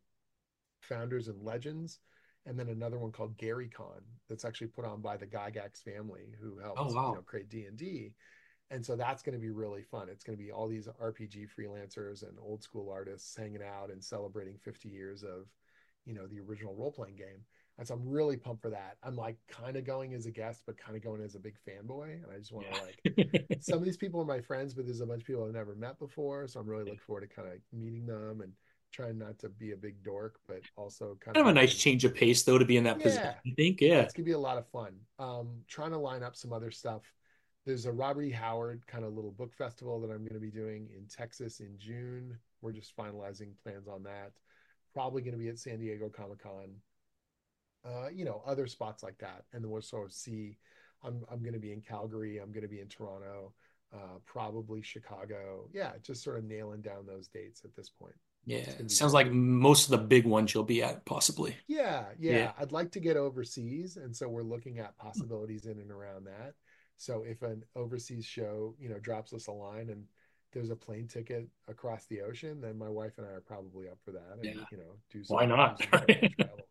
Founders 0.83 1.29
and 1.29 1.43
Legends, 1.43 1.99
and 2.47 2.59
then 2.59 2.69
another 2.69 2.99
one 2.99 3.11
called 3.11 3.37
Gary 3.37 3.69
Con 3.69 4.03
that's 4.29 4.45
actually 4.45 4.69
put 4.69 4.85
on 4.85 5.01
by 5.01 5.17
the 5.17 5.27
Gygax 5.27 5.83
family 5.83 6.35
who 6.41 6.59
helped 6.59 6.81
oh, 6.81 6.93
wow. 6.93 7.09
you 7.09 7.15
know, 7.17 7.23
create 7.23 7.49
D 7.49 7.65
and 7.65 7.77
D. 7.77 8.13
And 8.71 8.85
so 8.85 8.97
that's 8.97 9.23
going 9.23 9.35
to 9.35 9.41
be 9.41 9.51
really 9.51 9.83
fun. 9.83 10.09
It's 10.09 10.25
going 10.25 10.39
to 10.39 10.43
be 10.43 10.51
all 10.51 10.69
these 10.69 10.89
RPG 11.01 11.49
freelancers 11.59 12.23
and 12.23 12.39
old 12.41 12.63
school 12.63 12.91
artists 12.91 13.37
hanging 13.37 13.63
out 13.63 13.91
and 13.91 14.03
celebrating 14.03 14.57
50 14.57 14.89
years 14.89 15.23
of, 15.23 15.47
you 16.07 16.15
know, 16.15 16.27
the 16.27 16.41
original 16.41 16.75
role 16.75 16.91
playing 16.91 17.17
game 17.17 17.45
And 17.77 17.87
so 17.89 17.95
I'm 17.95 18.09
really 18.09 18.37
pumped 18.37 18.63
for 18.63 18.71
that. 18.71 18.97
I'm 19.03 19.17
like 19.17 19.37
kind 19.49 19.77
of 19.77 19.85
going 19.85 20.15
as 20.15 20.27
a 20.27 20.31
guest, 20.31 20.63
but 20.65 20.77
kind 20.79 20.97
of 20.97 21.03
going 21.03 21.21
as 21.23 21.35
a 21.35 21.41
big 21.41 21.57
fanboy. 21.69 22.23
And 22.23 22.27
I 22.33 22.39
just 22.39 22.53
want 22.53 22.67
to 22.69 22.73
Yeah. 22.73 23.25
like 23.25 23.57
some 23.61 23.79
of 23.79 23.85
these 23.85 23.97
people 23.97 24.21
are 24.21 24.25
my 24.25 24.41
friends, 24.41 24.75
but 24.75 24.85
there's 24.87 25.01
a 25.01 25.07
bunch 25.07 25.23
of 25.23 25.27
people 25.27 25.45
I've 25.45 25.53
never 25.55 25.75
met 25.75 25.99
before. 25.99 26.47
So 26.47 26.61
I'm 26.61 26.67
really 26.69 26.85
looking 26.85 26.99
forward 26.99 27.29
to 27.29 27.35
kind 27.35 27.49
of 27.49 27.55
meeting 27.73 28.07
them 28.07 28.43
and 28.43 28.53
trying 28.93 29.19
not 29.19 29.39
to 29.41 29.49
be 29.49 29.73
a 29.73 29.77
big 29.77 30.01
dork, 30.05 30.37
but 30.47 30.61
also 30.77 31.19
kind 31.21 31.35
Kind 31.35 31.39
of 31.39 31.47
a 31.49 31.53
nice 31.53 31.75
change 31.75 32.05
of 32.05 32.15
pace, 32.15 32.45
though, 32.45 32.59
to 32.59 32.65
be 32.65 32.77
in 32.77 32.85
that 32.85 33.01
position. 33.01 33.25
yeah, 33.25 33.51
I 33.51 33.55
think, 33.57 33.81
yeah, 33.81 33.89
yeah. 33.95 34.01
it's 34.03 34.15
gonna 34.15 34.25
be 34.25 34.33
a 34.33 34.39
lot 34.39 34.57
of 34.57 34.69
fun. 34.69 34.95
Um, 35.19 35.49
trying 35.67 35.91
to 35.91 35.99
line 35.99 36.23
up 36.23 36.37
some 36.37 36.53
other 36.53 36.71
stuff. 36.71 37.03
There's 37.67 37.87
a 37.87 37.93
Robert 37.93 38.23
E. 38.23 38.31
Howard 38.31 38.87
kind 38.87 39.05
of 39.05 39.15
little 39.15 39.33
book 39.33 39.53
festival 39.53 39.99
that 40.03 40.11
I'm 40.11 40.19
going 40.19 40.35
to 40.35 40.39
be 40.39 40.51
doing 40.51 40.91
in 40.97 41.07
Texas 41.09 41.61
in 41.61 41.79
June. 41.79 42.39
We're 42.61 42.73
just 42.73 42.95
finalizing 42.95 43.53
plans 43.63 43.89
on 43.89 44.03
that. 44.03 44.33
Probably 44.93 45.23
going 45.23 45.33
to 45.33 45.39
be 45.39 45.49
at 45.49 45.59
San 45.59 45.79
Diego 45.81 46.11
Comic 46.11 46.43
Con. 46.43 46.75
Uh, 47.85 48.09
you 48.09 48.25
know, 48.25 48.43
other 48.47 48.67
spots 48.67 49.03
like 49.03 49.19
that, 49.19 49.45
and 49.53 49.63
then 49.63 49.71
we'll 49.71 49.83
sort 49.83 50.07
of 50.07 50.13
see. 50.13 50.59
I'm 51.03 51.25
I'm 51.31 51.41
going 51.43 51.53
to 51.55 51.61
be 51.61 51.73
in 51.73 51.83
Calgary. 51.83 52.39
I'm 52.39 52.51
going 52.53 52.63
to 52.63 52.69
be 52.69 52.81
in 52.81 52.89
Toronto. 52.89 53.53
Uh, 53.93 54.19
probably 54.25 54.83
Chicago. 54.83 55.69
Yeah, 55.73 55.93
just 56.03 56.23
sort 56.25 56.39
of 56.39 56.45
nailing 56.45 56.83
down 56.83 57.07
those 57.07 57.29
dates 57.29 57.63
at 57.65 57.77
this 57.77 57.91
point. 57.91 58.15
Yeah. 58.47 58.69
It's 58.79 58.97
Sounds 58.99 59.13
like 59.15 59.31
most 59.31 59.85
of 59.85 59.91
the 59.91 60.05
big 60.07 60.27
ones 60.27 60.53
you'll 60.53 60.65
be 60.65 60.83
at, 60.83 61.05
possibly. 61.05 61.57
Yeah, 61.69 62.07
Yeah. 62.19 62.33
yeah. 62.33 62.53
I'd 62.59 62.73
like 62.73 62.91
to 62.93 63.01
get 63.01 63.17
overseas, 63.17 63.97
and 63.97 64.15
so 64.15 64.29
we're 64.29 64.43
looking 64.43 64.79
at 64.81 64.97
possibilities 64.99 65.67
in 65.67 65.79
and 65.79 65.91
around 65.91 66.25
that. 66.25 66.55
So 66.97 67.23
if 67.23 67.43
an 67.43 67.65
overseas 67.75 68.25
show, 68.25 68.75
you 68.79 68.89
know, 68.89 68.99
drops 68.99 69.33
us 69.33 69.47
a 69.47 69.53
line 69.53 69.91
and 69.91 70.05
there's 70.55 70.71
a 70.71 70.77
plane 70.77 71.07
ticket 71.09 71.49
across 71.69 72.07
the 72.07 72.23
ocean, 72.23 72.61
then 72.61 72.79
my 72.79 72.89
wife 72.89 73.19
and 73.19 73.27
I 73.27 73.31
are 73.31 73.41
probably 73.41 73.89
up 73.89 73.99
for 74.05 74.13
that, 74.13 74.33
and 74.33 74.45
Yeah. 74.45 74.65
you 74.71 74.79
know, 74.79 74.97
do 75.11 75.23
Why 75.29 75.45
not? 75.47 75.81
travel, 75.81 76.07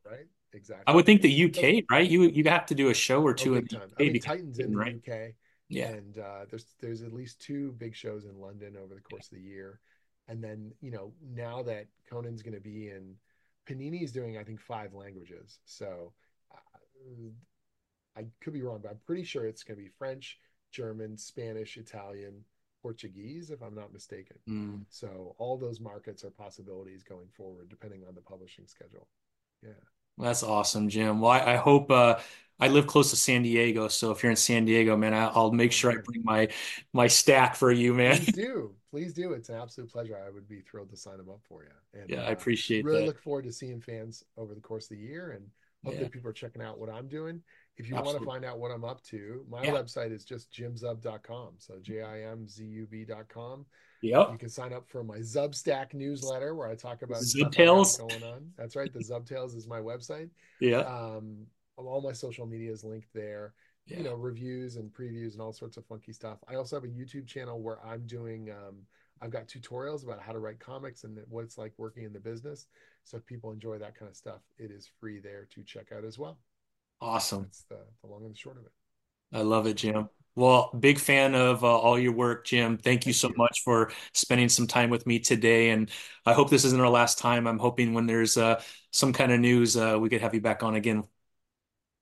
right? 0.05 0.27
Exactly. 0.53 0.83
I 0.87 0.95
would 0.95 1.05
think 1.05 1.21
the 1.21 1.45
UK, 1.45 1.85
right? 1.89 2.09
You 2.09 2.23
you 2.23 2.43
have 2.45 2.65
to 2.67 2.75
do 2.75 2.89
a 2.89 2.93
show 2.93 3.21
or 3.21 3.31
oh, 3.31 3.33
two 3.33 3.55
in 3.55 3.63
the 3.63 3.69
time. 3.77 3.89
I 3.99 4.03
UK 4.03 4.11
mean, 4.13 4.21
Titan's 4.21 4.59
in 4.59 4.71
the 4.71 4.77
right? 4.77 4.95
UK, 4.95 5.35
Yeah. 5.69 5.89
and 5.89 6.17
uh, 6.17 6.45
there's 6.49 6.75
there's 6.79 7.01
at 7.03 7.13
least 7.13 7.39
two 7.41 7.73
big 7.73 7.95
shows 7.95 8.25
in 8.25 8.39
London 8.39 8.75
over 8.77 8.95
the 8.95 9.01
course 9.01 9.25
of 9.31 9.37
the 9.37 9.43
year, 9.43 9.79
and 10.27 10.43
then 10.43 10.73
you 10.81 10.91
know 10.91 11.13
now 11.21 11.63
that 11.63 11.87
Conan's 12.09 12.41
going 12.41 12.55
to 12.55 12.61
be 12.61 12.89
in, 12.89 13.15
Panini's 13.67 14.11
doing 14.11 14.37
I 14.37 14.43
think 14.43 14.59
five 14.61 14.93
languages, 14.93 15.59
so. 15.65 16.13
Uh, 16.51 17.29
I 18.15 18.25
could 18.41 18.53
be 18.53 18.61
wrong, 18.61 18.79
but 18.81 18.91
I'm 18.91 18.99
pretty 19.05 19.23
sure 19.23 19.45
it's 19.47 19.63
going 19.63 19.77
to 19.77 19.83
be 19.83 19.89
French, 19.89 20.39
German, 20.71 21.17
Spanish, 21.17 21.77
Italian, 21.77 22.45
Portuguese, 22.83 23.51
if 23.51 23.63
I'm 23.63 23.75
not 23.75 23.93
mistaken. 23.93 24.37
Mm. 24.49 24.85
So 24.89 25.35
all 25.39 25.57
those 25.57 25.81
markets 25.81 26.25
are 26.25 26.31
possibilities 26.31 27.03
going 27.03 27.29
forward, 27.37 27.69
depending 27.69 28.03
on 28.07 28.15
the 28.15 28.21
publishing 28.21 28.67
schedule. 28.67 29.07
Yeah, 29.63 29.71
That's 30.17 30.43
awesome, 30.43 30.89
Jim. 30.89 31.19
Well, 31.21 31.31
I, 31.31 31.53
I 31.53 31.55
hope 31.55 31.89
uh, 31.91 32.19
I 32.59 32.67
live 32.67 32.85
close 32.87 33.09
to 33.09 33.15
San 33.15 33.41
Diego, 33.43 33.87
so 33.87 34.11
if 34.11 34.21
you're 34.23 34.29
in 34.29 34.35
San 34.35 34.65
Diego, 34.65 34.95
man, 34.95 35.13
I, 35.13 35.25
I'll 35.27 35.51
make 35.51 35.71
sure 35.71 35.91
I 35.91 35.95
bring 36.05 36.23
my 36.23 36.49
my 36.93 37.07
stack 37.07 37.55
for 37.55 37.71
you, 37.71 37.93
man. 37.93 38.19
please 38.19 38.31
do, 38.31 38.75
please 38.91 39.13
do. 39.13 39.33
It's 39.33 39.49
an 39.49 39.55
absolute 39.55 39.91
pleasure. 39.91 40.17
I 40.17 40.29
would 40.29 40.47
be 40.47 40.61
thrilled 40.61 40.89
to 40.91 40.97
sign 40.97 41.17
them 41.17 41.29
up 41.29 41.41
for 41.47 41.63
you, 41.63 42.01
and 42.01 42.15
Yeah, 42.15 42.21
I 42.23 42.31
uh, 42.31 42.31
appreciate 42.31 42.89
really 42.89 43.01
that. 43.01 43.05
look 43.05 43.19
forward 43.19 43.45
to 43.45 43.51
seeing 43.51 43.81
fans 43.81 44.23
over 44.37 44.53
the 44.53 44.61
course 44.61 44.85
of 44.85 44.97
the 44.97 45.03
year, 45.03 45.31
and 45.31 45.45
hopefully 45.83 46.03
Yeah, 46.03 46.09
people 46.09 46.29
are 46.29 46.33
checking 46.33 46.61
out 46.61 46.79
what 46.79 46.89
I'm 46.89 47.07
doing. 47.07 47.41
If 47.77 47.89
you 47.89 47.95
want 47.95 48.19
to 48.19 48.25
find 48.25 48.45
out 48.45 48.59
what 48.59 48.71
I'm 48.71 48.83
up 48.85 49.01
to, 49.05 49.45
my 49.49 49.63
Yeah. 49.63 49.71
website 49.71 50.11
is 50.11 50.23
just 50.23 50.51
jimzub.com. 50.51 51.55
So 51.57 51.79
J 51.81 52.01
I 52.03 52.21
M 52.23 52.47
Z 52.47 52.63
U 52.63 52.85
B.com. 52.85 53.65
Yeah. 54.01 54.31
You 54.31 54.37
can 54.37 54.49
sign 54.49 54.73
up 54.73 54.87
for 54.87 55.03
my 55.03 55.17
Zubstack 55.19 55.93
newsletter 55.93 56.55
where 56.55 56.67
I 56.67 56.75
talk 56.75 57.01
about 57.01 57.21
stuff 57.21 57.47
I 57.47 57.49
got 57.49 57.53
Zubtails. 57.53 57.97
going 57.99 58.23
on. 58.23 58.51
That's 58.57 58.75
right. 58.75 58.91
The 58.93 58.99
Zubtails 58.99 59.55
is 59.55 59.65
my 59.67 59.79
website. 59.79 60.29
Yeah. 60.59 60.79
Um, 60.79 61.47
all 61.77 62.01
my 62.01 62.11
social 62.11 62.45
media 62.45 62.71
is 62.71 62.83
linked 62.83 63.11
there. 63.13 63.53
Yeah. 63.87 63.97
You 63.97 64.03
know, 64.03 64.13
reviews 64.15 64.75
and 64.75 64.91
previews 64.93 65.33
and 65.33 65.41
all 65.41 65.51
sorts 65.53 65.77
of 65.77 65.85
funky 65.85 66.13
stuff. 66.13 66.37
I 66.47 66.55
also 66.55 66.75
have 66.75 66.83
a 66.83 66.87
YouTube 66.93 67.25
channel 67.27 67.59
where 67.61 67.83
I'm 67.85 68.05
doing, 68.05 68.51
um, 68.51 68.85
I've 69.21 69.31
got 69.31 69.47
tutorials 69.47 70.03
about 70.03 70.21
how 70.21 70.31
to 70.33 70.39
write 70.39 70.59
comics 70.59 71.05
and 71.05 71.17
what 71.29 71.43
it's 71.43 71.57
like 71.57 71.73
working 71.77 72.03
in 72.03 72.13
the 72.13 72.19
business. 72.19 72.67
So 73.03 73.17
if 73.17 73.25
people 73.25 73.51
enjoy 73.51 73.77
that 73.79 73.95
kind 73.95 74.09
of 74.09 74.15
stuff, 74.15 74.41
it 74.57 74.69
is 74.69 74.89
free 74.99 75.19
there 75.19 75.47
to 75.55 75.63
check 75.63 75.91
out 75.91 76.03
as 76.05 76.19
well. 76.19 76.37
Awesome. 77.01 77.43
That's 77.43 77.63
the, 77.69 77.79
the 78.01 78.07
long 78.07 78.23
and 78.25 78.33
the 78.33 78.37
short 78.37 78.57
of 78.57 78.65
it. 78.65 78.71
I 79.31 79.41
love 79.41 79.67
it, 79.67 79.75
Jim. 79.75 80.09
Well, 80.35 80.71
big 80.79 80.97
fan 80.99 81.35
of 81.35 81.63
uh, 81.63 81.67
all 81.67 81.99
your 81.99 82.11
work, 82.13 82.45
Jim. 82.45 82.77
Thank 82.77 83.05
you 83.05 83.13
Thank 83.13 83.21
so 83.21 83.29
you. 83.29 83.35
much 83.37 83.61
for 83.63 83.91
spending 84.13 84.49
some 84.49 84.65
time 84.67 84.89
with 84.89 85.05
me 85.05 85.19
today. 85.19 85.69
And 85.69 85.89
I 86.25 86.33
hope 86.33 86.49
this 86.49 86.65
isn't 86.65 86.79
our 86.81 86.89
last 86.89 87.19
time. 87.19 87.45
I'm 87.45 87.59
hoping 87.59 87.93
when 87.93 88.07
there's 88.07 88.37
uh, 88.37 88.61
some 88.91 89.13
kind 89.13 89.31
of 89.31 89.39
news, 89.39 89.77
uh, 89.77 89.97
we 89.99 90.09
could 90.09 90.21
have 90.21 90.33
you 90.33 90.41
back 90.41 90.63
on 90.63 90.75
again. 90.75 91.03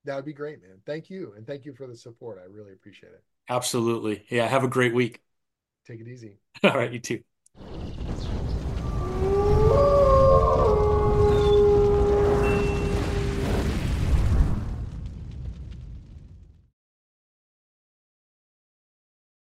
That 0.06 0.16
would 0.16 0.26
be 0.26 0.34
great, 0.34 0.62
man. 0.62 0.82
Thank 0.86 1.10
you. 1.10 1.34
And 1.36 1.46
thank 1.46 1.66
you 1.66 1.74
for 1.74 1.88
the 1.88 1.96
support. 1.96 2.40
I 2.42 2.46
really 2.46 2.74
appreciate 2.74 3.14
it. 3.14 3.24
Absolutely. 3.50 4.26
Yeah. 4.30 4.48
Have 4.48 4.64
a 4.64 4.68
great 4.68 4.94
week. 4.94 5.22
Take 5.86 6.02
it 6.02 6.08
easy. 6.08 6.40
All 6.64 6.76
right. 6.76 6.92
You 6.92 7.00
too. 7.00 7.24